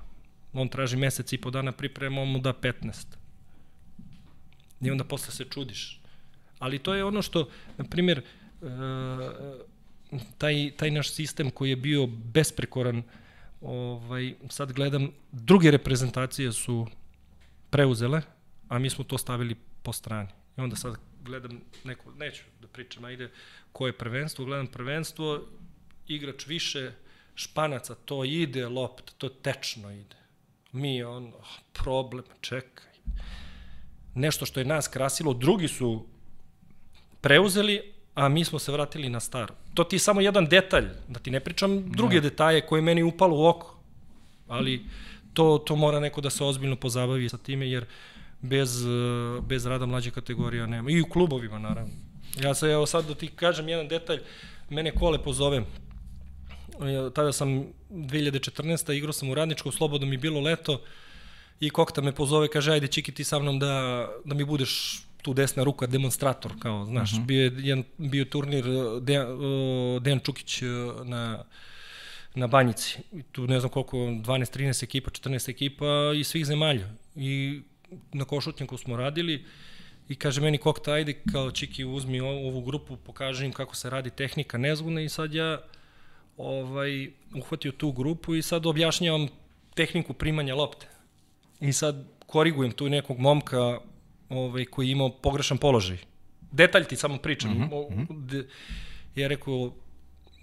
On 0.53 0.69
traži 0.69 0.97
mesec 0.97 1.33
i 1.33 1.37
po 1.37 1.49
dana 1.49 1.71
priprema, 1.71 2.21
on 2.21 2.31
mu 2.31 2.39
da 2.39 2.53
15. 2.53 3.05
I 4.81 4.91
onda 4.91 5.03
posle 5.03 5.31
se 5.31 5.45
čudiš. 5.45 5.99
Ali 6.59 6.79
to 6.79 6.93
je 6.93 7.03
ono 7.03 7.21
što, 7.21 7.49
na 7.77 7.85
primjer, 7.85 8.17
e, 8.19 8.23
taj, 10.37 10.71
taj 10.77 10.91
naš 10.91 11.13
sistem 11.13 11.49
koji 11.49 11.69
je 11.69 11.75
bio 11.75 12.07
besprekoran 12.07 13.03
ovaj, 13.61 14.33
sad 14.49 14.71
gledam, 14.73 15.11
druge 15.31 15.71
reprezentacije 15.71 16.51
su 16.51 16.87
preuzele, 17.69 18.21
a 18.67 18.79
mi 18.79 18.89
smo 18.89 19.03
to 19.03 19.17
stavili 19.17 19.55
po 19.83 19.93
strani. 19.93 20.29
I 20.57 20.61
onda 20.61 20.75
sad 20.75 20.95
gledam 21.23 21.61
neko, 21.83 22.11
neću 22.11 22.43
da 22.61 22.67
pričam, 22.67 23.05
ajde, 23.05 23.31
ko 23.71 23.87
je 23.87 23.97
prvenstvo, 23.97 24.45
gledam 24.45 24.67
prvenstvo, 24.67 25.47
igrač 26.07 26.47
više 26.47 26.91
španaca, 27.35 27.95
to 27.95 28.23
ide 28.23 28.67
lopt, 28.67 29.13
to 29.17 29.29
tečno 29.29 29.91
ide. 29.91 30.15
Mi, 30.71 31.03
on, 31.03 31.33
oh, 31.39 31.47
problem, 31.73 32.25
čekaj. 32.41 32.91
Nešto 34.15 34.45
što 34.45 34.59
je 34.59 34.65
nas 34.65 34.87
krasilo, 34.87 35.33
drugi 35.33 35.67
su 35.67 36.07
preuzeli, 37.21 37.93
a 38.15 38.29
mi 38.29 38.45
smo 38.45 38.59
se 38.59 38.71
vratili 38.71 39.09
na 39.09 39.19
staro. 39.19 39.55
To 39.73 39.83
ti 39.83 39.95
je 39.95 39.99
samo 39.99 40.21
jedan 40.21 40.45
detalj, 40.45 40.87
da 41.07 41.19
ti 41.19 41.31
ne 41.31 41.39
pričam 41.39 41.91
druge 41.91 42.15
ne. 42.15 42.21
detalje 42.21 42.61
koje 42.61 42.81
meni 42.81 43.03
upalo 43.03 43.37
u 43.37 43.45
oko, 43.45 43.75
ali 44.47 44.85
to, 45.33 45.63
to 45.65 45.75
mora 45.75 45.99
neko 45.99 46.21
da 46.21 46.29
se 46.29 46.43
ozbiljno 46.43 46.75
pozabavi 46.75 47.29
sa 47.29 47.37
time, 47.37 47.69
jer 47.69 47.85
bez, 48.41 48.83
bez 49.41 49.65
rada 49.65 49.85
mlađe 49.85 50.11
kategorija 50.11 50.65
nema. 50.65 50.91
I 50.91 51.01
u 51.01 51.09
klubovima, 51.09 51.59
naravno. 51.59 51.93
Ja 52.41 52.53
se, 52.53 52.67
evo 52.67 52.85
sad 52.85 53.07
da 53.07 53.15
ti 53.15 53.27
kažem 53.27 53.69
jedan 53.69 53.87
detalj, 53.87 54.19
mene 54.69 54.91
kole 54.91 55.23
pozove, 55.23 55.63
tada 57.13 57.31
sam 57.31 57.65
2014. 57.89 58.93
igrao 58.93 59.13
sam 59.13 59.29
u 59.29 59.35
Radničku, 59.35 59.71
slobodno 59.71 60.07
mi 60.07 60.17
bilo 60.17 60.41
leto, 60.41 60.81
i 61.59 61.69
Kokta 61.69 62.01
me 62.01 62.11
pozove, 62.11 62.47
kaže, 62.47 62.71
ajde 62.71 62.87
Čiki 62.87 63.11
ti 63.11 63.23
sa 63.23 63.39
mnom 63.39 63.59
da, 63.59 64.07
da 64.25 64.35
mi 64.35 64.45
budeš 64.45 65.03
tu 65.21 65.33
desna 65.33 65.63
ruka 65.63 65.87
demonstrator, 65.87 66.51
kao, 66.59 66.85
znaš, 66.85 67.11
uh 67.11 67.17
mhm. 67.17 67.23
-huh. 67.23 67.27
bio 67.27 67.43
je 67.43 67.51
jedan, 67.57 67.83
bio 67.97 68.25
turnir 68.25 68.69
uh, 68.69 69.03
Dejan, 69.03 69.31
uh, 69.31 70.01
Dejan 70.01 70.19
Čukić 70.19 70.61
uh, 70.61 71.07
na 71.07 71.43
na 72.35 72.47
Banjici. 72.47 72.99
Tu 73.31 73.47
ne 73.47 73.59
znam 73.59 73.69
koliko, 73.69 73.97
12, 73.97 74.57
13 74.57 74.83
ekipa, 74.83 75.11
14 75.11 75.49
ekipa 75.49 75.85
iz 76.15 76.27
svih 76.27 76.45
zemalja. 76.45 76.87
I 77.15 77.61
na 78.13 78.25
Košutnjaku 78.25 78.77
smo 78.77 78.97
radili 78.97 79.45
i 80.09 80.15
kaže 80.15 80.41
meni 80.41 80.57
kokta, 80.57 80.91
ajde 80.91 81.13
kao 81.31 81.51
Čiki 81.51 81.85
uzmi 81.85 82.19
ovu 82.19 82.61
grupu, 82.61 82.97
pokaži 82.97 83.45
im 83.45 83.51
kako 83.51 83.75
se 83.75 83.89
radi 83.89 84.09
tehnika 84.09 84.57
nezguna 84.57 85.01
i 85.01 85.09
sad 85.09 85.33
ja 85.33 85.61
ovaj, 86.37 87.11
uhvatio 87.35 87.71
tu 87.71 87.91
grupu 87.91 88.35
i 88.35 88.41
sad 88.41 88.65
objašnjavam 88.65 89.27
tehniku 89.75 90.13
primanja 90.13 90.55
lopte. 90.55 90.87
I 91.59 91.73
sad 91.73 92.05
korigujem 92.25 92.71
tu 92.71 92.89
nekog 92.89 93.19
momka 93.19 93.79
ovaj, 94.31 94.65
koji 94.65 94.87
je 94.87 94.91
imao 94.91 95.09
pogrešan 95.09 95.57
položaj. 95.57 95.97
Detalj 96.51 96.85
ti 96.85 96.95
samo 96.95 97.17
pričam. 97.17 97.51
Mm 97.51 97.69
-hmm. 97.69 98.45
Ja 99.15 99.27
rekao, 99.27 99.73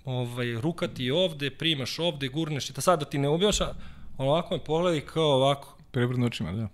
ovaj, 0.04 0.52
ruka 0.52 0.88
ti 0.88 1.04
je 1.04 1.14
ovde, 1.14 1.50
primaš 1.50 1.98
ovde, 1.98 2.28
gurneš 2.28 2.70
i 2.70 2.72
ta 2.72 2.80
sad 2.80 2.98
da 3.00 3.04
ti 3.04 3.18
ne 3.18 3.28
objaša, 3.28 3.74
ovako 4.18 4.54
me 4.54 4.64
pogleda 4.64 4.96
i 4.96 5.00
kao 5.00 5.34
ovako. 5.34 5.76
Prebrno 5.90 6.26
očima, 6.26 6.52
da. 6.52 6.68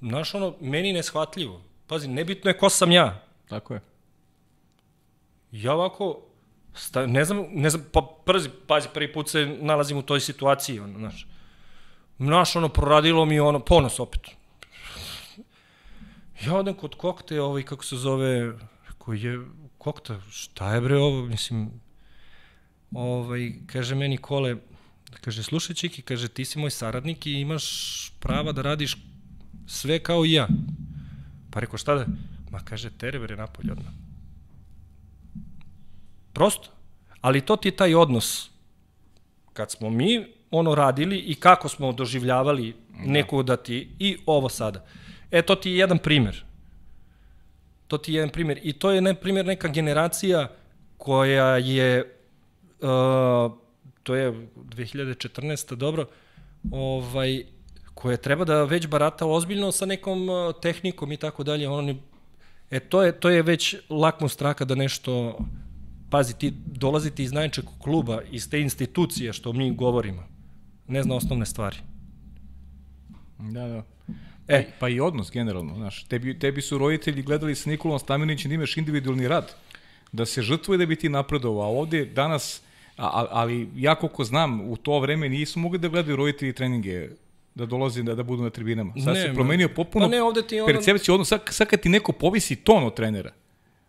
Znaš, 0.00 0.34
ono, 0.34 0.54
meni 0.60 0.92
neshvatljivo. 0.92 1.62
Pazi, 1.86 2.08
nebitno 2.08 2.50
je 2.50 2.58
ko 2.58 2.70
sam 2.70 2.92
ja. 2.92 3.22
Tako 3.48 3.74
je. 3.74 3.80
Ja 5.52 5.74
ovako, 5.74 6.20
sta, 6.74 7.06
ne 7.06 7.24
znam, 7.24 7.46
ne 7.50 7.70
znam, 7.70 7.84
pa 7.92 8.02
przi, 8.24 8.48
pazi, 8.66 8.88
prvi 8.94 9.12
put 9.12 9.28
se 9.28 9.56
nalazim 9.60 9.98
u 9.98 10.02
toj 10.02 10.20
situaciji, 10.20 10.80
ono, 10.80 10.98
znaš. 10.98 11.26
Znaš, 12.18 12.56
ono, 12.56 12.68
proradilo 12.68 13.24
mi 13.24 13.40
ono, 13.40 13.60
ponos 13.60 14.00
opet. 14.00 14.41
Ja 16.46 16.56
odem 16.56 16.74
kod 16.74 16.94
kokte, 16.94 17.40
ovaj, 17.40 17.62
kako 17.62 17.84
se 17.84 17.96
zove, 17.96 18.52
koji 18.98 19.22
je, 19.22 19.38
kokta, 19.78 20.20
šta 20.30 20.74
je 20.74 20.80
bre 20.80 20.96
ovo, 20.96 21.26
mislim, 21.26 21.70
ovaj, 22.92 23.52
kaže 23.66 23.94
meni 23.94 24.16
kole, 24.16 24.56
kaže, 25.20 25.42
slušaj 25.42 25.76
Čiki, 25.76 26.02
kaže, 26.02 26.28
ti 26.28 26.44
si 26.44 26.58
moj 26.58 26.70
saradnik 26.70 27.26
i 27.26 27.32
imaš 27.32 27.64
prava 28.20 28.52
da 28.52 28.62
radiš 28.62 28.96
sve 29.66 29.98
kao 29.98 30.24
i 30.24 30.32
ja. 30.32 30.48
Pa 31.50 31.60
rekao, 31.60 31.78
šta 31.78 31.94
da? 31.94 32.06
Ma 32.50 32.60
kaže, 32.64 32.90
tereber 32.90 33.30
je 33.30 33.36
napolje 33.36 33.72
odmah. 33.72 33.92
Prosto. 36.32 36.68
Ali 37.20 37.40
to 37.40 37.56
ti 37.56 37.68
je 37.68 37.76
taj 37.76 37.94
odnos. 37.94 38.50
Kad 39.52 39.70
smo 39.70 39.90
mi 39.90 40.26
ono 40.50 40.74
radili 40.74 41.18
i 41.18 41.34
kako 41.34 41.68
smo 41.68 41.92
doživljavali 41.92 42.72
da. 42.72 43.10
nekog 43.10 43.46
da 43.46 43.56
ti, 43.56 43.88
i 43.98 44.18
ovo 44.26 44.48
sada. 44.48 44.84
E, 45.32 45.42
to 45.42 45.54
ti 45.54 45.70
je 45.70 45.76
jedan 45.76 45.98
primer. 45.98 46.44
To 47.86 47.98
ti 47.98 48.12
je 48.12 48.16
jedan 48.16 48.30
primer. 48.30 48.60
I 48.62 48.72
to 48.72 48.90
je, 48.90 49.00
na 49.00 49.14
primer, 49.14 49.46
neka 49.46 49.68
generacija 49.68 50.48
koja 50.96 51.56
je, 51.56 52.16
uh, 52.80 53.52
to 54.02 54.14
je 54.14 54.32
2014. 54.56 55.74
dobro, 55.74 56.06
ovaj, 56.70 57.44
koja 57.94 58.16
treba 58.16 58.44
da 58.44 58.64
već 58.64 58.86
barata 58.86 59.26
ozbiljno 59.26 59.72
sa 59.72 59.86
nekom 59.86 60.28
uh, 60.28 60.54
tehnikom 60.62 61.12
i 61.12 61.16
tako 61.16 61.44
dalje. 61.44 61.68
Oni, 61.68 62.02
e, 62.70 62.80
to 62.80 63.02
je, 63.02 63.12
to 63.12 63.30
je 63.30 63.42
već 63.42 63.76
lakmo 63.88 64.28
straka 64.28 64.64
da 64.64 64.74
nešto, 64.74 65.38
pazi, 66.10 66.38
ti 66.38 66.52
dolazite 66.66 67.22
iz 67.22 67.32
najčeg 67.32 67.64
kluba, 67.78 68.22
iz 68.30 68.50
te 68.50 68.60
institucije 68.60 69.32
što 69.32 69.52
mi 69.52 69.74
govorimo, 69.74 70.24
ne 70.88 71.02
zna 71.02 71.14
osnovne 71.14 71.46
stvari. 71.46 71.76
Da, 73.38 73.68
da. 73.68 73.82
E, 74.48 74.64
pa 74.78 74.88
i 74.88 75.00
odnos 75.00 75.30
generalno, 75.32 75.74
znaš, 75.74 76.04
tebi, 76.04 76.38
tebi 76.38 76.62
su 76.62 76.78
roditelji 76.78 77.22
gledali 77.22 77.54
sa 77.54 77.70
Nikolom 77.70 77.98
Stamenićem 77.98 78.48
da 78.48 78.54
imaš 78.54 78.76
individualni 78.76 79.28
rad, 79.28 79.54
da 80.12 80.26
se 80.26 80.42
žrtvuje 80.42 80.78
da 80.78 80.86
bi 80.86 80.96
ti 80.96 81.08
napredovao, 81.08 81.64
a 81.64 81.80
ovde 81.80 82.04
danas, 82.04 82.62
a, 82.96 83.26
ali 83.30 83.68
ja 83.76 83.94
koliko 83.94 84.24
znam, 84.24 84.60
u 84.60 84.76
to 84.76 85.00
vreme 85.00 85.28
nisu 85.28 85.58
mogli 85.58 85.78
da 85.78 85.88
gledaju 85.88 86.16
roditelji 86.16 86.52
treninge 86.52 87.08
da 87.54 87.66
dolazi 87.66 88.02
da, 88.02 88.14
da 88.14 88.22
budu 88.22 88.42
na 88.42 88.50
tribinama. 88.50 88.92
Sad 89.04 89.14
ne, 89.14 89.22
se 89.22 89.34
promenio 89.34 89.68
potpuno 89.68 90.06
pa 90.06 90.10
ne, 90.10 90.22
ovde 90.22 90.42
ti 90.42 90.60
ono... 90.60 90.72
percepcija, 90.72 91.14
odnos, 91.14 91.28
sad, 91.28 91.42
sad 91.50 91.68
kad 91.68 91.80
ti 91.80 91.88
neko 91.88 92.12
povisi 92.12 92.56
ton 92.56 92.84
od 92.84 92.94
trenera, 92.94 93.32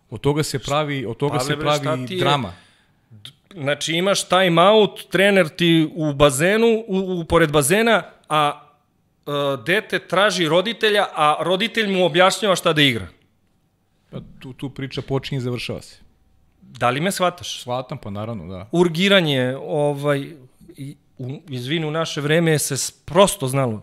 od 0.09 0.19
toga 0.19 0.43
se 0.43 0.59
pravi, 0.59 1.05
od 1.05 1.17
toga 1.17 1.39
se 1.39 1.59
pravi 1.59 1.88
je, 2.09 2.19
drama. 2.19 2.53
Znači 3.53 3.93
imaš 3.93 4.30
time 4.30 4.61
out, 4.61 5.09
trener 5.09 5.49
ti 5.49 5.91
u 5.95 6.13
bazenu, 6.13 6.84
u, 6.88 7.19
u 7.19 7.25
pored 7.25 7.51
bazena, 7.51 8.03
a 8.30 8.62
uh, 9.25 9.63
dete 9.65 9.99
traži 9.99 10.47
roditelja, 10.47 11.05
a 11.15 11.35
roditelj 11.39 11.91
mu 11.93 12.05
objašnjava 12.05 12.55
šta 12.55 12.73
da 12.73 12.81
igra. 12.81 13.07
Pa 14.09 14.19
tu, 14.39 14.53
tu 14.53 14.69
priča 14.69 15.01
počinje 15.01 15.37
i 15.37 15.41
završava 15.41 15.81
se. 15.81 15.97
Da 16.61 16.89
li 16.89 17.01
me 17.01 17.11
shvataš? 17.11 17.59
Shvatam, 17.61 17.97
pa 17.97 18.09
naravno, 18.09 18.47
da. 18.47 18.67
Urgiranje, 18.71 19.55
ovaj, 19.57 20.33
u, 21.17 21.41
izvini, 21.49 21.85
u 21.85 21.91
naše 21.91 22.21
vreme 22.21 22.59
se 22.59 22.93
prosto 23.05 23.47
znalo. 23.47 23.81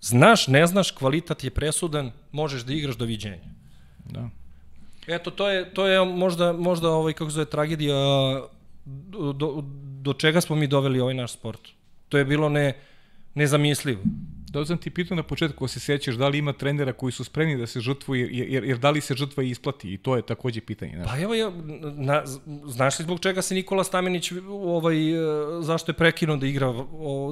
Znaš, 0.00 0.48
ne 0.48 0.66
znaš, 0.66 0.90
kvalitat 0.90 1.44
je 1.44 1.50
presudan, 1.50 2.12
možeš 2.32 2.62
da 2.62 2.72
igraš 2.72 2.96
doviđenja. 2.96 3.50
Da. 4.04 4.28
Eto, 5.06 5.30
to 5.30 5.48
je, 5.48 5.74
to 5.74 5.86
je 5.86 6.04
možda, 6.04 6.52
možda 6.52 6.90
ovaj, 6.90 7.12
kako 7.12 7.30
zove, 7.30 7.44
tragedija 7.44 7.94
do, 8.84 9.32
do, 9.32 9.64
do 10.00 10.12
čega 10.12 10.40
smo 10.40 10.56
mi 10.56 10.66
doveli 10.66 11.00
ovaj 11.00 11.14
naš 11.14 11.32
sport. 11.32 11.60
To 12.08 12.18
je 12.18 12.24
bilo 12.24 12.48
ne, 12.48 12.76
nezamislivo. 13.34 14.02
Da 14.50 14.64
sam 14.66 14.78
ti 14.78 14.90
pitao 14.90 15.16
na 15.16 15.22
početku, 15.22 15.58
ko 15.58 15.68
se 15.68 15.80
sećaš, 15.80 16.14
da 16.14 16.28
li 16.28 16.38
ima 16.38 16.52
trenera 16.52 16.92
koji 16.92 17.12
su 17.12 17.24
spremni 17.24 17.56
da 17.56 17.66
se 17.66 17.80
žrtvuju, 17.80 18.28
jer, 18.30 18.48
jer, 18.48 18.64
jer 18.64 18.78
da 18.78 18.90
li 18.90 19.00
se 19.00 19.14
žrtva 19.14 19.42
isplati? 19.42 19.92
I 19.94 19.98
to 19.98 20.16
je 20.16 20.22
takođe 20.22 20.60
pitanje. 20.60 20.92
Znaš. 20.94 21.10
Pa 21.10 21.18
evo, 21.18 21.34
ja, 21.34 21.52
na, 21.96 22.22
znaš 22.66 22.98
li 22.98 23.02
zbog 23.02 23.20
čega 23.20 23.42
se 23.42 23.54
Nikola 23.54 23.84
Stamenić, 23.84 24.32
ovaj, 24.48 25.12
e, 25.12 25.62
zašto 25.62 25.90
je 25.90 25.96
prekinuo 25.96 26.36
da 26.36 26.46
igra, 26.46 26.72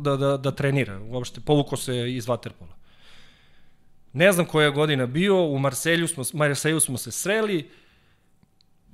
da, 0.01 0.17
da, 0.17 0.37
da 0.37 0.51
trenira, 0.51 1.01
uopšte 1.01 1.41
povuko 1.41 1.77
se 1.77 2.15
iz 2.15 2.27
Waterpola. 2.27 2.75
Ne 4.13 4.33
znam 4.33 4.47
koja 4.47 4.71
godina 4.71 5.07
bio, 5.07 5.43
u 5.43 5.59
Marselju 5.59 6.09
smo, 6.09 6.25
Marselju 6.33 6.81
smo 6.81 6.99
se 6.99 7.11
sreli, 7.11 7.71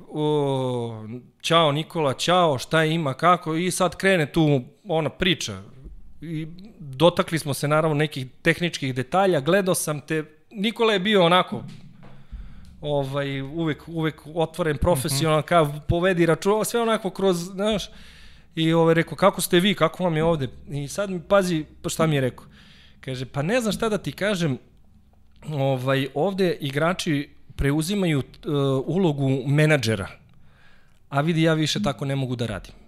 o, 0.08 1.06
čao 1.40 1.72
Nikola, 1.72 2.14
čao, 2.14 2.58
šta 2.58 2.84
ima, 2.84 3.14
kako, 3.14 3.54
i 3.54 3.70
sad 3.70 3.96
krene 3.96 4.32
tu 4.32 4.62
ona 4.84 5.10
priča, 5.10 5.62
i 6.24 6.48
dotakli 6.78 7.38
smo 7.38 7.54
se 7.54 7.68
naravno 7.68 7.94
nekih 7.94 8.26
tehničkih 8.42 8.94
detalja, 8.94 9.40
gledao 9.40 9.74
sam 9.74 10.00
te, 10.00 10.24
Nikola 10.50 10.92
je 10.92 10.98
bio 10.98 11.24
onako, 11.24 11.64
ovaj, 12.80 13.40
uvek, 13.40 13.82
uvek 13.88 14.20
otvoren, 14.34 14.76
profesionalan, 14.76 15.40
mm 15.40 15.44
-hmm. 15.44 15.48
kao 15.48 15.80
povedi 15.88 16.26
račun, 16.26 16.64
sve 16.64 16.80
onako 16.80 17.10
kroz, 17.10 17.36
znaš, 17.36 17.90
i 18.54 18.72
ovaj, 18.72 18.94
rekao, 18.94 19.16
kako 19.16 19.40
ste 19.40 19.60
vi, 19.60 19.74
kako 19.74 20.04
vam 20.04 20.16
je 20.16 20.24
ovde? 20.24 20.48
I 20.68 20.88
sad 20.88 21.10
mi 21.10 21.20
pazi, 21.20 21.64
pa 21.82 21.88
šta 21.88 22.06
mi 22.06 22.14
je 22.14 22.20
rekao? 22.20 22.46
Kaže, 23.00 23.26
pa 23.26 23.42
ne 23.42 23.60
znam 23.60 23.72
šta 23.72 23.88
da 23.88 23.98
ti 23.98 24.12
kažem, 24.12 24.58
ovaj, 25.52 26.08
ovde 26.14 26.56
igrači 26.60 27.30
preuzimaju 27.56 28.18
uh, 28.18 28.24
ulogu 28.86 29.28
menadžera, 29.46 30.08
a 31.08 31.20
vidi, 31.20 31.42
ja 31.42 31.54
više 31.54 31.82
tako 31.82 32.04
ne 32.04 32.16
mogu 32.16 32.36
da 32.36 32.46
radim. 32.46 32.83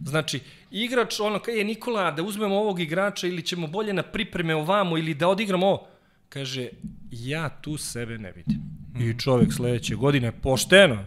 Znači, 0.00 0.40
igrač, 0.70 1.20
ono, 1.20 1.40
je 1.46 1.64
Nikola, 1.64 2.10
da 2.10 2.22
uzmemo 2.22 2.54
ovog 2.54 2.80
igrača 2.80 3.26
ili 3.26 3.42
ćemo 3.42 3.66
bolje 3.66 3.92
na 3.92 4.02
pripreme 4.02 4.54
ovamo 4.54 4.98
ili 4.98 5.14
da 5.14 5.28
odigramo 5.28 5.66
ovo. 5.66 5.86
Kaže, 6.28 6.68
ja 7.10 7.48
tu 7.48 7.76
sebe 7.76 8.18
ne 8.18 8.32
vidim. 8.32 8.56
Mm. 8.94 9.00
I 9.00 9.08
mhm. 9.08 9.18
čovek 9.18 9.52
sledeće 9.52 9.94
godine, 9.94 10.32
pošteno. 10.32 11.04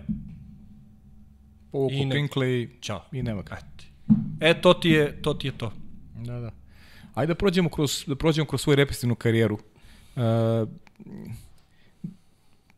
Povuku 1.71 2.05
ne... 2.05 2.15
Pinkley 2.15 2.69
Ćao. 2.81 3.05
i 3.11 3.23
nema 3.23 3.41
ga. 3.41 3.57
E, 4.39 4.61
to 4.61 4.73
ti 4.73 4.89
je 4.89 5.21
to. 5.21 5.33
Ti 5.33 5.47
je 5.47 5.57
to. 5.57 5.73
Da, 6.15 6.39
da. 6.39 6.51
Ajde 7.13 7.33
da 7.33 7.37
prođemo 7.37 7.69
kroz, 7.69 8.03
da 8.07 8.15
prođemo 8.15 8.47
kroz 8.47 8.61
svoju 8.61 8.75
represivnu 8.75 9.15
karijeru. 9.15 9.57
Uh, 10.15 10.21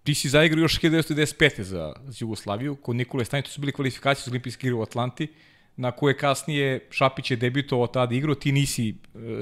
ti 0.03 0.15
si 0.15 0.29
zaigrao 0.29 0.61
još 0.61 0.79
1995. 0.79 1.61
za, 1.61 1.93
za 2.05 2.17
Jugoslaviju, 2.19 2.75
kod 2.75 2.95
Nikole 2.95 3.25
Stanić, 3.25 3.45
to 3.45 3.51
su 3.51 3.61
bili 3.61 3.71
kvalifikacije 3.71 4.25
za 4.25 4.31
olimpijski 4.31 4.67
igre 4.67 4.75
u 4.75 4.81
Atlanti. 4.81 5.23
Uh, 5.23 5.52
na 5.77 5.91
koje 5.91 6.17
kasnije 6.17 6.87
Šapić 6.89 7.31
je 7.31 7.37
debitovao 7.37 7.87
tada 7.87 8.15
igru, 8.15 8.35
ti 8.35 8.51
nisi 8.51 8.89
e, 8.89 8.95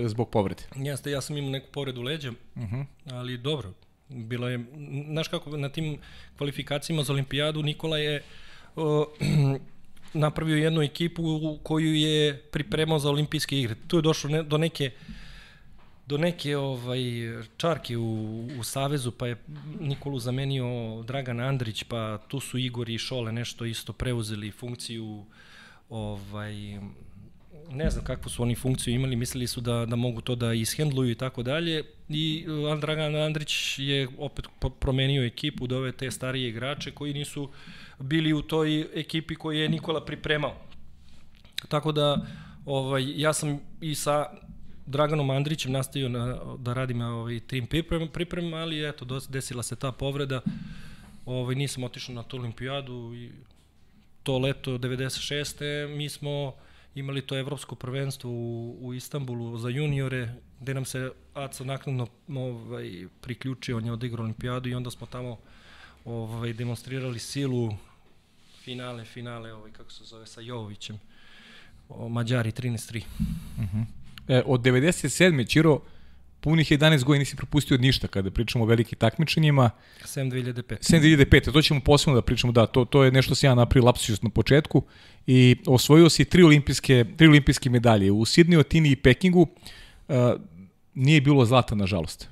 zbog 0.08 0.30
povrede. 0.30 0.64
Jeste, 0.76 1.12
ja 1.12 1.22
sam 1.22 1.38
imao 1.38 1.52
neku 1.52 1.68
povredu 1.72 2.02
leđa, 2.02 2.32
uh 2.56 2.62
mhm. 2.62 2.76
-huh. 2.76 2.86
ali 3.12 3.38
dobro. 3.38 3.74
Bilo 4.10 4.50
je, 4.50 4.66
znaš 5.08 5.28
kako, 5.28 5.58
na 5.58 5.70
tim 5.70 5.98
kvalifikacijama 6.38 7.04
za 7.04 7.14
olimpijadu 7.14 7.64
Nikola 7.64 7.98
je 7.98 8.24
o, 8.76 9.08
napravio 10.14 10.58
jednu 10.58 10.82
ekipu 10.82 11.58
koju 11.64 11.94
je 11.94 12.38
pripremao 12.38 13.00
za 13.00 13.10
olimpijske 13.10 13.60
igre. 13.60 13.76
Tu 13.88 13.98
je 13.98 14.02
došlo 14.02 14.30
ne, 14.30 14.44
do 14.44 14.58
neke 14.58 14.92
do 16.08 16.18
neke 16.18 16.58
ovaj 16.58 17.02
čarke 17.58 17.98
u, 17.98 18.46
u 18.60 18.64
Savezu, 18.64 19.12
pa 19.12 19.28
je 19.28 19.36
Nikolu 19.80 20.20
zamenio 20.20 21.04
Dragan 21.08 21.40
Andrić, 21.40 21.84
pa 21.84 22.18
tu 22.28 22.40
su 22.40 22.58
Igor 22.58 22.90
i 22.90 22.98
Šole 22.98 23.32
nešto 23.32 23.66
isto 23.66 23.94
preuzeli 23.94 24.52
funkciju 24.52 25.06
uh, 25.06 25.26
ovaj, 25.92 26.54
ne 27.72 27.90
znam 27.90 28.06
kakvu 28.06 28.30
su 28.30 28.44
oni 28.44 28.56
funkciju 28.56 28.94
imali, 28.94 29.16
mislili 29.16 29.48
su 29.48 29.62
da, 29.62 29.86
da 29.86 29.96
mogu 29.96 30.22
to 30.22 30.36
da 30.36 30.54
ishendluju 30.54 31.12
i 31.12 31.16
tako 31.16 31.44
dalje 31.44 31.84
i 32.10 32.46
uh, 32.48 32.80
Dragan 32.80 33.16
Andrić 33.16 33.80
je 33.80 34.08
opet 34.18 34.46
promenio 34.80 35.26
ekipu, 35.26 35.68
dove 35.68 35.92
te 35.92 36.12
starije 36.12 36.50
igrače 36.50 36.92
koji 36.92 37.14
nisu 37.14 37.50
bili 38.00 38.34
u 38.34 38.42
toj 38.42 38.88
ekipi 38.94 39.36
koju 39.36 39.60
je 39.60 39.70
Nikola 39.70 40.06
pripremao. 40.06 40.56
Tako 41.68 41.92
da 41.92 42.26
ovaj, 42.66 43.22
ja 43.22 43.34
sam 43.34 43.60
i 43.82 43.96
sa 43.96 44.26
Draganom 44.86 45.30
Andrićem 45.30 45.72
nastavio 45.72 46.10
na, 46.10 46.38
da 46.58 46.74
radim 46.74 47.02
ovaj, 47.02 47.40
tim 47.40 47.68
priprem, 47.68 48.08
priprem, 48.08 48.54
ali 48.54 48.90
eto, 48.90 49.20
desila 49.30 49.64
se 49.64 49.76
ta 49.76 49.92
povreda. 49.92 50.42
Ovaj, 51.26 51.56
nisam 51.56 51.84
otišao 51.84 52.16
na 52.16 52.24
tu 52.24 52.38
olimpijadu 52.38 53.14
i 53.16 53.32
to 54.24 54.40
leto 54.40 54.78
96. 54.78 55.96
mi 55.96 56.10
smo 56.10 56.54
imali 56.96 57.22
to 57.22 57.38
evropsko 57.38 57.76
prvenstvo 57.76 58.32
u, 58.32 58.78
u 58.82 58.94
Istanbulu 58.94 59.58
za 59.58 59.70
juniore, 59.70 60.34
gde 60.60 60.74
nam 60.74 60.86
se 60.86 61.12
Aca 61.34 61.64
naknadno 61.64 62.08
ovaj, 62.36 63.08
priključio, 63.22 63.78
on 63.78 63.86
je 63.86 63.92
odigrao 63.92 64.24
olimpijadu 64.24 64.70
i 64.70 64.76
onda 64.76 64.92
smo 64.92 65.08
tamo 65.08 65.38
ovaj, 66.06 66.54
demonstrirali 66.54 67.20
silu 67.20 67.74
finale, 68.64 69.06
finale, 69.06 69.54
ovaj, 69.54 69.72
kako 69.72 69.92
se 69.92 70.04
zove, 70.04 70.28
sa 70.28 70.42
Jovovićem. 70.42 71.00
O, 71.90 72.10
Mađari 72.10 72.52
13-3. 72.52 73.04
E, 74.28 74.44
od 74.46 74.62
97. 74.62 75.50
Čiro, 75.50 75.82
punih 76.42 76.72
11 76.72 77.04
godina 77.04 77.20
nisi 77.20 77.36
propustio 77.36 77.78
ništa 77.78 78.08
kada 78.08 78.32
pričamo 78.32 78.64
o 78.64 78.68
velikim 78.68 78.98
takmičenjima. 78.98 79.70
Sem 80.06 80.32
2005. 80.32 80.78
2005. 81.02 81.52
To 81.54 81.62
ćemo 81.62 81.80
posebno 81.80 82.16
da 82.16 82.22
pričamo, 82.22 82.54
da, 82.54 82.66
to, 82.66 82.86
to 82.86 83.04
je 83.04 83.12
nešto 83.12 83.36
se 83.36 83.48
ja 83.48 83.56
napravio 83.56 83.86
lapsus 83.86 84.22
na 84.22 84.30
početku 84.30 84.84
i 85.28 85.56
osvojio 85.68 86.10
si 86.10 86.26
tri 86.26 86.44
olimpijske, 86.44 87.06
tri 87.18 87.28
olimpijske 87.28 87.70
medalje. 87.70 88.12
U 88.12 88.26
Sidneju, 88.26 88.60
Atini 88.60 88.92
i 88.92 88.96
Pekingu 88.96 89.42
uh, 89.42 90.16
nije 90.94 91.22
bilo 91.22 91.46
zlata, 91.46 91.76
nažalost. 91.76 92.31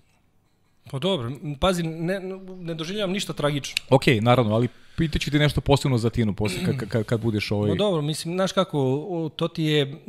Pa 0.92 1.00
dobro, 1.00 1.32
pazi, 1.60 1.84
ne, 1.84 2.20
ne 2.60 2.74
doživljavam 2.74 3.12
ništa 3.12 3.34
tragično. 3.34 3.84
Ok, 3.90 4.04
naravno, 4.22 4.56
ali 4.56 4.68
pitaću 4.98 5.32
ti 5.32 5.40
nešto 5.40 5.62
posebno 5.62 5.98
za 5.98 6.10
Tinu 6.10 6.34
posle, 6.34 6.66
kad, 6.66 6.90
kad, 6.90 7.04
kad 7.06 7.22
budeš 7.22 7.52
ovaj... 7.52 7.70
No 7.70 7.76
dobro, 7.76 8.02
mislim, 8.02 8.34
znaš 8.34 8.52
kako, 8.52 9.30
to 9.36 9.48
ti 9.48 9.64
je, 9.64 10.02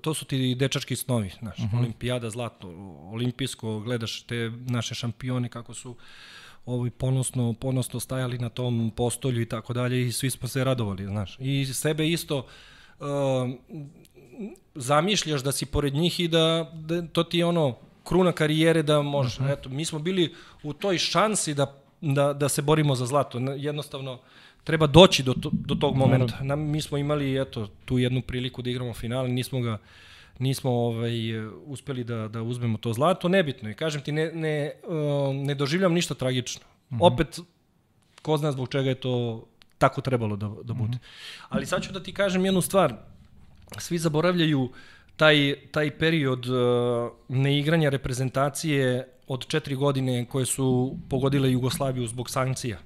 to 0.00 0.14
su 0.14 0.24
ti 0.24 0.54
dečački 0.54 0.96
snovi, 0.96 1.30
znaš, 1.38 1.58
uh 1.58 1.64
-huh. 1.64 1.78
olimpijada, 1.78 2.30
zlato, 2.30 2.68
olimpijsko, 3.12 3.80
gledaš 3.80 4.22
te 4.22 4.52
naše 4.66 4.94
šampione 4.94 5.48
kako 5.48 5.74
su 5.74 5.96
ovaj 6.66 6.90
ponosno 6.90 7.54
ponosno 7.60 8.00
stajali 8.00 8.38
na 8.38 8.48
tom 8.48 8.92
postolju 8.96 9.42
i 9.42 9.46
tako 9.46 9.72
dalje 9.72 10.06
i 10.06 10.12
svi 10.12 10.30
smo 10.30 10.48
se 10.48 10.64
radovali, 10.64 11.06
znaš. 11.06 11.36
I 11.40 11.66
sebe 11.66 12.08
isto 12.08 12.46
uh, 13.00 13.06
zamišljaš 14.74 15.42
da 15.42 15.52
si 15.52 15.66
pored 15.66 15.94
njih 15.94 16.20
i 16.20 16.28
da, 16.28 16.72
da 16.74 17.06
to 17.06 17.24
ti 17.24 17.38
je 17.38 17.44
ono 17.44 17.76
kruna 18.08 18.32
karijere 18.32 18.82
da 18.82 19.02
možeš. 19.02 19.38
Uh 19.38 19.46
-huh. 19.46 19.52
Eto, 19.52 19.68
mi 19.68 19.84
smo 19.84 19.98
bili 19.98 20.34
u 20.62 20.72
toj 20.72 20.98
šansi 20.98 21.54
da, 21.54 21.66
da, 22.00 22.32
da 22.32 22.48
se 22.48 22.62
borimo 22.62 22.94
za 22.94 23.06
zlato. 23.06 23.38
Jednostavno, 23.38 24.18
treba 24.64 24.86
doći 24.86 25.22
do, 25.22 25.34
to, 25.34 25.50
do 25.52 25.74
tog 25.74 25.96
momenta. 25.96 26.38
Na, 26.42 26.56
mi 26.56 26.80
smo 26.80 26.98
imali 26.98 27.40
eto, 27.40 27.68
tu 27.84 27.98
jednu 27.98 28.22
priliku 28.22 28.62
da 28.62 28.70
igramo 28.70 28.94
finale, 28.94 29.28
nismo 29.28 29.60
ga 29.60 29.78
nismo 30.38 30.70
ovaj, 30.70 31.12
uspeli 31.66 32.04
da, 32.04 32.28
da 32.28 32.42
uzmemo 32.42 32.78
to 32.78 32.92
zlato, 32.92 33.28
nebitno 33.28 33.68
je. 33.68 33.74
Kažem 33.74 34.02
ti, 34.02 34.12
ne, 34.12 34.32
ne, 34.32 34.72
uh, 34.86 35.34
ne 35.34 35.54
doživljam 35.54 35.92
ništa 35.92 36.14
tragično. 36.14 36.62
Mm 36.90 36.96
-hmm. 36.96 37.06
Opet, 37.12 37.38
ko 38.22 38.36
zna 38.36 38.52
zbog 38.52 38.68
čega 38.68 38.88
je 38.88 38.94
to 38.94 39.44
tako 39.78 40.00
trebalo 40.00 40.36
da, 40.36 40.50
da 40.62 40.74
bude. 40.74 40.96
Mm 40.96 41.00
-hmm. 41.00 41.48
Ali 41.48 41.66
sad 41.66 41.82
ću 41.82 41.92
da 41.92 42.02
ti 42.02 42.14
kažem 42.14 42.44
jednu 42.44 42.60
stvar. 42.60 42.94
Svi 43.78 43.98
zaboravljaju 43.98 44.70
taj, 45.18 45.54
taj 45.70 45.90
period 45.98 46.46
uh, 46.46 47.10
neigranja 47.28 47.90
reprezentacije 47.90 49.08
od 49.26 49.46
četiri 49.46 49.74
godine 49.74 50.24
koje 50.24 50.46
su 50.46 50.96
pogodile 51.10 51.52
Jugoslaviju 51.52 52.06
zbog 52.06 52.30
sankcija. 52.30 52.78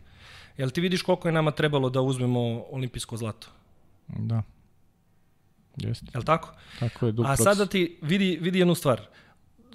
Jel 0.56 0.70
ti 0.70 0.80
vidiš 0.80 1.02
koliko 1.02 1.28
je 1.28 1.32
nama 1.32 1.50
trebalo 1.50 1.90
da 1.90 2.00
uzmemo 2.00 2.64
olimpijsko 2.70 3.16
zlato? 3.16 3.48
Da. 4.08 4.42
Jeste. 5.76 6.06
Jel 6.14 6.22
tako? 6.22 6.54
Tako 6.78 7.06
je. 7.06 7.14
A 7.24 7.36
sad 7.36 7.58
da 7.58 7.66
ti 7.66 7.98
vidi, 8.02 8.38
vidi 8.40 8.58
jednu 8.58 8.74
stvar. 8.74 9.00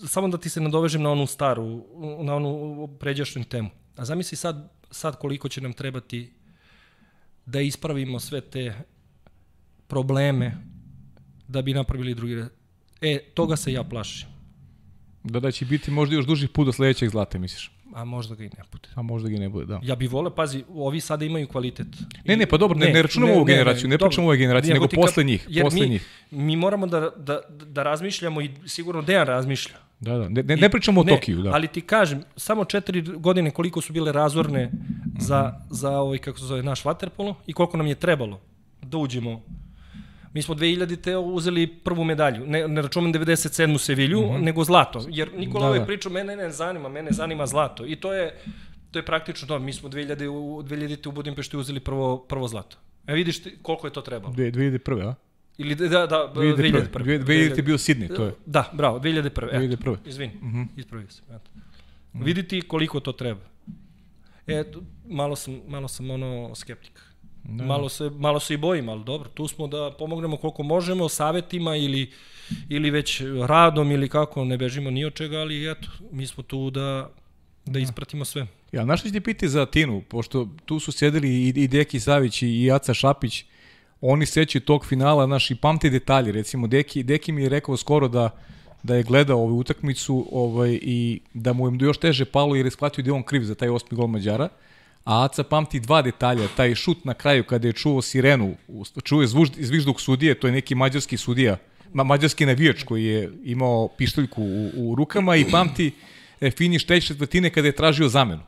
Samo 0.08 0.28
da 0.28 0.38
ti 0.38 0.50
se 0.50 0.62
nadovežem 0.62 1.02
na 1.02 1.12
onu 1.12 1.28
staru, 1.28 1.86
na 2.24 2.36
onu 2.36 2.90
pređašnju 3.00 3.44
temu. 3.44 3.70
A 3.96 4.06
zamisli 4.06 4.38
sad, 4.38 4.72
sad 4.92 5.20
koliko 5.20 5.50
će 5.50 5.62
nam 5.62 5.74
trebati 5.74 6.34
da 7.46 7.62
ispravimo 7.62 8.20
sve 8.20 8.42
te 8.42 8.74
probleme 9.88 10.58
da 11.48 11.62
bi 11.62 11.74
napravili 11.74 12.14
drugi 12.14 12.44
E, 13.02 13.20
toga 13.34 13.56
se 13.56 13.74
ja 13.74 13.84
plašim. 13.84 14.28
Da 15.24 15.40
da 15.40 15.52
će 15.52 15.66
biti 15.66 15.92
možda 15.92 16.16
još 16.16 16.26
duži 16.26 16.48
put 16.48 16.66
do 16.66 16.72
sledećeg 16.72 17.10
zlata, 17.10 17.38
misliš? 17.38 17.72
A 17.94 18.06
možda 18.06 18.36
ga 18.36 18.44
i 18.44 18.50
ne 18.50 18.64
bude. 18.72 18.88
A 18.96 19.02
možda 19.02 19.30
ga 19.30 19.36
i 19.36 19.40
ne 19.40 19.50
bude, 19.50 19.66
da. 19.66 19.80
Ja 19.84 19.96
bih 19.96 20.12
vole, 20.12 20.36
pazi, 20.36 20.64
ovi 20.70 21.02
sada 21.02 21.26
imaju 21.26 21.48
kvalitet. 21.48 21.88
Ne, 22.26 22.36
ne, 22.38 22.46
pa 22.46 22.58
dobro, 22.58 22.78
ne, 22.78 22.86
ne, 22.86 22.94
ne 22.94 23.02
računamo 23.02 23.34
ovu 23.34 23.46
generaciju, 23.46 23.88
ne, 23.88 23.94
ne 23.94 23.98
pričamo 23.98 24.26
o 24.26 24.28
ovoj 24.28 24.38
generaciji, 24.38 24.74
nego 24.74 24.88
posle 24.88 25.24
njih, 25.24 25.46
jer 25.50 25.64
posle 25.64 25.80
mi, 25.80 25.90
njih. 25.90 26.08
Mi 26.32 26.56
moramo 26.56 26.88
da, 26.88 27.10
da, 27.18 27.40
da 27.50 27.84
razmišljamo 27.84 28.42
i 28.42 28.50
sigurno 28.66 29.02
Dejan 29.02 29.28
razmišlja. 29.28 29.76
Da, 30.00 30.18
da, 30.18 30.30
ne, 30.30 30.44
ne, 30.44 30.56
ne 30.56 30.70
pričamo 30.70 31.02
o 31.02 31.04
ne, 31.04 31.10
Tokiju, 31.10 31.42
da. 31.42 31.52
Ali 31.54 31.68
ti 31.68 31.82
kažem, 31.82 32.24
samo 32.36 32.66
četiri 32.66 33.02
godine 33.02 33.52
koliko 33.52 33.82
su 33.82 33.94
bile 33.94 34.12
razorne 34.12 34.72
za, 35.20 35.54
za 35.70 35.98
ovaj, 36.00 36.18
kako 36.18 36.40
se 36.40 36.46
zove, 36.46 36.64
naš 36.64 36.86
vaterpolo 36.86 37.36
i 37.48 37.54
koliko 37.54 37.78
nam 37.78 37.88
je 37.88 37.96
trebalo 37.96 38.42
da 38.82 38.98
uđemo 38.98 39.42
Mi 40.34 40.42
smo 40.42 40.56
2000-te 40.56 41.18
uzeli 41.18 41.68
prvu 41.68 42.04
medalju. 42.04 42.46
Ne, 42.46 42.68
ne 42.68 42.82
računam 42.82 43.14
97. 43.14 43.78
Sevilju, 43.78 44.22
mm 44.22 44.30
-hmm. 44.30 44.44
nego 44.44 44.64
zlato. 44.64 45.06
Jer 45.10 45.30
Nikola 45.38 45.62
da, 45.62 45.68
ovaj 45.68 45.80
da. 45.80 45.86
pričao, 45.86 46.12
mene 46.12 46.36
ne 46.36 46.52
zanima, 46.52 46.90
mene 46.90 47.12
zanima 47.12 47.46
zlato. 47.46 47.86
I 47.86 47.96
to 47.96 48.14
je, 48.14 48.36
to 48.92 49.00
je 49.00 49.06
praktično 49.06 49.48
to. 49.48 49.60
Mi 49.60 49.74
smo 49.74 49.90
2000, 49.90 50.28
u, 50.28 50.64
2000 50.64 51.08
u 51.08 51.12
Budimpešti 51.12 51.58
uzeli 51.58 51.80
prvo, 51.80 52.18
prvo 52.18 52.48
zlato. 52.48 52.78
E 53.08 53.14
vidiš 53.14 53.44
ti 53.44 53.58
koliko 53.62 53.88
je 53.88 53.94
to 53.94 54.02
trebalo. 54.02 54.34
2001. 54.34 55.08
a? 55.08 55.16
Ili 55.58 55.76
da, 55.76 55.88
da, 55.88 56.32
2001. 56.36 56.88
2001. 56.94 57.24
2000 57.24 57.58
je 57.58 57.64
bio 57.64 57.78
Sidney, 57.78 58.16
to 58.16 58.26
je. 58.26 58.34
Da, 58.46 58.72
bravo, 58.74 59.00
2001. 59.00 59.32
2001. 59.32 59.94
Eto, 59.94 60.10
izvini, 60.10 60.34
mm 60.42 60.54
-hmm. 60.54 60.68
ispravio 60.78 61.10
sam. 61.10 61.26
Eto. 61.36 61.50
Mm 61.56 62.20
-hmm. 62.20 62.26
Vidi 62.26 62.48
ti 62.48 62.62
koliko 62.62 63.00
to 63.00 63.12
treba. 63.12 63.42
E, 64.48 64.64
malo 65.08 65.36
sam, 65.36 65.62
malo 65.68 65.88
sam 65.88 66.12
ono 66.12 66.56
skeptik. 66.56 67.02
Da. 67.48 67.64
Malo, 67.64 67.90
se, 67.90 68.10
malo 68.10 68.40
se 68.40 68.54
i 68.54 68.58
bojim, 68.58 68.90
ali 68.90 69.04
dobro, 69.04 69.30
tu 69.30 69.48
smo 69.48 69.68
da 69.68 69.92
pomognemo 70.00 70.38
koliko 70.38 70.64
možemo, 70.64 71.10
savetima 71.10 71.76
ili, 71.76 72.12
ili 72.70 72.90
već 72.90 73.22
radom 73.48 73.92
ili 73.92 74.10
kako, 74.10 74.46
ne 74.46 74.58
bežimo 74.58 74.92
ni 74.92 75.06
od 75.06 75.14
čega, 75.14 75.38
ali 75.38 75.72
eto, 75.72 75.88
mi 76.12 76.28
smo 76.28 76.44
tu 76.44 76.70
da, 76.70 77.10
da 77.66 77.80
ispratimo 77.80 78.26
sve. 78.26 78.48
Ja, 78.72 78.84
znaš 78.84 79.00
što 79.00 79.12
ti 79.12 79.22
piti 79.22 79.50
za 79.50 79.66
Tinu, 79.66 80.02
pošto 80.10 80.48
tu 80.66 80.80
su 80.80 80.92
sjedili 80.92 81.30
i, 81.30 81.48
i 81.48 81.68
Deki 81.68 82.00
Savić 82.00 82.42
i 82.42 82.64
Jaca 82.64 82.94
Šapić, 82.94 83.46
oni 84.02 84.26
sećaju 84.26 84.62
tog 84.62 84.86
finala, 84.86 85.26
naši 85.26 85.56
pamte 85.56 85.90
detalje, 85.90 86.32
recimo 86.32 86.68
Deki, 86.68 87.04
Deki 87.04 87.32
mi 87.32 87.44
je 87.44 87.50
rekao 87.50 87.78
skoro 87.78 88.08
da 88.08 88.30
da 88.84 88.96
je 88.96 89.04
gledao 89.04 89.38
ovu 89.38 89.58
utakmicu 89.58 90.28
ovaj, 90.32 90.80
i 90.82 91.20
da 91.34 91.54
mu 91.54 91.68
je 91.68 91.78
još 91.82 91.98
teže 91.98 92.26
palo 92.26 92.56
jer 92.56 92.66
je 92.66 92.72
shvatio 92.72 93.04
da 93.04 93.10
je 93.10 93.14
on 93.14 93.24
kriv 93.24 93.44
za 93.44 93.56
taj 93.56 93.70
osmi 93.70 93.96
gol 93.96 94.08
Mađara 94.08 94.50
a 95.08 95.24
Aca 95.24 95.44
pamti 95.44 95.80
dva 95.80 96.02
detalja, 96.02 96.48
taj 96.56 96.76
šut 96.76 97.06
na 97.06 97.14
kraju 97.14 97.44
kada 97.44 97.68
je 97.68 97.74
čuo 97.74 98.02
sirenu, 98.02 98.56
čuo 99.04 99.22
je 99.22 99.28
zvižduk 99.58 100.02
sudije, 100.02 100.36
to 100.36 100.48
je 100.48 100.54
neki 100.54 100.76
mađarski 100.76 101.18
sudija, 101.18 101.58
ma, 101.94 102.04
mađarski 102.04 102.46
navijač 102.46 102.84
koji 102.84 103.06
je 103.06 103.32
imao 103.44 103.88
pištoljku 103.88 104.44
u, 104.44 104.72
u 104.76 104.96
rukama 104.96 105.36
i 105.36 105.46
pamti 105.52 105.92
e, 106.42 106.52
finiš 106.52 106.86
treće 106.86 107.08
četvrtine 107.08 107.50
kada 107.50 107.68
je 107.68 107.76
tražio 107.76 108.10
zamenu. 108.10 108.42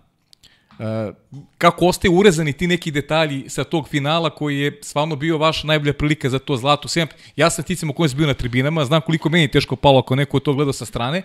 E, 0.79 1.13
kako 1.57 1.85
ostaju 1.85 2.13
urezani 2.13 2.53
ti 2.53 2.67
neki 2.67 2.91
detalji 2.91 3.49
sa 3.49 3.63
tog 3.63 3.87
finala 3.87 4.29
koji 4.29 4.59
je 4.59 4.79
stvarno 4.83 5.15
bio 5.15 5.37
vaša 5.37 5.67
najbolja 5.67 5.93
prilika 5.93 6.29
za 6.29 6.39
to 6.39 6.57
zlato. 6.57 6.89
Ja 7.35 7.49
sam 7.49 7.63
ticam 7.63 7.89
u 7.89 7.93
kojem 7.93 8.09
sam 8.09 8.17
bio 8.17 8.27
na 8.27 8.33
tribinama, 8.33 8.85
znam 8.85 9.01
koliko 9.01 9.29
meni 9.29 9.43
je 9.43 9.51
teško 9.51 9.75
palo 9.75 9.99
ako 9.99 10.15
neko 10.15 10.39
to 10.39 10.53
gleda 10.53 10.73
sa 10.73 10.85
strane. 10.85 11.23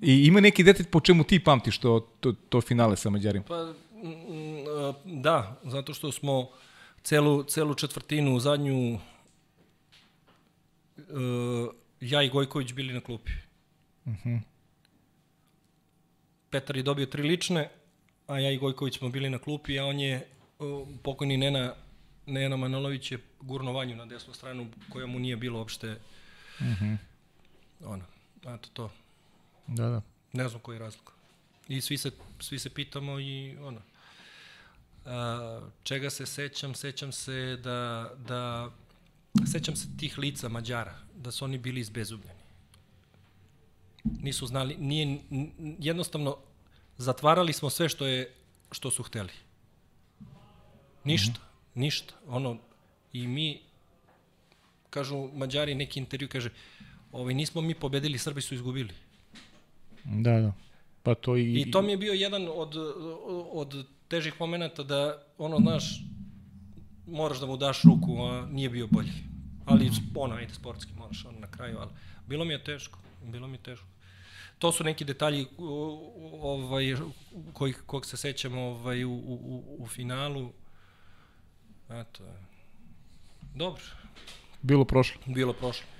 I 0.00 0.26
ima 0.26 0.40
neki 0.40 0.64
detalj 0.64 0.86
po 0.86 1.00
čemu 1.00 1.24
ti 1.24 1.38
pamtiš 1.38 1.78
to, 1.78 2.00
to, 2.20 2.32
to 2.48 2.60
finale 2.60 2.96
sa 2.96 3.10
Mađarima? 3.10 3.44
Pa 3.48 3.72
Da, 5.04 5.60
zato 5.64 5.94
što 5.94 6.12
smo 6.12 6.50
celu, 7.02 7.44
celu 7.44 7.74
četvrtinu, 7.74 8.40
zadnju, 8.40 8.98
uh, 10.96 11.74
ja 12.00 12.22
i 12.22 12.28
Gojković 12.28 12.72
bili 12.72 12.94
na 12.94 13.00
klupi. 13.00 13.32
Uh 13.32 13.54
Mhm. 14.04 14.28
-huh. 14.28 14.40
Petar 16.50 16.76
je 16.76 16.82
dobio 16.82 17.06
tri 17.06 17.22
lične, 17.22 17.70
a 18.26 18.38
ja 18.38 18.50
i 18.50 18.58
Gojković 18.58 18.98
smo 18.98 19.08
bili 19.08 19.30
na 19.30 19.38
klupi, 19.38 19.78
a 19.78 19.84
on 19.84 20.00
je, 20.00 20.26
uh, 20.58 20.88
pokojni 21.02 21.36
Nena, 21.36 21.74
Nena 22.26 22.56
Manolović 22.56 23.12
je 23.12 23.18
gurno 23.40 23.72
vanju 23.72 23.96
na 23.96 24.06
desnu 24.06 24.34
stranu, 24.34 24.66
koja 24.88 25.06
mu 25.06 25.18
nije 25.18 25.36
bilo 25.36 25.58
uopšte, 25.58 25.90
uh 26.60 26.66
-huh. 26.66 26.96
ono, 27.84 28.04
eto 28.42 28.68
to. 28.72 28.90
Da, 29.66 29.88
da. 29.88 30.02
Ne 30.32 30.48
znam 30.48 30.60
koji 30.60 30.76
je 30.76 30.80
razlog. 30.80 31.12
I 31.68 31.80
svi 31.80 31.98
se, 31.98 32.10
svi 32.40 32.58
se 32.58 32.70
pitamo 32.70 33.20
i 33.20 33.56
ono, 33.60 33.80
Uh, 35.04 35.10
čega 35.82 36.10
se 36.10 36.26
sećam? 36.26 36.74
Sećam 36.74 37.12
se 37.12 37.56
da, 37.64 38.10
da 38.26 38.70
sećam 39.52 39.76
se 39.76 39.88
tih 39.96 40.18
lica 40.18 40.48
Mađara, 40.48 40.98
da 41.16 41.30
su 41.30 41.44
oni 41.44 41.58
bili 41.58 41.80
izbezubljeni. 41.80 42.40
Nisu 44.04 44.46
znali, 44.46 44.76
nije, 44.76 45.18
jednostavno, 45.78 46.36
zatvarali 46.96 47.52
smo 47.52 47.70
sve 47.70 47.88
što 47.88 48.06
je, 48.06 48.32
što 48.72 48.90
su 48.90 49.02
hteli. 49.02 49.32
Ništa, 51.04 51.32
mm 51.32 51.34
-hmm. 51.34 51.80
ništa. 51.80 52.14
Ono, 52.26 52.58
i 53.12 53.26
mi, 53.26 53.62
kažu 54.90 55.28
Mađari, 55.34 55.74
neki 55.74 56.00
intervju 56.00 56.28
kaže, 56.28 56.50
ovaj, 57.12 57.34
nismo 57.34 57.60
mi 57.60 57.74
pobedili, 57.74 58.18
Srbi 58.18 58.40
su 58.40 58.54
izgubili. 58.54 58.94
Da, 60.04 60.40
da. 60.40 60.52
Pa 61.04 61.14
to 61.14 61.36
i... 61.36 61.60
I 61.60 61.70
to 61.70 61.82
mi 61.82 61.92
je 61.92 61.96
bio 61.96 62.12
jedan 62.12 62.48
od, 62.54 62.76
od 63.52 63.86
težih 64.08 64.40
momenta 64.40 64.82
da, 64.82 65.22
ono, 65.38 65.58
znaš, 65.58 66.00
moraš 67.06 67.40
da 67.40 67.46
mu 67.46 67.56
daš 67.56 67.82
ruku, 67.82 68.22
a 68.22 68.46
nije 68.50 68.70
bio 68.70 68.86
bolji. 68.86 69.12
Ali, 69.66 69.90
ono, 70.14 70.34
ajde, 70.34 70.54
sportski 70.54 70.92
moraš 70.96 71.24
on 71.28 71.34
na 71.40 71.50
kraju, 71.50 71.76
ali 71.80 71.90
bilo 72.26 72.44
mi 72.44 72.54
je 72.54 72.64
teško, 72.64 72.98
bilo 73.24 73.46
mi 73.46 73.54
je 73.54 73.62
teško. 73.62 73.86
To 74.58 74.72
su 74.72 74.84
neki 74.84 75.04
detalji 75.04 75.46
ovaj, 76.40 76.96
koji, 77.52 77.72
kog 77.72 78.06
se 78.06 78.16
sećamo 78.16 78.62
ovaj, 78.62 79.04
u, 79.04 79.12
u, 79.12 79.76
u 79.78 79.86
finalu. 79.86 80.52
Eto, 81.90 82.24
dobro. 83.54 83.82
Bilo 84.62 84.84
prošlo. 84.84 85.20
Bilo 85.26 85.52
prošlo. 85.52 85.93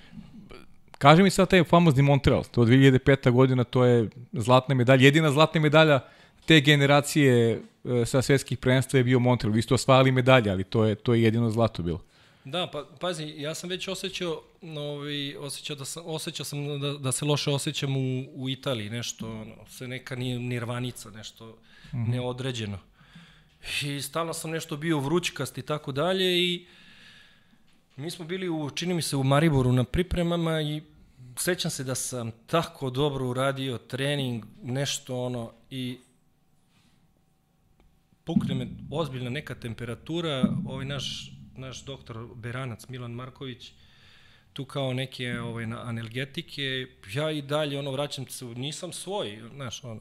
Kaži 1.04 1.22
mi 1.22 1.30
sad 1.30 1.50
taj 1.50 1.64
famozni 1.64 2.02
Montreal, 2.02 2.44
to 2.44 2.64
2005. 2.64 3.30
godina, 3.30 3.64
to 3.64 3.84
je 3.84 4.08
zlatna 4.32 4.74
medalja, 4.74 5.04
jedina 5.04 5.30
zlatna 5.30 5.60
medalja 5.60 6.00
te 6.46 6.60
generacije 6.60 7.60
e, 7.84 8.06
sa 8.06 8.22
svetskih 8.22 8.58
prvenstva 8.58 8.98
je 8.98 9.04
bio 9.04 9.18
Montreal. 9.18 9.52
Vi 9.52 9.62
ste 9.62 9.74
osvajali 9.74 10.12
medalje, 10.12 10.50
ali 10.50 10.64
to 10.64 10.84
je, 10.84 10.94
to 10.94 11.14
je 11.14 11.22
jedino 11.22 11.50
zlato 11.50 11.82
bilo. 11.82 12.00
Da, 12.44 12.70
pa 12.72 12.86
pazi, 13.00 13.34
ja 13.36 13.54
sam 13.54 13.70
već 13.70 13.88
osjećao, 13.88 14.42
ovaj, 14.62 15.36
osjećao, 15.36 15.76
da 15.76 15.84
sam, 15.84 16.02
osjećao 16.06 16.44
sam 16.44 16.80
da, 16.80 16.92
da 16.92 17.12
se 17.12 17.24
loše 17.24 17.50
osjećam 17.50 17.96
u, 17.96 18.24
u 18.34 18.48
Italiji, 18.50 18.90
nešto, 18.90 19.30
ono, 19.30 19.54
se 19.68 19.88
neka 19.88 20.16
nirvanica, 20.16 21.10
nešto 21.10 21.46
mm 21.46 21.96
-hmm. 21.96 22.08
neodređeno. 22.08 22.78
I 23.82 24.02
stalno 24.02 24.32
sam 24.32 24.50
nešto 24.50 24.76
bio 24.76 24.98
vrućkast 24.98 25.58
i 25.58 25.62
tako 25.62 25.92
dalje 25.92 26.38
i 26.38 26.66
mi 27.96 28.10
smo 28.10 28.24
bili 28.24 28.48
u, 28.48 28.70
čini 28.70 28.94
mi 28.94 29.02
se, 29.02 29.16
u 29.16 29.24
Mariboru 29.24 29.72
na 29.72 29.84
pripremama 29.84 30.60
i 30.60 30.82
sećam 31.36 31.70
se 31.70 31.84
da 31.84 31.94
sam 31.94 32.30
tako 32.46 32.90
dobro 32.90 33.28
uradio 33.28 33.78
trening, 33.78 34.44
nešto 34.62 35.24
ono, 35.24 35.52
i 35.70 35.98
pukne 38.24 38.54
me 38.54 38.68
ozbiljna 38.90 39.30
neka 39.30 39.54
temperatura, 39.54 40.48
ovaj 40.66 40.84
naš, 40.84 41.32
naš 41.56 41.84
doktor 41.84 42.26
Beranac, 42.34 42.88
Milan 42.88 43.12
Marković, 43.12 43.72
tu 44.52 44.64
kao 44.64 44.92
neke 44.92 45.40
ovaj, 45.40 45.64
analgetike, 45.64 46.86
ja 47.14 47.30
i 47.30 47.42
dalje 47.42 47.78
ono 47.78 47.90
vraćam 47.90 48.26
se, 48.26 48.44
nisam 48.44 48.92
svoj, 48.92 49.42
znaš, 49.54 49.84
ono. 49.84 50.00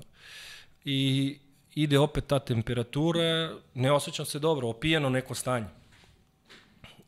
I 0.85 1.38
ide 1.76 1.99
opet 1.99 2.27
ta 2.27 2.39
temperatura, 2.39 3.53
ne 3.73 3.91
osjećam 3.91 4.26
se 4.26 4.39
dobro, 4.39 4.69
opijeno 4.69 5.10
neko 5.10 5.35
stanje. 5.35 5.65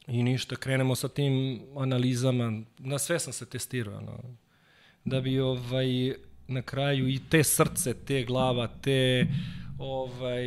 I 0.07 0.23
ništa, 0.23 0.55
krenemo 0.55 0.95
sa 0.95 1.07
tim 1.07 1.61
analizama, 1.77 2.61
na 2.77 2.99
sve 2.99 3.19
sam 3.19 3.33
se 3.33 3.45
testirao, 3.45 3.97
ono, 3.97 4.19
da 5.05 5.21
bi 5.21 5.39
ovaj, 5.39 6.13
na 6.47 6.61
kraju 6.61 7.09
i 7.09 7.19
te 7.29 7.43
srce, 7.43 7.93
te 7.93 8.23
glava, 8.23 8.67
te 8.81 9.27
ovaj, 9.77 10.45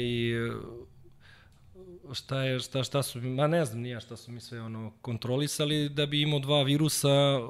šta 2.13 2.43
je, 2.43 2.61
šta, 2.61 2.85
šta 2.85 3.03
su, 3.03 3.21
ma 3.21 3.47
ne 3.47 3.65
znam 3.65 3.81
nija 3.81 4.01
šta 4.01 4.17
su 4.17 4.33
mi 4.33 4.41
sve 4.41 4.61
ono 4.63 4.93
kontrolisali 5.03 5.89
da 5.89 6.07
bi 6.07 6.23
imao 6.23 6.39
dva 6.39 6.63
virusa, 6.63 7.09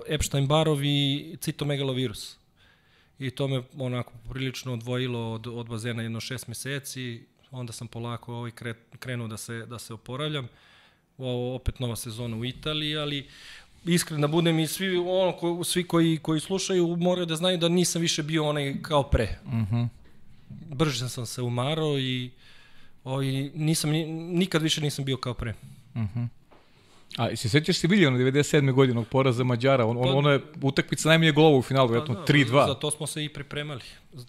Epstein-Barov 0.08 0.84
i 0.84 1.36
citomegalovirus. 1.40 2.38
I 3.18 3.30
to 3.30 3.48
me 3.48 3.62
onako 3.78 4.12
prilično 4.30 4.72
odvojilo 4.72 5.32
od, 5.32 5.46
od 5.46 5.68
bazena 5.68 6.02
jedno 6.02 6.20
šest 6.20 6.48
meseci, 6.48 7.24
onda 7.50 7.72
sam 7.72 7.88
polako 7.88 8.34
ovaj 8.34 8.50
kre, 8.50 8.74
krenuo 8.98 9.28
da 9.28 9.36
se, 9.36 9.66
da 9.66 9.78
se 9.78 9.94
oporavljam. 9.94 10.48
Ovo 11.18 11.54
opet 11.54 11.78
nova 11.78 11.96
sezona 11.96 12.36
u 12.36 12.44
Italiji, 12.44 12.96
ali 12.96 13.26
iskreno 13.84 14.20
da 14.20 14.26
budem 14.26 14.58
i 14.58 14.66
svi, 14.66 14.96
ono, 14.96 15.32
ko, 15.32 15.64
svi 15.64 15.84
koji, 15.84 16.18
koji 16.18 16.40
slušaju 16.40 16.96
moraju 16.96 17.26
da 17.26 17.36
znaju 17.36 17.58
da 17.58 17.68
nisam 17.68 18.02
više 18.02 18.22
bio 18.22 18.48
onaj 18.48 18.82
kao 18.82 19.02
pre. 19.02 19.38
-huh. 19.46 19.88
Brže 20.50 21.08
sam 21.08 21.26
se 21.26 21.42
umarao 21.42 21.98
i 21.98 22.30
ovaj, 23.04 23.26
nisam, 23.54 23.90
nikad 24.32 24.62
više 24.62 24.80
nisam 24.80 25.04
bio 25.04 25.16
kao 25.16 25.34
pre. 25.34 25.54
Mhm. 25.94 26.02
Uh 26.02 26.08
-huh. 26.14 26.28
A 27.16 27.36
se 27.36 27.48
sećaš 27.48 27.76
se 27.76 27.86
Viljana 27.86 28.18
97. 28.18 28.72
godinog 28.72 29.08
poraza 29.08 29.44
Mađara? 29.44 29.86
On, 29.86 29.96
on, 29.96 30.04
pa- 30.04 30.10
ono 30.10 30.30
je 30.30 30.40
utakmica 30.62 31.08
najmanje 31.08 31.32
golova 31.32 31.58
u 31.58 31.62
finalu, 31.62 31.88
vjerojatno 31.88 32.14
pa, 32.14 32.20
da, 32.20 32.26
3-2. 32.26 32.66
Za 32.66 32.74
to 32.74 32.90
smo 32.90 33.06
se 33.06 33.24
i 33.24 33.28
pripremali. 33.28 33.82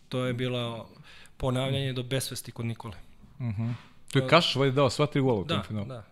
To 0.10 0.26
je 0.26 0.34
bilo 0.34 0.90
ponavljanje 1.38 1.94
do 1.94 2.04
besvesti 2.04 2.52
kod 2.52 2.66
Nikole. 2.66 2.96
Uh 3.40 3.46
mhm. 3.46 3.62
-huh. 3.62 3.74
To 4.12 4.20
je 4.20 4.28
Kašaš 4.28 4.56
valjda 4.56 4.76
dao 4.76 4.90
sva 4.90 5.06
tri 5.06 5.22
gola 5.22 5.40
u 5.40 5.44
da, 5.44 5.56
tom 5.56 5.64
finalu. 5.64 5.86
Da, 5.86 5.94
da. 5.94 6.04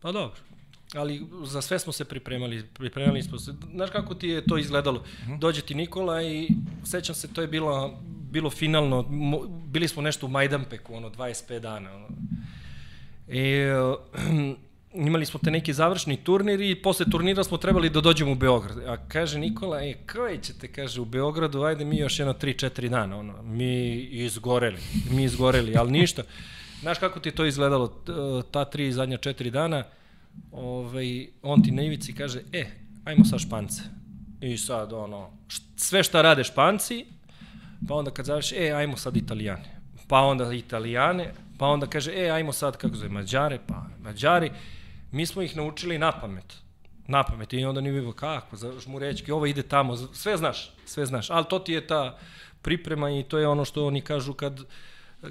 Pa 0.00 0.12
dobro. 0.12 0.36
Ali 0.94 1.26
za 1.44 1.62
sve 1.62 1.78
smo 1.78 1.92
se 1.92 2.04
pripremali, 2.04 2.64
pripremali 2.74 3.22
smo 3.22 3.38
se. 3.38 3.54
Znaš 3.74 3.90
kako 3.90 4.14
ti 4.14 4.28
je 4.28 4.44
to 4.44 4.58
izgledalo? 4.58 5.04
Mhm. 5.22 5.38
Dođe 5.38 5.62
ti 5.62 5.74
Nikola 5.74 6.22
i 6.22 6.48
sećam 6.84 7.14
se, 7.14 7.32
to 7.32 7.40
je 7.40 7.46
bilo, 7.46 8.00
bilo 8.30 8.50
finalno, 8.50 9.02
bili 9.66 9.88
smo 9.88 10.02
nešto 10.02 10.26
u 10.26 10.28
Majdanpeku, 10.28 10.94
ono, 10.94 11.10
25 11.10 11.58
dana. 11.58 11.94
Ono. 11.94 12.08
I 13.28 13.64
imali 15.06 15.26
smo 15.26 15.40
te 15.44 15.50
neki 15.50 15.72
završni 15.72 16.16
turnir 16.16 16.60
i 16.60 16.82
posle 16.82 17.06
turnira 17.10 17.44
smo 17.44 17.58
trebali 17.58 17.90
da 17.90 18.00
dođemo 18.00 18.32
u 18.32 18.34
Beograd. 18.34 18.78
A 18.78 18.96
kaže 19.08 19.38
Nikola, 19.38 19.82
e, 19.82 19.94
koji 20.12 20.38
ćete, 20.38 20.72
kaže, 20.72 21.00
u 21.00 21.04
Beogradu, 21.04 21.62
ajde 21.62 21.84
mi 21.84 21.96
još 21.96 22.18
jedno 22.18 22.34
3-4 22.34 22.88
dana, 22.88 23.18
ono, 23.18 23.42
mi 23.42 23.94
izgoreli, 23.96 24.80
mi 25.10 25.24
izgoreli, 25.24 25.76
ali 25.76 25.90
ništa. 25.90 26.22
Znaš 26.86 26.98
kako 26.98 27.20
ti 27.20 27.30
to 27.30 27.44
izgledalo, 27.44 27.88
ta 28.50 28.64
tri 28.64 28.92
zadnja 28.92 29.16
četiri 29.16 29.50
dana, 29.50 29.84
ovaj, 30.52 31.26
on 31.42 31.62
ti 31.62 31.70
na 31.70 31.82
ivici 31.82 32.14
kaže, 32.14 32.40
e, 32.52 32.66
ajmo 33.04 33.24
sa 33.24 33.38
Špance. 33.38 33.82
I 34.40 34.58
sad, 34.58 34.92
ono, 34.92 35.30
sve 35.76 36.02
šta 36.02 36.22
rade 36.22 36.44
Španci, 36.44 37.06
pa 37.88 37.94
onda 37.94 38.10
kad 38.10 38.26
završi, 38.26 38.54
e, 38.54 38.72
ajmo 38.72 38.96
sad 38.96 39.16
Italijane. 39.16 39.80
Pa 40.08 40.20
onda 40.20 40.52
Italijane, 40.52 41.32
pa 41.58 41.66
onda 41.66 41.86
kaže, 41.86 42.12
e, 42.14 42.30
ajmo 42.30 42.52
sad, 42.52 42.76
kako 42.76 42.96
zove, 42.96 43.08
Mađare, 43.08 43.58
pa 43.66 43.86
Mađari 44.02 44.50
mi 45.12 45.26
smo 45.26 45.42
ih 45.42 45.56
naučili 45.56 45.98
na 45.98 46.12
pamet. 46.20 46.54
Na 47.06 47.22
pamet. 47.22 47.52
I 47.52 47.64
onda 47.64 47.80
ni 47.80 47.92
bilo 47.92 48.12
kako, 48.12 48.56
za 48.56 48.72
žmurečki, 48.80 49.32
ovo 49.32 49.46
ide 49.46 49.62
tamo, 49.62 49.96
sve 49.96 50.36
znaš, 50.36 50.72
sve 50.84 51.06
znaš. 51.06 51.30
Ali 51.30 51.44
to 51.50 51.58
ti 51.58 51.72
je 51.72 51.86
ta 51.86 52.18
priprema 52.62 53.10
i 53.10 53.22
to 53.22 53.38
je 53.38 53.48
ono 53.48 53.64
što 53.64 53.86
oni 53.86 54.00
kažu 54.00 54.34
kad 54.34 54.60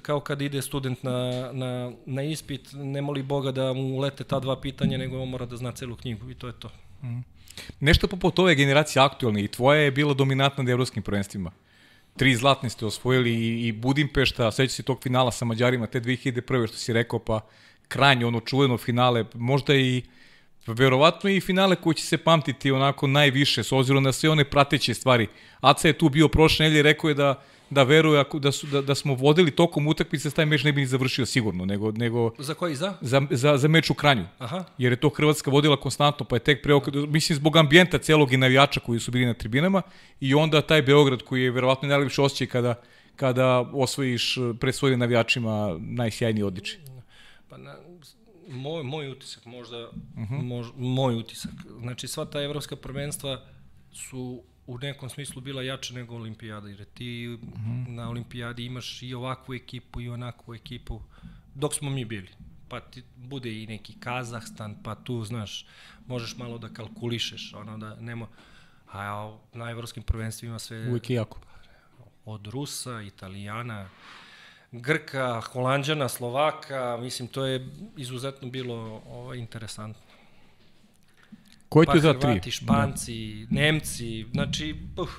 kao 0.01 0.19
kad 0.19 0.41
ide 0.41 0.61
student 0.61 1.03
na, 1.03 1.49
na, 1.53 1.91
na 2.05 2.23
ispit, 2.23 2.69
ne 2.73 3.01
moli 3.01 3.23
Boga 3.23 3.51
da 3.51 3.73
mu 3.73 3.99
lete 3.99 4.23
ta 4.23 4.39
dva 4.39 4.61
pitanja, 4.61 4.97
nego 4.97 5.21
on 5.21 5.29
mora 5.29 5.45
da 5.45 5.57
zna 5.57 5.71
celu 5.71 5.95
knjigu 5.95 6.29
i 6.31 6.35
to 6.35 6.47
je 6.47 6.53
to. 6.59 6.69
Mm. 7.03 7.19
Nešto 7.79 8.07
poput 8.07 8.39
ove 8.39 8.55
generacije 8.55 9.03
aktualne 9.03 9.43
i 9.43 9.47
tvoja 9.47 9.81
je 9.81 9.91
bila 9.91 10.13
dominantna 10.13 10.63
na 10.63 10.71
evropskim 10.71 11.03
prvenstvima. 11.03 11.51
Tri 12.17 12.35
zlatne 12.35 12.69
ste 12.69 12.85
osvojili 12.85 13.31
i, 13.31 13.67
i 13.67 13.71
Budimpešta, 13.71 14.51
sveća 14.51 14.73
se 14.73 14.83
tog 14.83 15.03
finala 15.03 15.31
sa 15.31 15.45
Mađarima, 15.45 15.87
te 15.87 16.01
2001. 16.01 16.67
što 16.67 16.77
si 16.77 16.93
rekao, 16.93 17.19
pa 17.19 17.39
krajnje 17.87 18.25
ono 18.25 18.39
čuveno 18.39 18.77
finale, 18.77 19.25
možda 19.33 19.75
i 19.75 20.03
verovatno 20.67 21.29
i 21.29 21.41
finale 21.41 21.75
koji 21.75 21.93
će 21.93 22.05
se 22.05 22.17
pamtiti 22.17 22.71
onako 22.71 23.07
najviše 23.07 23.63
s 23.63 23.71
obzirom 23.71 24.03
na 24.03 24.11
sve 24.11 24.29
one 24.29 24.45
prateće 24.45 24.93
stvari. 24.93 25.27
Aca 25.61 25.87
je 25.87 25.97
tu 25.97 26.09
bio 26.09 26.27
prošle 26.27 26.63
nedelje 26.63 26.83
rekao 26.83 27.07
je 27.07 27.13
da 27.13 27.43
da 27.69 27.83
veruje 27.83 28.19
ako 28.19 28.39
da 28.39 28.51
su 28.51 28.67
da, 28.67 28.81
da 28.81 28.95
smo 28.95 29.15
vodili 29.15 29.51
tokom 29.51 29.87
utakmice 29.87 30.31
taj 30.31 30.45
meč 30.45 30.63
ne 30.63 30.71
bi 30.71 30.81
ni 30.81 30.87
završio 30.87 31.25
sigurno 31.25 31.65
nego 31.65 31.91
nego 31.91 32.31
za 32.39 32.53
koji 32.53 32.75
za 32.75 32.93
za 33.01 33.21
za, 33.31 33.57
za 33.57 33.67
meč 33.67 33.89
u 33.89 33.93
Kranju. 33.93 34.25
Aha. 34.37 34.63
Jer 34.77 34.91
je 34.91 34.99
to 34.99 35.09
Hrvatska 35.09 35.51
vodila 35.51 35.77
konstantno 35.77 36.25
pa 36.25 36.35
je 36.35 36.39
tek 36.39 36.63
pre 36.63 36.73
mislim 37.07 37.35
zbog 37.35 37.57
ambijenta 37.57 37.97
celog 37.97 38.33
i 38.33 38.37
navijača 38.37 38.79
koji 38.79 38.99
su 38.99 39.11
bili 39.11 39.25
na 39.25 39.33
tribinama 39.33 39.81
i 40.19 40.35
onda 40.35 40.61
taj 40.61 40.81
Beograd 40.81 41.21
koji 41.21 41.43
je 41.43 41.51
verovatno 41.51 41.89
najlepši 41.89 42.21
osećaj 42.21 42.47
kada 42.47 42.75
kada 43.15 43.59
osvojiš 43.73 44.37
pred 44.59 44.75
svojim 44.75 44.99
navijačima 44.99 45.77
najsjajniji 45.79 46.43
odličje. 46.43 46.79
Pa 47.49 47.57
na, 47.57 47.75
moj, 48.47 48.83
moj 48.83 49.09
utisak, 49.09 49.45
možda, 49.45 49.89
uh 49.89 49.93
mhm. 50.17 50.35
-huh. 50.35 50.41
mož, 50.41 50.67
moj 50.77 51.15
utisak. 51.15 51.51
Znači, 51.79 52.07
sva 52.07 52.25
ta 52.25 52.41
evropska 52.41 52.75
prvenstva 52.75 53.41
su 53.91 54.43
u 54.67 54.77
nekom 54.77 55.09
smislu 55.09 55.41
bila 55.41 55.61
jača 55.61 55.93
nego 55.93 56.15
olimpijada, 56.15 56.69
jer 56.69 56.85
ti 56.85 57.37
mhm. 57.41 57.51
-huh. 57.51 57.87
na 57.87 58.09
olimpijadi 58.09 58.65
imaš 58.65 59.03
i 59.03 59.13
ovakvu 59.13 59.53
ekipu 59.53 60.01
i 60.01 60.09
onakvu 60.09 60.55
ekipu, 60.55 61.01
dok 61.55 61.73
smo 61.73 61.89
mi 61.89 62.05
bili. 62.05 62.29
Pa 62.69 62.79
ti 62.79 63.03
bude 63.15 63.63
i 63.63 63.67
neki 63.67 63.99
Kazahstan, 63.99 64.75
pa 64.83 64.95
tu, 64.95 65.23
znaš, 65.23 65.65
možeš 66.07 66.37
malo 66.37 66.57
da 66.57 66.69
kalkulišeš, 66.69 67.53
ono 67.53 67.77
da 67.77 67.95
nema... 67.95 68.27
A 68.91 69.37
na 69.53 69.69
evropskim 69.71 70.03
prvenstvima 70.03 70.59
sve... 70.59 70.89
Uvijek 70.89 71.09
jako. 71.09 71.39
Od 72.25 72.47
Rusa, 72.47 73.01
Italijana, 73.01 73.89
Grka, 74.71 75.41
Holandjana, 75.41 76.09
Slovaka, 76.09 76.97
mislim, 77.01 77.27
to 77.27 77.45
je 77.45 77.67
izuzetno 77.97 78.49
bilo 78.49 79.01
ovaj, 79.07 79.37
interesantno. 79.37 80.04
Koji 81.75 81.87
ti 81.87 81.99
za 81.99 82.13
tri? 82.13 82.29
Hrvati, 82.29 82.51
Španci, 82.51 83.47
da. 83.49 83.55
Nemci, 83.61 84.25
znači, 84.33 84.75
uh, 84.97 85.09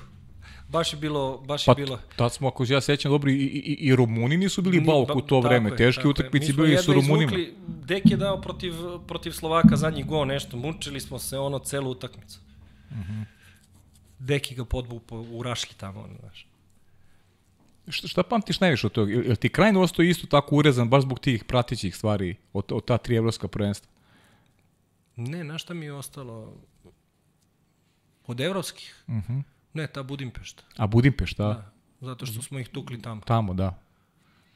baš 0.69 0.93
je 0.93 0.99
bilo, 0.99 1.37
baš 1.37 1.65
pa, 1.65 1.71
je 1.71 1.75
bilo. 1.75 1.99
Tad 2.15 2.33
smo, 2.33 2.47
ako 2.47 2.65
ja 2.67 2.81
sećam 2.81 3.11
dobro, 3.11 3.31
i, 3.31 3.33
i, 3.33 3.77
i 3.79 3.95
Rumuni 3.95 4.37
nisu 4.37 4.61
bili 4.61 4.81
bauk 4.81 5.15
u 5.15 5.21
to 5.21 5.39
vreme. 5.39 5.75
Teški 5.75 6.07
utakmici 6.07 6.53
bili 6.53 6.77
su 6.77 6.93
Rumunima. 6.93 7.31
Izvukli, 7.31 7.53
Dek 7.67 8.11
je 8.11 8.17
dao 8.17 8.41
protiv, 8.41 8.73
protiv 9.07 9.31
Slovaka 9.31 9.75
zadnji 9.75 10.03
go 10.03 10.25
nešto, 10.25 10.57
mučili 10.57 10.99
smo 10.99 11.19
se 11.19 11.37
ono 11.37 11.59
celu 11.59 11.91
utakmicu. 11.91 12.39
Uh 12.89 12.97
mhm. 12.97 13.13
-huh. 13.13 13.25
deki 14.19 14.55
ga 14.55 14.65
podbu 14.65 14.99
po, 14.99 15.25
u 15.31 15.43
rašlji 15.43 15.75
tamo, 15.77 15.99
ono, 15.99 16.15
znaš. 16.19 16.47
Šta, 17.87 18.07
šta 18.07 18.23
pamtiš 18.23 18.59
najviše 18.59 18.87
od 18.87 18.93
toga? 18.93 19.11
Jel 19.11 19.35
ti 19.35 19.49
krajno 19.49 19.81
ostao 19.81 20.03
isto 20.03 20.27
tako 20.27 20.55
urezan 20.55 20.89
baš 20.89 21.03
zbog 21.03 21.19
tih 21.19 21.43
pratićih 21.43 21.95
stvari 21.95 22.35
od, 22.53 22.71
od 22.71 22.85
ta 22.85 22.97
tri 22.97 23.15
evropska 23.15 23.47
prvenstva? 23.47 23.96
Ne, 25.17 25.43
na 25.43 25.57
šta 25.57 25.73
mi 25.73 25.85
je 25.85 25.93
ostalo? 25.93 26.57
Od 28.27 28.39
evropskih? 28.39 29.03
Uh 29.07 29.15
-huh. 29.15 29.43
Ne, 29.73 29.87
ta 29.87 30.03
Budimpešta. 30.03 30.63
A 30.77 30.87
Budimpešta? 30.87 31.43
Da, 31.43 31.71
zato 32.01 32.25
što 32.25 32.41
smo 32.41 32.59
ih 32.59 32.69
tukli 32.69 33.01
tamo. 33.01 33.21
Tamo, 33.21 33.53
da. 33.53 33.79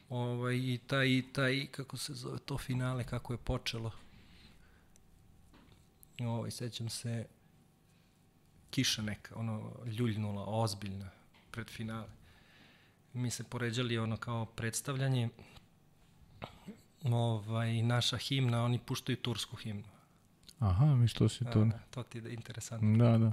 Ovaj, 0.08 0.56
I 0.56 0.80
taj, 0.86 1.22
taj, 1.32 1.66
kako 1.66 1.96
se 1.96 2.14
zove 2.14 2.38
to 2.38 2.58
finale, 2.58 3.04
kako 3.04 3.32
je 3.32 3.36
počelo. 3.36 3.90
Ovaj, 6.20 6.50
sećam 6.50 6.88
se, 6.88 7.26
kiša 8.70 9.02
neka, 9.02 9.34
ono, 9.36 9.72
ljuljnula, 9.86 10.44
ozbiljna, 10.46 11.10
pred 11.50 11.70
finale. 11.70 12.08
Mi 13.12 13.30
se 13.30 13.44
poređali 13.44 13.98
ono 13.98 14.16
kao 14.16 14.44
predstavljanje, 14.44 15.28
ovaj, 17.04 17.82
naša 17.82 18.16
himna, 18.16 18.64
oni 18.64 18.78
puštaju 18.78 19.16
tursku 19.16 19.56
himnu. 19.56 19.91
Aha, 20.62 20.94
mi 20.94 21.08
što 21.08 21.28
si 21.28 21.44
to... 21.52 21.64
Da, 21.64 21.78
to 21.90 22.02
ti 22.02 22.18
je 22.18 22.32
interesantno. 22.32 22.96
Da, 23.04 23.18
da. 23.18 23.32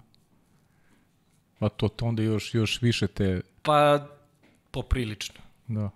A 1.60 1.70
to, 1.70 1.88
to 1.88 2.06
onda 2.06 2.24
još, 2.24 2.56
još 2.56 2.82
više 2.82 3.08
te... 3.08 3.42
Pa, 3.62 4.08
poprilično. 4.72 5.42
Da. 5.68 5.90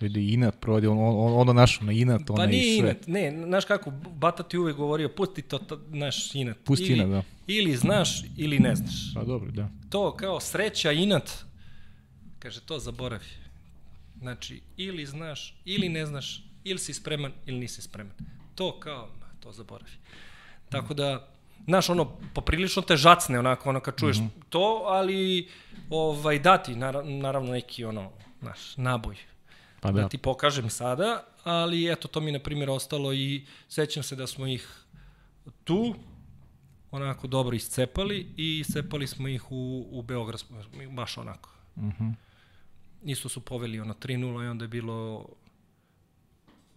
Ljudi, 0.00 0.32
inat 0.32 0.60
provodi, 0.60 0.86
on, 0.86 0.98
on, 0.98 1.40
onda 1.40 1.52
naš 1.52 1.80
na 1.80 1.92
inat, 1.92 2.20
pa 2.26 2.32
ona 2.32 2.46
nije 2.46 2.76
i 2.76 2.78
sve. 2.78 2.90
inat, 2.90 3.06
ne, 3.06 3.44
znaš 3.46 3.64
kako, 3.64 3.90
Bata 3.90 4.42
ti 4.42 4.58
uvek 4.58 4.76
govorio, 4.76 5.08
pusti 5.08 5.42
to, 5.42 5.58
to 5.58 5.80
naš 5.88 6.34
inat. 6.34 6.56
Pusti 6.64 6.84
ili, 6.84 6.94
inat, 6.94 7.08
da. 7.08 7.22
Ili 7.46 7.76
znaš, 7.76 8.22
ili 8.36 8.58
ne 8.58 8.74
znaš. 8.74 9.14
Pa 9.14 9.24
dobro, 9.24 9.50
da. 9.50 9.68
To 9.90 10.16
kao 10.16 10.40
sreća, 10.40 10.92
inat, 10.92 11.44
kaže, 12.38 12.60
to 12.60 12.78
zaboravi. 12.78 13.26
Znači, 14.18 14.60
ili 14.76 15.06
znaš, 15.06 15.60
ili 15.64 15.88
ne 15.88 16.06
znaš, 16.06 16.44
ili 16.64 16.78
si 16.78 16.94
spreman, 16.94 17.32
ili 17.46 17.58
nisi 17.58 17.82
spreman. 17.82 18.14
To 18.54 18.80
kao, 18.80 19.08
to 19.42 19.52
zaboravi. 19.52 19.90
Tako 20.68 20.94
da, 20.94 21.28
znaš, 21.64 21.90
ono, 21.90 22.18
poprilično 22.34 22.82
te 22.82 22.96
žacne, 22.96 23.38
onako, 23.38 23.68
ono, 23.68 23.80
kad 23.80 23.98
čuješ 23.98 24.16
mm 24.16 24.22
-hmm. 24.22 24.42
to, 24.48 24.82
ali, 24.86 25.48
ovaj, 25.90 26.38
dati, 26.38 26.74
naravno, 27.04 27.52
neki, 27.52 27.84
ono, 27.84 28.10
znaš, 28.40 28.76
naboj, 28.76 29.16
pa 29.80 29.90
da. 29.92 30.02
da 30.02 30.08
ti 30.08 30.18
pokažem 30.18 30.70
sada, 30.70 31.24
ali 31.44 31.92
eto, 31.92 32.08
to 32.08 32.20
mi 32.20 32.32
na 32.32 32.38
primjer, 32.38 32.70
ostalo 32.70 33.12
i 33.12 33.46
sećam 33.68 34.02
se 34.02 34.16
da 34.16 34.26
smo 34.26 34.46
ih 34.46 34.84
tu, 35.64 35.94
onako 36.90 37.26
dobro 37.26 37.56
iscepali 37.56 38.26
i 38.36 38.58
iscepali 38.58 39.06
smo 39.06 39.28
ih 39.28 39.52
u, 39.52 39.86
u 39.90 40.02
Beograd, 40.02 40.42
baš 40.90 41.18
onako. 41.18 41.50
Mhm. 41.76 42.04
-huh. 42.04 42.14
Isto 43.04 43.28
su 43.28 43.40
poveli 43.40 43.80
ono 43.80 43.94
3-0 43.94 44.44
i 44.44 44.48
onda 44.48 44.64
je 44.64 44.68
bilo 44.68 45.28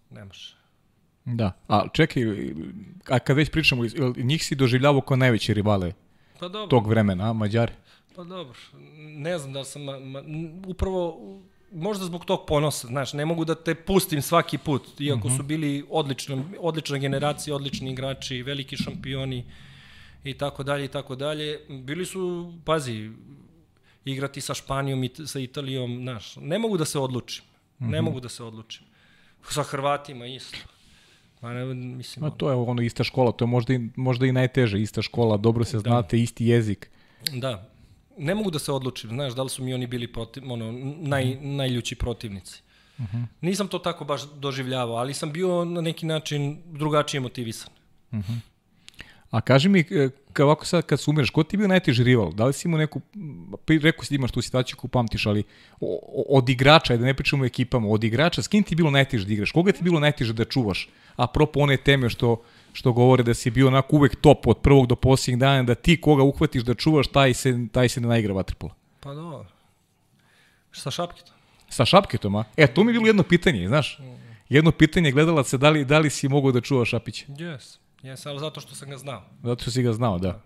nemaš. 0.09 0.55
Da, 1.25 1.51
a 1.67 1.87
čekaj, 1.93 2.23
a 3.09 3.19
kad 3.19 3.37
već 3.37 3.51
pričamo, 3.51 3.83
njih 4.17 4.45
si 4.45 4.55
doživljavao 4.55 5.01
kao 5.01 5.17
najveće 5.17 5.53
rivale 5.53 5.93
pa 6.39 6.47
dobro. 6.47 6.67
tog 6.67 6.87
vremena, 6.87 7.29
a 7.29 7.33
Mađari? 7.33 7.73
Pa 8.15 8.23
dobro, 8.23 8.59
ne 8.97 9.37
znam 9.37 9.53
da 9.53 9.63
sam, 9.63 9.83
ma, 9.83 9.99
ma, 9.99 10.21
upravo 10.67 11.19
možda 11.71 12.05
zbog 12.05 12.25
tog 12.25 12.45
ponosa, 12.47 12.87
znaš, 12.87 13.13
ne 13.13 13.25
mogu 13.25 13.45
da 13.45 13.55
te 13.55 13.75
pustim 13.75 14.21
svaki 14.21 14.57
put, 14.57 15.01
iako 15.01 15.27
mm 15.27 15.31
-hmm. 15.31 15.37
su 15.37 15.43
bili 15.43 15.85
odlična, 15.89 16.43
odlična 16.59 16.97
generacija, 16.97 17.55
odlični 17.55 17.91
igrači, 17.91 18.43
veliki 18.43 18.77
šampioni 18.77 19.45
i 20.23 20.33
tako 20.33 20.63
dalje 20.63 20.85
i 20.85 20.87
tako 20.87 21.15
dalje. 21.15 21.59
Bili 21.69 22.05
su, 22.05 22.53
pazi, 22.65 23.11
igrati 24.05 24.41
sa 24.41 24.53
Španijom 24.53 25.03
i 25.03 25.09
sa 25.25 25.39
Italijom, 25.39 25.97
znaš, 26.01 26.35
ne 26.35 26.59
mogu 26.59 26.77
da 26.77 26.85
se 26.85 26.99
odlučim. 26.99 27.43
Mm 27.79 27.85
-hmm. 27.85 27.91
Ne 27.91 28.01
mogu 28.01 28.19
da 28.19 28.29
se 28.29 28.43
odlučim. 28.43 28.85
Sa 29.49 29.63
Hrvatima 29.63 30.25
isto. 30.25 30.57
Ma 31.45 31.53
ne, 31.53 31.65
mislim, 31.73 32.23
Ma 32.23 32.29
to 32.29 32.49
je 32.49 32.55
ono 32.55 32.81
ista 32.81 33.03
škola, 33.03 33.31
to 33.31 33.45
je 33.45 33.49
možda 33.49 33.73
i, 33.73 33.79
možda 33.95 34.25
i 34.25 34.31
najteže, 34.31 34.81
ista 34.81 35.01
škola, 35.01 35.37
dobro 35.37 35.65
se 35.65 35.79
znate, 35.79 36.17
da. 36.17 36.23
isti 36.23 36.45
jezik. 36.45 36.89
Da, 37.33 37.69
ne 38.17 38.35
mogu 38.35 38.51
da 38.51 38.59
se 38.59 38.71
odlučim, 38.71 39.09
znaš, 39.09 39.35
da 39.35 39.43
li 39.43 39.49
su 39.49 39.63
mi 39.63 39.73
oni 39.73 39.87
bili 39.87 40.07
protiv, 40.07 40.51
ono, 40.51 40.71
naj, 41.01 41.25
mm. 41.25 41.55
najljući 41.55 41.95
protivnici. 41.95 42.61
Uh 42.97 43.05
-huh. 43.05 43.25
Nisam 43.41 43.67
to 43.67 43.79
tako 43.79 44.05
baš 44.05 44.21
doživljavao, 44.23 44.95
ali 44.95 45.13
sam 45.13 45.31
bio 45.31 45.65
na 45.65 45.81
neki 45.81 46.05
način 46.05 46.61
drugačije 46.65 47.21
motivisan. 47.21 47.73
Uh 48.11 48.19
-huh. 48.19 48.39
A 49.31 49.41
kaži 49.41 49.69
mi, 49.69 49.83
kao 50.33 50.45
ovako 50.45 50.65
sad 50.65 50.85
kad 50.85 50.99
sumiraš, 50.99 51.29
ko 51.29 51.43
ti 51.43 51.55
je 51.55 51.57
bio 51.57 51.67
najteži 51.67 52.03
rival? 52.03 52.31
Da 52.31 52.45
li 52.45 52.53
si 52.53 52.67
imao 52.67 52.77
neku, 52.77 53.01
rekao 53.67 54.03
si 54.05 54.13
da 54.13 54.15
imaš 54.15 54.31
tu 54.31 54.41
situaciju 54.41 54.77
koju 54.77 54.89
pamtiš, 54.89 55.25
ali 55.25 55.43
od 56.29 56.49
igrača, 56.49 56.97
da 56.97 57.05
ne 57.05 57.13
pričamo 57.13 57.43
o 57.43 57.45
ekipama, 57.45 57.87
od 57.87 58.03
igrača, 58.03 58.41
s 58.41 58.47
kim 58.47 58.63
ti 58.63 58.73
je 58.73 58.75
bilo 58.75 58.91
najteže 58.91 59.25
da 59.25 59.33
igraš? 59.33 59.51
Koga 59.51 59.71
ti 59.71 59.79
je 59.79 59.83
bilo 59.83 59.99
najteže 59.99 60.33
da 60.33 60.45
čuvaš? 60.45 60.89
A 61.15 61.27
propo 61.27 61.59
one 61.59 61.77
teme 61.77 62.09
što, 62.09 62.41
što 62.73 62.93
govore 62.93 63.23
da 63.23 63.33
si 63.33 63.51
bio 63.51 63.67
onako 63.67 63.95
uvek 63.95 64.15
top 64.15 64.47
od 64.47 64.57
prvog 64.57 64.87
do 64.87 64.95
posljednjeg 64.95 65.39
dana, 65.39 65.63
da 65.63 65.75
ti 65.75 66.01
koga 66.01 66.23
uhvatiš 66.23 66.63
da 66.63 66.73
čuvaš, 66.73 67.07
taj 67.07 67.33
se, 67.33 67.67
taj 67.71 67.89
se 67.89 68.01
ne 68.01 68.07
naigra 68.07 68.33
vaterpola. 68.33 68.73
Pa 68.99 69.13
dobro. 69.13 69.45
Sa 70.71 70.91
šapketom. 70.91 71.33
Sa 71.69 71.85
šapketom, 71.85 72.35
a? 72.35 72.43
E, 72.57 72.67
to 72.67 72.83
mi 72.83 72.91
je 72.91 72.93
bilo 72.93 73.07
jedno 73.07 73.23
pitanje, 73.23 73.67
znaš? 73.67 73.99
Jedno 74.49 74.71
pitanje 74.71 75.11
gledalaca, 75.11 75.57
da 75.57 75.69
li, 75.69 75.85
da 75.85 75.99
li 75.99 76.09
si 76.09 76.27
mogao 76.27 76.51
da 76.51 76.61
čuvaš 76.61 76.89
Šapića? 76.89 77.25
Yes. 77.27 77.77
Jes, 78.05 78.25
ali 78.25 78.39
zato 78.39 78.61
što 78.61 78.75
sam 78.75 78.89
ga 78.89 78.97
znao. 78.97 79.23
Zato 79.43 79.61
što 79.61 79.71
si 79.71 79.83
ga 79.83 79.93
znao, 79.93 80.19
da. 80.19 80.41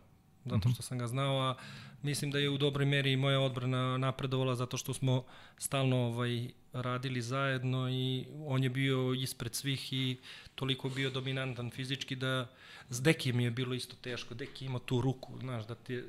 da. 0.45 0.56
Zato 0.56 0.69
što 0.69 0.81
sam 0.81 0.98
ga 0.98 1.07
znao, 1.07 1.49
a 1.49 1.56
mislim 2.02 2.31
da 2.31 2.40
je 2.40 2.49
u 2.49 2.57
dobroj 2.57 2.86
meri 2.86 3.11
i 3.11 3.18
moja 3.18 3.40
odbrana 3.40 3.98
napredovala 3.98 4.56
zato 4.56 4.77
što 4.77 4.94
smo 4.94 5.23
stalno 5.57 5.98
ovaj, 5.98 6.49
radili 6.73 7.22
zajedno 7.22 7.90
i 7.90 8.26
on 8.45 8.64
je 8.64 8.69
bio 8.69 9.14
ispred 9.14 9.56
svih 9.56 9.94
i 9.94 10.18
toliko 10.56 10.90
bio 10.90 11.10
dominantan 11.10 11.72
fizički 11.72 12.15
da 12.15 12.48
s 12.90 13.02
Dekijem 13.02 13.40
je 13.40 13.52
bilo 13.52 13.73
isto 13.73 13.95
teško. 14.02 14.34
Deki 14.34 14.65
ima 14.65 14.80
tu 14.80 15.02
ruku, 15.02 15.38
znaš, 15.40 15.68
da 15.68 15.76
ti, 15.76 16.03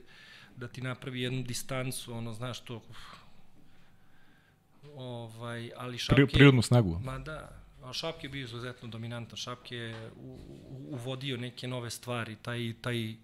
da 0.57 0.69
ti 0.69 0.83
napravi 0.83 1.21
jednu 1.21 1.43
distancu, 1.43 2.15
ono, 2.15 2.35
znaš, 2.35 2.61
to... 2.61 2.83
Ovaj, 4.97 5.71
ali 5.77 5.99
Šapke... 5.99 6.27
Prirodnu 6.27 6.63
snagu. 6.63 6.99
Ma 7.05 7.19
da, 7.19 7.60
Šapke 7.93 8.27
je 8.27 8.31
bio 8.31 8.45
izuzetno 8.45 8.89
dominantan. 8.89 9.37
Šapke 9.37 9.77
je 9.77 10.11
uvodio 10.91 11.37
neke 11.37 11.69
nove 11.69 11.91
stvari, 11.91 12.37
taj, 12.43 12.75
taj, 12.81 13.15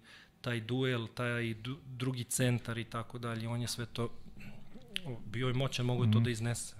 taj 0.41 0.59
duel, 0.59 1.07
taj 1.07 1.53
du, 1.53 1.77
drugi 1.85 2.23
centar 2.23 2.77
i 2.77 2.83
tako 2.83 3.17
dalje. 3.17 3.47
On 3.47 3.61
je 3.61 3.67
sve 3.67 3.85
to, 3.85 4.09
bio 5.25 5.47
je 5.47 5.53
moćan, 5.53 5.85
mogo 5.85 6.03
je 6.03 6.07
mm. 6.07 6.11
to 6.11 6.19
da 6.19 6.29
iznese. 6.29 6.75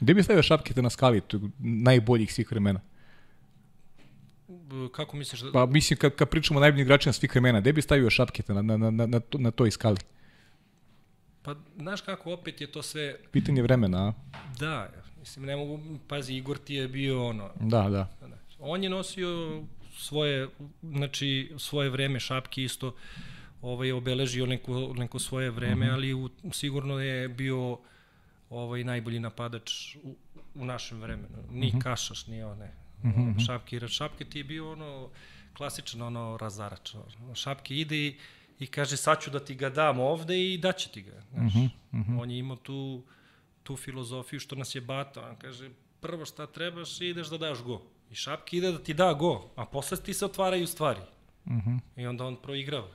Gde 0.00 0.14
bi 0.14 0.22
stavio 0.22 0.42
Šapke 0.42 0.82
na 0.82 0.90
skali 0.90 1.22
najboljih 1.58 2.34
svih 2.34 2.50
vremena? 2.50 2.80
Kako 4.92 5.16
misliš 5.16 5.40
da... 5.40 5.52
Pa 5.52 5.66
mislim, 5.66 5.98
kad, 5.98 6.14
kad 6.14 6.28
pričamo 6.28 6.58
o 6.58 6.60
najboljim 6.60 6.86
igračima 6.86 7.12
svih 7.12 7.30
vremena, 7.30 7.60
gde 7.60 7.72
bi 7.72 7.82
stavio 7.82 8.10
Šapketa 8.10 8.54
na, 8.54 8.62
na, 8.62 8.76
na, 8.76 8.90
na, 8.90 9.06
na, 9.06 9.20
na 9.32 9.50
toj 9.50 9.70
skali? 9.70 9.96
Pa, 11.42 11.54
znaš 11.76 12.00
kako, 12.00 12.32
opet 12.32 12.60
je 12.60 12.72
to 12.72 12.82
sve... 12.82 13.16
Pitanje 13.32 13.62
vremena, 13.62 13.98
a? 14.08 14.12
Da, 14.58 14.90
Mislim, 15.26 15.46
ne 15.46 15.56
mogu, 15.56 15.80
pazi, 16.08 16.34
Igor 16.34 16.58
ti 16.58 16.74
je 16.74 16.88
bio 16.88 17.26
ono... 17.26 17.50
Da, 17.60 17.88
da. 17.88 18.08
On 18.58 18.84
je 18.84 18.90
nosio 18.90 19.62
svoje, 19.96 20.48
znači, 20.82 21.52
svoje 21.58 21.90
vreme, 21.90 22.20
šapke 22.20 22.62
isto, 22.62 22.94
ovaj, 23.62 23.92
obeležio 23.92 24.46
neko, 24.46 24.94
neko 24.96 25.18
svoje 25.18 25.50
vreme, 25.50 25.74
mhm. 25.74 25.84
-huh. 25.84 25.92
ali 25.92 26.14
u, 26.14 26.30
sigurno 26.52 26.98
je 26.98 27.28
bio 27.28 27.78
ovaj 28.50 28.84
najbolji 28.84 29.20
napadač 29.20 29.96
u, 30.02 30.14
u 30.54 30.64
našem 30.64 31.00
vremenu. 31.00 31.38
Ni 31.50 31.66
mhm. 31.66 31.78
-huh. 31.78 31.82
Kašaš, 31.82 32.26
ni 32.26 32.42
one. 32.42 32.72
Mhm, 33.04 33.20
-huh. 33.20 33.46
Šapke, 33.46 33.88
Šapke 33.88 34.24
ti 34.24 34.38
je 34.38 34.44
bio 34.44 34.72
ono 34.72 35.08
klasičan 35.56 36.02
ono 36.02 36.36
razarač. 36.40 36.94
Šapke 37.34 37.74
ide 37.74 37.96
i, 37.96 38.16
i 38.58 38.66
kaže 38.66 38.96
sad 38.96 39.22
ću 39.22 39.30
da 39.30 39.40
ti 39.40 39.54
ga 39.54 39.70
dam 39.70 40.00
ovde 40.00 40.52
i 40.52 40.58
daće 40.58 40.88
ti 40.88 41.02
ga. 41.02 41.22
Znaš. 41.30 41.54
Uh 41.54 41.60
-huh. 41.92 42.22
On 42.22 42.30
je 42.30 42.38
imao 42.38 42.56
tu 42.56 43.02
tu 43.66 43.76
filozofiju 43.76 44.40
što 44.40 44.56
nas 44.56 44.74
je 44.74 44.80
bata. 44.80 45.28
On 45.28 45.36
kaže, 45.36 45.70
prvo 46.00 46.24
šta 46.24 46.46
trebaš 46.46 47.00
ideš 47.00 47.28
da 47.34 47.38
daš 47.38 47.62
go. 47.62 47.82
I 48.10 48.14
Šapki 48.14 48.56
ide 48.56 48.72
da 48.72 48.78
ti 48.78 48.94
da 48.94 49.12
go, 49.12 49.50
a 49.56 49.66
posle 49.66 49.98
ti 49.98 50.14
se 50.14 50.24
otvaraju 50.24 50.66
stvari. 50.66 51.00
Uh 51.44 51.52
-huh. 51.52 51.78
I 51.96 52.06
onda 52.06 52.24
on 52.24 52.36
proigrava. 52.36 52.88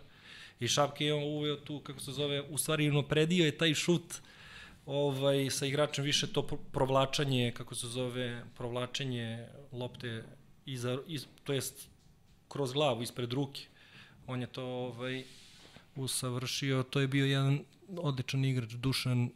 I 0.60 0.68
Šapki 0.68 1.06
je 1.06 1.14
on 1.14 1.24
uveo 1.24 1.56
tu, 1.56 1.80
kako 1.80 2.00
se 2.00 2.12
zove, 2.12 2.42
u 2.42 2.58
stvari 2.58 2.90
unopredio 2.90 3.46
je 3.46 3.58
taj 3.58 3.74
šut 3.74 4.22
ovaj, 4.86 5.50
sa 5.50 5.66
igračem 5.66 6.06
više 6.06 6.28
to 6.34 6.48
provlačanje, 6.72 7.52
kako 7.58 7.76
se 7.76 7.88
zove, 7.88 8.44
provlačenje 8.58 9.48
lopte 9.72 10.24
iza, 10.66 10.98
iz, 11.08 11.26
to 11.44 11.54
jest 11.54 11.90
kroz 12.48 12.74
glavu, 12.74 13.02
ispred 13.02 13.34
ruke. 13.34 13.62
On 14.28 14.42
je 14.42 14.48
to 14.48 14.64
ovaj, 14.64 15.24
usavršio, 15.96 16.84
to 16.84 17.00
je 17.00 17.08
bio 17.08 17.26
jedan 17.26 17.60
odličan 17.98 18.46
igrač, 18.46 18.74
Dušan 18.74 19.30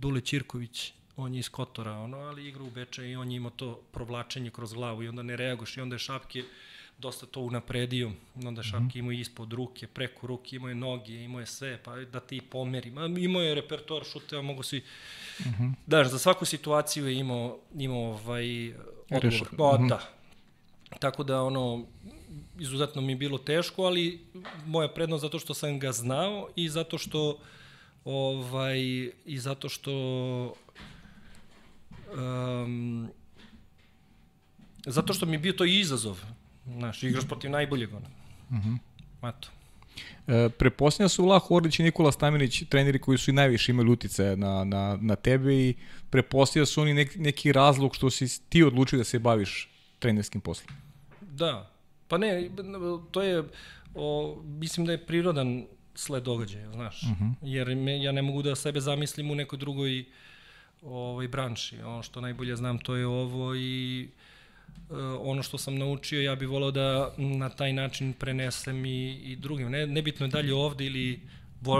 Dule 0.00 0.20
Ćirković, 0.20 0.92
on 1.16 1.34
je 1.34 1.40
iz 1.40 1.48
Kotora, 1.48 1.92
ono, 1.92 2.18
ali 2.18 2.48
igra 2.48 2.62
u 2.62 2.70
Beče 2.70 3.10
i 3.10 3.16
on 3.16 3.30
je 3.30 3.36
imao 3.36 3.50
to 3.50 3.80
provlačenje 3.92 4.50
kroz 4.50 4.72
glavu 4.72 5.02
i 5.02 5.08
onda 5.08 5.22
ne 5.22 5.36
reaguš 5.36 5.76
i 5.76 5.80
onda 5.80 5.94
je 5.94 5.98
Šapke 5.98 6.44
dosta 6.98 7.26
to 7.26 7.40
unapredio, 7.40 8.12
onda 8.44 8.62
Šapke 8.62 8.84
mm 8.84 8.88
-hmm. 8.88 8.98
imao 8.98 9.12
ispod 9.12 9.52
ruke, 9.52 9.86
preko 9.86 10.26
ruke, 10.26 10.56
imao 10.56 10.68
je 10.68 10.74
noge, 10.74 11.24
imao 11.24 11.40
je 11.40 11.46
sve, 11.46 11.78
pa 11.82 11.96
da 11.96 12.20
ti 12.20 12.40
pomeri. 12.40 12.90
Ma, 12.90 13.06
imao 13.06 13.42
je 13.42 13.54
repertoar 13.54 14.04
šuteva, 14.04 14.42
mogu 14.42 14.62
svi... 14.62 14.84
Mm 15.38 15.42
-hmm. 15.42 15.72
Da, 15.86 16.04
za 16.04 16.18
svaku 16.18 16.44
situaciju 16.44 17.08
je 17.08 17.14
imao, 17.14 17.58
imao 17.74 18.02
ovaj, 18.02 18.72
odgovor. 19.10 19.48
Pa, 19.56 19.78
mm 19.78 19.82
-hmm. 19.82 19.88
da. 19.88 20.00
Tako 20.98 21.24
da, 21.24 21.42
ono, 21.42 21.86
izuzetno 22.58 23.02
mi 23.02 23.12
je 23.12 23.16
bilo 23.16 23.38
teško, 23.38 23.82
ali 23.82 24.20
moja 24.66 24.88
prednost 24.88 25.22
zato 25.22 25.38
što 25.38 25.54
sam 25.54 25.78
ga 25.78 25.92
znao 25.92 26.48
i 26.56 26.68
zato 26.68 26.98
što 26.98 27.38
ovaj, 28.08 28.80
i 29.24 29.38
zato 29.38 29.68
što 29.68 29.92
um, 32.14 33.08
zato 34.86 35.14
što 35.14 35.26
mi 35.26 35.32
je 35.32 35.38
bio 35.38 35.52
to 35.52 35.64
izazov. 35.64 36.20
Znaš, 36.66 37.02
igraš 37.02 37.26
protiv 37.26 37.50
najboljeg. 37.50 37.94
Ono. 37.94 38.06
Mhm. 38.50 38.68
-huh. 38.68 38.78
Eto. 39.28 39.48
E, 40.26 40.48
preposljedno 40.48 41.08
su 41.08 41.24
Vlah 41.24 41.50
Orlić 41.50 41.78
i 41.78 41.82
Nikola 41.82 42.12
Stamenić 42.12 42.62
treneri 42.68 42.98
koji 42.98 43.18
su 43.18 43.30
i 43.30 43.34
najviše 43.34 43.72
imali 43.72 43.90
utice 43.90 44.36
na, 44.36 44.64
na, 44.64 44.98
na 45.00 45.16
tebe 45.16 45.54
i 45.54 45.74
preposljedno 46.10 46.66
su 46.66 46.82
oni 46.82 46.94
nek, 46.94 47.16
neki 47.16 47.52
razlog 47.52 47.94
što 47.94 48.10
si 48.10 48.42
ti 48.48 48.62
odlučio 48.62 48.98
da 48.98 49.04
se 49.04 49.18
baviš 49.18 49.70
trenerskim 49.98 50.40
poslom. 50.40 50.76
Da, 51.20 51.70
pa 52.08 52.18
ne, 52.18 52.50
to 53.10 53.22
je, 53.22 53.44
o, 53.94 54.36
mislim 54.44 54.86
da 54.86 54.92
je 54.92 55.06
prirodan 55.06 55.64
sled 55.98 56.22
događaja, 56.22 56.70
znaš, 56.72 57.02
uh 57.02 57.08
mhm. 57.08 57.24
-huh. 57.24 57.34
jer 57.42 57.76
me, 57.76 58.02
ja 58.02 58.12
ne 58.12 58.22
mogu 58.22 58.42
da 58.42 58.54
sebe 58.56 58.80
zamislim 58.80 59.30
u 59.30 59.34
nekoj 59.34 59.58
drugoj 59.58 60.04
ovaj, 60.82 61.28
branši. 61.28 61.80
Ono 61.82 62.02
što 62.02 62.20
najbolje 62.20 62.56
znam 62.56 62.78
to 62.78 62.96
je 62.96 63.06
ovo 63.06 63.54
i 63.54 64.08
uh, 64.90 64.96
ono 65.20 65.42
što 65.42 65.58
sam 65.58 65.78
naučio 65.78 66.22
ja 66.22 66.34
bih 66.34 66.48
volao 66.48 66.70
da 66.70 67.14
na 67.16 67.48
taj 67.48 67.72
način 67.72 68.12
prenesem 68.12 68.84
i, 68.86 69.14
i 69.24 69.36
drugim. 69.36 69.70
Ne, 69.70 69.86
nebitno 69.86 70.26
je 70.26 70.30
dalje 70.30 70.54
ovde 70.54 70.86
ili 70.86 71.20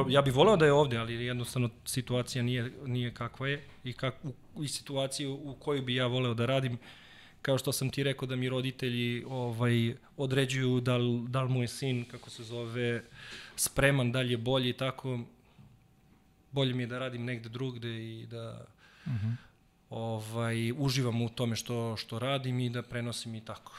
ja 0.09 0.23
bih 0.23 0.35
voleo 0.35 0.57
da 0.57 0.67
je 0.67 0.73
ovde, 0.73 0.97
ali 0.97 1.25
jednostavno 1.25 1.71
situacija 1.85 2.43
nije, 2.43 2.73
nije 2.87 3.15
kakva 3.15 3.49
je 3.49 3.63
i, 3.85 3.93
kak, 3.93 4.15
u, 4.55 4.65
i 4.65 4.69
situaciju 4.69 5.35
u 5.35 5.55
kojoj 5.55 5.83
bi 5.83 5.95
ja 5.95 6.07
voleo 6.07 6.35
da 6.35 6.47
radim 6.47 6.79
kao 7.43 7.59
što 7.59 7.73
sam 7.73 7.91
ti 7.91 8.03
rekao 8.03 8.29
da 8.29 8.37
mi 8.37 8.49
roditelji 8.49 9.25
ovaj 9.29 9.95
određuju 10.17 10.81
da 10.81 10.97
li, 10.97 11.25
da 11.29 11.43
li 11.43 11.49
mu 11.49 11.63
je 11.63 11.69
sin, 11.69 12.05
kako 12.05 12.31
se 12.31 12.45
zove, 12.45 13.03
spreman, 13.57 14.13
da 14.13 14.21
li 14.21 14.31
je 14.31 14.37
bolji 14.37 14.71
i 14.71 14.73
tako, 14.73 15.21
bolje 16.53 16.75
mi 16.75 16.83
je 16.83 16.87
da 16.87 16.99
radim 16.99 17.25
negde 17.25 17.49
drugde 17.49 17.89
i 17.89 18.27
da 18.27 18.67
uh 19.07 19.13
mhm. 19.13 19.27
-huh. 19.27 19.37
ovaj, 19.91 20.73
uživam 20.73 21.23
u 21.23 21.29
tome 21.29 21.57
što, 21.57 21.97
što 21.97 22.19
radim 22.19 22.61
i 22.61 22.71
da 22.71 22.83
prenosim 22.83 23.35
i 23.35 23.41
tako. 23.41 23.73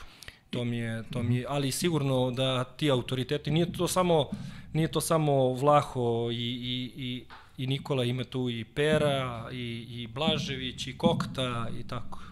To 0.49 0.63
mi 0.65 0.77
je, 0.77 1.03
to 1.11 1.23
mi 1.23 1.35
je, 1.35 1.45
ali 1.49 1.71
sigurno 1.71 2.31
da 2.31 2.63
ti 2.63 2.91
autoriteti, 2.91 3.51
nije 3.51 3.73
to 3.73 3.87
samo, 3.87 4.29
nije 4.73 4.91
to 4.91 5.01
samo 5.01 5.53
Vlaho 5.53 6.29
i, 6.31 6.35
i, 6.35 6.91
i, 6.97 7.25
i 7.57 7.67
Nikola, 7.67 8.03
ima 8.03 8.23
tu 8.23 8.49
i 8.49 8.65
Pera, 8.65 9.49
i, 9.51 9.85
i 9.89 10.07
Blažević, 10.07 10.87
i 10.87 10.97
Kokta, 10.97 11.67
i 11.79 11.87
tako. 11.87 12.28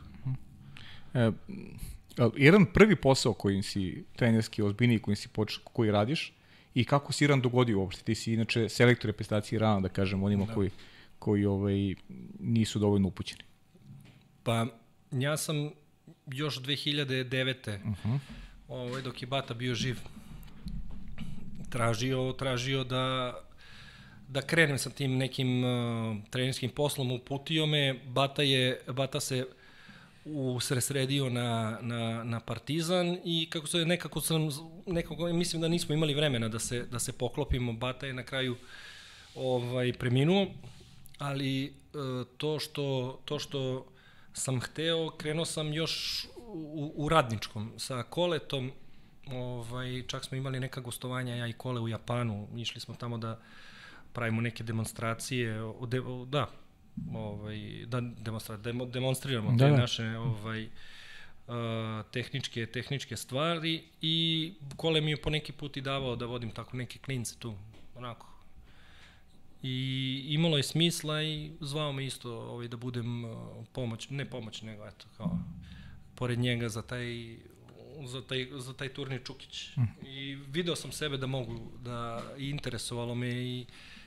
E, 1.17 1.31
jedan 2.35 2.65
prvi 2.73 2.95
posao 2.95 3.33
koji 3.33 3.63
si 3.63 4.03
trenerski 4.15 4.61
ozbiljniji 4.61 4.99
koji 4.99 5.15
si 5.15 5.27
poč, 5.27 5.57
koji 5.63 5.91
radiš 5.91 6.33
i 6.73 6.83
kako 6.83 7.13
si 7.13 7.23
Iran 7.23 7.41
dogodio 7.41 7.79
uopšte? 7.79 8.03
Ti 8.03 8.15
si 8.15 8.33
inače 8.33 8.69
selektor 8.69 9.09
reprezentacije 9.09 9.57
Irana, 9.57 9.79
da 9.79 9.89
kažem, 9.89 10.23
onima 10.23 10.45
da. 10.45 10.53
koji, 10.53 10.69
koji 11.19 11.45
ovaj, 11.45 11.95
nisu 12.39 12.79
dovoljno 12.79 13.07
upućeni. 13.07 13.43
Pa, 14.43 14.65
ja 15.11 15.37
sam 15.37 15.71
još 16.27 16.61
2009. 16.61 17.81
Uh 17.83 17.97
-huh. 18.05 18.19
ovaj, 18.67 19.01
dok 19.01 19.21
je 19.21 19.27
Bata 19.27 19.53
bio 19.53 19.75
živ, 19.75 19.97
tražio, 21.69 22.33
tražio 22.37 22.83
da 22.83 23.33
da 24.27 24.41
krenem 24.41 24.77
sa 24.77 24.89
tim 24.89 25.17
nekim 25.17 25.63
uh, 25.63 26.17
trenerskim 26.29 26.69
poslom, 26.69 27.11
uputio 27.11 27.65
me, 27.65 27.93
Bata, 28.05 28.41
je, 28.41 28.81
Bata 28.87 29.19
se 29.19 29.45
usresredio 30.33 31.29
na, 31.29 31.77
na, 31.81 32.23
na 32.23 32.39
Partizan 32.39 33.17
i 33.25 33.47
kako 33.49 33.67
se 33.67 33.85
nekako 33.85 34.21
sam 34.21 34.49
nekako 34.85 35.27
mislim 35.27 35.61
da 35.61 35.67
nismo 35.67 35.95
imali 35.95 36.13
vremena 36.13 36.49
da 36.49 36.59
se 36.59 36.85
da 36.91 36.99
se 36.99 37.13
poklopimo 37.13 37.73
Bata 37.73 38.05
je 38.05 38.13
na 38.13 38.23
kraju 38.23 38.55
ovaj 39.35 39.93
preminuo 39.93 40.47
ali 41.17 41.65
e, 41.65 41.69
to 42.37 42.59
što 42.59 43.19
to 43.25 43.39
što 43.39 43.85
sam 44.33 44.61
hteo 44.61 45.09
krenuo 45.09 45.45
sam 45.45 45.73
još 45.73 46.25
u, 46.47 46.93
u 46.95 47.09
radničkom 47.09 47.71
sa 47.77 48.03
koletom 48.03 48.71
ovaj 49.31 50.03
čak 50.07 50.25
smo 50.25 50.37
imali 50.37 50.59
neka 50.59 50.81
gostovanja 50.81 51.35
ja 51.35 51.47
i 51.47 51.53
kole 51.53 51.81
u 51.81 51.87
Japanu 51.87 52.47
išli 52.55 52.81
smo 52.81 52.95
tamo 52.95 53.17
da 53.17 53.39
pravimo 54.13 54.41
neke 54.41 54.63
demonstracije 54.63 55.59
de, 55.87 56.01
da 56.27 56.49
ovaj, 57.13 57.85
da 57.85 58.01
demonstra, 58.01 58.57
demo, 58.57 58.85
demonstriramo 58.85 59.51
da, 59.51 59.65
te 59.65 59.71
da. 59.71 59.77
naše 59.77 60.17
ovaj, 60.17 60.63
uh, 60.65 61.53
tehničke, 62.11 62.65
tehničke 62.65 63.17
stvari 63.17 63.83
i 64.01 64.53
Kole 64.75 65.01
mi 65.01 65.11
je 65.11 65.21
po 65.21 65.29
neki 65.29 65.51
put 65.51 65.77
i 65.77 65.81
davao 65.81 66.15
da 66.15 66.25
vodim 66.25 66.51
tako 66.51 66.77
neke 66.77 66.99
klince 66.99 67.35
tu, 67.39 67.55
onako. 67.95 68.27
I 69.63 70.25
imalo 70.27 70.57
je 70.57 70.63
smisla 70.63 71.23
i 71.23 71.51
zvao 71.59 71.91
me 71.91 72.05
isto 72.05 72.39
ovaj, 72.39 72.67
da 72.67 72.77
budem 72.77 73.23
pomoć, 73.73 74.09
ne 74.09 74.25
pomoć, 74.25 74.61
nego 74.61 74.87
eto, 74.87 75.05
kao 75.17 75.39
pored 76.15 76.39
njega 76.39 76.69
za 76.69 76.81
taj 76.81 77.37
za 78.05 78.21
taj, 78.21 78.47
za 78.57 78.73
taj 78.73 78.89
turnir 78.89 79.21
Čukić. 79.25 79.75
Mm. 79.77 80.07
I 80.07 80.35
video 80.35 80.75
sam 80.75 80.91
sebe 80.91 81.17
da 81.17 81.27
mogu, 81.27 81.71
da 81.83 82.23
interesovalo 82.37 83.15
me 83.15 83.29
i 83.29 83.65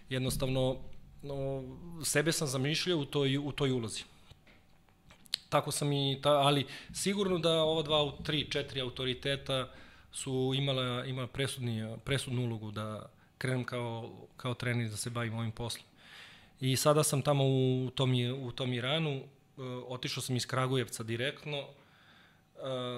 jednostavno 0.08 0.76
no, 1.22 1.62
sebe 2.04 2.32
sam 2.32 2.48
zamišljao 2.48 2.98
u 2.98 3.04
toj, 3.04 3.38
u 3.38 3.52
toj 3.52 3.70
ulozi. 3.70 4.02
Tako 5.48 5.70
sam 5.70 5.92
i, 5.92 6.18
ta, 6.22 6.30
ali 6.30 6.66
sigurno 6.92 7.38
da 7.38 7.62
ova 7.62 7.82
dva, 7.82 8.12
tri, 8.24 8.50
četiri 8.50 8.80
autoriteta 8.80 9.68
su 10.12 10.52
imala, 10.56 11.04
imala 11.04 11.26
presudni, 11.26 11.96
presudnu 12.04 12.44
ulogu 12.44 12.70
da 12.70 13.10
krenem 13.38 13.64
kao, 13.64 14.10
kao 14.36 14.54
trener 14.54 14.90
da 14.90 14.96
se 14.96 15.10
bavim 15.10 15.34
ovim 15.34 15.52
poslom. 15.52 15.84
I 16.60 16.76
sada 16.76 17.02
sam 17.02 17.22
tamo 17.22 17.44
u 17.44 17.90
tom, 17.94 18.12
u 18.40 18.52
tom 18.52 18.72
Iranu, 18.72 19.10
e, 19.10 19.22
otišao 19.88 20.22
sam 20.22 20.36
iz 20.36 20.46
Kragujevca 20.46 21.02
direktno, 21.02 21.64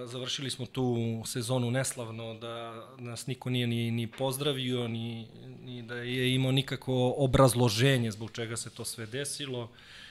završili 0.07 0.51
smo 0.51 0.67
tu 0.67 0.97
sezonu 1.27 1.71
neslavno, 1.71 2.35
da 2.35 2.87
nas 2.99 3.27
niko 3.27 3.51
nije 3.51 3.67
ni, 3.67 3.91
ni 3.91 4.07
pozdravio, 4.07 4.89
ni, 4.89 5.29
ni 5.65 5.83
da 5.83 5.95
je 5.95 6.35
imao 6.35 6.53
nikako 6.53 7.15
obrazloženje 7.17 8.11
zbog 8.11 8.31
čega 8.31 8.57
se 8.57 8.71
to 8.71 8.85
sve 8.85 9.07
desilo. 9.07 9.71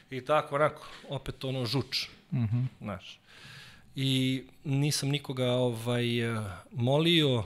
I 0.10 0.26
tako, 0.26 0.56
onako, 0.56 0.88
opet 1.10 1.44
ono 1.44 1.66
žuč, 1.66 2.08
mm 2.32 2.46
-hmm. 2.46 2.66
znaš. 2.82 3.20
I 3.96 4.44
nisam 4.64 5.10
nikoga 5.10 5.52
ovaj, 5.52 6.06
molio, 6.72 7.44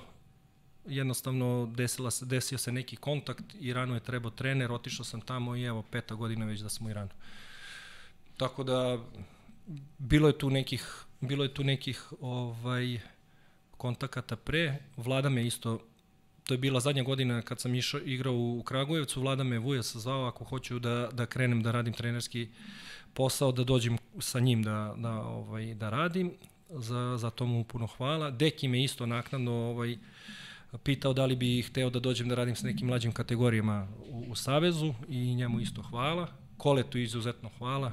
jednostavno 0.85 1.71
desila 1.75 2.11
se, 2.11 2.25
desio 2.25 2.57
se 2.57 2.71
neki 2.71 2.95
kontakt, 2.95 3.43
Iranu 3.59 3.93
je 3.93 3.99
trebao 3.99 4.31
trener, 4.31 4.71
otišao 4.71 5.05
sam 5.05 5.21
tamo 5.21 5.55
i 5.55 5.63
evo 5.63 5.81
peta 5.81 6.15
godina 6.15 6.45
već 6.45 6.59
da 6.59 6.69
smo 6.69 6.87
u 6.87 6.89
Iranu. 6.89 7.09
Tako 8.37 8.63
da 8.63 8.99
bilo 9.97 10.27
je 10.27 10.37
tu 10.37 10.49
nekih 10.49 11.04
bilo 11.21 11.43
je 11.43 11.53
tu 11.53 11.63
nekih 11.63 12.13
ovaj 12.21 12.99
kontakata 13.77 14.35
pre, 14.35 14.77
Vlada 14.97 15.29
me 15.29 15.45
isto 15.45 15.79
to 16.45 16.53
je 16.53 16.57
bila 16.57 16.79
zadnja 16.79 17.03
godina 17.03 17.41
kad 17.41 17.59
sam 17.59 17.75
išao, 17.75 17.99
igrao 17.99 18.33
u 18.33 18.63
Kragujevcu, 18.63 19.21
Vlada 19.21 19.43
me 19.43 19.59
Vuja 19.59 19.83
sazvao 19.83 20.25
ako 20.25 20.43
hoću 20.43 20.79
da, 20.79 21.09
da 21.13 21.25
krenem 21.25 21.63
da 21.63 21.71
radim 21.71 21.93
trenerski 21.93 22.47
posao, 23.13 23.51
da 23.51 23.63
dođem 23.63 23.97
sa 24.19 24.39
njim 24.39 24.63
da, 24.63 24.95
da, 24.97 25.11
ovaj, 25.11 25.73
da 25.73 25.89
radim. 25.89 26.31
Za, 26.69 27.17
za 27.17 27.29
to 27.29 27.45
mu 27.45 27.63
puno 27.63 27.87
hvala. 27.87 28.31
Deki 28.31 28.67
me 28.67 28.83
isto 28.83 29.05
naknadno 29.05 29.51
ovaj, 29.51 29.97
pitao 30.83 31.13
da 31.13 31.25
li 31.25 31.35
bi 31.35 31.61
hteo 31.61 31.89
da 31.89 31.99
dođem 31.99 32.29
da 32.29 32.35
radim 32.35 32.55
sa 32.55 32.67
nekim 32.67 32.87
mlađim 32.87 33.11
kategorijama 33.11 33.87
u, 34.09 34.25
u 34.29 34.35
Savezu 34.35 34.93
i 35.09 35.35
njemu 35.35 35.59
isto 35.59 35.81
hvala. 35.81 36.27
Koletu 36.57 36.97
izuzetno 36.97 37.49
hvala 37.57 37.91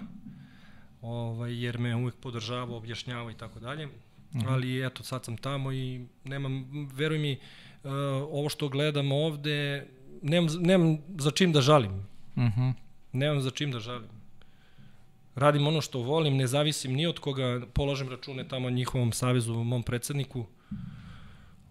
ovaj, 1.03 1.65
jer 1.65 1.79
me 1.79 1.97
uvek 1.97 2.15
podržava, 2.15 2.77
objašnjava 2.77 3.31
i 3.31 3.35
tako 3.35 3.61
dalje. 3.61 3.89
Mhm. 4.35 4.49
Ali 4.49 4.87
eto, 4.87 5.03
sad 5.03 5.25
sam 5.25 5.37
tamo 5.37 5.73
i 5.73 6.07
nemam, 6.25 6.67
veruj 6.95 7.19
mi, 7.19 7.33
uh, 7.33 7.91
ovo 8.31 8.49
što 8.49 8.69
gledam 8.69 9.13
ovde, 9.13 9.87
nemam, 10.23 10.55
nemam 10.61 10.99
za 11.19 11.31
čim 11.31 11.53
da 11.53 11.61
žalim. 11.61 11.93
Uh 11.93 12.43
mhm. 12.43 12.61
-huh. 12.61 12.73
Nemam 13.13 13.41
za 13.41 13.51
čim 13.51 13.73
da 13.73 13.81
žalim. 13.81 14.09
Radim 15.35 15.67
ono 15.67 15.81
što 15.81 15.99
volim, 15.99 16.37
ne 16.37 16.47
zavisim 16.47 16.93
ni 16.93 17.07
od 17.07 17.19
koga, 17.19 17.61
položem 17.73 18.09
račune 18.09 18.49
tamo 18.49 18.71
njihovom 18.71 19.13
savezu, 19.13 19.55
mom 19.55 19.83
predsedniku. 19.83 20.47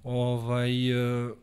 Ovaj, 0.03 0.93
uh, 0.93 1.37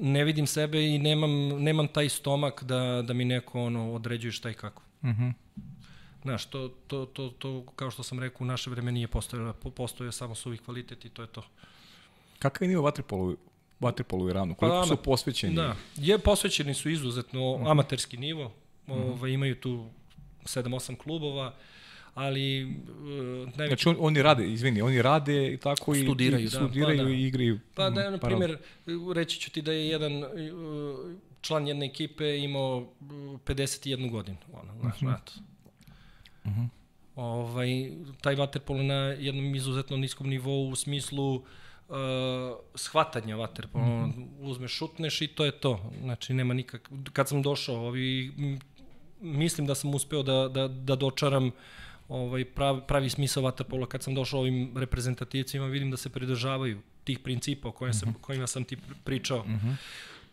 ne 0.00 0.24
vidim 0.24 0.46
sebe 0.46 0.86
i 0.86 0.98
nemam, 0.98 1.48
nemam 1.48 1.88
taj 1.88 2.08
stomak 2.08 2.64
da, 2.64 3.02
da 3.06 3.12
mi 3.12 3.24
neko 3.24 3.62
ono 3.62 3.92
određuje 3.92 4.32
šta 4.32 4.50
i 4.50 4.54
kako. 4.54 4.82
Uh 5.02 5.08
mhm. 5.08 5.22
-huh. 5.22 5.32
Znaš, 6.22 6.46
to, 6.46 6.68
to, 6.86 7.06
to, 7.06 7.28
to, 7.38 7.64
kao 7.76 7.90
što 7.90 8.02
sam 8.02 8.18
rekao, 8.18 8.38
u 8.40 8.44
naše 8.44 8.70
vreme 8.70 8.92
nije 8.92 9.08
postojalo, 9.08 9.52
postoje 9.52 10.12
samo 10.12 10.34
suvi 10.34 10.58
kvalitet 10.58 11.04
i 11.04 11.08
to 11.08 11.22
je 11.22 11.28
to. 11.28 11.42
Kakav 12.38 12.64
je 12.64 12.68
nivo 12.68 12.82
vaterpolu, 12.82 13.36
vaterpolu 13.80 14.24
u 14.24 14.30
Iranu? 14.30 14.54
Koliko 14.54 14.80
Pa, 14.80 14.86
su 14.86 14.96
posvećeni? 14.96 15.54
Da, 15.54 15.76
je 15.96 16.18
posvećeni 16.18 16.74
su 16.74 16.90
izuzetno 16.90 17.56
Mhm. 17.56 17.66
amaterski 17.66 18.16
nivo, 18.16 18.52
ovaj, 18.86 19.30
imaju 19.30 19.54
tu 19.60 19.86
7-8 20.44 20.96
klubova, 20.96 21.54
ali 22.14 22.64
uh, 22.64 22.70
najveći 23.56 23.66
Znači 23.82 23.88
on, 23.88 23.96
oni 23.98 24.22
rade, 24.22 24.52
izvini, 24.52 24.82
oni 24.82 25.02
rade 25.02 25.52
i 25.52 25.56
tako 25.56 25.94
i 25.94 26.02
Studiraju, 26.02 26.40
i, 26.42 26.44
da, 26.44 26.50
studiraju 26.50 26.98
pa 26.98 27.04
da. 27.04 27.10
i 27.10 27.26
igraju. 27.26 27.60
Pa 27.74 27.90
da, 27.90 28.08
mm, 28.10 28.12
na 28.12 28.18
primjer, 28.18 28.58
reći 29.14 29.40
ću 29.40 29.50
ti 29.50 29.62
da 29.62 29.72
je 29.72 29.88
jedan 29.88 30.24
uh, 30.24 30.28
član 31.40 31.68
jedne 31.68 31.86
ekipe 31.86 32.38
imao 32.38 32.78
uh, 32.78 32.86
51 33.44 34.10
godinu, 34.10 34.36
ono, 34.52 34.74
znaš, 34.80 35.00
Mhm. 35.00 35.10
Uh 36.44 36.52
Ovaj, 37.16 37.90
taj 38.20 38.34
vaterpolo 38.34 38.82
na 38.82 38.94
jednom 38.94 39.54
izuzetno 39.54 39.96
niskom 39.96 40.28
nivou 40.28 40.68
u 40.68 40.76
smislu 40.76 41.34
uh, 41.34 41.44
shvatanja 42.74 43.36
vaterpola. 43.36 43.84
Mm 43.84 44.12
-hmm. 44.12 44.26
Uzmeš, 44.40 44.72
šutneš 44.72 45.20
i 45.20 45.26
to 45.28 45.44
je 45.44 45.50
to. 45.50 45.90
Znači, 46.02 46.34
nema 46.34 46.54
nikak... 46.54 46.90
Kad 47.12 47.28
sam 47.28 47.42
došao, 47.42 47.76
ovi, 47.76 48.32
mislim 49.20 49.66
da 49.66 49.74
sam 49.74 49.94
uspeo 49.94 50.22
da, 50.22 50.48
da, 50.48 50.68
da 50.68 50.96
dočaram 50.96 51.50
ovaj 52.08 52.44
pravi, 52.44 52.80
pravi 52.88 53.10
smisao 53.10 53.42
vaterpola 53.42 53.86
kad 53.86 54.02
sam 54.02 54.14
došao 54.14 54.40
ovim 54.40 54.76
reprezentativcima 54.76 55.66
vidim 55.66 55.90
da 55.90 55.96
se 55.96 56.10
pridržavaju 56.10 56.80
tih 57.04 57.18
principa 57.18 57.68
o 57.68 57.72
kojima, 57.72 57.92
sam, 57.92 58.14
kojima 58.20 58.46
sam 58.46 58.64
ti 58.64 58.76
pričao 59.04 59.44
mm 59.44 59.60
-hmm. 59.64 59.74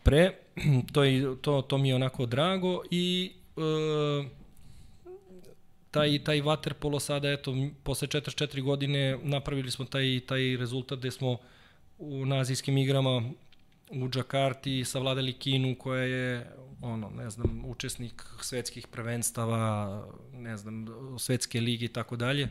pre 0.03 0.31
to, 0.93 1.03
je, 1.03 1.35
to, 1.41 1.61
to 1.61 1.77
mi 1.77 1.89
je 1.89 1.95
onako 1.95 2.25
drago 2.25 2.81
i 2.91 3.31
e, 3.57 4.46
taj, 5.97 6.19
taj 6.23 6.41
vaterpolo 6.41 6.99
sada, 6.99 7.31
eto, 7.31 7.55
posle 7.83 8.07
44 8.07 8.61
godine 8.61 9.17
napravili 9.23 9.71
smo 9.71 9.85
taj, 9.85 10.19
taj 10.27 10.57
rezultat 10.57 10.99
gde 10.99 11.11
smo 11.11 11.37
u, 11.97 12.25
na 12.25 12.39
azijskim 12.39 12.77
igrama 12.77 13.21
u 13.91 14.09
Džakarti 14.09 14.85
savladali 14.85 15.33
Kinu 15.33 15.75
koja 15.75 16.03
je 16.03 16.47
ono, 16.81 17.09
ne 17.09 17.29
znam, 17.29 17.63
učesnik 17.65 18.23
svetskih 18.41 18.87
prvenstava, 18.87 20.03
ne 20.33 20.57
znam, 20.57 20.85
svetske 21.19 21.61
lige 21.61 21.85
i 21.85 21.93
tako 21.93 22.15
dalje. 22.15 22.49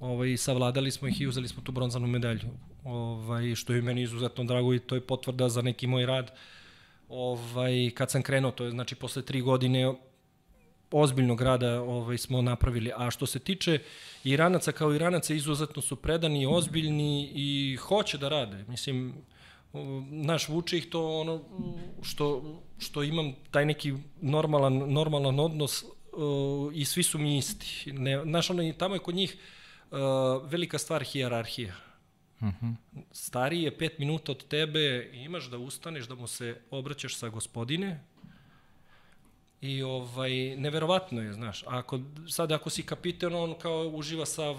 Ovaj, 0.00 0.36
savladali 0.36 0.90
smo 0.90 1.08
ih 1.08 1.20
i 1.20 1.26
uzeli 1.26 1.48
smo 1.48 1.62
tu 1.62 1.72
bronzanu 1.72 2.06
medalju. 2.06 2.48
Ovaj, 2.84 3.54
što 3.54 3.72
je 3.72 3.82
meni 3.82 4.02
izuzetno 4.02 4.44
drago 4.44 4.74
i 4.74 4.78
to 4.78 4.94
je 4.94 5.00
potvrda 5.00 5.48
za 5.48 5.62
neki 5.62 5.86
moj 5.86 6.06
rad. 6.06 6.32
Ovaj, 7.08 7.90
kad 7.94 8.10
sam 8.10 8.22
krenuo, 8.22 8.50
to 8.50 8.64
je 8.64 8.70
znači 8.70 8.94
posle 8.94 9.22
tri 9.22 9.40
godine 9.40 9.94
ozbiljnog 10.90 11.42
rada 11.42 11.82
ovaj, 11.82 12.18
smo 12.18 12.42
napravili. 12.42 12.92
A 12.96 13.10
što 13.10 13.26
se 13.26 13.38
tiče 13.38 13.78
Iranaca 14.24 14.72
kao 14.72 14.94
Iranaca, 14.94 15.34
izuzetno 15.34 15.82
su 15.82 15.96
predani, 15.96 16.46
ozbiljni 16.46 17.30
i 17.34 17.76
hoće 17.76 18.18
da 18.18 18.28
rade. 18.28 18.64
Mislim, 18.68 19.14
naš 20.10 20.48
vuče 20.48 20.78
ih 20.78 20.86
to 20.90 21.20
ono 21.20 21.42
što, 22.02 22.58
što 22.78 23.02
imam 23.02 23.32
taj 23.50 23.66
neki 23.66 23.94
normalan, 24.20 24.92
normalan 24.92 25.40
odnos 25.40 25.82
uh, 25.82 26.74
i 26.74 26.84
svi 26.84 27.02
su 27.02 27.18
mi 27.18 27.38
isti. 27.38 27.92
Ne, 27.92 28.22
znaš, 28.22 28.50
ono, 28.50 28.72
tamo 28.72 28.94
je 28.94 28.98
kod 28.98 29.14
njih 29.14 29.36
uh, 29.90 29.98
velika 30.50 30.78
stvar 30.78 31.04
hijerarhija. 31.04 31.74
Uh 32.40 32.48
-huh. 32.48 32.74
Stariji 33.12 33.62
je 33.62 33.78
pet 33.78 33.98
minuta 33.98 34.32
od 34.32 34.46
tebe 34.46 35.10
imaš 35.12 35.50
da 35.50 35.58
ustaneš, 35.58 36.04
da 36.04 36.14
mu 36.14 36.26
se 36.26 36.60
obraćaš 36.70 37.16
sa 37.16 37.28
gospodine, 37.28 38.04
I 39.64 39.82
ovaj, 39.82 40.56
neverovatno 40.56 41.22
je, 41.22 41.32
znaš, 41.32 41.64
ako, 41.66 42.00
sad 42.28 42.52
ako 42.52 42.70
si 42.70 42.82
kapiten, 42.82 43.34
on 43.34 43.54
kao 43.58 43.88
uživa 43.88 44.26
sav 44.26 44.56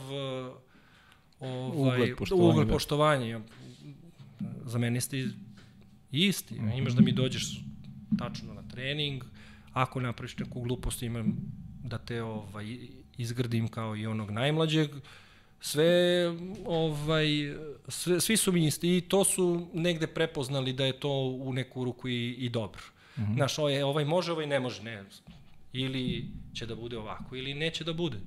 ovaj, 1.39 2.01
ugled, 2.01 2.17
poštovanje. 2.17 2.49
ugled, 2.49 2.69
poštovanje. 2.69 3.39
Za 4.65 4.77
mene 4.77 5.01
ste 5.01 5.29
isti, 6.11 6.55
mm 6.55 6.57
-hmm. 6.57 6.77
imaš 6.77 6.93
da 6.93 7.01
mi 7.01 7.11
dođeš 7.11 7.61
tačno 8.17 8.53
na 8.53 8.63
trening, 8.67 9.23
ako 9.73 10.01
napraviš 10.01 10.37
neku 10.37 10.61
glupost, 10.61 11.03
imam 11.03 11.35
da 11.83 11.97
te 11.97 12.23
ovaj, 12.23 12.77
izgrdim 13.17 13.67
kao 13.67 13.95
i 13.95 14.07
onog 14.07 14.31
najmlađeg, 14.31 14.89
sve, 15.59 16.25
ovaj, 16.65 17.27
sve, 17.87 18.21
svi 18.21 18.37
su 18.37 18.51
mi 18.51 18.65
isti 18.65 18.97
i 18.97 19.01
to 19.01 19.23
su 19.23 19.67
negde 19.73 20.07
prepoznali 20.07 20.73
da 20.73 20.85
je 20.85 20.99
to 20.99 21.11
u 21.41 21.53
neku 21.53 21.83
ruku 21.83 22.07
i, 22.07 22.31
i 22.31 22.49
dobro. 22.49 22.81
Mm 23.17 23.21
-hmm. 23.21 23.35
Znaš, 23.35 23.59
ovaj, 23.59 23.81
ovaj 23.81 24.05
može, 24.05 24.31
ovaj 24.31 24.47
ne 24.47 24.59
može, 24.59 24.83
ne. 24.83 25.03
Ili 25.73 26.25
će 26.53 26.65
da 26.65 26.75
bude 26.75 26.97
ovako, 26.97 27.35
ili 27.35 27.53
neće 27.53 27.83
da 27.83 27.93
bude. 27.93 28.17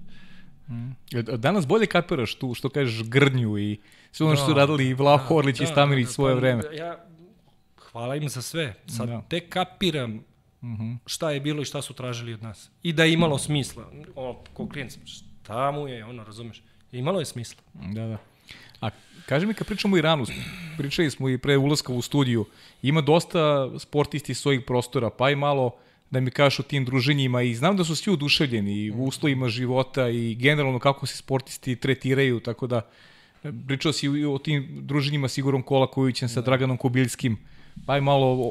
Mm. 0.68 0.90
Danas 1.36 1.66
bolje 1.66 1.86
kapiraš 1.86 2.34
tu, 2.34 2.54
što 2.54 2.68
kažeš, 2.68 3.08
grdnju 3.08 3.58
i 3.58 3.78
sve 4.12 4.26
ono 4.26 4.36
što 4.36 4.46
su 4.46 4.54
radili 4.54 4.88
i 4.88 4.94
Vlaho 4.94 5.34
da, 5.34 5.38
Orlić 5.38 5.58
da, 5.58 5.64
i 5.64 5.66
Stamilić 5.66 6.04
da, 6.04 6.08
da, 6.08 6.12
svoje 6.12 6.34
pa, 6.34 6.38
vreme. 6.38 6.62
Ja, 6.76 7.04
hvala 7.90 8.16
im 8.16 8.28
za 8.28 8.42
sve. 8.42 8.74
Sad 8.86 9.08
da. 9.08 9.22
tek 9.28 9.48
kapiram 9.48 10.10
mm 10.10 10.76
-hmm. 10.76 10.98
šta 11.06 11.30
je 11.30 11.40
bilo 11.40 11.62
i 11.62 11.64
šta 11.64 11.82
su 11.82 11.94
tražili 11.94 12.34
od 12.34 12.42
nas. 12.42 12.70
I 12.82 12.92
da 12.92 13.04
je 13.04 13.12
imalo 13.12 13.38
smisla. 13.38 13.92
O, 14.16 14.42
ko 14.54 14.68
klijent, 14.68 14.98
šta 15.04 15.70
mu 15.70 15.88
je, 15.88 16.04
ono, 16.04 16.24
razumeš? 16.24 16.62
Imalo 16.92 17.18
je 17.18 17.24
smisla. 17.24 17.62
Da, 17.74 18.06
da. 18.06 18.18
A 18.80 18.90
kaži 19.26 19.46
mi 19.46 19.54
kad 19.54 19.66
pričamo 19.66 19.96
o 19.96 19.98
Iranu, 19.98 20.26
pričali 20.76 21.10
smo 21.10 21.28
i 21.28 21.38
pre 21.38 21.56
ulaska 21.56 21.92
u 21.92 22.02
studiju, 22.02 22.46
ima 22.82 23.00
dosta 23.00 23.70
sportisti 23.78 24.32
iz 24.32 24.38
svojih 24.38 24.60
prostora, 24.66 25.10
pa 25.10 25.30
i 25.30 25.36
malo 25.36 25.74
da 26.10 26.20
mi 26.20 26.30
kažeš 26.30 26.60
o 26.60 26.62
tim 26.62 26.84
druženjima 26.84 27.42
i 27.42 27.54
znam 27.54 27.76
da 27.76 27.84
su 27.84 27.96
svi 27.96 28.12
oduševljeni 28.12 28.90
u 28.90 29.04
uslovima 29.04 29.48
života 29.48 30.08
i 30.08 30.34
generalno 30.34 30.78
kako 30.78 31.06
se 31.06 31.16
sportisti 31.16 31.76
tretiraju, 31.76 32.40
tako 32.40 32.66
da 32.66 32.80
pričao 33.66 33.92
si 33.92 34.08
o 34.24 34.38
tim 34.38 34.68
druženjima 34.80 35.28
s 35.28 35.38
Igorom 35.38 35.62
Kolakovićem, 35.62 36.28
sa 36.28 36.40
Draganom 36.40 36.76
Kobiljskim, 36.76 37.38
pa 37.86 37.98
i 37.98 38.00
malo 38.00 38.50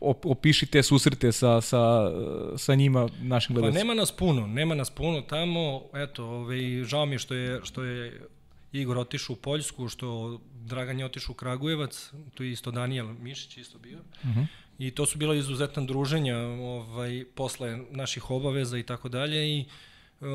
opiši 0.00 0.66
te 0.66 0.82
susrete 0.82 1.32
sa, 1.32 1.60
sa, 1.60 2.10
sa 2.56 2.74
njima, 2.74 3.08
našim 3.20 3.54
gledacima. 3.54 3.80
Pa 3.80 3.84
nema 3.84 3.94
nas 3.94 4.12
puno, 4.12 4.46
nema 4.46 4.74
nas 4.74 4.90
puno 4.90 5.20
tamo, 5.20 5.82
eto, 5.94 6.24
ovaj, 6.24 6.84
žao 6.84 7.06
mi 7.06 7.14
je 7.14 7.18
što 7.18 7.34
je, 7.34 7.60
što 7.64 7.82
je 7.82 8.20
Igor 8.72 8.98
otišao 8.98 9.34
u 9.34 9.36
Poljsku, 9.36 9.88
što 9.88 10.40
Dragan 10.64 10.98
je 10.98 11.04
otišao 11.04 11.32
u 11.32 11.36
Kragujevac, 11.36 12.12
tu 12.34 12.44
je 12.44 12.52
isto 12.52 12.70
Daniel 12.70 13.06
Mišić 13.06 13.56
isto 13.56 13.78
bio. 13.78 13.98
Uh 13.98 14.30
-huh. 14.30 14.46
I 14.78 14.90
to 14.90 15.06
su 15.06 15.18
bila 15.18 15.34
izuzetna 15.34 15.82
druženja 15.82 16.38
ovaj, 16.38 17.24
posle 17.34 17.78
naših 17.90 18.30
obaveza 18.30 18.78
i 18.78 18.82
tako 18.82 19.08
dalje 19.08 19.58
i 19.58 19.64
uh, 20.20 20.28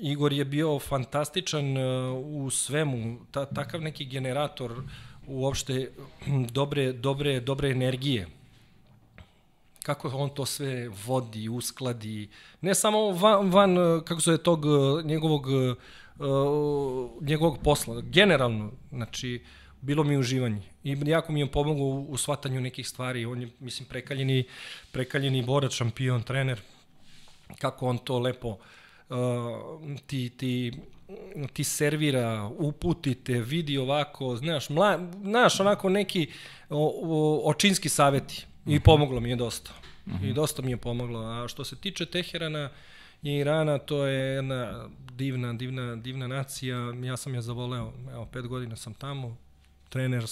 Igor 0.00 0.32
je 0.32 0.44
bio 0.44 0.78
fantastičan 0.78 1.76
uh, 1.76 2.44
u 2.44 2.50
svemu, 2.50 3.18
ta, 3.30 3.44
takav 3.44 3.80
neki 3.80 4.04
generator 4.04 4.82
uopšte 5.26 5.92
dobre, 6.50 6.92
dobre, 6.92 7.40
dobre 7.40 7.70
energije 7.70 8.28
kako 9.82 10.08
on 10.08 10.30
to 10.30 10.46
sve 10.46 10.88
vodi, 11.06 11.48
uskladi, 11.48 12.28
ne 12.60 12.74
samo 12.74 13.10
van, 13.10 13.50
van 13.50 13.76
kako 14.04 14.20
se 14.20 14.30
je 14.30 14.42
tog 14.42 14.64
njegovog 15.04 15.46
uh, 16.18 17.22
njegovog 17.22 17.58
posla, 17.64 18.00
generalno, 18.00 18.72
znači, 18.90 19.42
bilo 19.80 20.04
mi 20.04 20.16
uživanje. 20.16 20.62
I 20.84 20.96
jako 21.06 21.32
mi 21.32 21.40
je 21.40 21.50
pomogao 21.50 21.84
u, 21.84 22.06
u 22.08 22.16
shvatanju 22.16 22.60
nekih 22.60 22.88
stvari. 22.88 23.24
On 23.24 23.42
je, 23.42 23.48
mislim, 23.60 23.88
prekaljeni, 23.88 24.44
prekaljeni 24.92 25.42
borac, 25.42 25.72
šampion, 25.72 26.22
trener. 26.22 26.60
Kako 27.58 27.88
on 27.88 27.98
to 27.98 28.18
lepo 28.18 28.48
uh, 28.48 28.58
ti, 30.06 30.30
ti, 30.36 30.72
ti 31.52 31.64
servira, 31.64 32.50
uputite, 32.58 33.40
vidi 33.40 33.78
ovako, 33.78 34.36
znaš, 34.36 34.70
mla, 34.70 35.10
znaš, 35.22 35.60
onako 35.60 35.88
neki 35.88 36.30
o, 36.70 37.00
o, 37.02 37.50
očinski 37.50 37.88
saveti. 37.88 38.46
I 38.66 38.80
pomoglo 38.80 39.20
mi 39.20 39.30
je 39.30 39.36
dosta. 39.36 39.70
Uh 40.06 40.12
-huh. 40.12 40.30
I 40.30 40.32
dosta 40.32 40.62
mi 40.62 40.70
je 40.70 40.76
pomoglo. 40.76 41.20
A 41.20 41.48
što 41.48 41.64
se 41.64 41.76
tiče 41.76 42.06
Teherana, 42.06 42.70
i 43.22 43.30
Irana, 43.30 43.78
to 43.78 44.06
je 44.06 44.34
jedna 44.34 44.88
divna, 45.12 45.52
divna, 45.52 45.96
divna 45.96 46.26
nacija. 46.26 46.76
Ja 47.04 47.16
sam 47.16 47.34
je 47.34 47.42
zavoleo, 47.42 47.92
evo, 48.12 48.26
pet 48.26 48.46
godina 48.46 48.76
sam 48.76 48.94
tamo. 48.94 49.36
Trener, 49.88 50.24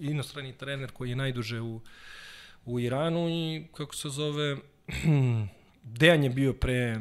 inostrani 0.00 0.52
trener 0.52 0.92
koji 0.92 1.10
je 1.10 1.16
najduže 1.16 1.60
u, 1.60 1.80
u 2.64 2.80
Iranu 2.80 3.28
i 3.28 3.66
kako 3.74 3.94
se 3.94 4.08
zove, 4.08 4.56
Dejan 5.82 6.24
je 6.24 6.30
bio 6.30 6.52
pre 6.52 7.00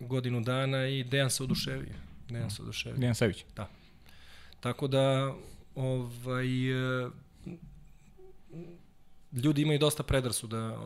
godinu 0.00 0.40
dana 0.40 0.88
i 0.88 1.04
Dejan 1.04 1.30
se 1.30 1.42
oduševio. 1.42 1.94
Dejan 2.28 2.50
se 2.50 2.62
oduševio. 2.62 2.98
Dejan 2.98 3.14
Savić. 3.14 3.44
Da. 3.56 3.68
Tako 4.60 4.86
da, 4.88 5.34
ovaj, 5.74 6.46
ljudi 9.32 9.62
imaju 9.62 9.78
dosta 9.78 10.02
predrasuda 10.02 10.78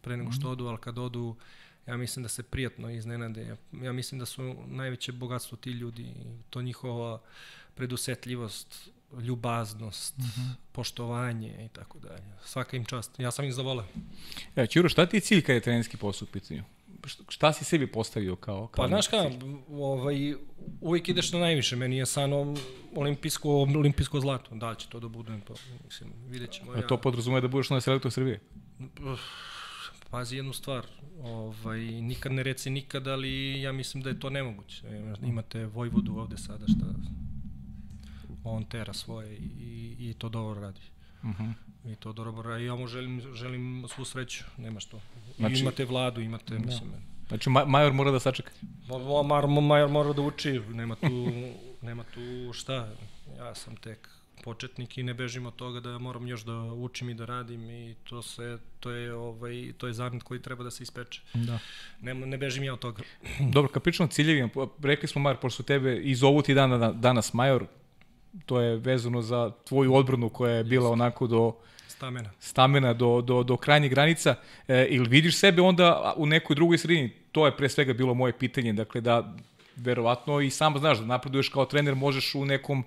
pre 0.00 0.16
nego 0.16 0.32
što 0.32 0.50
odu, 0.50 0.66
ali 0.66 0.78
kad 0.78 0.98
odu, 0.98 1.36
ja 1.90 1.96
mislim 1.96 2.22
da 2.22 2.28
se 2.28 2.42
prijatno 2.42 2.90
iznenade. 2.90 3.56
Ja 3.82 3.92
mislim 3.92 4.18
da 4.18 4.26
su 4.26 4.54
najveće 4.66 5.12
bogatstvo 5.12 5.56
ti 5.56 5.70
ljudi, 5.70 6.14
to 6.50 6.62
njihova 6.62 7.20
predusetljivost, 7.74 8.90
ljubaznost, 9.20 10.18
mm 10.18 10.22
-hmm. 10.22 10.54
poštovanje 10.72 11.64
i 11.64 11.68
tako 11.68 11.98
dalje. 11.98 12.32
Svaka 12.44 12.76
im 12.76 12.84
čast. 12.84 13.20
Ja 13.20 13.30
sam 13.30 13.44
ih 13.44 13.54
zavoleo. 13.54 13.86
Ja, 14.56 14.66
Ćuro, 14.66 14.88
šta 14.88 15.06
ti 15.06 15.16
je 15.16 15.20
cilj 15.20 15.42
kada 15.42 15.52
je 15.52 15.60
trenerski 15.60 15.96
posao 15.96 16.26
u 16.30 16.32
pitanju? 16.32 16.64
šta 17.28 17.52
si 17.52 17.64
sebi 17.64 17.86
postavio 17.86 18.36
kao... 18.36 18.66
kao 18.66 18.84
pa 18.84 18.88
znaš 18.88 19.08
ka, 19.08 19.30
ovaj, 19.70 20.34
uvijek 20.80 21.08
ideš 21.08 21.32
na 21.32 21.38
najviše, 21.38 21.76
meni 21.76 21.96
je 21.96 22.06
sano 22.06 22.54
olimpijsko, 22.94 23.50
olimpijsko 23.50 24.20
zlato, 24.20 24.54
da 24.54 24.70
li 24.70 24.76
će 24.76 24.88
to 24.88 25.00
da 25.00 25.08
bude, 25.08 25.40
to, 25.44 25.54
mislim, 25.84 26.12
vidjet 26.28 26.50
ćemo. 26.50 26.74
Ja. 26.74 26.86
To 26.86 26.96
podrazume 26.96 27.40
da 27.40 27.48
budeš 27.48 27.70
na 27.70 27.80
selektor 27.80 28.12
Srbije? 28.12 28.40
Pazi 30.10 30.36
jednu 30.36 30.52
stvar, 30.52 30.86
ovaj, 31.22 31.80
nikad 31.80 32.32
ne 32.32 32.42
reci 32.42 32.70
nikad, 32.70 33.06
ali 33.06 33.62
ja 33.62 33.72
mislim 33.72 34.02
da 34.02 34.08
je 34.10 34.20
to 34.20 34.30
nemoguće. 34.30 34.82
Imate 35.22 35.66
Vojvodu 35.66 36.16
ovde 36.16 36.38
sada, 36.38 36.66
šta 36.68 36.86
on 38.44 38.64
tera 38.64 38.92
svoje 38.92 39.36
i, 39.36 39.96
i 39.98 40.14
to 40.18 40.28
dobro 40.28 40.60
radi. 40.60 40.80
Uh 41.22 41.28
mhm. 41.28 41.42
-huh. 41.42 41.52
I 41.92 41.96
to 41.96 42.12
dobro 42.12 42.42
radi. 42.42 42.64
Ja 42.64 42.74
mu 42.74 42.86
želim, 42.86 43.22
želim 43.34 43.84
svu 43.88 44.04
sreću, 44.04 44.44
nema 44.58 44.80
što. 44.80 45.00
Znači, 45.36 45.60
imate 45.60 45.84
vladu, 45.84 46.20
imate, 46.20 46.54
da. 46.54 46.66
mislim... 46.66 46.90
Znači, 47.28 47.50
Major 47.50 47.92
mora 47.92 48.10
da 48.10 48.20
sačeka? 48.20 48.50
Major, 49.24 49.48
Major 49.48 49.88
mora 49.88 50.12
da 50.12 50.22
uči, 50.22 50.60
nema 50.70 50.94
tu, 50.94 51.26
nema 51.82 52.04
tu 52.04 52.52
šta. 52.52 52.88
Ja 53.38 53.54
sam 53.54 53.76
tek 53.76 54.08
početnik 54.44 54.98
i 54.98 55.02
ne 55.02 55.14
bežim 55.14 55.46
od 55.46 55.56
toga 55.56 55.80
da 55.80 55.98
moram 55.98 56.26
još 56.26 56.44
da 56.44 56.52
učim 56.62 57.10
i 57.10 57.14
da 57.14 57.24
radim 57.24 57.70
i 57.70 57.94
to 58.04 58.22
se 58.22 58.58
to 58.80 58.90
je 58.90 59.14
ovaj 59.14 59.72
to 59.78 59.86
je 59.86 59.92
zanat 59.92 60.22
koji 60.22 60.42
treba 60.42 60.64
da 60.64 60.70
se 60.70 60.82
ispeče. 60.82 61.22
Da. 61.34 61.58
Ne 62.00 62.14
ne 62.14 62.38
bežim 62.38 62.64
ja 62.64 62.72
od 62.72 62.78
toga. 62.78 63.02
Dobro, 63.54 63.72
kad 63.72 63.82
pričamo 63.82 64.04
o 64.04 64.10
ciljevima, 64.10 64.48
rekli 64.82 65.08
smo 65.08 65.22
Mar, 65.22 65.36
pošto 65.36 65.62
tebe 65.62 65.96
iz 65.96 66.22
ovu 66.22 66.42
ti 66.42 66.54
dana 66.54 66.92
danas 66.92 67.32
major, 67.32 67.64
to 68.46 68.60
je 68.60 68.76
vezano 68.76 69.22
za 69.22 69.52
tvoju 69.68 69.94
odbranu 69.94 70.28
koja 70.28 70.54
je 70.54 70.64
bila 70.64 70.90
onako 70.90 71.26
do 71.26 71.52
stamena, 71.88 72.30
stamena 72.40 72.92
do, 72.92 73.20
do, 73.20 73.42
do 73.42 73.56
krajnjih 73.56 73.90
granica. 73.90 74.34
E, 74.68 74.86
ili 74.90 75.08
vidiš 75.08 75.36
sebe 75.36 75.62
onda 75.62 76.14
u 76.16 76.26
nekoj 76.26 76.56
drugoj 76.56 76.78
sredini? 76.78 77.10
To 77.32 77.46
je 77.46 77.56
pre 77.56 77.68
svega 77.68 77.92
bilo 77.92 78.14
moje 78.14 78.32
pitanje. 78.32 78.72
Dakle, 78.72 79.00
da 79.00 79.34
verovatno 79.76 80.40
i 80.40 80.50
sam 80.50 80.78
znaš 80.78 80.98
da 80.98 81.06
napreduješ 81.06 81.48
kao 81.48 81.64
trener, 81.64 81.94
možeš 81.94 82.34
u 82.34 82.44
nekom, 82.44 82.84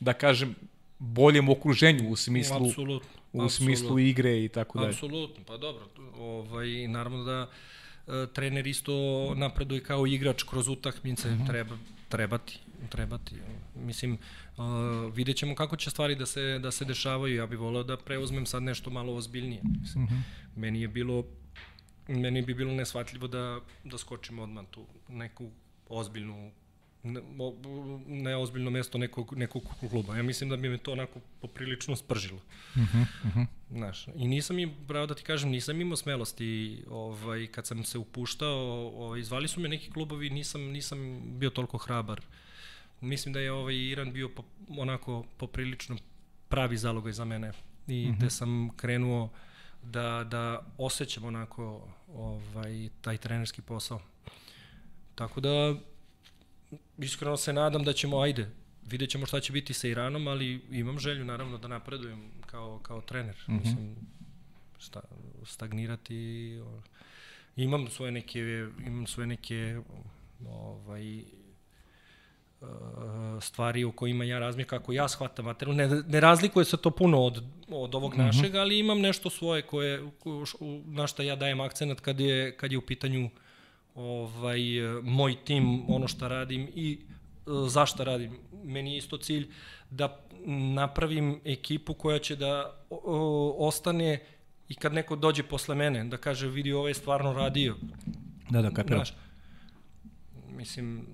da 0.00 0.12
kažem, 0.12 0.54
boljem 1.02 1.48
okruženju 1.48 2.08
u 2.08 2.16
smislu 2.16 2.66
Absolutno. 2.66 3.08
u 3.32 3.48
smislu 3.48 3.98
igre 3.98 4.44
i 4.44 4.48
tako 4.48 4.78
dalje. 4.78 4.90
Apsolutno, 4.90 5.44
pa 5.46 5.56
dobro, 5.56 5.88
ovaj 6.18 6.88
naravno 6.88 7.24
da 7.24 7.50
e, 8.06 8.26
trener 8.32 8.66
isto 8.66 8.92
napreduje 9.36 9.82
kao 9.82 10.06
igrač 10.06 10.42
kroz 10.42 10.68
utakmice, 10.68 11.28
uh 11.28 11.34
mhm. 11.34 11.42
-huh. 11.42 11.46
treba 11.46 11.76
trebati, 12.08 12.58
trebati. 12.88 13.34
Mislim, 13.76 14.18
uh, 14.56 14.64
vidjet 15.14 15.36
ćemo 15.36 15.54
kako 15.54 15.76
će 15.76 15.90
stvari 15.90 16.14
da 16.14 16.26
se, 16.26 16.58
da 16.58 16.70
se 16.70 16.84
dešavaju. 16.84 17.36
Ja 17.36 17.46
bih 17.46 17.58
voleo 17.58 17.82
da 17.82 17.96
preuzmem 17.96 18.46
sad 18.46 18.62
nešto 18.62 18.90
malo 18.90 19.14
ozbiljnije. 19.14 19.60
Mislim, 19.80 20.04
mhm. 20.04 20.14
-huh. 20.14 20.20
Meni 20.56 20.80
je 20.80 20.88
bilo 20.88 21.24
meni 22.08 22.42
bi 22.42 22.54
bilo 22.54 22.72
nesvatljivo 22.72 23.26
da, 23.26 23.60
da 23.84 23.98
skočim 23.98 24.38
odmah 24.38 24.64
tu 24.70 24.86
neku 25.08 25.50
ozbiljnu 25.88 26.50
neozbiljno 28.06 28.70
mesto 28.70 28.98
nekog, 28.98 29.36
nekog 29.36 29.62
kluba. 29.90 30.16
Ja 30.16 30.22
mislim 30.22 30.50
da 30.50 30.56
bi 30.56 30.68
me 30.68 30.78
to 30.78 30.92
onako 30.92 31.20
poprilično 31.40 31.96
spržilo. 31.96 32.40
Uh 32.74 32.82
-huh, 32.82 33.06
uh 33.24 33.36
-huh. 33.36 33.46
Znaš, 33.70 34.08
I 34.08 34.28
nisam 34.28 34.58
im, 34.58 34.72
pravo 34.88 35.06
da 35.06 35.14
ti 35.14 35.22
kažem, 35.22 35.50
nisam 35.50 35.80
imao 35.80 35.96
smelosti 35.96 36.82
ovaj, 36.90 37.46
kad 37.46 37.66
sam 37.66 37.84
se 37.84 37.98
upuštao, 37.98 38.92
ovaj, 38.96 39.22
zvali 39.22 39.48
su 39.48 39.60
me 39.60 39.68
neki 39.68 39.90
klubovi, 39.90 40.30
nisam, 40.30 40.62
nisam 40.62 41.22
bio 41.38 41.50
toliko 41.50 41.78
hrabar. 41.78 42.20
Mislim 43.00 43.32
da 43.32 43.40
je 43.40 43.52
ovaj 43.52 43.74
Iran 43.74 44.12
bio 44.12 44.28
po, 44.28 44.44
onako 44.68 45.24
poprilično 45.36 45.96
pravi 46.48 46.76
zalogaj 46.76 47.12
za 47.12 47.24
mene 47.24 47.52
i 47.88 48.04
uh 48.04 48.10
-huh. 48.10 48.16
gde 48.16 48.30
sam 48.30 48.70
krenuo 48.76 49.30
da, 49.82 50.26
da 50.30 50.66
osjećam 50.78 51.24
onako 51.24 51.88
ovaj, 52.14 52.88
taj 53.00 53.16
trenerski 53.16 53.62
posao. 53.62 54.00
Tako 55.14 55.40
da 55.40 55.74
iskreno 56.98 57.36
se 57.36 57.52
nadam 57.52 57.84
da 57.84 57.92
ćemo, 57.92 58.20
ajde, 58.20 58.50
vidjet 58.86 59.10
ćemo 59.10 59.26
šta 59.26 59.40
će 59.40 59.52
biti 59.52 59.74
sa 59.74 59.88
Iranom, 59.88 60.28
ali 60.28 60.60
imam 60.70 60.98
želju 60.98 61.24
naravno 61.24 61.58
da 61.58 61.68
napredujem 61.68 62.30
kao, 62.46 62.78
kao 62.82 63.00
trener. 63.00 63.36
Mm 63.48 63.52
-hmm. 63.52 63.60
Mislim, 63.60 63.96
sta, 64.78 65.00
stagnirati, 65.44 66.60
imam 67.56 67.88
svoje 67.88 68.12
neke, 68.12 68.66
imam 68.86 69.06
svoje 69.06 69.26
neke 69.26 69.80
ovaj, 70.48 71.18
e, 71.18 71.24
stvari 73.40 73.84
o 73.84 73.92
kojima 73.92 74.24
ja 74.24 74.38
razmišljam 74.38 74.68
kako 74.68 74.92
ja 74.92 75.08
shvatam 75.08 75.44
materiju. 75.44 75.74
Ne, 75.74 75.88
ne 75.88 76.20
razlikuje 76.20 76.64
se 76.64 76.76
to 76.76 76.90
puno 76.90 77.22
od, 77.22 77.44
od 77.68 77.94
ovog 77.94 78.14
mm 78.14 78.16
-hmm. 78.16 78.26
našeg, 78.26 78.54
ali 78.54 78.78
imam 78.78 79.00
nešto 79.00 79.30
svoje 79.30 79.62
koje, 79.62 80.10
na 80.84 81.06
šta 81.06 81.22
ja 81.22 81.36
dajem 81.36 81.60
akcenat 81.60 82.00
kad 82.00 82.20
je, 82.20 82.56
kad 82.56 82.72
je 82.72 82.78
u 82.78 82.86
pitanju 82.86 83.30
ovaj, 83.94 84.60
moj 85.02 85.36
tim, 85.44 85.90
ono 85.90 86.08
što 86.08 86.28
radim 86.28 86.68
i 86.74 86.98
e, 87.00 87.50
zašto 87.68 88.04
radim. 88.04 88.38
Meni 88.64 88.92
je 88.92 88.98
isto 88.98 89.16
cilj 89.16 89.48
da 89.90 90.20
napravim 90.74 91.40
ekipu 91.44 91.94
koja 91.94 92.18
će 92.18 92.36
da 92.36 92.84
o, 92.90 93.56
ostane 93.58 94.20
i 94.68 94.74
kad 94.74 94.92
neko 94.92 95.16
dođe 95.16 95.42
posle 95.42 95.74
mene, 95.74 96.04
da 96.04 96.16
kaže 96.16 96.48
vidi 96.48 96.72
ovo 96.72 96.88
je 96.88 96.94
stvarno 96.94 97.32
radio. 97.32 97.76
Da, 98.50 98.62
da, 98.62 98.70
kapiram. 98.70 98.98
Znaš, 98.98 99.14
mislim, 100.56 101.06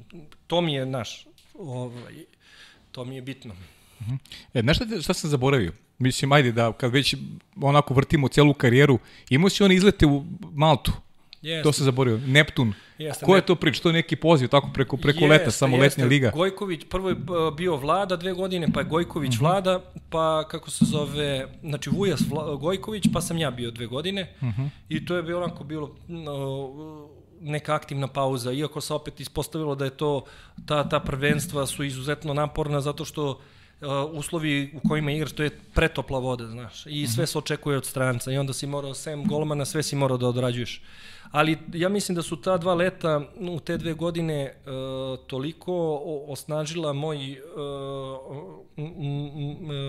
to 0.47 0.61
mi 0.61 0.75
je, 0.75 0.87
naš, 0.87 1.27
ovaj, 1.55 2.25
to 2.93 3.05
mi 3.05 3.15
je 3.15 3.23
bitno. 3.23 3.55
Uh 4.01 4.07
-huh. 4.07 4.19
E, 4.55 4.63
znaš 4.63 4.77
šta, 4.77 5.01
šta 5.01 5.15
sam 5.15 5.31
zaboravio? 5.31 5.73
Mislim, 5.99 6.33
ajde 6.33 6.53
da 6.53 6.73
kad 6.73 6.93
već 6.93 7.15
onako 7.61 7.95
vrtimo 7.95 8.29
celu 8.29 8.55
karijeru, 8.55 8.99
imao 9.31 9.51
si 9.51 9.63
on 9.63 9.73
izlete 9.73 10.07
u 10.07 10.25
Maltu. 10.53 10.93
Jeste. 11.43 11.63
To 11.63 11.73
se 11.73 11.85
zaborio. 11.85 12.21
Neptun. 12.27 12.73
Jeste, 12.99 13.27
Ko 13.27 13.37
je 13.37 13.43
to 13.47 13.55
priča? 13.55 13.83
To 13.83 13.89
je 13.89 13.93
neki 13.93 14.17
poziv 14.17 14.49
tako 14.49 14.71
preko 14.75 14.97
preko 14.97 15.25
jeste, 15.25 15.29
leta, 15.29 15.51
samo 15.51 15.77
jeste. 15.77 15.83
letnja 15.83 16.05
liga. 16.11 16.31
Gojković, 16.35 16.81
prvo 16.91 17.09
je 17.09 17.17
bio 17.57 17.77
Vlada 17.77 18.17
dve 18.17 18.33
godine, 18.33 18.69
pa 18.75 18.81
je 18.81 18.87
Gojković 18.87 19.35
uh 19.35 19.35
mhm. 19.35 19.45
-huh. 19.45 19.51
Vlada, 19.51 19.81
pa 20.11 20.45
kako 20.49 20.71
se 20.71 20.85
zove, 20.85 21.47
znači 21.63 21.91
Vujas 21.91 22.21
Vla, 22.29 22.55
Gojković, 22.55 23.05
pa 23.13 23.21
sam 23.21 23.39
ja 23.39 23.51
bio 23.51 23.71
dve 23.71 23.87
godine. 23.87 24.35
Uh 24.41 24.49
mhm. 24.49 24.63
-huh. 24.63 24.69
I 24.89 25.07
to 25.07 25.17
je 25.17 25.23
bilo 25.23 25.43
onako 25.43 25.65
bilo 25.65 25.97
no, 26.09 26.71
neka 27.41 27.75
aktivna 27.75 28.07
pauza, 28.09 28.53
iako 28.53 28.81
se 28.81 28.95
opet 28.95 29.21
ispostavilo 29.21 29.75
da 29.75 29.85
je 29.85 29.91
to, 29.91 30.25
ta, 30.67 30.89
ta 30.89 31.01
prvenstva 31.01 31.67
su 31.67 31.85
izuzetno 31.85 32.35
naporna 32.35 32.81
zato 32.81 33.05
što 33.05 33.31
uh, 33.31 33.39
uslovi 34.13 34.73
u 34.75 34.89
kojima 34.89 35.13
igraš, 35.13 35.33
to 35.33 35.43
je 35.43 35.51
pretopla 35.75 36.19
voda, 36.19 36.47
znaš, 36.47 36.87
i 36.87 37.07
sve 37.07 37.23
mhm. 37.23 37.29
se 37.29 37.39
očekuje 37.39 37.77
od 37.77 37.87
stranca 37.87 38.33
i 38.33 38.39
onda 38.39 38.53
si 38.53 38.67
morao, 38.67 38.95
sem 38.95 39.25
golmana, 39.25 39.65
sve 39.65 39.83
si 39.83 39.97
morao 39.97 40.19
da 40.19 40.27
odrađuješ. 40.27 40.83
Ali 41.31 41.59
ja 41.73 41.89
mislim 41.89 42.17
da 42.17 42.23
su 42.23 42.37
ta 42.37 42.57
dva 42.57 42.75
leta 42.75 43.21
u 43.41 43.61
te 43.61 43.77
dve 43.77 43.93
godine 43.95 44.55
uh, 44.55 45.27
toliko 45.27 46.03
osnažila 46.29 46.93
moj, 46.93 47.41
uh, 47.41 48.79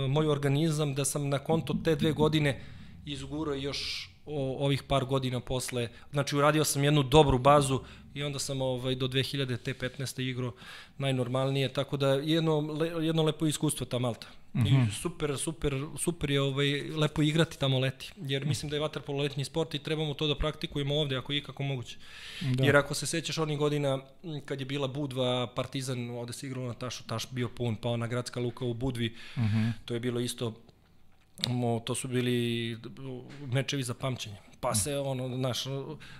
moj 0.09 0.27
organizam 0.27 0.95
da 0.95 1.05
sam 1.05 1.29
na 1.29 1.39
konto 1.39 1.75
te 1.83 1.95
dve 1.95 2.11
godine 2.11 2.61
izgurao 3.05 3.55
još 3.55 4.09
o, 4.25 4.65
ovih 4.65 4.83
par 4.83 5.05
godina 5.05 5.39
posle. 5.39 5.89
Znači 6.11 6.35
uradio 6.35 6.63
sam 6.63 6.83
jednu 6.83 7.03
dobru 7.03 7.37
bazu 7.37 7.79
i 8.13 8.23
onda 8.23 8.39
sam 8.39 8.61
ovaj, 8.61 8.95
do 8.95 9.07
2015. 9.07 10.21
igrao 10.21 10.51
najnormalnije, 10.97 11.73
tako 11.73 11.97
da 11.97 12.07
jedno, 12.07 12.77
jedno 13.01 13.23
lepo 13.23 13.45
iskustvo 13.45 13.85
ta 13.85 13.99
Malta. 13.99 14.27
Mm 14.53 14.61
-hmm. 14.61 14.67
I 14.67 14.73
mhm. 14.73 14.91
super, 14.91 15.37
super, 15.37 15.73
super 15.97 16.31
je 16.31 16.41
ovaj, 16.41 16.81
lepo 16.81 17.21
igrati 17.21 17.59
tamo 17.59 17.79
leti, 17.79 18.11
jer 18.17 18.45
mislim 18.45 18.69
da 18.69 18.75
je 18.75 18.79
vaterpolo 18.79 19.23
letnji 19.23 19.45
sport 19.45 19.73
i 19.73 19.79
trebamo 19.79 20.13
to 20.13 20.27
da 20.27 20.35
praktikujemo 20.35 20.95
ovde 20.95 21.17
ako 21.17 21.33
je 21.33 21.37
ikako 21.37 21.63
moguće. 21.63 21.97
Da. 22.41 22.63
Jer 22.63 22.77
ako 22.77 22.93
se 22.93 23.05
sećaš 23.05 23.37
onih 23.37 23.57
godina 23.57 23.99
kad 24.45 24.59
je 24.59 24.65
bila 24.65 24.87
Budva, 24.87 25.47
Partizan, 25.47 26.09
ovde 26.09 26.33
se 26.33 26.47
igrao 26.47 26.67
na 26.67 26.73
Tašu, 26.73 27.03
Taš 27.03 27.31
bio 27.31 27.49
pun, 27.49 27.75
pa 27.75 27.89
ona 27.89 28.07
gradska 28.07 28.39
luka 28.39 28.65
u 28.65 28.73
Budvi, 28.73 29.15
mm 29.37 29.41
-hmm. 29.41 29.71
to 29.85 29.93
je 29.93 29.99
bilo 29.99 30.19
isto 30.19 30.53
Mo, 31.47 31.79
to 31.85 31.95
su 31.95 32.07
bili 32.07 32.77
mečevi 33.51 33.83
za 33.83 33.93
pamćenje. 33.93 34.37
Pa 34.59 34.75
se 34.75 34.97
ono, 34.97 35.35
znaš, 35.35 35.63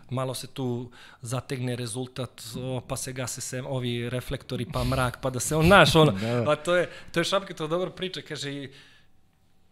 malo 0.09 0.33
se 0.33 0.47
tu 0.47 0.91
zategne 1.21 1.75
rezultat, 1.75 2.41
o, 2.61 2.81
pa 2.87 2.97
se 2.97 3.13
gase 3.13 3.41
se 3.41 3.61
ovi 3.61 4.09
reflektori, 4.09 4.65
pa 4.73 4.83
mrak, 4.83 5.19
pa 5.21 5.29
da 5.29 5.39
se 5.39 5.55
on, 5.55 5.65
znaš, 5.65 5.95
ono, 5.95 6.11
da. 6.21 6.51
a 6.51 6.55
to 6.55 6.75
je, 6.75 6.89
to 7.11 7.19
je 7.19 7.23
Šapke, 7.23 7.53
to 7.53 7.67
dobro 7.67 7.91
priča, 7.91 8.21
kaže, 8.21 8.53
i, 8.53 8.69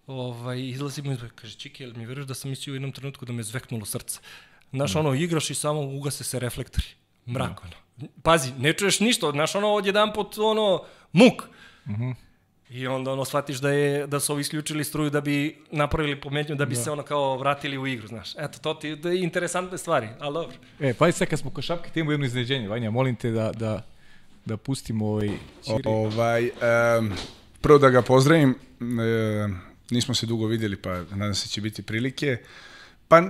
ovaj, 0.07 0.61
izlazimo 0.61 1.13
i 1.13 1.17
kaže, 1.35 1.55
Čiki, 1.55 1.83
jel 1.83 1.93
mi 1.95 2.05
veruješ 2.05 2.27
da 2.27 2.33
sam 2.33 2.49
mislio 2.49 2.73
u 2.73 2.75
jednom 2.75 2.91
trenutku 2.91 3.25
da 3.25 3.33
me 3.33 3.43
zveknulo 3.43 3.85
srce? 3.85 4.19
Znaš, 4.71 4.93
da. 4.93 4.99
ono, 4.99 5.13
igraš 5.13 5.49
i 5.49 5.55
samo 5.55 5.81
ugase 5.81 6.23
se 6.23 6.39
reflektori, 6.39 6.87
mrak, 7.27 7.61
da. 7.61 7.67
ono. 7.67 8.11
Pazi, 8.23 8.51
ne 8.57 8.73
čuješ 8.73 8.99
ništa, 8.99 9.31
znaš, 9.31 9.55
ono, 9.55 9.73
odjedan 9.73 10.13
pot, 10.13 10.37
ono, 10.37 10.83
muk. 11.11 11.43
Mhm. 11.87 12.11
I 12.69 12.87
onda 12.87 13.11
ono 13.11 13.25
shvatiš 13.25 13.57
da 13.57 13.69
je 13.69 14.07
da 14.07 14.19
su 14.19 14.33
ovi 14.33 14.41
isključili 14.41 14.83
struju 14.83 15.09
da 15.09 15.21
bi 15.21 15.57
napravili 15.71 16.21
pometnju 16.21 16.55
da 16.55 16.65
bi 16.65 16.75
da. 16.75 16.81
se 16.81 16.91
ono 16.91 17.03
kao 17.03 17.37
vratili 17.37 17.77
u 17.77 17.87
igru, 17.87 18.07
znaš. 18.07 18.35
Eto 18.37 18.59
to 18.59 18.73
ti 18.73 18.95
da 18.95 19.09
je 19.09 19.23
interesantne 19.23 19.77
stvari, 19.77 20.07
al 20.19 20.33
dobro. 20.33 20.57
E, 20.79 20.93
pa 20.93 21.11
sad 21.11 21.27
kad 21.27 21.39
smo 21.39 21.51
kod 21.51 21.63
šapke, 21.63 21.89
ti 21.89 21.99
imamo 21.99 22.11
jedno 22.11 22.25
iznenađenje, 22.25 22.67
Vanja, 22.67 22.91
molim 22.91 23.15
te 23.15 23.31
da 23.31 23.51
da 23.51 23.85
da 24.45 24.57
pustimo 24.57 25.07
ovaj 25.07 25.29
čiri. 25.65 25.81
Ovaj 25.85 26.43
um, 26.99 27.11
prvo 27.61 27.77
da 27.79 27.89
ga 27.89 28.01
pozdravim, 28.01 28.55
e, 28.81 29.47
nismo 29.91 30.15
se 30.15 30.25
dugo 30.25 30.45
videli, 30.45 30.75
pa 30.75 30.89
nadam 30.89 31.35
se 31.35 31.45
da 31.45 31.49
će 31.49 31.61
biti 31.61 31.81
prilike. 31.81 32.37
Pa 33.07 33.21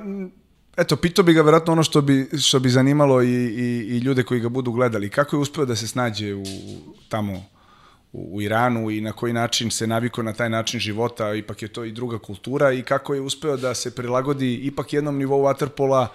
Eto, 0.78 0.96
pitao 0.96 1.26
bi 1.26 1.34
ga 1.34 1.42
verovatno 1.42 1.74
ono 1.74 1.84
što 1.84 2.02
bi, 2.02 2.30
što 2.42 2.60
bi 2.60 2.70
zanimalo 2.70 3.24
i, 3.24 3.28
i, 3.28 3.86
i 3.90 3.98
ljude 3.98 4.24
koji 4.24 4.40
ga 4.40 4.50
budu 4.50 4.72
gledali. 4.72 5.10
Kako 5.10 5.36
je 5.36 5.40
uspeo 5.40 5.66
da 5.66 5.76
se 5.76 5.88
snađe 5.88 6.36
u, 6.36 6.44
tamo 7.10 7.46
u, 8.14 8.38
u 8.38 8.42
Iranu 8.42 8.92
i 8.92 9.02
na 9.02 9.12
koji 9.12 9.34
način 9.34 9.72
se 9.72 9.88
naviko 9.88 10.24
na 10.24 10.34
taj 10.34 10.50
način 10.50 10.80
života, 10.80 11.34
ipak 11.34 11.62
je 11.62 11.68
to 11.68 11.84
i 11.84 11.92
druga 11.92 12.20
kultura 12.20 12.72
i 12.72 12.82
kako 12.84 13.14
je 13.14 13.22
uspeo 13.22 13.58
da 13.58 13.74
se 13.74 13.96
prilagodi 13.96 14.56
ipak 14.56 14.94
jednom 14.94 15.18
nivou 15.18 15.42
waterpola 15.42 16.08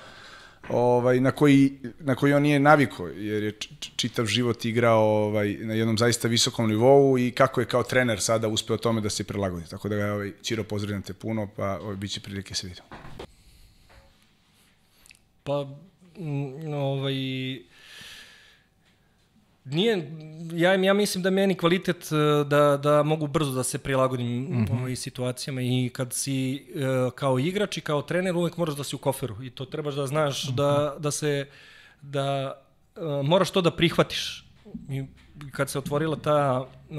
ovaj, 0.68 1.20
na, 1.20 1.30
koji, 1.30 1.78
na 2.00 2.14
koji 2.14 2.32
on 2.32 2.42
nije 2.42 2.60
naviko, 2.60 3.08
jer 3.08 3.42
je 3.42 3.52
čitav 3.96 4.26
život 4.26 4.64
igrao 4.64 5.02
ovaj, 5.02 5.56
na 5.60 5.74
jednom 5.74 5.98
zaista 5.98 6.28
visokom 6.28 6.68
nivou 6.68 7.18
i 7.18 7.30
kako 7.30 7.60
je 7.60 7.66
kao 7.66 7.82
trener 7.82 8.20
sada 8.20 8.48
uspeo 8.48 8.76
tome 8.76 9.00
da 9.00 9.10
se 9.10 9.24
prilagodi. 9.24 9.66
Tako 9.70 9.88
da 9.88 9.96
ga, 9.96 10.12
ovaj, 10.12 10.32
Čiro, 10.42 10.64
pozdravljam 10.64 11.02
te 11.02 11.12
puno, 11.12 11.48
pa 11.56 11.78
ovaj, 11.78 11.96
bit 11.96 12.10
će 12.10 12.20
prilike 12.20 12.54
se 12.54 12.66
vidimo. 12.66 12.86
Pa, 15.42 15.66
ovaj, 16.74 17.14
Nije, 19.64 20.10
ja, 20.52 20.74
ja 20.74 20.94
mislim 20.94 21.22
da 21.22 21.30
meni 21.30 21.54
kvalitet 21.54 22.08
e, 22.12 22.44
da, 22.44 22.76
da 22.76 23.02
mogu 23.02 23.26
brzo 23.26 23.52
da 23.52 23.62
se 23.62 23.78
prilagodim 23.78 24.26
mm 24.26 24.66
-hmm. 24.66 24.80
ovaj, 24.80 24.96
situacijama 24.96 25.62
i 25.62 25.90
kad 25.92 26.12
si 26.12 26.66
uh, 26.74 27.12
kao 27.12 27.38
igrač 27.38 27.76
i 27.76 27.80
kao 27.80 28.02
trener 28.02 28.36
uvek 28.36 28.56
moraš 28.56 28.76
da 28.76 28.84
si 28.84 28.96
u 28.96 28.98
koferu 28.98 29.42
i 29.42 29.50
to 29.50 29.64
trebaš 29.64 29.94
da 29.94 30.06
znaš 30.06 30.44
mm 30.44 30.52
-hmm. 30.52 30.54
da, 30.54 30.96
da 30.98 31.10
se 31.10 31.46
da 32.00 32.60
uh, 32.96 33.26
moraš 33.26 33.50
to 33.50 33.60
da 33.60 33.70
prihvatiš. 33.70 34.44
I 34.90 35.04
kad 35.50 35.70
se 35.70 35.78
otvorila 35.78 36.16
ta 36.16 36.60
uh, 36.60 36.98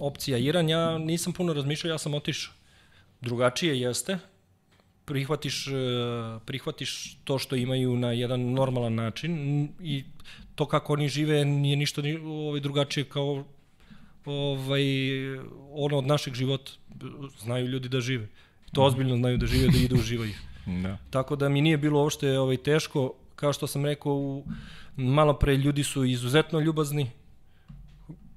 opcija 0.00 0.38
Iran, 0.38 0.68
ja 0.68 0.98
nisam 0.98 1.32
puno 1.32 1.52
razmišljao, 1.52 1.92
ja 1.92 1.98
sam 1.98 2.14
otišao. 2.14 2.54
Drugačije 3.20 3.80
jeste, 3.80 4.18
prihvatiš, 5.04 5.68
prihvatiš 6.44 7.18
to 7.24 7.38
što 7.38 7.56
imaju 7.56 7.96
na 7.96 8.12
jedan 8.12 8.40
normalan 8.40 8.94
način 8.94 9.68
i 9.80 10.04
to 10.54 10.66
kako 10.66 10.92
oni 10.92 11.08
žive 11.08 11.44
nije 11.44 11.76
ništa 11.76 12.02
ovaj, 12.24 12.60
drugačije 12.60 13.04
kao 13.04 13.44
ovaj, 14.24 14.84
ono 15.72 15.98
od 15.98 16.06
našeg 16.06 16.34
života. 16.34 16.72
Znaju 17.38 17.66
ljudi 17.66 17.88
da 17.88 18.00
žive. 18.00 18.28
To 18.72 18.80
mhm. 18.80 18.86
ozbiljno 18.86 19.16
znaju 19.16 19.38
da 19.38 19.46
žive, 19.46 19.68
da 19.68 19.78
idu 19.78 19.96
uživaju. 19.96 20.32
Da. 20.82 20.96
Tako 21.10 21.36
da 21.36 21.48
mi 21.48 21.60
nije 21.60 21.76
bilo 21.78 22.00
uopšte 22.00 22.38
ovaj, 22.38 22.56
teško. 22.56 23.12
Kao 23.36 23.52
što 23.52 23.66
sam 23.66 23.84
rekao, 23.84 24.12
u, 24.12 24.44
malo 24.96 25.34
pre 25.34 25.56
ljudi 25.56 25.84
su 25.84 26.04
izuzetno 26.04 26.60
ljubazni. 26.60 27.10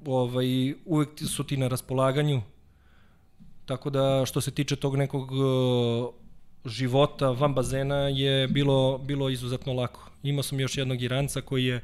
Ovaj, 0.05 0.73
uvek 0.85 1.09
su 1.27 1.43
ti 1.43 1.57
na 1.57 1.67
raspolaganju. 1.67 2.41
Tako 3.65 3.89
da 3.89 4.23
što 4.25 4.41
se 4.41 4.51
tiče 4.51 4.75
tog 4.75 4.97
nekog 4.97 5.29
života 6.67 7.29
van 7.31 7.53
bazena 7.53 7.95
je 7.95 8.47
bilo, 8.47 8.97
bilo 8.97 9.29
izuzetno 9.29 9.73
lako. 9.73 10.09
Imao 10.23 10.43
sam 10.43 10.59
još 10.59 10.77
jednog 10.77 11.01
Iranca 11.01 11.41
koji 11.41 11.65
je 11.65 11.81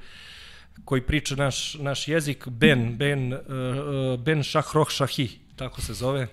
koji 0.85 1.01
priča 1.01 1.35
naš, 1.35 1.73
naš 1.73 2.07
jezik, 2.07 2.47
Ben, 2.47 2.97
Ben, 2.97 3.33
uh, 3.33 3.39
Ben 4.19 4.43
Šahroh 4.43 4.89
Šahi, 4.89 5.29
tako 5.55 5.81
se 5.81 5.93
zove, 5.93 6.27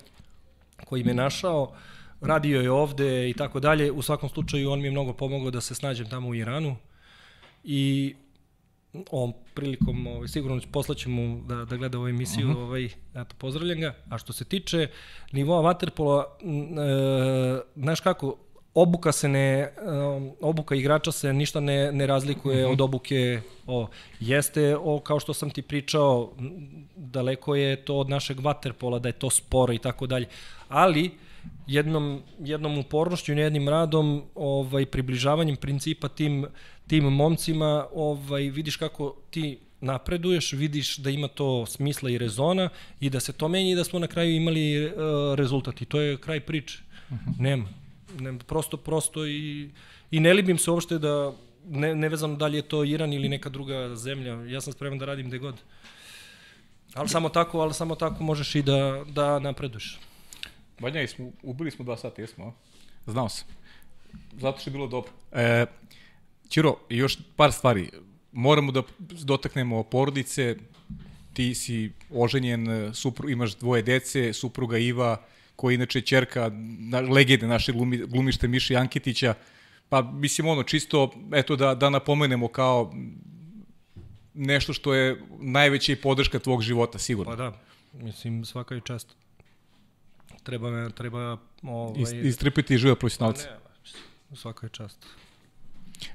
koji 0.84 1.04
me 1.04 1.14
našao, 1.14 1.72
radio 2.20 2.60
je 2.60 2.70
ovde 2.70 3.30
i 3.30 3.34
tako 3.34 3.60
dalje. 3.60 3.92
U 3.92 4.02
svakom 4.02 4.28
slučaju 4.28 4.70
on 4.70 4.80
mi 4.80 4.86
je 4.86 4.90
mnogo 4.90 5.12
pomogao 5.12 5.50
da 5.50 5.60
se 5.60 5.74
snađem 5.74 6.08
tamo 6.08 6.28
u 6.28 6.34
Iranu 6.34 6.76
i 7.64 8.14
ovom 9.10 9.34
prilikom 9.60 10.06
ovaj, 10.06 10.28
sigurno 10.28 10.60
poslaćem 10.72 11.12
mu 11.12 11.40
da, 11.48 11.64
da 11.64 11.76
gleda 11.76 11.98
ovu 11.98 12.08
emisiju, 12.08 12.46
uh 12.46 12.52
mhm. 12.52 12.60
-huh. 12.60 12.64
ovaj, 12.64 12.84
eto, 13.14 13.34
pozdravljam 13.38 13.80
ga. 13.80 13.94
A 14.08 14.18
što 14.18 14.32
se 14.32 14.44
tiče 14.44 14.88
nivoa 15.32 15.60
vaterpola, 15.60 16.36
e, 16.42 17.60
znaš 17.76 18.00
kako, 18.00 18.36
obuka 18.74 19.12
se 19.12 19.28
ne, 19.28 19.72
um, 20.16 20.30
obuka 20.40 20.74
igrača 20.74 21.12
se 21.12 21.32
ništa 21.32 21.60
ne, 21.60 21.92
ne 21.92 22.06
razlikuje 22.06 22.64
-hmm. 22.66 22.72
od 22.72 22.80
obuke 22.80 23.40
o, 23.66 23.88
jeste 24.20 24.76
o, 24.76 25.00
kao 25.00 25.20
što 25.20 25.34
sam 25.34 25.50
ti 25.50 25.62
pričao 25.62 26.32
daleko 26.96 27.54
je 27.54 27.76
to 27.76 27.96
od 27.96 28.08
našeg 28.08 28.40
vaterpola 28.40 28.98
da 28.98 29.08
je 29.08 29.12
to 29.12 29.30
sporo 29.30 29.72
i 29.72 29.78
tako 29.78 30.06
dalje 30.06 30.26
ali 30.68 31.10
jednom, 31.66 32.22
jednom 32.40 32.78
upornošću 32.78 33.32
i 33.32 33.38
jednim 33.38 33.68
radom 33.68 34.22
ovaj, 34.34 34.86
približavanjem 34.86 35.56
principa 35.56 36.08
tim, 36.08 36.46
tim 36.86 37.04
momcima 37.04 37.86
ovaj, 37.92 38.42
vidiš 38.42 38.76
kako 38.76 39.16
ti 39.30 39.58
napreduješ, 39.80 40.52
vidiš 40.52 40.96
da 40.96 41.10
ima 41.10 41.28
to 41.28 41.66
smisla 41.66 42.10
i 42.10 42.18
rezona 42.18 42.68
i 43.00 43.10
da 43.10 43.20
se 43.20 43.32
to 43.32 43.48
menja 43.48 43.72
i 43.72 43.74
da 43.74 43.84
smo 43.84 43.98
na 43.98 44.06
kraju 44.06 44.36
imali 44.36 44.86
uh, 44.86 44.92
rezultat 45.34 45.82
i 45.82 45.84
to 45.84 46.00
je 46.00 46.16
kraj 46.16 46.40
priče. 46.40 46.78
Uh 47.08 47.16
mhm. 47.16 47.30
-huh. 47.30 47.40
Nema 47.40 47.68
ne, 48.18 48.38
prosto, 48.38 48.76
prosto 48.76 49.26
i, 49.26 49.70
i 50.10 50.20
ne 50.20 50.34
libim 50.34 50.58
se 50.58 50.70
uopšte 50.70 50.98
da, 50.98 51.32
ne, 51.68 51.94
ne 51.94 52.08
vezam 52.08 52.38
da 52.38 52.46
li 52.46 52.58
je 52.58 52.62
to 52.62 52.84
Iran 52.84 53.12
ili 53.12 53.28
neka 53.28 53.48
druga 53.48 53.96
zemlja, 53.96 54.34
ja 54.44 54.60
sam 54.60 54.72
spreman 54.72 54.98
da 54.98 55.04
radim 55.04 55.28
gde 55.28 55.38
god. 55.38 55.54
Ali 56.94 57.08
samo 57.08 57.28
tako, 57.28 57.60
ali 57.60 57.74
samo 57.74 57.94
tako 57.94 58.24
možeš 58.24 58.54
i 58.54 58.62
da, 58.62 59.04
da 59.08 59.38
napreduješ. 59.38 59.98
Banja, 60.80 61.08
smo, 61.08 61.30
ubili 61.42 61.70
smo 61.70 61.84
dva 61.84 61.96
sata, 61.96 62.22
jesmo, 62.22 62.44
a? 62.46 62.52
Znao 63.10 63.28
sam. 63.28 63.48
Zato 64.32 64.58
što 64.60 64.70
je 64.70 64.72
bilo 64.72 64.86
dobro. 64.86 65.10
E, 65.32 65.66
Ćiro, 66.48 66.76
još 66.88 67.18
par 67.36 67.52
stvari. 67.52 67.90
Moramo 68.32 68.72
da 68.72 68.82
dotaknemo 69.24 69.82
porodice. 69.82 70.56
Ti 71.32 71.54
si 71.54 71.92
oženjen, 72.10 72.94
supru, 72.94 73.30
imaš 73.30 73.56
dvoje 73.56 73.82
dece, 73.82 74.32
supruga 74.32 74.78
Iva, 74.78 75.22
koja 75.56 75.72
je 75.72 75.74
inače 75.74 76.00
čerka 76.00 76.50
na, 76.78 77.00
legende 77.00 77.46
naše 77.46 77.72
glumi, 77.72 77.96
glumište 77.96 78.48
Miše 78.48 78.74
Jankitića, 78.74 79.34
pa 79.88 80.02
mislim 80.02 80.48
ono 80.48 80.62
čisto 80.62 81.10
eto 81.32 81.56
da, 81.56 81.74
da 81.74 81.90
napomenemo 81.90 82.48
kao 82.48 82.94
nešto 84.34 84.72
što 84.72 84.94
je 84.94 85.22
najveća 85.40 85.96
podrška 86.02 86.38
tvog 86.38 86.62
života, 86.62 86.98
sigurno. 86.98 87.32
Pa 87.32 87.36
da, 87.36 87.52
mislim 87.92 88.44
svaka 88.44 88.74
je 88.74 88.80
čast. 88.84 89.16
Treba 90.42 90.70
me, 90.70 90.90
treba 90.90 91.38
ovaj... 91.62 92.02
Ist, 92.02 92.12
istrpiti 92.12 92.78
život 92.78 92.98
profesionalca. 92.98 93.48
Pa 93.48 93.70
ne, 94.30 94.36
svaka 94.36 94.66
je 94.66 94.70
čast. 94.70 95.06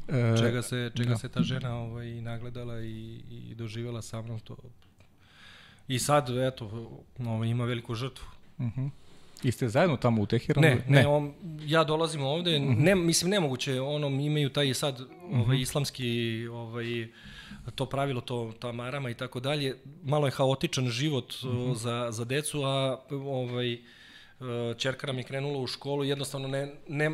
E, 0.08 0.38
čega 0.38 0.62
se, 0.62 0.92
čega 0.98 1.10
da. 1.10 1.18
se 1.18 1.30
ta 1.30 1.44
žena 1.44 1.76
ovaj, 1.76 2.22
nagledala 2.22 2.82
i, 2.82 3.22
i 3.30 3.56
doživjela 3.56 4.02
sa 4.02 4.22
mnom 4.22 4.40
to. 4.40 4.58
I 5.88 6.00
sad, 6.00 6.30
eto, 6.30 6.92
ovaj, 7.20 7.50
ima 7.50 7.66
veliku 7.66 7.96
žrtvu. 7.96 8.26
Uh 8.58 8.66
mhm. 8.66 8.82
-huh. 8.82 8.90
I 9.44 9.52
ste 9.52 9.70
zajedno 9.70 9.98
tamo 9.98 10.22
u 10.22 10.26
Teheranu? 10.26 10.68
Ne, 10.68 10.76
ne, 10.76 11.02
ne 11.02 11.08
on, 11.08 11.34
ja 11.66 11.84
dolazim 11.84 12.24
ovde, 12.24 12.60
mm 12.60 12.64
-hmm. 12.64 12.84
ne, 12.84 12.96
mislim 12.96 13.32
nemoguće, 13.32 13.82
ono, 13.82 14.08
imaju 14.08 14.50
taj 14.50 14.74
sad 14.74 15.02
ovaj, 15.02 15.46
mm 15.46 15.50
-hmm. 15.50 15.62
islamski 15.62 16.48
ovaj, 16.48 17.08
to 17.76 17.86
pravilo, 17.86 18.22
to, 18.22 18.54
ta 18.60 18.72
marama 18.72 19.10
i 19.10 19.14
tako 19.14 19.40
dalje, 19.40 19.76
malo 20.04 20.28
je 20.28 20.32
haotičan 20.32 20.90
život 20.90 21.34
mm 21.44 21.48
-hmm. 21.48 21.76
za, 21.76 22.08
za 22.12 22.26
decu, 22.26 22.64
a 22.64 23.00
ovaj, 23.10 23.78
čerka 24.78 25.08
nam 25.08 25.18
je 25.18 25.24
krenula 25.24 25.60
u 25.60 25.68
školu, 25.68 26.04
jednostavno 26.04 26.48
ne, 26.48 26.72
ne, 26.88 27.10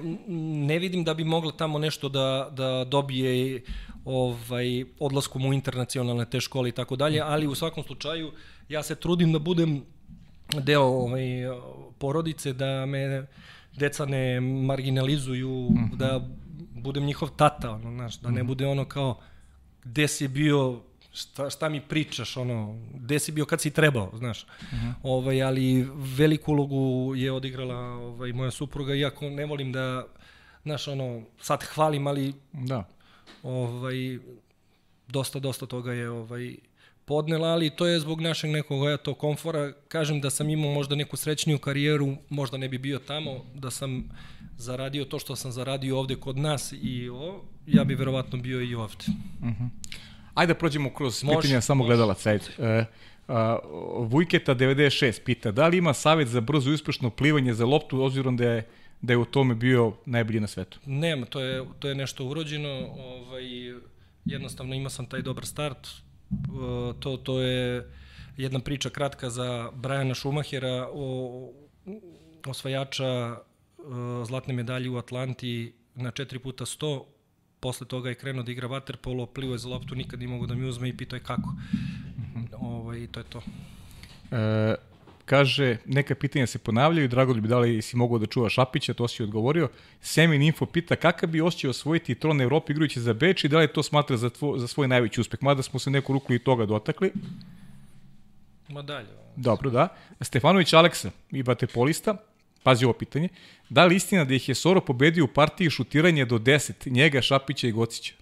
ne 0.68 0.80
vidim 0.80 1.04
da 1.04 1.14
bi 1.14 1.24
mogla 1.24 1.52
tamo 1.52 1.80
nešto 1.80 2.10
da, 2.10 2.50
da 2.52 2.84
dobije 2.84 3.62
ovaj, 4.06 4.86
odlaskom 5.00 5.46
u 5.46 5.54
internacionalne 5.54 6.26
te 6.26 6.40
škole 6.40 6.70
i 6.70 6.72
tako 6.72 6.96
dalje, 6.96 7.22
ali 7.22 7.48
u 7.48 7.56
svakom 7.56 7.84
slučaju 7.84 8.32
ja 8.70 8.84
se 8.84 8.96
trudim 8.96 9.34
da 9.34 9.40
budem 9.40 9.84
deo 10.60 10.84
ovaj, 10.84 11.24
porodice, 11.98 12.54
da 12.54 12.86
me 12.86 13.28
deca 13.74 14.06
ne 14.06 14.42
marginalizuju, 14.42 15.50
mm 15.50 15.76
-hmm. 15.76 15.96
da 15.98 16.28
budem 16.76 17.06
njihov 17.06 17.30
tata, 17.30 17.72
ono, 17.72 17.92
znaš, 17.92 18.20
da 18.20 18.32
ne 18.32 18.40
mhm. 18.40 18.48
bude 18.48 18.68
ono 18.68 18.86
kao 18.86 19.20
gde 19.84 20.08
si 20.08 20.28
bio, 20.28 20.82
šta, 21.14 21.50
šta 21.50 21.70
mi 21.70 21.82
pričaš, 21.82 22.38
ono, 22.38 22.80
gde 22.94 23.20
si 23.20 23.32
bio 23.32 23.46
kad 23.46 23.62
si 23.62 23.72
trebao, 23.72 24.12
znaš. 24.18 24.44
Mm 24.44 24.76
-hmm. 24.76 24.94
ovaj, 25.04 25.44
ali 25.44 25.88
veliku 26.18 26.52
ulogu 26.52 27.16
je 27.16 27.32
odigrala 27.32 27.76
ovaj, 27.78 28.34
moja 28.34 28.52
supruga, 28.52 28.96
iako 28.96 29.30
ne 29.30 29.46
volim 29.46 29.72
da, 29.72 30.08
znaš, 30.64 30.88
ono, 30.88 31.24
sad 31.42 31.64
hvalim, 31.64 32.08
ali 32.08 32.34
da. 32.54 32.88
ovaj, 33.44 34.18
dosta, 35.08 35.40
dosta 35.40 35.66
toga 35.66 35.94
je 35.94 36.10
ovaj, 36.10 36.56
podnela, 37.06 37.48
ali 37.48 37.70
to 37.70 37.88
je 37.88 38.00
zbog 38.00 38.22
našeg 38.22 38.52
nekog 38.52 38.80
to 39.04 39.14
komfora. 39.14 39.74
Kažem 39.88 40.22
da 40.22 40.30
sam 40.30 40.50
imao 40.50 40.74
možda 40.74 40.96
neku 40.96 41.18
srećniju 41.18 41.60
karijeru, 41.60 42.16
možda 42.30 42.58
ne 42.58 42.70
bi 42.70 42.78
bio 42.78 43.00
tamo, 43.00 43.46
da 43.56 43.72
sam 43.72 44.10
zaradio 44.58 45.06
to 45.06 45.20
što 45.20 45.36
sam 45.36 45.52
zaradio 45.52 46.00
ovde 46.00 46.16
kod 46.16 46.38
nas 46.38 46.74
i 46.82 47.10
o, 47.10 47.42
ja 47.68 47.84
bi 47.84 47.96
verovatno 47.96 48.40
bio 48.40 48.62
i 48.62 48.76
ovde. 48.76 49.06
Uh 49.40 49.48
mhm. 49.48 49.64
-huh. 49.64 49.70
Ajde 50.34 50.54
da 50.54 50.60
prođemo 50.60 50.94
kroz 50.94 51.24
može, 51.24 51.42
pitanja 51.42 51.62
samo 51.62 51.84
gledalaca. 51.84 52.30
Ajde. 52.30 52.46
E, 52.60 52.86
a, 53.28 53.58
Vujketa 54.00 54.56
96 54.56 55.24
pita, 55.24 55.52
da 55.52 55.68
li 55.68 55.78
ima 55.78 55.94
savet 55.94 56.28
za 56.28 56.42
brzo 56.42 56.70
i 56.70 56.74
uspešno 56.74 57.10
plivanje 57.10 57.54
za 57.54 57.66
loptu, 57.66 58.02
obzirom 58.02 58.38
da 58.38 58.46
je 58.46 58.68
da 59.02 59.14
je 59.14 59.18
u 59.18 59.26
tome 59.26 59.56
bio 59.56 59.94
najbolji 60.06 60.40
na 60.40 60.48
svetu? 60.48 60.80
Nema, 60.86 61.26
to 61.26 61.40
je, 61.40 61.66
to 61.80 61.90
je 61.90 61.96
nešto 61.96 62.26
urođeno, 62.26 62.70
ovaj, 63.00 63.44
jednostavno 64.26 64.76
imao 64.76 64.90
sam 64.90 65.06
taj 65.06 65.22
dobar 65.22 65.46
start, 65.46 65.88
to, 67.00 67.18
to 67.18 67.42
je 67.42 67.92
jedna 68.38 68.60
priča 68.60 68.90
kratka 68.90 69.30
za 69.30 69.72
Briana 69.74 70.16
Schumachera, 70.16 70.90
o, 70.94 71.52
osvajača 72.46 73.38
zlatne 74.26 74.54
medalje 74.54 74.90
u 74.90 74.98
Atlanti 74.98 75.74
na 75.96 76.12
4 76.12 76.40
puta 76.40 76.66
100, 76.66 77.04
posle 77.62 77.88
toga 77.88 78.10
je 78.10 78.16
krenuo 78.16 78.44
da 78.44 78.52
igra 78.52 78.68
vaterpolo, 78.68 79.26
plivo 79.26 79.54
je 79.54 79.58
za 79.58 79.70
loptu, 79.70 79.96
nikad 79.96 80.20
nije 80.20 80.30
mogo 80.30 80.46
da 80.46 80.56
mi 80.56 80.68
uzme 80.68 80.90
i 80.90 80.98
pitao 80.98 81.18
je 81.18 81.24
kako. 81.24 81.54
Ovaj, 82.60 83.08
to 83.08 83.20
je 83.20 83.24
to. 83.24 83.42
E, 84.32 84.76
kaže, 85.26 85.78
neka 85.86 86.16
pitanja 86.16 86.48
se 86.48 86.60
ponavljaju, 86.60 87.08
drago 87.08 87.34
bi 87.34 87.48
da 87.48 87.60
li 87.60 87.82
si 87.82 87.98
mogao 87.98 88.20
da 88.20 88.26
čuva 88.26 88.50
Šapića, 88.50 88.94
to 88.94 89.08
si 89.08 89.24
odgovorio. 89.24 89.70
Semin 90.02 90.42
Info 90.42 90.66
pita 90.66 90.96
kakav 90.96 91.30
bi 91.30 91.42
osjećao 91.42 91.70
osvojiti 91.70 92.16
tron 92.16 92.42
Evrope 92.42 92.74
igrajući 92.74 93.02
za 93.02 93.14
Beč 93.14 93.44
i 93.44 93.48
da 93.48 93.60
li 93.60 93.74
to 93.74 93.84
smatra 93.84 94.18
za, 94.18 94.30
tvo, 94.30 94.58
za 94.58 94.68
svoj 94.68 94.88
najveći 94.88 95.22
uspeh, 95.22 95.44
mada 95.44 95.64
smo 95.64 95.80
se 95.80 95.90
neku 95.90 96.14
ruku 96.14 96.34
i 96.34 96.40
toga 96.40 96.66
dotakli. 96.66 97.12
Ma 98.70 98.82
dalje. 98.82 99.08
Dobro, 99.36 99.70
da. 99.70 99.88
Stefanović 100.22 100.74
Aleksa, 100.74 101.12
i 101.32 101.44
vaterpolista, 101.44 102.18
pazi 102.64 102.86
ovo 102.86 102.94
pitanje, 102.94 103.30
da 103.70 103.86
li 103.86 103.96
istina 103.96 104.26
da 104.26 104.34
ih 104.34 104.50
je 104.50 104.56
Soro 104.56 104.82
pobedio 104.82 105.24
u 105.24 105.28
partiji 105.28 105.70
šutiranja 105.70 106.26
do 106.26 106.38
10, 106.38 106.92
njega, 106.92 107.22
Šapića 107.22 107.68
i 107.68 107.72
Gocića? 107.72 108.14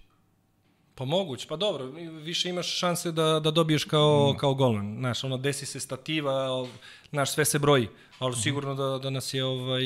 Pa 0.94 1.04
moguće, 1.04 1.46
pa 1.48 1.56
dobro, 1.56 1.86
više 2.22 2.48
imaš 2.48 2.78
šanse 2.78 3.12
da, 3.12 3.40
da 3.40 3.50
dobiješ 3.50 3.84
kao, 3.84 4.32
mm. 4.32 4.38
kao 4.38 4.54
golman. 4.54 4.96
Znaš, 4.98 5.24
ono, 5.24 5.36
desi 5.36 5.66
se 5.66 5.80
stativa, 5.80 6.66
znaš, 7.10 7.32
sve 7.34 7.44
se 7.44 7.58
broji, 7.58 7.88
ali 8.18 8.36
sigurno 8.36 8.74
da, 8.74 8.98
da 8.98 9.10
nas 9.10 9.34
je, 9.34 9.44
ovaj, 9.44 9.82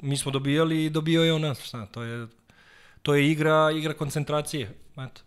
mi 0.00 0.16
smo 0.16 0.32
dobijali 0.32 0.84
i 0.84 0.90
dobio 0.90 1.22
je 1.22 1.32
on 1.32 1.40
nas, 1.40 1.62
šta, 1.64 1.86
to 1.86 2.02
je, 2.02 2.26
to 3.02 3.14
je 3.14 3.30
igra, 3.30 3.70
igra 3.76 3.94
koncentracije, 3.94 4.74
eto. 4.98 5.22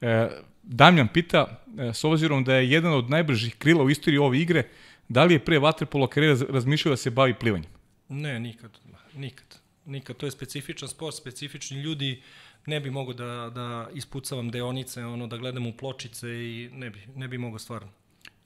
E, 0.00 0.28
Damjan 0.62 1.08
pita, 1.08 1.62
e, 1.78 1.94
s 1.94 2.04
obzirom 2.04 2.44
da 2.44 2.54
je 2.54 2.70
jedan 2.70 2.92
od 2.92 3.10
najbržih 3.10 3.56
krila 3.58 3.84
u 3.84 3.90
istoriji 3.90 4.18
ove 4.18 4.38
igre, 4.38 4.68
da 5.08 5.24
li 5.24 5.34
je 5.34 5.44
pre 5.44 5.58
vaterpolo 5.58 6.06
karijera 6.06 6.46
razmišljao 6.48 6.92
da 6.92 6.96
se 6.96 7.10
bavi 7.10 7.34
plivanjem? 7.34 7.70
Ne, 8.08 8.40
nikad, 8.40 8.70
nikad. 9.14 9.58
Nikad, 9.86 10.16
to 10.16 10.26
je 10.26 10.30
specifičan 10.30 10.88
sport, 10.88 11.16
specifični 11.16 11.80
ljudi, 11.80 12.22
ne 12.66 12.80
bi 12.80 12.90
mogo 12.90 13.12
da, 13.12 13.50
da 13.54 13.88
ispucavam 13.94 14.50
deonice, 14.50 15.04
ono, 15.04 15.26
da 15.26 15.36
gledam 15.36 15.66
u 15.66 15.72
pločice 15.72 16.28
i 16.28 16.70
ne 16.72 16.90
bi, 16.90 16.98
ne 17.14 17.28
bi 17.28 17.38
mogo 17.38 17.58
stvarno. 17.58 17.88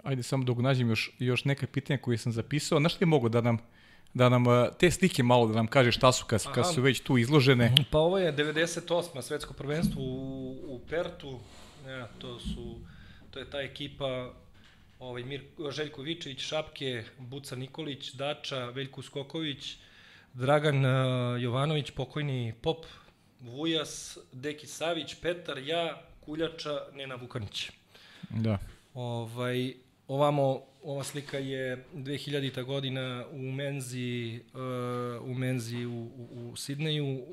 Ajde 0.05 0.23
samo 0.23 0.45
dok 0.45 0.59
nađem 0.59 0.89
još, 0.89 1.11
još 1.19 1.45
neke 1.45 1.67
pitanja 1.67 1.99
koje 1.99 2.19
sam 2.19 2.33
zapisao. 2.33 2.81
Znaš 2.81 2.93
li 2.93 2.99
je 3.01 3.07
mogo 3.07 3.29
da 3.29 3.41
nam, 3.41 3.59
da 4.15 4.29
nam 4.29 4.47
e, 4.47 4.71
te 4.79 4.91
slike 4.91 5.23
malo 5.23 5.47
da 5.47 5.55
nam 5.55 5.67
kaže 5.67 5.93
šta 5.93 6.13
su 6.13 6.25
kad, 6.27 6.53
kad 6.55 6.75
su 6.75 6.83
već 6.83 7.01
tu 7.01 7.19
izložene? 7.19 7.75
Pa 7.91 7.99
ovo 7.99 8.19
je 8.19 8.33
98. 8.33 9.23
svetsko 9.23 9.55
prvenstvo 9.55 10.03
u, 10.03 10.57
u 10.67 10.81
Pertu. 10.89 11.41
Ja, 11.87 12.09
to 12.19 12.39
su 12.41 12.77
to 13.31 13.39
je 13.39 13.51
ta 13.51 13.61
ekipa 13.61 14.33
ovaj 14.99 15.23
Mir 15.23 15.43
Željko 15.71 16.03
Vičević, 16.03 16.41
Šapke, 16.41 17.05
Buca 17.19 17.57
Nikolić, 17.57 18.13
Dača, 18.13 18.65
Veljko 18.65 19.03
Skoković, 19.03 19.77
Dragan 20.35 20.85
uh, 20.85 21.43
Jovanović, 21.43 21.91
pokojni 21.91 22.55
Pop, 22.63 22.87
Vujas, 23.41 24.19
Deki 24.33 24.67
Savić, 24.67 25.15
Petar, 25.15 25.59
ja, 25.59 26.03
Kuljača, 26.21 26.81
Nena 26.95 27.15
Vukanić. 27.15 27.71
Da. 28.31 28.59
Ovaj, 28.95 29.75
ovamo, 30.09 30.63
ova 30.83 31.05
slika 31.05 31.39
je 31.39 31.85
2000. 31.95 32.65
godina 32.65 33.25
u 33.33 33.53
Menzi, 33.53 34.41
uh, 34.55 35.31
u 35.31 35.35
Menzi 35.35 35.87
u, 35.87 35.91
u, 35.91 36.51
u 36.53 36.57
Sidneju. 36.57 37.27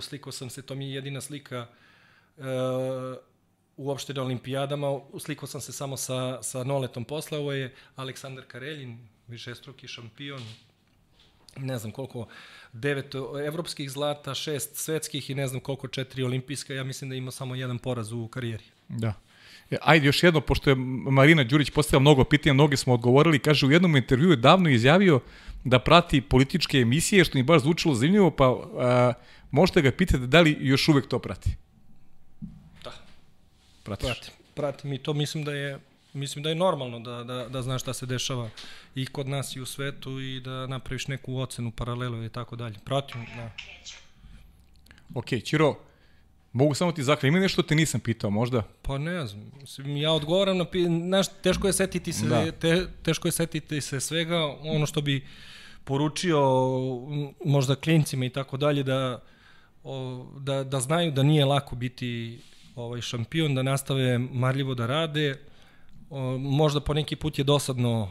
Slikao 0.00 0.32
sam 0.32 0.50
se, 0.50 0.62
to 0.62 0.74
mi 0.74 0.88
je 0.88 0.94
jedina 0.94 1.20
slika 1.20 1.66
uh, 2.36 2.44
uopšte 3.76 4.14
na 4.14 4.22
olimpijadama. 4.22 5.00
Slikao 5.18 5.46
sam 5.46 5.60
se 5.60 5.72
samo 5.72 5.96
sa, 5.96 6.42
sa 6.42 6.64
Noletom 6.64 7.04
posle. 7.04 7.38
Ovo 7.38 7.52
je 7.52 7.74
Aleksandar 7.96 8.44
Kareljin, 8.44 8.98
višestruki 9.28 9.88
šampion, 9.88 10.42
ne 11.56 11.78
znam 11.78 11.92
koliko, 11.92 12.26
devet 12.72 13.14
evropskih 13.46 13.90
zlata, 13.90 14.34
šest 14.34 14.76
svetskih 14.76 15.30
i 15.30 15.34
ne 15.34 15.46
znam 15.46 15.60
koliko, 15.60 15.88
četiri 15.88 16.22
olimpijska. 16.22 16.74
Ja 16.74 16.84
mislim 16.84 17.10
da 17.10 17.16
ima 17.16 17.30
samo 17.30 17.54
jedan 17.54 17.78
poraz 17.78 18.12
u 18.12 18.28
karijeri. 18.28 18.64
Da. 18.88 19.14
E, 19.70 19.76
ajde 19.82 20.06
još 20.06 20.22
jedno, 20.22 20.40
pošto 20.40 20.70
je 20.70 20.76
Marina 21.10 21.44
Đurić 21.44 21.70
postavila 21.70 22.00
mnogo 22.00 22.24
pitanja, 22.24 22.52
mnogi 22.54 22.76
smo 22.76 22.94
odgovorili, 22.94 23.38
kaže 23.38 23.66
u 23.66 23.70
jednom 23.70 23.96
intervju 23.96 24.30
je 24.30 24.36
davno 24.36 24.70
izjavio 24.70 25.20
da 25.64 25.78
prati 25.78 26.20
političke 26.20 26.78
emisije, 26.78 27.24
što 27.24 27.38
mi 27.38 27.42
baš 27.42 27.62
zvučilo 27.62 27.94
zanimljivo, 27.94 28.30
pa 28.30 28.44
a, 28.44 29.12
možete 29.50 29.82
ga 29.82 29.90
pitati 29.90 30.26
da 30.26 30.40
li 30.40 30.56
još 30.60 30.88
uvek 30.88 31.08
to 31.08 31.18
prati? 31.18 31.50
Pratiš? 33.82 34.06
Pratim, 34.06 34.34
pratim 34.54 34.92
i 34.92 34.98
to 34.98 35.14
mislim 35.14 35.44
da 35.44 35.52
je 35.52 35.78
mislim 36.12 36.42
da 36.42 36.48
je 36.48 36.54
normalno 36.54 37.00
da, 37.00 37.24
da, 37.24 37.48
da 37.48 37.62
znaš 37.62 37.82
šta 37.82 37.92
se 37.92 38.06
dešava 38.06 38.50
i 38.94 39.06
kod 39.06 39.28
nas 39.28 39.56
i 39.56 39.60
u 39.60 39.66
svetu 39.66 40.20
i 40.20 40.40
da 40.40 40.66
napraviš 40.66 41.08
neku 41.08 41.36
ocenu, 41.36 41.70
paralelu 41.70 42.24
i 42.24 42.28
tako 42.28 42.56
dalje. 42.56 42.76
Pratim, 42.84 43.26
da. 43.36 43.50
Ok, 45.14 45.26
Čiro, 45.44 45.78
mogu 46.52 46.74
samo 46.74 46.92
ti 46.92 47.02
zakljati, 47.02 47.26
ima 47.26 47.38
nešto 47.38 47.62
te 47.62 47.74
nisam 47.74 48.00
pitao 48.00 48.30
možda? 48.30 48.62
Pa 48.82 48.98
ne 48.98 49.26
znam, 49.26 49.52
mislim, 49.60 49.96
ja 49.96 50.12
odgovaram 50.12 50.58
na, 50.58 50.66
znaš, 51.06 51.26
teško 51.42 51.66
je 51.66 51.72
setiti 51.72 52.12
se, 52.12 52.26
da. 52.26 52.52
te, 52.52 52.86
teško 53.02 53.28
je 53.28 53.32
setiti 53.32 53.80
se 53.80 54.00
svega, 54.00 54.38
ono 54.62 54.86
što 54.86 55.00
bi 55.00 55.26
poručio 55.84 56.40
možda 57.44 57.74
klincima 57.74 58.24
i 58.24 58.30
tako 58.30 58.56
dalje 58.56 58.82
da, 58.82 59.22
o, 59.84 60.26
da, 60.38 60.64
da 60.64 60.80
znaju 60.80 61.10
da 61.12 61.22
nije 61.22 61.44
lako 61.44 61.76
biti 61.76 62.40
ovaj 62.74 63.00
šampion, 63.00 63.54
da 63.54 63.62
nastave 63.62 64.18
marljivo 64.18 64.74
da 64.74 64.86
rade, 64.86 65.38
možda 66.38 66.80
po 66.80 66.94
neki 66.94 67.16
put 67.16 67.38
je 67.38 67.44
dosadno 67.44 68.10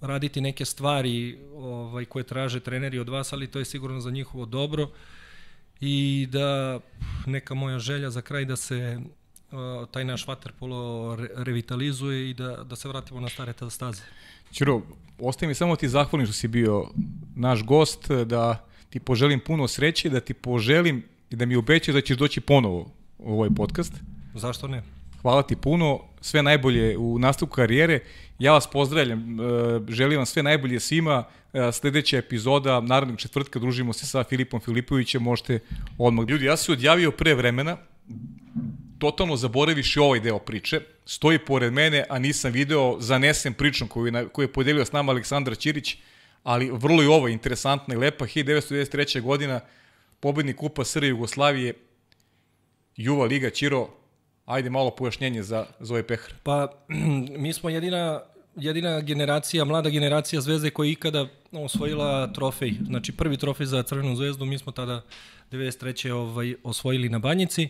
raditi 0.00 0.40
neke 0.40 0.64
stvari 0.64 1.38
ovaj, 1.56 2.04
koje 2.04 2.24
traže 2.24 2.60
treneri 2.60 2.98
od 2.98 3.08
vas, 3.08 3.32
ali 3.32 3.46
to 3.46 3.58
je 3.58 3.64
sigurno 3.64 4.00
za 4.00 4.10
njihovo 4.10 4.46
dobro. 4.46 4.90
I 5.80 6.26
da 6.30 6.80
neka 7.26 7.54
moja 7.54 7.78
želja 7.78 8.10
za 8.10 8.20
kraj 8.20 8.44
da 8.44 8.56
se 8.56 9.00
taj 9.90 10.04
naš 10.04 10.26
vaterpolo 10.26 11.16
re, 11.16 11.28
revitalizuje 11.36 12.30
i 12.30 12.34
da, 12.34 12.64
da 12.64 12.76
se 12.76 12.88
vratimo 12.88 13.20
na 13.20 13.28
stare 13.28 13.54
staze. 13.70 14.02
Ćiro, 14.52 14.82
ostaje 15.18 15.48
mi 15.48 15.54
samo 15.54 15.76
ti 15.76 15.88
zahvalim 15.88 16.26
što 16.26 16.32
si 16.32 16.48
bio 16.48 16.84
naš 17.36 17.64
gost, 17.64 18.10
da 18.10 18.66
ti 18.90 19.00
poželim 19.00 19.40
puno 19.40 19.68
sreće, 19.68 20.10
da 20.10 20.20
ti 20.20 20.34
poželim 20.34 21.04
i 21.30 21.36
da 21.36 21.46
mi 21.46 21.56
obećaš 21.56 21.94
da 21.94 22.00
ćeš 22.00 22.16
doći 22.16 22.40
ponovo 22.40 22.90
u 23.18 23.32
ovaj 23.32 23.48
podcast. 23.56 23.92
Zašto 24.34 24.68
ne? 24.68 24.82
Hvala 25.22 25.42
ti 25.42 25.56
puno, 25.56 26.00
sve 26.20 26.42
najbolje 26.42 26.98
u 26.98 27.18
nastavku 27.18 27.54
karijere. 27.54 28.00
Ja 28.38 28.52
vas 28.52 28.70
pozdravljam, 28.70 29.40
e, 29.40 29.44
želim 29.88 30.16
vam 30.16 30.26
sve 30.26 30.42
najbolje 30.42 30.80
svima. 30.80 31.24
E, 31.52 31.72
sledeća 31.72 32.18
epizoda, 32.18 32.80
narednog 32.80 33.18
četvrtka, 33.18 33.58
družimo 33.58 33.92
se 33.92 34.06
sa 34.06 34.24
Filipom 34.24 34.60
Filipovićem, 34.60 35.22
možete 35.22 35.58
odmah. 35.98 36.28
Ljudi, 36.28 36.44
ja 36.44 36.56
se 36.56 36.72
odjavio 36.72 37.10
pre 37.10 37.34
vremena, 37.34 37.76
totalno 38.98 39.36
zaboraviš 39.36 39.96
i 39.96 40.00
ovaj 40.00 40.20
deo 40.20 40.38
priče. 40.38 40.80
Stoji 41.06 41.38
pored 41.38 41.72
mene, 41.72 42.04
a 42.10 42.18
nisam 42.18 42.52
video, 42.52 42.96
zanesem 43.00 43.54
pričom 43.54 43.88
koju, 43.88 44.28
koju 44.32 44.44
je 44.44 44.52
podelio 44.52 44.84
s 44.84 44.92
nama 44.92 45.12
Aleksandar 45.12 45.56
Ćirić, 45.56 45.96
ali 46.42 46.70
vrlo 46.72 47.02
je 47.02 47.08
ovo 47.08 47.28
interesantna 47.28 47.94
i 47.94 47.98
lepa. 47.98 48.24
1993. 48.24 49.20
godina, 49.20 49.60
pobednik 50.20 50.56
Kupa 50.56 50.84
Srije 50.84 51.10
Jugoslavije, 51.10 51.74
Juva 52.98 53.26
Liga 53.26 53.50
Ćiro, 53.50 53.88
Ajde 54.48 54.70
malo 54.70 54.90
pojašnjenje 54.90 55.42
za 55.42 55.66
Zoe 55.80 56.02
Pehar. 56.02 56.32
Pa, 56.42 56.72
mi 57.42 57.52
smo 57.52 57.70
jedina, 57.70 58.20
jedina 58.56 59.00
generacija, 59.00 59.64
mlada 59.64 59.90
generacija 59.90 60.40
zvezde 60.40 60.70
koja 60.70 60.86
je 60.86 60.92
ikada 60.92 61.26
osvojila 61.52 62.32
trofej. 62.32 62.74
Znači, 62.86 63.12
prvi 63.12 63.36
trofej 63.36 63.66
za 63.66 63.82
Crvenu 63.82 64.16
zvezdu 64.16 64.44
mi 64.44 64.58
smo 64.58 64.72
tada 64.72 65.02
93. 65.50 66.10
Ovaj, 66.10 66.54
osvojili 66.64 67.08
na 67.08 67.18
Banjici 67.18 67.68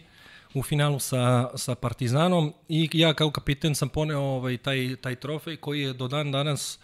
u 0.55 0.63
finalu 0.63 0.99
sa, 0.99 1.51
sa 1.55 1.75
Partizanom 1.75 2.53
i 2.69 2.91
ja 2.93 3.15
kao 3.15 3.31
kapiten 3.31 3.75
sam 3.75 3.89
poneo 3.89 4.21
ovaj, 4.21 4.57
taj, 4.57 4.97
taj 4.97 5.15
trofej 5.17 5.57
koji 5.57 5.81
je 5.81 5.93
do 5.93 6.09
dan 6.09 6.33
danas 6.33 6.79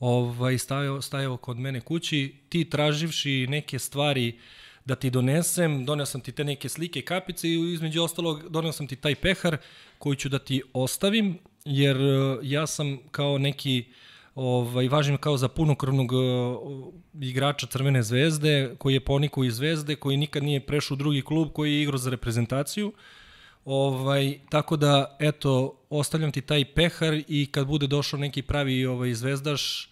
ovaj, 0.00 0.58
stajao, 0.58 1.02
stajao 1.02 1.36
kod 1.36 1.58
mene 1.58 1.80
kući. 1.80 2.34
Ti 2.48 2.70
traživši 2.70 3.46
neke 3.46 3.78
stvari 3.78 4.28
uh, 4.28 4.63
da 4.84 4.94
ti 4.94 5.10
donesem, 5.10 5.84
doneo 5.84 6.06
sam 6.06 6.20
ti 6.20 6.32
te 6.32 6.44
neke 6.44 6.68
slike 6.68 7.02
kapice 7.02 7.48
i 7.48 7.72
između 7.72 8.02
ostalog 8.02 8.48
doneo 8.48 8.72
sam 8.72 8.86
ti 8.86 8.96
taj 8.96 9.14
pehar 9.14 9.56
koji 9.98 10.16
ću 10.16 10.28
da 10.28 10.38
ti 10.38 10.62
ostavim, 10.72 11.38
jer 11.64 11.96
e, 11.96 12.38
ja 12.42 12.66
sam 12.66 12.98
kao 13.10 13.38
neki 13.38 13.84
ovaj, 14.34 14.88
važim 14.88 15.16
kao 15.16 15.36
za 15.36 15.48
punokrvnog 15.48 16.12
uh, 16.12 16.94
igrača 17.20 17.66
Crvene 17.66 18.02
zvezde, 18.02 18.74
koji 18.78 18.94
je 18.94 19.00
poniku 19.00 19.44
iz 19.44 19.54
zvezde, 19.54 19.96
koji 19.96 20.16
nikad 20.16 20.42
nije 20.42 20.60
prešao 20.60 20.94
u 20.94 20.98
drugi 20.98 21.22
klub, 21.22 21.52
koji 21.52 21.74
je 21.74 21.82
igrao 21.82 21.98
za 21.98 22.10
reprezentaciju. 22.10 22.92
Ovaj, 23.64 24.38
tako 24.50 24.76
da, 24.76 25.16
eto, 25.20 25.80
ostavljam 25.90 26.32
ti 26.32 26.40
taj 26.40 26.64
pehar 26.64 27.22
i 27.28 27.46
kad 27.46 27.66
bude 27.66 27.86
došao 27.86 28.20
neki 28.20 28.42
pravi 28.42 28.86
ovaj, 28.86 29.14
zvezdaš, 29.14 29.90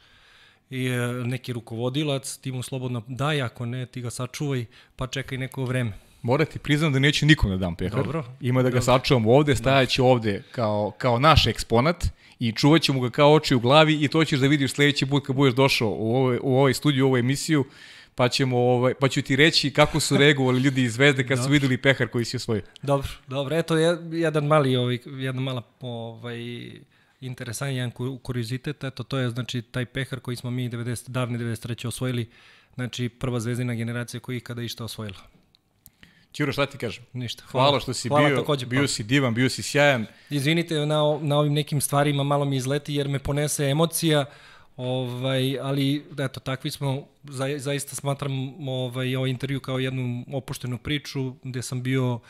i 0.73 0.87
e, 0.87 0.97
neki 1.25 1.53
rukovodilac, 1.53 2.37
ti 2.37 2.53
mu 2.53 2.63
slobodno 2.63 3.03
daj, 3.09 3.43
ako 3.43 3.67
ne, 3.67 3.87
ti 3.87 4.01
ga 4.01 4.11
sačuvaj, 4.11 4.65
pa 4.97 5.07
čekaj 5.07 5.39
neko 5.39 5.65
vreme. 5.65 5.93
Mora 6.23 6.45
ti 6.45 6.59
priznam 6.59 6.93
da 6.93 6.99
neće 6.99 7.27
nikom 7.27 7.51
da 7.51 7.57
dam 7.57 7.77
pehar. 7.77 8.03
Dobro. 8.03 8.25
Ima 8.41 8.63
da 8.63 8.69
ga 8.69 8.81
Dobro. 8.81 8.85
sačuvam 8.85 9.27
ovde, 9.27 9.57
stajaće 9.57 10.03
ovde 10.03 10.43
kao, 10.51 10.93
kao 10.99 11.19
naš 11.19 11.47
eksponat 11.47 12.07
i 12.39 12.53
čuvat 12.53 12.83
ćemo 12.83 13.01
ga 13.01 13.11
kao 13.11 13.35
oči 13.35 13.55
u 13.55 13.61
glavi 13.61 14.05
i 14.05 14.09
to 14.09 14.25
ćeš 14.25 14.41
da 14.41 14.47
vidiš 14.47 14.73
sledeći 14.73 15.07
put 15.07 15.27
kad 15.27 15.37
budeš 15.37 15.55
došao 15.55 15.89
u 15.89 16.17
ovaj, 16.17 16.39
u 16.43 16.57
ovaj 16.59 16.75
studiju, 16.75 17.05
u 17.05 17.09
ovu 17.09 17.17
emisiju. 17.17 17.65
pa, 18.15 18.29
ćemo, 18.29 18.59
ovaj, 18.59 18.95
pa 18.95 19.09
ću 19.09 19.23
ti 19.23 19.37
reći 19.37 19.71
kako 19.71 20.01
su 20.01 20.17
reagovali 20.17 20.61
ljudi 20.61 20.83
iz 20.83 20.95
Zvezde 20.95 21.27
kad 21.27 21.45
su 21.45 21.51
videli 21.51 21.77
pehar 21.77 22.09
koji 22.09 22.25
si 22.25 22.37
osvojio. 22.37 22.63
Dobro, 22.83 23.09
dobro. 23.27 23.57
Eto, 23.57 23.77
jedan 24.13 24.47
mali, 24.47 24.77
ovaj, 24.77 24.99
jedna 25.07 25.41
mala 25.41 25.63
ovaj, 25.81 26.41
interesantan 27.23 27.75
jedan 27.75 27.91
kuriozitet, 28.23 28.85
eto, 28.85 29.03
to 29.03 29.19
je 29.19 29.31
znači 29.31 29.63
taj 29.63 29.87
pehar 29.87 30.21
koji 30.21 30.37
smo 30.37 30.51
mi 30.51 30.71
90, 30.71 31.09
davne 31.09 31.39
93. 31.39 31.87
osvojili, 31.87 32.31
znači 32.75 33.09
prva 33.09 33.41
zvezdina 33.41 33.75
generacija 33.75 34.21
koji 34.21 34.37
ikada 34.37 34.63
išta 34.63 34.85
osvojila. 34.85 35.19
Ćiro, 36.33 36.53
šta 36.53 36.67
ti 36.67 36.79
kažem? 36.79 37.05
Ništa. 37.13 37.45
Hvala, 37.47 37.67
hvala 37.67 37.81
što 37.81 37.95
si 37.95 38.09
hvala 38.09 38.29
bio, 38.29 38.37
takođe, 38.37 38.67
bio 38.67 38.89
si 38.89 39.03
divan, 39.03 39.35
bio 39.35 39.49
si 39.49 39.63
sjajan. 39.63 40.07
Izvinite 40.31 40.75
na, 40.75 41.19
na 41.21 41.39
ovim 41.39 41.53
nekim 41.53 41.81
stvarima, 41.81 42.23
malo 42.23 42.45
mi 42.45 42.57
izleti 42.57 42.95
jer 42.95 43.09
me 43.09 43.19
ponese 43.19 43.65
emocija, 43.65 44.25
ovaj, 44.77 45.59
ali 45.61 46.05
eto, 46.19 46.41
takvi 46.41 46.71
smo, 46.71 47.07
za, 47.25 47.59
zaista 47.59 47.97
smatram 47.97 48.33
ovaj, 48.69 49.17
ovaj 49.17 49.31
intervju 49.31 49.61
kao 49.61 49.79
jednu 49.79 50.25
opuštenu 50.33 50.79
priču 50.79 51.35
gde 51.43 51.63
sam 51.63 51.83
bio 51.83 52.21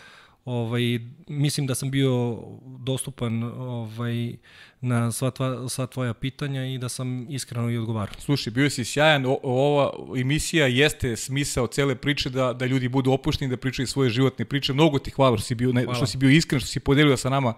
ovaj, 0.44 0.82
mislim 1.28 1.66
da 1.66 1.74
sam 1.74 1.90
bio 1.90 2.38
dostupan 2.78 3.42
ovaj, 3.42 4.36
na 4.82 5.12
sva, 5.12 5.30
tva, 5.30 5.68
sva 5.68 5.86
tvoja 5.86 6.14
pitanja 6.14 6.64
i 6.66 6.78
da 6.78 6.88
sam 6.88 7.26
iskreno 7.30 7.70
i 7.70 7.78
odgovarao. 7.78 8.14
Slušaj, 8.18 8.50
bio 8.50 8.70
si 8.70 8.84
sjajan, 8.84 9.26
o, 9.26 9.38
ova 9.42 9.92
emisija 10.20 10.66
jeste 10.66 11.16
smisao 11.16 11.66
cele 11.66 11.94
priče 11.94 12.30
da, 12.30 12.52
da 12.52 12.66
ljudi 12.66 12.88
budu 12.88 13.12
opušteni, 13.12 13.50
da 13.50 13.56
pričaju 13.56 13.86
svoje 13.86 14.10
životne 14.10 14.44
priče. 14.44 14.72
Mnogo 14.72 14.98
ti 14.98 15.10
hvala 15.10 15.36
što 15.36 15.46
si 15.46 15.54
bio, 15.54 15.72
hvala. 15.72 15.94
što 15.94 16.06
si 16.06 16.18
bio 16.18 16.30
iskren, 16.30 16.60
što 16.60 16.68
si 16.68 16.80
podelio 16.80 17.16
sa 17.16 17.30
nama 17.30 17.54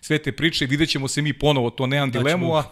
sve 0.00 0.18
te 0.18 0.32
priče. 0.32 0.66
Vidjet 0.66 0.90
ćemo 0.90 1.08
se 1.08 1.22
mi 1.22 1.32
ponovo, 1.32 1.70
to 1.70 1.86
nemam 1.86 2.10
da 2.10 2.18
dilemu, 2.18 2.54
a 2.54 2.64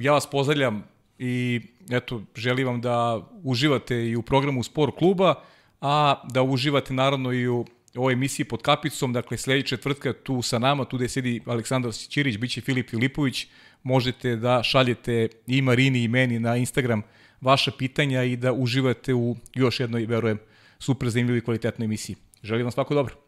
ja 0.00 0.12
vas 0.12 0.26
pozdravljam 0.30 0.84
i 1.18 1.60
eto, 1.90 2.22
želim 2.34 2.66
vam 2.66 2.80
da 2.80 3.20
uživate 3.42 4.08
i 4.08 4.16
u 4.16 4.22
programu 4.22 4.62
Sport 4.62 4.94
kluba, 4.98 5.34
a 5.80 6.22
da 6.32 6.42
uživate 6.42 6.94
naravno 6.94 7.32
i 7.32 7.48
u 7.48 7.66
ovoj 7.96 8.12
emisiji 8.12 8.44
pod 8.44 8.62
kapicom, 8.62 9.12
dakle 9.12 9.36
sledeća 9.36 9.76
četvrtka 9.76 10.12
tu 10.12 10.42
sa 10.42 10.58
nama, 10.58 10.84
tu 10.84 10.96
gde 10.96 11.08
sedi 11.08 11.40
Aleksandar 11.46 11.92
Ćirić, 11.92 12.38
biće 12.38 12.60
Filip 12.60 12.90
Filipović, 12.90 13.46
možete 13.82 14.36
da 14.36 14.62
šaljete 14.62 15.28
i 15.46 15.62
Marini 15.62 16.04
i 16.04 16.08
meni 16.08 16.38
na 16.38 16.56
Instagram 16.56 17.02
vaša 17.40 17.70
pitanja 17.78 18.22
i 18.22 18.36
da 18.36 18.52
uživate 18.52 19.14
u 19.14 19.36
još 19.54 19.80
jednoj, 19.80 20.06
verujem, 20.06 20.38
super 20.78 21.08
zanimljivoj 21.08 21.40
kvalitetnoj 21.40 21.84
emisiji. 21.84 22.16
Želim 22.42 22.64
vam 22.64 22.72
svako 22.72 22.94
dobro. 22.94 23.25